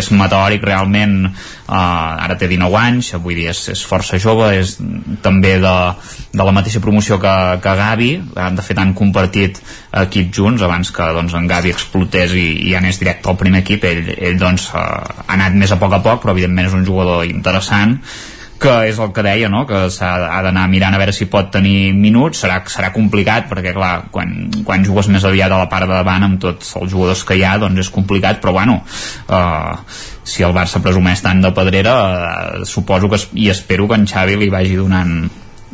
és 0.00 0.10
meteòric 0.12 0.64
realment 0.66 1.18
ara 1.66 2.36
té 2.38 2.48
19 2.50 2.78
anys 2.78 3.10
vull 3.22 3.34
dir, 3.34 3.48
és, 3.50 3.62
és 3.72 3.82
força 3.86 4.20
jove 4.22 4.52
és 4.54 4.76
també 5.22 5.56
de, 5.62 5.74
de 6.32 6.46
la 6.46 6.54
mateixa 6.54 6.82
promoció 6.84 7.18
que, 7.22 7.34
que 7.62 7.74
Gavi 7.80 8.10
de 8.36 8.66
fet 8.66 8.78
han 8.78 8.94
compartit 8.94 9.58
equip 10.04 10.30
junts 10.34 10.62
abans 10.62 10.92
que 10.94 11.10
doncs, 11.16 11.34
en 11.34 11.50
Gavi 11.50 11.74
explotés 11.74 12.36
i, 12.38 12.46
i 12.70 12.76
anés 12.78 13.02
directe 13.02 13.32
al 13.32 13.40
primer 13.40 13.64
equip 13.64 13.84
ell, 13.88 14.14
ell 14.14 14.38
doncs, 14.38 14.70
uh, 14.74 14.78
ha 15.26 15.34
anat 15.34 15.58
més 15.58 15.74
a 15.74 15.80
poc 15.82 15.98
a 15.98 16.02
poc 16.04 16.22
però 16.22 16.36
evidentment 16.36 16.70
és 16.70 16.78
un 16.78 16.86
jugador 16.86 17.26
interessant 17.26 17.98
que 18.56 18.72
és 18.88 18.98
el 18.98 19.12
que 19.12 19.24
deia, 19.24 19.50
no? 19.52 19.64
que 19.68 19.82
s'ha 19.92 20.10
ha 20.30 20.40
d'anar 20.44 20.64
mirant 20.72 20.94
a 20.96 21.00
veure 21.00 21.12
si 21.12 21.28
pot 21.28 21.50
tenir 21.52 21.92
minuts, 21.96 22.40
serà, 22.44 22.62
serà 22.72 22.88
complicat 22.94 23.50
perquè 23.50 23.74
clar, 23.76 24.08
quan, 24.12 24.32
quan 24.64 24.84
jugues 24.86 25.10
més 25.12 25.26
aviat 25.28 25.52
a 25.52 25.60
la 25.60 25.68
part 25.72 25.88
de 25.88 25.92
davant 25.92 26.24
amb 26.24 26.40
tots 26.40 26.72
els 26.80 26.92
jugadors 26.92 27.24
que 27.28 27.36
hi 27.36 27.44
ha 27.44 27.56
doncs 27.60 27.84
és 27.84 27.92
complicat, 27.92 28.40
però 28.40 28.56
bueno 28.56 28.80
eh, 28.80 29.74
si 30.26 30.42
el 30.42 30.54
Barça 30.56 30.82
presumeix 30.82 31.22
tant 31.22 31.40
de 31.42 31.52
pedrera 31.54 31.94
eh, 31.96 32.64
suposo 32.66 33.08
que 33.08 33.20
es, 33.20 33.28
i 33.38 33.48
espero 33.52 33.86
que 33.86 33.98
en 33.98 34.08
Xavi 34.10 34.36
li 34.40 34.50
vagi 34.50 34.74
donant 34.78 35.20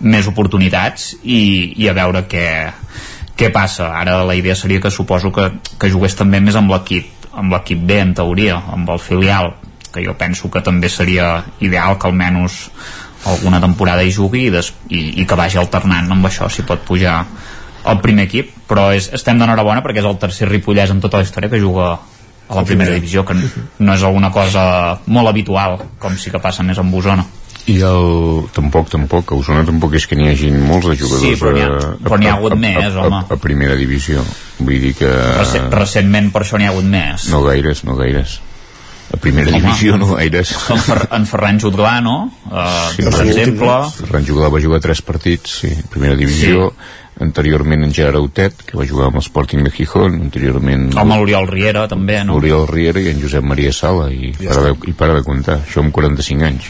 més 0.03 0.29
oportunitats 0.29 1.13
i, 1.23 1.73
i 1.81 1.89
a 1.89 1.95
veure 1.97 2.27
què, 2.29 2.47
què 3.39 3.49
passa. 3.55 3.89
Ara 3.97 4.21
la 4.29 4.37
idea 4.37 4.57
seria 4.59 4.83
que 4.83 4.93
suposo 4.93 5.33
que, 5.33 5.49
que 5.81 5.91
jugués 5.91 6.19
també 6.19 6.43
més 6.45 6.59
amb 6.59 6.75
l'equip 6.75 7.19
amb 7.33 7.55
l'equip 7.55 7.81
B 7.89 7.97
en 7.97 8.11
teoria, 8.13 8.59
amb 8.75 8.91
el 8.93 8.99
filial 9.01 9.55
que 9.93 10.03
jo 10.05 10.13
penso 10.21 10.51
que 10.53 10.61
també 10.65 10.89
seria 10.93 11.39
ideal 11.61 11.99
que 12.01 12.09
almenys 12.09 12.59
alguna 13.29 13.61
temporada 13.61 14.05
hi 14.05 14.13
jugui 14.13 14.47
i, 14.49 14.53
des, 14.53 14.73
i, 14.89 15.21
i 15.23 15.27
que 15.29 15.39
vagi 15.39 15.61
alternant 15.61 16.11
amb 16.13 16.29
això 16.29 16.49
si 16.51 16.65
pot 16.69 16.83
pujar 16.85 17.23
al 17.89 18.01
primer 18.03 18.27
equip. 18.29 18.51
Però 18.69 18.91
és, 18.97 19.11
estem 19.15 19.39
d'enhorabona 19.41 19.83
perquè 19.85 20.03
és 20.03 20.09
el 20.09 20.19
tercer 20.21 20.49
Ripollès 20.51 20.93
en 20.93 21.01
tota 21.01 21.21
la 21.21 21.29
història 21.29 21.53
que 21.53 21.61
juga 21.61 21.95
a 22.57 22.65
la 22.65 22.69
primera 22.69 22.95
divisió 22.95 23.25
que 23.27 23.37
no 23.37 23.95
és 23.95 24.03
alguna 24.03 24.33
cosa 24.35 24.65
molt 25.07 25.33
habitual 25.33 25.79
com 25.99 26.19
sí 26.19 26.31
que 26.31 26.43
passa 26.43 26.67
més 26.67 26.79
amb 26.83 26.95
Osona 26.95 27.25
i 27.71 27.79
el... 27.87 28.49
tampoc, 28.55 28.89
tampoc, 28.91 29.31
a 29.31 29.39
Osona 29.39 29.63
tampoc 29.67 29.95
és 29.95 30.07
que 30.11 30.19
n'hi 30.19 30.33
hagi 30.33 30.51
molts 30.51 30.89
de 30.91 30.97
jugadors 30.99 31.23
sí, 31.23 31.37
però 31.39 31.53
n'hi 31.55 31.63
ha, 31.63 32.17
n'hi 32.19 32.31
ha 32.31 32.33
hagut 32.35 32.57
a, 32.57 32.59
més, 32.59 32.89
a, 32.91 33.05
home. 33.05 33.21
A, 33.23 33.37
a, 33.37 33.39
primera 33.39 33.77
divisió. 33.79 34.25
Vull 34.59 34.81
dir 34.83 34.97
que... 34.99 35.11
Recent, 35.39 35.69
recentment 35.71 36.33
per 36.35 36.43
això 36.43 36.59
n'hi 36.59 36.67
ha 36.67 36.73
hagut 36.75 36.89
més. 36.91 37.29
No 37.31 37.45
gaires, 37.47 37.85
no 37.87 37.95
gaires. 38.01 38.41
A 39.13 39.21
primera 39.21 39.53
Home, 39.53 39.61
divisió 39.61 39.99
no 40.01 40.09
gaires. 40.17 40.55
En, 40.73 40.81
Fer, 40.81 40.99
en 41.19 41.29
Ferran 41.29 41.61
Jutglà, 41.63 41.95
no? 42.03 42.17
Uh, 42.49 42.89
Sí, 42.97 43.05
per 43.05 43.27
exemple. 43.27 43.79
Ferran 44.01 44.27
Juglar 44.27 44.51
va 44.55 44.63
jugar 44.65 44.81
tres 44.83 45.05
partits, 45.05 45.59
sí, 45.63 45.73
primera 45.93 46.17
divisió. 46.19 46.71
Sí. 46.73 46.91
Anteriorment 47.23 47.87
en 47.87 47.95
Gerard 47.95 48.19
Autet, 48.21 48.65
que 48.67 48.79
va 48.79 48.87
jugar 48.89 49.09
amb 49.11 49.21
l'Sporting 49.21 49.65
de 49.67 49.73
Gijón. 49.75 50.19
Anteriorment... 50.29 50.91
Home, 50.99 51.19
l'Oriol 51.21 51.49
Riera, 51.51 51.87
també, 51.91 52.19
no? 52.27 52.37
Oriol 52.41 52.67
Riera 52.71 53.03
i 53.03 53.11
en 53.13 53.23
Josep 53.23 53.45
Maria 53.47 53.73
Sala 53.75 54.09
i, 54.13 54.33
Ja 54.41 54.53
para 54.53 54.65
de, 54.69 54.75
i 54.91 54.95
para 54.99 55.17
de 55.17 55.25
comptar, 55.27 55.59
això 55.63 55.83
amb 55.83 55.93
45 55.95 56.47
anys 56.47 56.69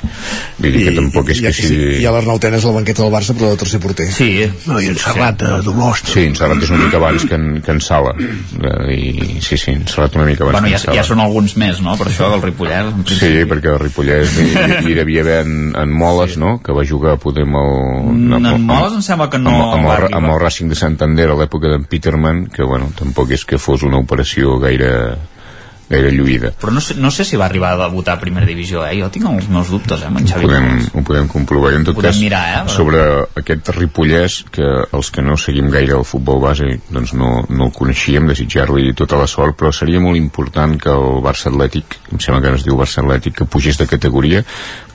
vull 0.58 0.74
dir 0.74 0.84
que 0.88 0.94
tampoc 0.96 1.30
és 1.32 1.40
i, 1.40 1.44
que 1.46 1.52
i, 1.52 1.56
sigui 1.56 1.90
i 2.02 2.06
a 2.08 2.12
l'Arnau 2.14 2.40
Tenes 2.42 2.66
la 2.66 2.74
banqueta 2.76 3.04
del 3.04 3.12
Barça 3.14 3.36
però 3.36 3.52
de 3.52 3.60
tercer 3.62 3.80
porter 3.82 4.08
sí, 4.12 4.30
no, 4.68 4.78
i 4.82 4.90
en 4.92 4.98
Serrat 5.00 5.40
de 5.42 5.60
Dolors 5.66 6.04
Sí, 6.08 6.26
en 6.28 6.36
Serrat 6.38 6.62
és 6.64 6.72
una 6.74 6.82
mica 6.84 6.98
abans 7.00 7.26
que 7.28 7.38
en, 7.38 7.48
que 7.64 7.74
en 7.74 7.82
Sala 7.84 8.14
Eh, 8.62 8.94
i 8.94 9.40
sí, 9.40 9.56
sí, 9.56 9.72
en 9.72 9.86
Serrat 9.88 10.16
una 10.16 10.26
mica 10.26 10.44
abans 10.44 10.60
Bueno, 10.60 10.66
que 10.68 10.74
ja, 10.74 10.78
en 10.78 10.84
Sala 10.84 10.96
ja 10.98 11.04
són 11.06 11.22
alguns 11.24 11.54
més, 11.60 11.80
no? 11.84 11.94
Per 11.98 12.08
això 12.10 12.28
del 12.32 12.42
Ripollès. 12.44 12.90
en 12.92 13.06
Sí, 13.08 13.30
perquè 13.48 13.72
el 13.72 13.80
Ripollès 13.82 14.36
hi, 14.38 14.48
hi, 14.50 14.78
hi 14.90 14.96
devia 14.98 15.24
haver 15.24 15.38
en, 15.46 15.54
en 15.78 15.94
Moles, 16.02 16.36
no?, 16.40 16.56
que 16.64 16.76
va 16.76 16.84
jugar 16.88 17.16
poder 17.22 17.46
amb 17.48 17.58
el... 17.62 17.72
Mm, 18.12 18.50
en 18.52 18.66
Moles 18.68 18.98
em 18.98 19.04
sembla 19.04 19.28
que 19.32 19.40
no 19.42 19.54
amb, 19.54 19.64
amb, 19.78 19.86
el, 19.86 19.92
arribar. 19.96 20.20
amb 20.20 20.34
el 20.34 20.41
Racing 20.42 20.72
de 20.72 20.78
Santander 20.78 21.30
a 21.30 21.36
l'època 21.38 21.70
d'en 21.70 21.86
Peterman, 21.88 22.46
que, 22.52 22.66
bueno, 22.66 22.90
tampoc 22.98 23.30
és 23.38 23.46
que 23.48 23.60
fos 23.62 23.86
una 23.86 24.00
operació 24.02 24.58
gaire 24.62 24.90
gaire 25.92 26.10
lluïda. 26.16 26.50
Però 26.60 26.72
no 26.72 26.80
sé, 26.80 26.96
no 26.98 27.10
sé 27.14 27.24
si 27.28 27.36
va 27.36 27.44
arribar 27.46 27.74
a 27.76 27.82
debutar 27.84 28.16
a 28.16 28.20
primera 28.20 28.46
divisió, 28.48 28.82
eh? 28.86 28.96
Jo 28.98 29.10
tinc 29.12 29.28
els 29.30 29.48
meus 29.52 29.68
dubtes, 29.70 30.00
eh, 30.02 30.08
amb 30.08 30.18
en 30.22 30.24
Ho 30.24 30.32
Xavi 30.32 30.46
podem, 30.48 30.66
Moles. 30.70 30.88
ho 30.94 31.02
podem 31.12 31.28
comprovar. 31.28 31.72
I 31.72 31.76
en 31.76 31.84
tot 31.84 31.94
Podem 32.00 32.10
cas, 32.10 32.20
mirar, 32.20 32.42
eh, 32.48 32.58
però- 32.64 32.76
sobre 32.76 33.02
aquest 33.42 33.68
Ripollès, 33.76 34.38
que 34.50 34.66
els 34.92 35.10
que 35.10 35.22
no 35.22 35.36
seguim 35.36 35.68
gaire 35.70 35.94
el 35.98 36.04
futbol 36.04 36.40
base, 36.40 36.80
doncs 36.90 37.12
no, 37.14 37.44
no 37.48 37.66
el 37.68 37.72
coneixíem, 37.72 38.26
desitjar-li 38.32 38.94
tota 38.94 39.16
la 39.20 39.26
sort, 39.26 39.56
però 39.60 39.72
seria 39.72 40.00
molt 40.00 40.16
important 40.16 40.78
que 40.80 40.90
el 40.90 41.20
Barça 41.22 41.50
Atlètic, 41.52 41.98
em 42.12 42.18
sembla 42.18 42.40
que 42.40 42.48
ara 42.48 42.56
es 42.56 42.64
diu 42.64 42.76
Barça 42.76 43.02
Atlètic, 43.04 43.34
que 43.36 43.44
pugés 43.44 43.76
de 43.78 43.86
categoria, 43.86 44.42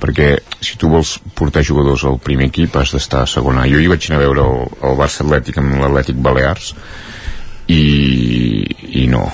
perquè 0.02 0.40
si 0.62 0.78
tu 0.78 0.90
vols 0.90 1.20
portar 1.36 1.64
jugadors 1.64 2.04
al 2.06 2.18
primer 2.20 2.48
equip 2.48 2.76
has 2.78 2.92
d'estar 2.92 3.22
a 3.24 3.28
segona. 3.28 3.68
Jo 3.70 3.80
hi 3.80 3.88
vaig 3.88 4.06
anar 4.10 4.20
a 4.22 4.26
veure 4.26 4.42
el, 4.42 4.68
el 4.90 4.98
Barça 4.98 5.22
Atlètic 5.26 5.58
amb 5.62 5.78
l'Atlètic 5.82 6.16
Balears 6.22 6.74
i, 7.68 8.66
i 9.04 9.08
no, 9.12 9.26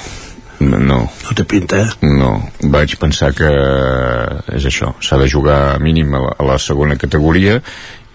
no, 0.63 0.79
no. 0.79 0.99
Té 1.35 1.45
pinta, 1.49 1.81
eh? 1.83 2.09
No, 2.19 2.31
vaig 2.73 2.95
pensar 3.01 3.31
que 3.37 3.51
és 4.55 4.65
això, 4.69 4.93
s'ha 5.03 5.19
de 5.21 5.27
jugar 5.31 5.79
mínim 5.83 6.13
a 6.15 6.23
la, 6.23 6.33
a 6.39 6.49
la 6.53 6.57
segona 6.61 6.97
categoria 6.99 7.59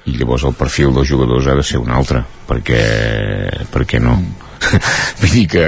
i 0.09 0.17
llavors 0.17 0.47
el 0.49 0.57
perfil 0.57 0.95
dels 0.97 1.09
jugadors 1.11 1.49
ha 1.49 1.57
de 1.59 1.67
ser 1.67 1.81
un 1.83 1.93
altre, 1.93 2.25
perquè, 2.49 2.83
perquè 3.73 4.03
no? 4.03 4.19
Vull 5.21 5.33
dir 5.33 5.45
que 5.51 5.65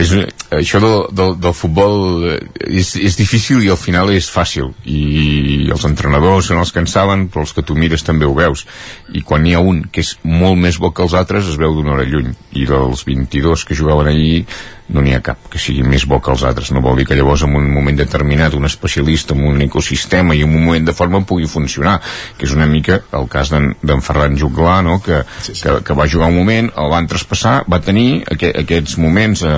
és, 0.00 0.12
això 0.54 0.80
del, 0.82 0.96
del, 1.16 1.34
del 1.40 1.54
futbol 1.56 2.26
eh, 2.28 2.36
és, 2.68 2.94
és 3.00 3.16
difícil 3.18 3.64
i 3.64 3.70
al 3.72 3.80
final 3.80 4.12
és 4.14 4.28
fàcil 4.30 4.72
i 4.84 5.70
els 5.72 5.86
entrenadors 5.88 6.50
són 6.50 6.60
els 6.62 6.72
que 6.74 6.82
en 6.84 6.90
saben 6.90 7.26
però 7.32 7.44
els 7.46 7.54
que 7.56 7.64
tu 7.66 7.76
mires 7.78 8.06
també 8.06 8.28
ho 8.28 8.36
veus 8.36 8.66
i 9.14 9.24
quan 9.26 9.44
n'hi 9.44 9.56
ha 9.56 9.64
un 9.64 9.84
que 9.90 10.04
és 10.04 10.14
molt 10.24 10.60
més 10.60 10.78
bo 10.80 10.92
que 10.94 11.04
els 11.06 11.16
altres 11.18 11.50
es 11.50 11.58
veu 11.60 11.74
d'una 11.74 11.96
hora 11.96 12.08
lluny 12.08 12.32
i 12.54 12.68
dels 12.68 13.04
22 13.08 13.66
que 13.68 13.78
jugaven 13.78 14.12
allí 14.12 14.44
no 14.92 15.00
n'hi 15.00 15.14
ha 15.16 15.22
cap 15.24 15.48
que 15.50 15.58
sigui 15.60 15.84
més 15.86 16.04
bo 16.08 16.18
que 16.20 16.32
els 16.34 16.44
altres 16.44 16.70
no 16.74 16.82
vol 16.84 16.98
dir 17.00 17.06
que 17.08 17.16
llavors 17.16 17.46
en 17.46 17.54
un 17.56 17.70
moment 17.72 17.96
determinat 17.96 18.54
un 18.54 18.68
especialista 18.68 19.32
en 19.34 19.46
un 19.48 19.62
ecosistema 19.64 20.36
i 20.36 20.42
en 20.44 20.52
un 20.52 20.66
moment 20.66 20.84
de 20.84 20.92
forma 20.96 21.22
pugui 21.24 21.48
funcionar 21.48 21.96
que 22.36 22.44
és 22.44 22.52
una 22.52 22.68
mica 22.68 23.00
el 23.16 23.28
cas 23.32 23.52
d'en 23.54 23.72
d'en 23.80 24.04
Ferran 24.04 24.36
Juglà 24.36 24.82
no? 24.84 24.98
que, 25.00 25.22
sí, 25.40 25.54
sí. 25.54 25.62
Que, 25.62 25.78
que 25.88 25.96
va 25.96 26.08
jugar 26.10 26.23
un 26.30 26.36
moment 26.36 26.70
el 26.80 26.90
van 26.92 27.08
traspassar, 27.10 27.54
va 27.70 27.80
tenir 27.84 28.22
aqu 28.30 28.50
aquests 28.64 28.96
moments 29.02 29.44
eh, 29.46 29.52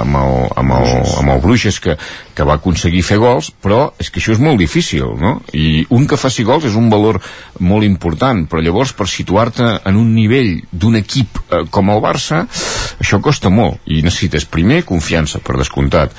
amb, 0.00 0.18
el, 0.20 0.36
amb, 0.60 0.76
el, 0.78 0.88
amb 1.20 1.34
el 1.34 1.42
Bruixes 1.44 1.80
que, 1.82 1.96
que 2.34 2.46
va 2.46 2.58
aconseguir 2.58 3.02
fer 3.06 3.18
gols 3.22 3.50
però 3.64 3.92
és 4.00 4.10
que 4.10 4.20
això 4.22 4.34
és 4.34 4.42
molt 4.42 4.60
difícil 4.60 5.14
no? 5.20 5.36
i 5.52 5.84
un 5.94 6.08
que 6.10 6.20
faci 6.20 6.46
gols 6.46 6.68
és 6.70 6.78
un 6.78 6.90
valor 6.92 7.20
molt 7.60 7.86
important 7.86 8.44
però 8.50 8.62
llavors 8.64 8.94
per 8.96 9.08
situar-te 9.10 9.70
en 9.84 10.00
un 10.00 10.14
nivell 10.14 10.56
d'un 10.72 11.00
equip 11.00 11.40
eh, 11.44 11.64
com 11.70 11.92
el 11.94 12.02
Barça 12.04 12.44
això 13.00 13.20
costa 13.24 13.52
molt 13.52 13.82
i 13.86 14.02
necessites 14.02 14.48
primer 14.50 14.82
confiança 14.88 15.40
per 15.44 15.58
descomptat 15.60 16.14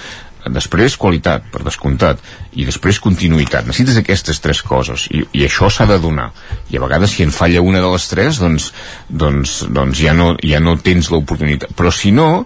després 0.54 0.98
qualitat, 1.00 1.48
per 1.52 1.64
descomptat 1.66 2.22
i 2.56 2.66
després 2.68 3.00
continuïtat, 3.04 3.66
necessites 3.68 3.98
aquestes 4.02 4.40
tres 4.44 4.62
coses 4.66 5.08
i, 5.12 5.24
i 5.40 5.46
això 5.48 5.70
s'ha 5.72 5.88
de 5.90 5.98
donar. 6.02 6.30
I 6.72 6.78
a 6.78 6.84
vegades 6.84 7.16
si 7.16 7.26
en 7.26 7.34
falla 7.36 7.64
una 7.66 7.82
de 7.84 7.92
les 7.92 8.08
tres 8.12 8.40
doncs, 8.42 8.72
doncs, 9.10 9.58
doncs 9.74 10.02
ja, 10.02 10.14
no, 10.18 10.34
ja 10.44 10.62
no 10.64 10.78
tens 10.82 11.12
l'oportunitat, 11.14 11.74
però 11.78 11.92
si 11.94 12.14
no 12.16 12.46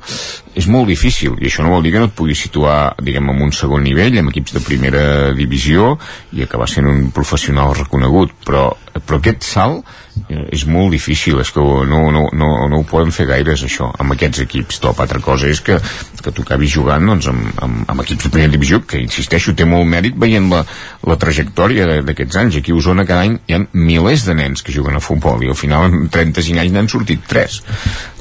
és 0.59 0.67
molt 0.67 0.89
difícil 0.89 1.37
i 1.39 1.47
això 1.49 1.63
no 1.63 1.75
vol 1.75 1.85
dir 1.85 1.93
que 1.93 2.01
no 2.01 2.09
et 2.09 2.17
puguis 2.17 2.41
situar 2.41 2.95
diguem 3.03 3.29
en 3.31 3.43
un 3.45 3.53
segon 3.55 3.83
nivell 3.85 4.17
amb 4.19 4.33
equips 4.33 4.57
de 4.57 4.63
primera 4.65 5.05
divisió 5.37 5.93
i 6.35 6.43
acabar 6.43 6.67
sent 6.69 6.87
un 6.89 7.09
professional 7.15 7.75
reconegut. 7.77 8.33
Però, 8.45 8.69
però 9.05 9.19
aquest 9.19 9.45
salt 9.45 9.87
és 10.29 10.65
molt 10.69 10.93
difícil, 10.93 11.39
és 11.41 11.51
que 11.53 11.61
no, 11.61 12.01
no, 12.13 12.25
no, 12.33 12.49
no 12.71 12.79
ho 12.79 12.85
poden 12.87 13.13
fer 13.15 13.27
gaires 13.29 13.63
això, 13.65 13.89
amb 13.99 14.15
aquests 14.15 14.43
equips. 14.45 14.81
Top, 14.83 14.99
altra 15.03 15.21
cosa 15.23 15.49
és 15.49 15.61
que, 15.65 15.79
que 16.23 16.33
tu 16.35 16.45
acabis 16.45 16.73
jugant 16.75 17.05
doncs, 17.09 17.29
amb, 17.31 17.49
amb, 17.65 17.83
amb 17.89 18.03
equips 18.05 18.27
de 18.27 18.33
primera 18.35 18.53
divisió 18.53 18.81
que 18.85 19.01
insisteixo, 19.01 19.55
té 19.57 19.67
molt 19.69 19.89
mèrit 19.89 20.17
veient 20.19 20.49
la, 20.51 20.63
la 21.09 21.19
trajectòria 21.19 22.01
d'aquests 22.05 22.41
anys. 22.43 22.59
Aquí 22.59 22.75
a 22.75 22.79
Osona 22.79 23.07
cada 23.09 23.25
any 23.27 23.39
hi 23.47 23.57
ha 23.57 23.63
milers 23.73 24.27
de 24.27 24.37
nens 24.37 24.65
que 24.65 24.75
juguen 24.75 24.97
a 24.97 25.03
futbol 25.03 25.43
i 25.43 25.51
al 25.51 25.59
final 25.59 25.89
en 25.89 26.09
35 26.11 26.63
anys 26.63 26.75
n'han 26.75 26.91
sortit 26.91 27.25
3 27.29 27.61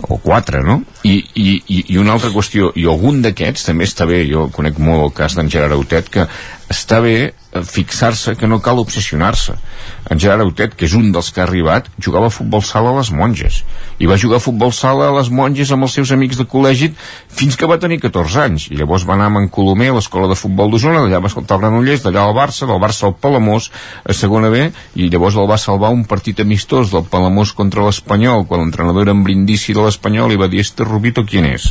o 0.08 0.18
4, 0.22 0.62
no? 0.62 0.82
I, 1.02 1.16
i, 1.34 1.48
i, 1.88 1.98
una 1.98 2.14
altra 2.14 2.30
qüestió, 2.34 2.70
i 2.78 2.86
algun 2.86 3.22
d'aquests 3.24 3.66
també 3.68 3.88
està 3.88 4.06
bé, 4.08 4.22
jo 4.30 4.48
conec 4.54 4.78
molt 4.82 5.08
el 5.08 5.12
cas 5.16 5.34
d'en 5.38 5.50
Gerard 5.50 5.74
Autet 5.74 6.10
que 6.12 6.26
està 6.68 7.00
bé 7.00 7.16
eh, 7.32 7.62
fixar-se 7.64 8.34
que 8.36 8.46
no 8.46 8.60
cal 8.60 8.78
obsessionar-se 8.82 9.54
en 10.08 10.20
Gerard 10.20 10.44
Autet, 10.44 10.74
que 10.76 10.84
és 10.88 10.94
un 10.96 11.10
dels 11.12 11.30
que 11.32 11.40
ha 11.40 11.46
arribat 11.46 11.88
jugava 11.96 12.28
a 12.28 12.34
futbol 12.34 12.62
sala 12.64 12.92
a 12.92 12.98
les 12.98 13.10
monges 13.12 13.62
i 13.98 14.08
va 14.08 14.18
jugar 14.20 14.38
a 14.38 14.44
futbol 14.44 14.72
sala 14.76 15.08
a 15.08 15.14
les 15.16 15.30
monges 15.32 15.72
amb 15.72 15.88
els 15.88 15.96
seus 15.96 16.12
amics 16.12 16.38
de 16.38 16.46
col·legi 16.48 16.90
fins 17.40 17.56
que 17.56 17.68
va 17.68 17.80
tenir 17.80 18.00
14 18.04 18.42
anys 18.44 18.68
i 18.68 18.78
llavors 18.78 19.06
va 19.08 19.16
anar 19.16 19.30
en 19.40 19.48
Colomer 19.52 19.90
a 19.92 19.96
l'escola 19.96 20.28
de 20.28 20.36
futbol 20.38 20.70
d'Osona 20.72 21.02
d'allà 21.02 21.22
va 21.24 21.32
escoltar 21.32 21.56
el 21.56 21.64
Granollers, 21.64 22.04
d'allà 22.04 22.26
al 22.28 22.36
Barça 22.36 22.68
del 22.68 22.82
Barça 22.82 23.08
al 23.08 23.16
Palamós 23.16 23.70
a 24.04 24.16
segona 24.16 24.52
B 24.52 24.68
i 25.00 25.08
llavors 25.08 25.40
el 25.40 25.48
va 25.48 25.58
salvar 25.60 25.92
un 25.94 26.04
partit 26.04 26.44
amistós 26.44 26.92
del 26.92 27.08
Palamós 27.08 27.54
contra 27.56 27.86
l'Espanyol 27.86 28.44
quan 28.46 28.64
l'entrenador 28.64 29.08
era 29.08 29.16
en 29.16 29.24
Brindisi 29.24 29.76
de 29.76 29.87
l'Espanyol 29.88 30.34
i 30.34 30.40
va 30.40 30.48
dir 30.50 30.62
este 30.62 30.86
Rubito 30.86 31.24
quién 31.26 31.48
és 31.48 31.70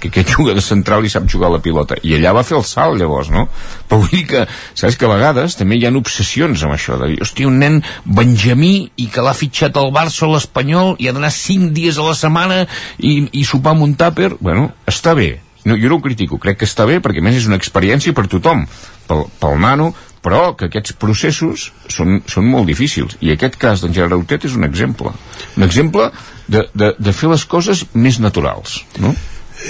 que 0.00 0.10
aquest 0.10 0.32
juga 0.36 0.54
de 0.56 0.64
central 0.64 1.06
i 1.06 1.12
sap 1.12 1.28
jugar 1.30 1.50
a 1.50 1.56
la 1.56 1.62
pilota. 1.62 1.98
I 2.02 2.16
allà 2.18 2.34
va 2.36 2.44
fer 2.46 2.58
el 2.58 2.66
salt 2.66 2.98
llavors 3.00 3.32
no? 3.34 3.46
però 3.88 4.02
vull 4.02 4.14
dir 4.14 4.26
que, 4.30 4.44
saps 4.78 4.98
que 4.98 5.08
a 5.08 5.12
vegades 5.14 5.58
també 5.58 5.78
hi 5.78 5.86
ha 5.86 5.94
obsessions 5.98 6.62
amb 6.64 6.76
això 6.76 6.98
de 7.00 7.12
dir, 7.12 7.18
hòstia, 7.24 7.48
un 7.48 7.58
nen 7.62 7.80
benjamí 8.04 8.90
i 8.96 9.08
que 9.12 9.24
l'ha 9.24 9.36
fitxat 9.36 9.76
el 9.80 9.92
Barça 9.94 10.26
o 10.26 10.32
l'Espanyol 10.32 10.96
i 10.98 11.08
ha 11.08 11.16
d'anar 11.16 11.32
5 11.34 11.72
dies 11.76 11.98
a 11.98 12.06
la 12.06 12.16
setmana 12.18 12.64
i, 12.98 13.20
i 13.32 13.44
sopar 13.44 13.74
amb 13.74 13.86
un 13.88 13.94
tàper. 13.98 14.34
Bueno, 14.40 14.70
està 14.88 15.14
bé, 15.18 15.32
no, 15.68 15.76
jo 15.76 15.90
no 15.90 15.98
ho 15.98 16.04
critico 16.04 16.38
crec 16.40 16.62
que 16.62 16.68
està 16.68 16.86
bé 16.88 17.00
perquè 17.04 17.22
a 17.22 17.26
més 17.26 17.40
és 17.40 17.48
una 17.50 17.58
experiència 17.60 18.14
per 18.16 18.28
tothom. 18.30 18.64
Pel, 19.08 19.24
pel 19.40 19.54
nano 19.60 19.92
però 20.24 20.52
que 20.58 20.68
aquests 20.68 20.94
processos 21.00 21.68
són, 21.88 22.20
són 22.26 22.48
molt 22.50 22.68
difícils 22.70 23.16
i 23.24 23.32
aquest 23.34 23.58
cas 23.60 23.82
d'en 23.82 23.94
Gerard 23.94 24.16
Autet 24.16 24.48
és 24.48 24.56
un 24.58 24.66
exemple 24.66 25.12
un 25.56 25.66
exemple 25.66 26.10
de, 26.48 26.64
de, 26.74 26.92
de 26.98 27.14
fer 27.16 27.30
les 27.32 27.44
coses 27.44 27.84
més 27.94 28.20
naturals 28.24 28.80
no? 29.02 29.14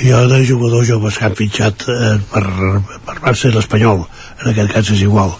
jo 0.04 0.22
de 0.30 0.42
jugadors 0.44 0.88
joves 0.88 1.18
que 1.18 1.28
han 1.28 1.38
fitxat 1.38 1.86
eh, 1.88 2.14
per, 2.32 2.44
per 3.06 3.18
Barça 3.24 3.48
i 3.48 3.54
l'Espanyol 3.54 4.04
en 4.04 4.52
aquest 4.52 4.74
cas 4.74 4.92
és 4.94 5.02
igual 5.06 5.34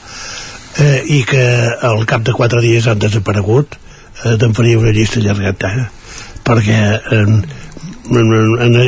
eh, 0.83 1.03
i 1.19 1.23
que 1.29 1.45
al 1.91 2.05
cap 2.09 2.25
de 2.27 2.37
quatre 2.37 2.65
dies 2.65 2.89
han 2.89 3.01
desaparegut 3.03 3.79
eh, 4.25 4.37
te'n 4.41 4.57
faria 4.57 4.81
una 4.81 4.95
llista 4.97 5.23
llargata 5.25 5.73
eh? 5.85 5.87
perquè 6.49 6.81
eh, 6.97 7.25
en, 8.11 8.33
en, 8.65 8.79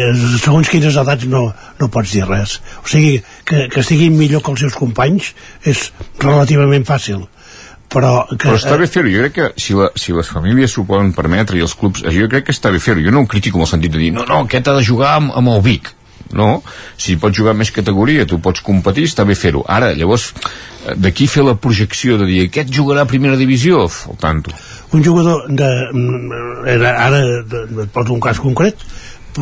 segons 0.40 0.70
quines 0.70 0.97
edats 1.02 1.26
no, 1.30 1.48
no 1.80 1.90
pots 1.92 2.14
dir 2.14 2.24
res. 2.28 2.59
O 2.84 2.88
sigui, 2.88 3.18
que, 3.44 3.66
que 3.72 3.84
estiguin 3.84 4.16
millor 4.18 4.44
que 4.44 4.55
els 4.55 4.64
seus 4.64 4.78
companys 4.78 5.34
és 5.68 5.90
relativament 6.22 6.86
fàcil. 6.88 7.26
Però, 7.90 8.22
que, 8.30 8.44
però 8.44 8.55
està 8.55 8.76
bé 8.78 8.86
fer-ho, 8.86 9.10
jo 9.10 9.24
crec 9.24 9.32
que 9.34 9.47
si, 9.59 9.74
la, 9.74 9.88
si 9.98 10.14
les 10.14 10.28
famílies 10.30 10.70
s'ho 10.70 10.84
poden 10.86 11.10
permetre 11.16 11.59
i 11.59 11.64
els 11.64 11.74
clubs, 11.74 12.05
jo 12.06 12.28
crec 12.30 12.47
que 12.47 12.55
està 12.55 12.70
bé 12.70 12.78
fer-ho. 12.82 13.02
Jo 13.02 13.14
no 13.14 13.24
ho 13.24 13.30
critico 13.30 13.59
en 13.59 13.66
el 13.66 13.70
sentit 13.72 13.97
de 13.97 13.98
dir, 13.98 14.12
no, 14.14 14.26
no, 14.28 14.44
aquest 14.47 14.70
ha 14.70 14.76
de 14.76 14.84
jugar 14.86 15.16
amb, 15.18 15.34
amb 15.40 15.56
el 15.56 15.64
Vic. 15.66 15.97
No, 16.30 16.60
si 17.01 17.16
pots 17.18 17.34
jugar 17.34 17.56
més 17.59 17.72
categoria, 17.74 18.22
tu 18.28 18.38
pots 18.38 18.62
competir, 18.62 19.09
està 19.09 19.24
bé 19.26 19.34
fer-ho. 19.34 19.64
Ara, 19.66 19.88
llavors, 19.98 20.28
eh, 20.84 20.94
d'aquí 20.94 21.26
fer 21.26 21.42
la 21.42 21.56
projecció 21.59 22.20
de 22.20 22.28
dir, 22.28 22.44
aquest 22.47 22.70
jugarà 22.76 23.02
a 23.02 23.10
primera 23.10 23.38
divisió, 23.40 23.88
el 24.12 24.20
tanto. 24.22 24.55
Un 24.94 25.02
jugador 25.02 25.48
de... 25.51 25.70
mm, 25.90 26.68
Era, 26.70 26.94
ara 27.09 27.20
et 27.24 27.90
poso 27.90 28.14
un 28.14 28.22
cas 28.22 28.38
concret, 28.38 28.78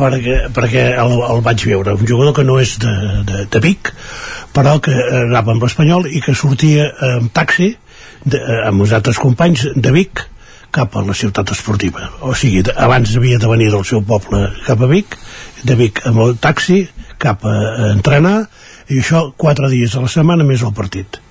perquè, 0.01 0.39
perquè 0.55 0.85
el, 1.03 1.15
el 1.29 1.45
vaig 1.45 1.67
veure. 1.67 1.95
Un 1.99 2.07
jugador 2.07 2.35
que 2.37 2.47
no 2.47 2.59
és 2.63 2.77
de, 2.81 2.95
de, 3.27 3.45
de 3.51 3.63
Vic 3.63 3.93
però 4.55 4.79
que 4.83 4.93
anava 5.21 5.53
amb 5.53 5.63
l'Espanyol 5.63 6.09
i 6.09 6.21
que 6.25 6.35
sortia 6.37 6.89
amb 7.13 7.31
taxi 7.35 7.69
de, 8.25 8.39
amb 8.65 8.83
els 8.83 8.93
altres 8.97 9.19
companys 9.21 9.67
de 9.75 9.93
Vic 9.93 10.25
cap 10.73 10.95
a 10.95 11.03
la 11.05 11.15
ciutat 11.17 11.49
esportiva. 11.53 12.09
O 12.21 12.35
sigui, 12.37 12.61
abans 12.77 13.15
havia 13.17 13.39
de 13.41 13.49
venir 13.49 13.71
del 13.73 13.85
seu 13.89 14.03
poble 14.05 14.43
cap 14.65 14.81
a 14.81 14.89
Vic, 14.89 15.17
de 15.65 15.77
Vic 15.79 16.03
amb 16.09 16.21
el 16.25 16.35
taxi 16.41 16.83
cap 17.21 17.45
a, 17.45 17.55
entrenar 17.93 18.43
i 18.89 18.99
això 19.01 19.29
quatre 19.37 19.69
dies 19.71 19.95
a 19.95 20.03
la 20.05 20.11
setmana 20.11 20.45
més 20.45 20.65
el 20.65 20.75
partit. 20.77 21.21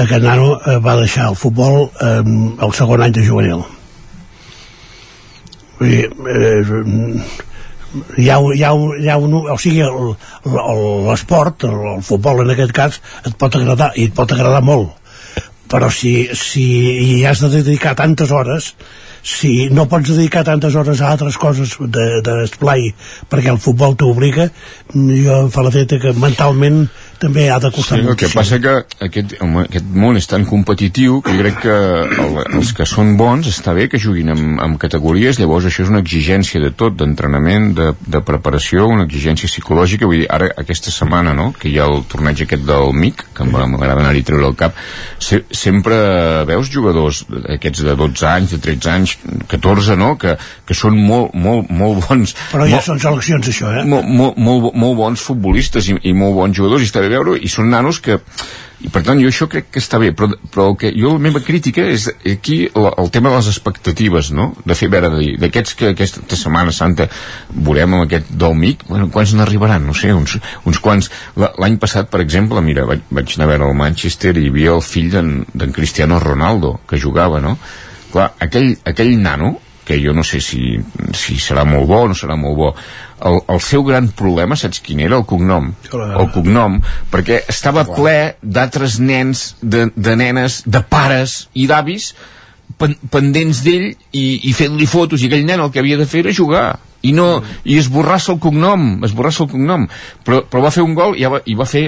Aquest 0.00 0.22
nano 0.22 0.54
eh, 0.56 0.78
va 0.82 0.98
deixar 1.00 1.28
el 1.32 1.38
futbol 1.38 1.88
eh, 1.90 2.22
el 2.64 2.74
segon 2.78 3.02
any 3.02 3.14
de 3.14 3.26
juvenil. 3.26 3.64
Vull 5.80 5.96
eh, 5.98 7.48
hi 8.16 8.28
ha, 8.30 8.38
hi 8.38 8.62
ha, 8.64 8.72
hi 9.00 9.10
ha 9.10 9.18
un, 9.18 9.34
o 9.34 9.58
sigui 9.58 9.82
l'esport, 9.82 11.66
el, 11.68 11.76
el 11.96 12.02
futbol 12.06 12.44
en 12.44 12.54
aquest 12.54 12.74
cas 12.76 13.00
et 13.26 13.36
pot 13.38 13.54
agradar, 13.58 13.92
i 13.96 14.08
et 14.10 14.16
pot 14.16 14.32
agradar 14.32 14.62
molt. 14.64 14.96
Però 15.70 15.90
si, 15.94 16.12
si 16.34 16.64
hi 17.04 17.20
has 17.26 17.42
de 17.44 17.52
dedicar 17.60 17.94
tantes 17.98 18.32
hores 18.34 18.74
si 19.22 19.68
no 19.70 19.86
pots 19.88 20.08
dedicar 20.08 20.42
tantes 20.44 20.74
hores 20.74 21.00
a 21.00 21.10
altres 21.12 21.36
coses 21.38 21.76
d'esplai 21.76 22.86
de, 22.88 22.94
perquè 23.28 23.52
el 23.52 23.60
futbol 23.60 23.96
t'obliga 24.00 24.48
jo 24.94 25.42
fa 25.52 25.64
la 25.66 25.72
teta 25.74 26.00
que 26.00 26.14
mentalment 26.16 26.86
també 27.20 27.46
ha 27.52 27.58
de 27.62 27.70
costar 27.74 27.98
sí, 28.00 28.06
el 28.08 28.16
que 28.18 28.30
passa 28.32 28.58
que 28.62 28.72
aquest, 29.06 29.34
aquest 29.40 29.90
món 30.02 30.18
és 30.18 30.28
tan 30.30 30.46
competitiu 30.48 31.20
que 31.24 31.34
crec 31.36 31.60
que 31.66 31.76
el, 32.24 32.38
els 32.56 32.72
que 32.76 32.86
són 32.88 33.12
bons 33.20 33.50
està 33.50 33.74
bé 33.76 33.88
que 33.92 34.00
juguin 34.00 34.32
amb, 34.32 34.60
amb 34.64 34.80
categories 34.80 35.40
llavors 35.40 35.68
això 35.68 35.84
és 35.84 35.92
una 35.92 36.00
exigència 36.04 36.62
de 36.62 36.72
tot 36.72 36.96
d'entrenament, 36.98 37.70
de, 37.76 37.90
de 38.00 38.22
preparació 38.26 38.88
una 38.88 39.04
exigència 39.08 39.50
psicològica 39.50 40.08
vull 40.08 40.22
dir, 40.22 40.30
ara 40.32 40.50
aquesta 40.62 40.92
setmana 40.94 41.34
no? 41.36 41.50
que 41.58 41.68
hi 41.68 41.76
ha 41.78 41.88
el 41.90 42.04
torneig 42.10 42.44
aquest 42.46 42.64
del 42.68 42.94
MIC 42.96 43.26
que 43.36 43.48
m'agrada 43.50 44.00
anar-hi 44.00 44.24
treure 44.26 44.48
el 44.48 44.56
cap 44.58 44.78
se, 45.20 45.42
sempre 45.52 46.00
veus 46.48 46.72
jugadors 46.72 47.22
aquests 47.56 47.84
de 47.84 47.96
12 48.00 48.26
anys, 48.30 48.56
de 48.56 48.60
13 48.64 48.90
anys 48.94 49.16
14, 49.50 49.96
no? 50.00 50.14
Que, 50.20 50.36
que 50.66 50.76
són 50.76 50.96
molt, 50.96 51.34
molt, 51.34 51.68
molt 51.70 52.00
bons 52.06 52.34
però 52.52 52.66
ja 52.68 52.78
molt, 52.78 52.88
són 52.88 53.02
seleccions 53.02 53.52
això, 53.52 53.72
eh? 53.76 53.84
Molt, 53.88 54.08
molt, 54.08 54.40
molt, 54.40 54.70
molt 54.72 54.98
bons 54.98 55.28
futbolistes 55.30 55.90
i, 55.92 55.98
i 56.08 56.14
molt 56.16 56.36
bons 56.38 56.56
jugadors 56.56 56.84
i 56.84 56.88
està 56.88 57.02
bé 57.04 57.09
veure 57.10 57.36
i 57.38 57.50
són 57.50 57.70
nanos 57.72 58.00
que 58.04 58.20
i 58.80 58.88
per 58.88 59.02
tant 59.04 59.18
jo 59.20 59.28
això 59.28 59.46
crec 59.50 59.68
que 59.74 59.80
està 59.82 59.98
bé 60.00 60.10
però, 60.16 60.30
però 60.52 60.70
el 60.70 60.76
que 60.80 60.90
jo 60.94 61.12
la 61.12 61.22
meva 61.26 61.42
crítica 61.44 61.84
és 61.92 62.06
aquí 62.08 62.62
el, 62.68 62.86
el 62.88 63.10
tema 63.12 63.32
de 63.32 63.40
les 63.40 63.50
expectatives 63.52 64.30
no? 64.36 64.50
de 64.64 64.76
fer 64.78 64.88
veure 64.92 65.10
d'aquests 65.42 65.76
que 65.76 65.90
aquesta 65.92 66.38
Setmana 66.40 66.72
Santa 66.72 67.10
veurem 67.50 67.98
amb 67.98 68.06
aquest 68.06 68.32
del 68.32 68.56
MIC 68.56 68.86
bueno, 68.88 69.10
quants 69.12 69.34
n'arribaran? 69.36 69.84
no 69.86 69.96
sé, 69.96 70.14
uns, 70.16 70.38
uns 70.64 70.80
quants 70.80 71.10
l'any 71.36 71.76
passat 71.82 72.08
per 72.12 72.22
exemple, 72.24 72.64
mira 72.64 72.86
vaig, 72.88 73.04
vaig 73.10 73.36
anar 73.36 73.50
a 73.50 73.52
veure 73.52 73.68
el 73.68 73.80
Manchester 73.82 74.36
i 74.36 74.46
hi 74.46 74.52
havia 74.54 74.76
el 74.78 74.84
fill 74.86 75.12
d'en 75.12 75.76
Cristiano 75.76 76.20
Ronaldo 76.22 76.78
que 76.88 77.00
jugava 77.00 77.42
no? 77.44 77.58
clar, 78.14 78.32
aquell, 78.40 78.72
aquell 78.88 79.18
nano 79.20 79.58
que 79.84 79.98
jo 79.98 80.12
no 80.14 80.22
sé 80.22 80.38
si, 80.40 80.76
si 81.18 81.36
serà 81.42 81.64
molt 81.66 81.88
bo 81.90 82.04
o 82.04 82.08
no 82.08 82.16
serà 82.16 82.36
molt 82.38 82.56
bo 82.56 82.68
el, 83.26 83.40
el 83.52 83.62
seu 83.64 83.84
gran 83.86 84.10
problema, 84.16 84.56
saps 84.56 84.82
quin 84.84 85.00
era? 85.04 85.18
El 85.20 85.26
cognom. 85.28 85.70
El 85.92 86.28
cognom, 86.34 86.80
perquè 87.12 87.42
estava 87.50 87.86
ple 87.88 88.34
d'altres 88.42 88.98
nens, 89.00 89.54
de, 89.62 89.88
de 89.94 90.18
nenes, 90.18 90.62
de 90.66 90.84
pares 90.88 91.42
i 91.54 91.66
d'avis 91.70 92.12
pen, 92.80 92.96
pendents 93.12 93.64
d'ell 93.66 93.90
i, 93.90 94.24
i 94.48 94.54
fent-li 94.56 94.88
fotos 94.90 95.22
i 95.22 95.30
aquell 95.30 95.46
nen 95.48 95.62
el 95.62 95.72
que 95.72 95.82
havia 95.82 95.98
de 96.00 96.08
fer 96.08 96.24
era 96.24 96.36
jugar 96.36 96.64
i 97.06 97.14
no, 97.16 97.26
i 97.64 97.78
esborrar-se 97.80 98.34
el 98.34 98.40
cognom 98.44 99.04
esborrar-se 99.06 99.44
el 99.46 99.50
cognom, 99.52 99.86
però, 100.26 100.42
però 100.44 100.64
va 100.66 100.72
fer 100.74 100.84
un 100.84 100.92
gol 100.98 101.16
i, 101.16 101.24
ja 101.24 101.30
va, 101.32 101.40
i 101.48 101.56
va 101.56 101.64
fer 101.68 101.86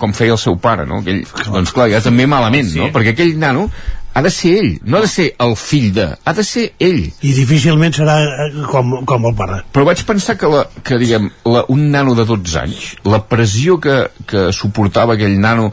com 0.00 0.14
feia 0.16 0.36
el 0.36 0.40
seu 0.40 0.56
pare 0.60 0.86
no? 0.88 1.02
aquell, 1.04 1.20
doncs 1.50 1.74
clar, 1.76 1.90
ja 1.92 2.00
també 2.04 2.28
malament 2.30 2.72
no? 2.78 2.88
perquè 2.94 3.12
aquell 3.12 3.36
nano 3.40 3.68
ha 4.14 4.22
de 4.22 4.30
ser 4.30 4.52
ell, 4.60 4.70
no 4.84 4.98
ha 4.98 5.02
de 5.02 5.10
ser 5.10 5.26
el 5.42 5.56
fill 5.58 5.90
de, 5.94 6.06
ha 6.14 6.34
de 6.38 6.44
ser 6.46 6.68
ell. 6.78 7.02
I 7.26 7.32
difícilment 7.34 7.96
serà 7.96 8.16
eh, 8.22 8.48
com, 8.70 9.00
com 9.10 9.26
el 9.30 9.34
pare. 9.38 9.60
Però 9.74 9.86
vaig 9.88 10.04
pensar 10.06 10.38
que, 10.38 10.50
la, 10.50 10.62
que 10.86 10.98
diguem, 11.02 11.28
la, 11.50 11.64
un 11.74 11.88
nano 11.90 12.14
de 12.14 12.26
12 12.28 12.58
anys, 12.62 12.86
la 13.10 13.24
pressió 13.26 13.80
que, 13.82 13.98
que 14.30 14.48
suportava 14.54 15.18
aquell 15.18 15.34
nano 15.42 15.72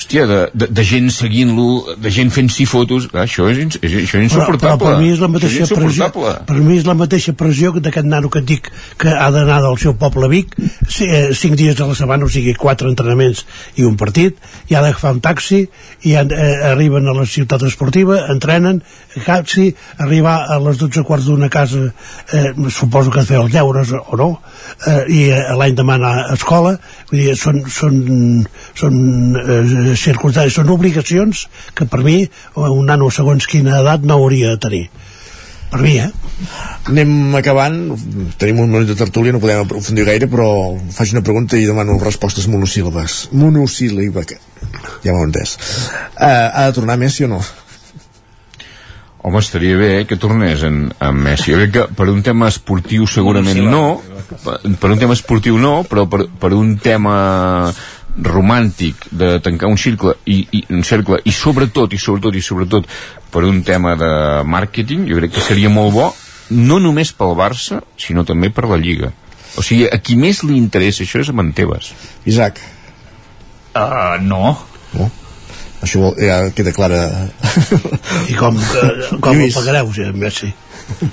hòstia, 0.00 0.26
de, 0.26 0.38
de, 0.54 0.66
de 0.72 0.84
gent 0.84 1.10
seguint-lo, 1.12 1.96
de 2.00 2.10
gent 2.10 2.30
fent-s'hi 2.32 2.64
fotos, 2.68 3.06
clar, 3.10 3.26
això 3.28 3.48
és, 3.52 3.76
és, 3.80 3.96
això 4.04 4.18
és 4.18 4.30
insuportable. 4.30 4.60
Però, 4.60 4.78
però 4.80 4.96
per 4.96 5.02
mi 5.02 5.10
és 5.12 5.20
la 5.20 5.28
mateixa 5.28 5.66
és 5.66 5.72
pressió, 5.76 6.08
per 6.48 6.56
mi 6.56 6.78
és 6.78 6.86
la 6.88 6.96
mateixa 6.96 7.34
pressió 7.36 7.72
d'aquest 7.76 8.08
nano 8.08 8.30
que 8.32 8.40
et 8.40 8.48
dic 8.48 8.70
que 9.00 9.12
ha 9.12 9.28
d'anar 9.34 9.60
del 9.66 9.76
seu 9.82 9.94
poble 10.00 10.26
a 10.26 10.30
Vic 10.32 10.56
eh, 10.60 11.30
cinc 11.36 11.58
dies 11.60 11.80
a 11.80 11.88
la 11.90 11.96
setmana, 11.98 12.24
o 12.24 12.32
sigui, 12.32 12.54
quatre 12.56 12.88
entrenaments 12.88 13.44
i 13.76 13.84
un 13.84 13.98
partit, 14.00 14.38
i 14.70 14.76
ha 14.76 14.82
d'agafar 14.84 15.12
un 15.16 15.20
taxi 15.24 15.60
i 16.08 16.16
han, 16.16 16.32
eh, 16.32 16.72
arriben 16.72 17.08
a 17.08 17.16
la 17.16 17.26
ciutat 17.28 17.66
esportiva, 17.68 18.22
entrenen, 18.32 18.80
taxi, 19.26 19.68
arribar 20.00 20.38
a 20.48 20.58
les 20.64 20.80
12 20.80 21.04
quarts 21.04 21.28
d'una 21.28 21.50
casa, 21.52 21.90
eh, 22.32 22.54
suposo 22.72 23.12
que 23.12 23.26
fer 23.26 23.40
els 23.42 23.52
deures 23.52 23.92
o 24.00 24.16
no, 24.16 24.30
eh, 24.86 25.04
i 25.08 25.22
eh, 25.28 25.42
l'any 25.60 25.76
demà 25.76 25.98
anar 26.00 26.14
a 26.24 26.38
escola, 26.38 26.76
vull 27.10 27.20
dir, 27.20 27.36
són, 27.36 27.62
són, 27.68 28.00
són 28.78 29.00
eh, 29.36 29.89
circumstàncies, 29.98 30.60
són 30.60 30.70
obligacions 30.74 31.46
que 31.74 31.86
per 31.90 32.02
mi 32.06 32.22
un 32.56 32.86
nano 32.86 33.10
segons 33.10 33.48
quina 33.50 33.80
edat 33.80 34.06
no 34.06 34.20
hauria 34.20 34.54
de 34.54 34.62
tenir 34.66 34.84
per 35.70 35.78
mi, 35.84 35.94
eh? 36.02 36.10
Anem 36.90 37.36
acabant, 37.38 37.76
tenim 38.40 38.58
un 38.64 38.72
minut 38.72 38.88
de 38.90 38.96
tertúlia, 38.98 39.30
no 39.30 39.38
podem 39.42 39.62
aprofundir 39.62 40.06
gaire, 40.08 40.26
però 40.30 40.48
faig 40.90 41.14
una 41.14 41.22
pregunta 41.22 41.58
i 41.58 41.68
demano 41.68 41.98
respostes 42.02 42.48
monosíl·labes. 42.50 43.28
Monosíl·laba, 43.38 44.24
ja 45.04 45.14
m'ho 45.14 45.22
entès. 45.28 45.54
Uh, 46.18 46.26
ha 46.26 46.66
de 46.66 46.74
tornar 46.74 46.98
Messi 46.98 47.28
o 47.28 47.30
no? 47.30 47.38
Home, 49.20 49.38
estaria 49.44 49.76
bé 49.76 49.92
que 50.08 50.16
tornés 50.18 50.64
en, 50.66 50.88
en 50.96 51.22
Messi. 51.22 51.52
Jo 51.52 51.60
crec 51.60 51.74
que 51.76 51.86
per 51.94 52.08
un 52.10 52.24
tema 52.26 52.48
esportiu 52.50 53.06
segurament 53.06 53.62
no, 53.68 54.00
per, 54.42 54.58
per 54.80 54.90
un 54.90 54.98
tema 54.98 55.14
esportiu 55.14 55.60
no, 55.60 55.82
però 55.86 56.08
per, 56.10 56.24
per 56.40 56.54
un 56.56 56.78
tema 56.82 57.14
romàntic 58.24 59.06
de 59.10 59.38
tancar 59.44 59.70
un 59.70 59.78
cercle 59.80 60.14
i, 60.26 60.42
i 60.52 60.64
un 60.74 60.82
cercle 60.84 61.20
i 61.24 61.32
sobretot 61.32 61.92
i 61.94 62.00
sobretot 62.00 62.36
i 62.36 62.42
sobretot 62.44 62.88
per 63.32 63.44
un 63.48 63.62
tema 63.66 63.94
de 63.96 64.10
màrqueting 64.44 65.06
jo 65.08 65.20
crec 65.20 65.34
que 65.36 65.44
seria 65.44 65.72
molt 65.72 65.94
bo 65.94 66.10
no 66.50 66.80
només 66.82 67.12
pel 67.14 67.36
Barça 67.38 67.80
sinó 68.00 68.24
també 68.26 68.50
per 68.50 68.66
la 68.68 68.78
Lliga. 68.80 69.12
O 69.58 69.62
sigui, 69.66 69.86
a 69.86 69.98
qui 70.02 70.16
més 70.18 70.42
li 70.46 70.56
interessa 70.58 71.04
això 71.04 71.22
és 71.22 71.30
a 71.30 71.34
Manteves 71.34 71.92
Isaac. 72.26 72.60
Uh, 73.74 74.18
no. 74.22 74.56
No? 74.94 75.06
Això 75.82 76.10
ja 76.18 76.42
queda 76.54 76.74
clara. 76.74 77.04
I 78.30 78.34
com, 78.38 78.58
uh, 78.58 79.20
com 79.22 79.38
ho 79.38 79.48
pagareu 79.54 79.94
si 79.94 80.10
Messi 80.14 80.50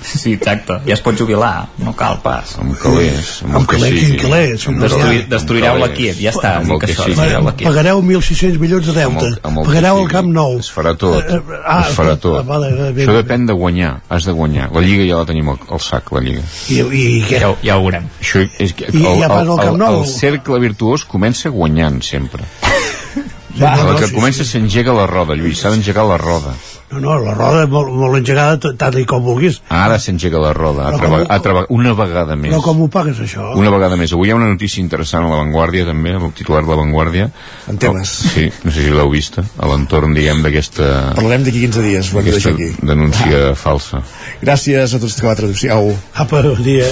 Sí, 0.02 0.32
exacte. 0.34 0.78
Ja 0.86 0.94
es 0.96 1.02
pot 1.04 1.18
jubilar, 1.18 1.68
no 1.82 1.94
cal 1.96 2.18
pas. 2.24 2.54
Amb 2.60 2.74
calés. 2.80 3.30
Amb, 3.46 3.58
amb 3.60 3.70
calés, 3.70 3.94
quin 3.98 4.16
calés. 4.22 4.66
Destruir, 4.82 5.22
destruireu 5.30 5.78
l'equip, 5.82 6.18
ja 6.20 6.32
està. 6.34 6.54
Amb 6.62 6.74
el 6.76 6.82
que 6.82 6.94
sí. 6.94 7.16
Pagareu 7.64 8.02
1.600 8.02 8.58
milions 8.62 8.88
de 8.88 8.96
deute. 8.96 9.08
Amb 9.08 9.22
el, 9.26 9.38
amb 9.50 9.62
el 9.62 9.68
Pagareu 9.70 10.02
el 10.02 10.10
Camp 10.12 10.30
Nou. 10.34 10.58
Es 10.62 10.70
farà 10.74 10.94
tot. 10.98 11.18
Uh, 11.22 11.60
ah, 11.62 11.80
es 11.86 11.96
farà 11.96 12.16
tot. 12.20 12.40
Vale, 12.48 12.70
bé, 12.92 13.06
Això 13.06 13.16
depèn 13.18 13.48
de 13.48 13.56
guanyar. 13.58 13.94
Has 14.12 14.28
de 14.28 14.36
guanyar. 14.36 14.70
La 14.74 14.84
Lliga 14.84 15.08
ja 15.08 15.22
la 15.22 15.28
tenim 15.28 15.52
al, 15.54 15.60
al 15.70 15.82
sac, 15.84 16.12
la 16.16 16.24
Lliga. 16.24 16.44
I, 16.68 16.80
i 16.82 17.06
què? 17.28 17.42
Ja, 17.44 17.54
ja 17.64 17.78
ho 17.78 17.86
veurem. 17.86 18.10
Això 18.22 18.44
és, 18.46 18.74
I, 18.74 19.04
el, 19.04 19.22
ja 19.22 19.32
el, 19.32 19.54
el, 19.54 19.66
el, 19.70 19.88
el 19.88 20.06
cercle 20.12 20.60
virtuós 20.62 21.06
comença 21.08 21.54
guanyant 21.54 22.02
sempre. 22.04 22.46
Va, 23.58 23.72
a 23.74 23.84
la 23.84 23.92
no, 23.92 23.98
que 23.98 24.06
sí, 24.06 24.14
comença 24.14 24.44
s'engega 24.44 24.92
la 24.94 25.06
roda, 25.06 25.34
Lluís, 25.34 25.58
s'ha 25.60 25.70
d'engegar 25.70 26.04
la 26.06 26.16
roda. 26.18 26.54
No, 26.90 27.00
no, 27.04 27.18
la 27.20 27.34
roda 27.36 27.66
molt, 27.68 27.90
molt 27.92 28.16
engegada, 28.16 28.70
tant 28.80 28.94
i 28.96 29.02
com 29.04 29.20
vulguis. 29.22 29.58
Ara 29.68 29.98
s'engega 30.00 30.38
la 30.40 30.54
roda, 30.56 30.86
com- 30.96 31.18
ve- 31.18 31.26
altra, 31.28 31.52
ve- 31.52 31.66
una 31.76 31.92
vegada 31.92 32.36
més. 32.36 32.50
Però 32.54 32.62
com 32.64 32.80
ho 32.80 32.88
pagues, 32.88 33.18
això? 33.20 33.50
Una 33.60 33.68
vegada 33.74 33.96
més. 34.00 34.12
Avui 34.16 34.28
hi 34.28 34.32
ha 34.32 34.36
una 34.38 34.48
notícia 34.48 34.80
interessant 34.80 35.26
a 35.26 35.28
La 35.28 35.36
Vanguardia, 35.42 35.84
també, 35.84 36.14
amb 36.14 36.24
el 36.30 36.32
titular 36.32 36.62
de 36.64 36.70
La 36.70 36.76
Vanguardia. 36.80 37.30
En 37.68 37.76
temes. 37.76 38.08
Sí, 38.32 38.48
no 38.64 38.70
sé 38.72 38.84
si 38.86 38.90
l'heu 38.94 39.10
vista, 39.10 39.44
a 39.58 39.66
l'entorn, 39.68 40.14
diguem, 40.16 40.40
d'aquesta 40.42 41.12
Parlarem 41.14 41.44
d'aquí 41.44 41.60
15 41.66 41.82
dies, 41.82 42.12
ho 42.14 42.20
hem 42.20 42.24
de 42.30 42.36
aquí. 42.54 42.70
denúncia 42.80 43.54
falsa. 43.54 44.00
Gràcies 44.40 44.94
a 44.94 44.98
tots 44.98 45.20
que 45.20 45.26
va 45.26 45.34
traducció. 45.36 45.76
Apa, 46.14 46.40
bon 46.40 46.62
dia. 46.64 46.86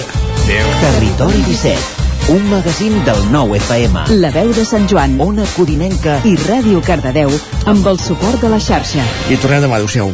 Territori 0.45 1.41
17, 1.47 2.06
un 2.29 2.49
magazín 2.49 2.93
del 3.05 3.31
nou 3.31 3.55
FM. 3.55 4.03
La 4.19 4.31
veu 4.35 4.51
de 4.51 4.65
Sant 4.67 4.87
Joan, 4.91 5.15
Ona 5.23 5.47
Codinenca 5.55 6.19
i 6.27 6.35
Ràdio 6.43 6.81
Cardedeu 6.83 7.31
amb 7.65 7.87
el 7.87 8.01
suport 8.03 8.43
de 8.43 8.51
la 8.51 8.59
xarxa. 8.59 9.05
I 9.31 9.39
tornem 9.39 9.63
demà, 9.63 9.79
adéu-siau. 9.79 10.11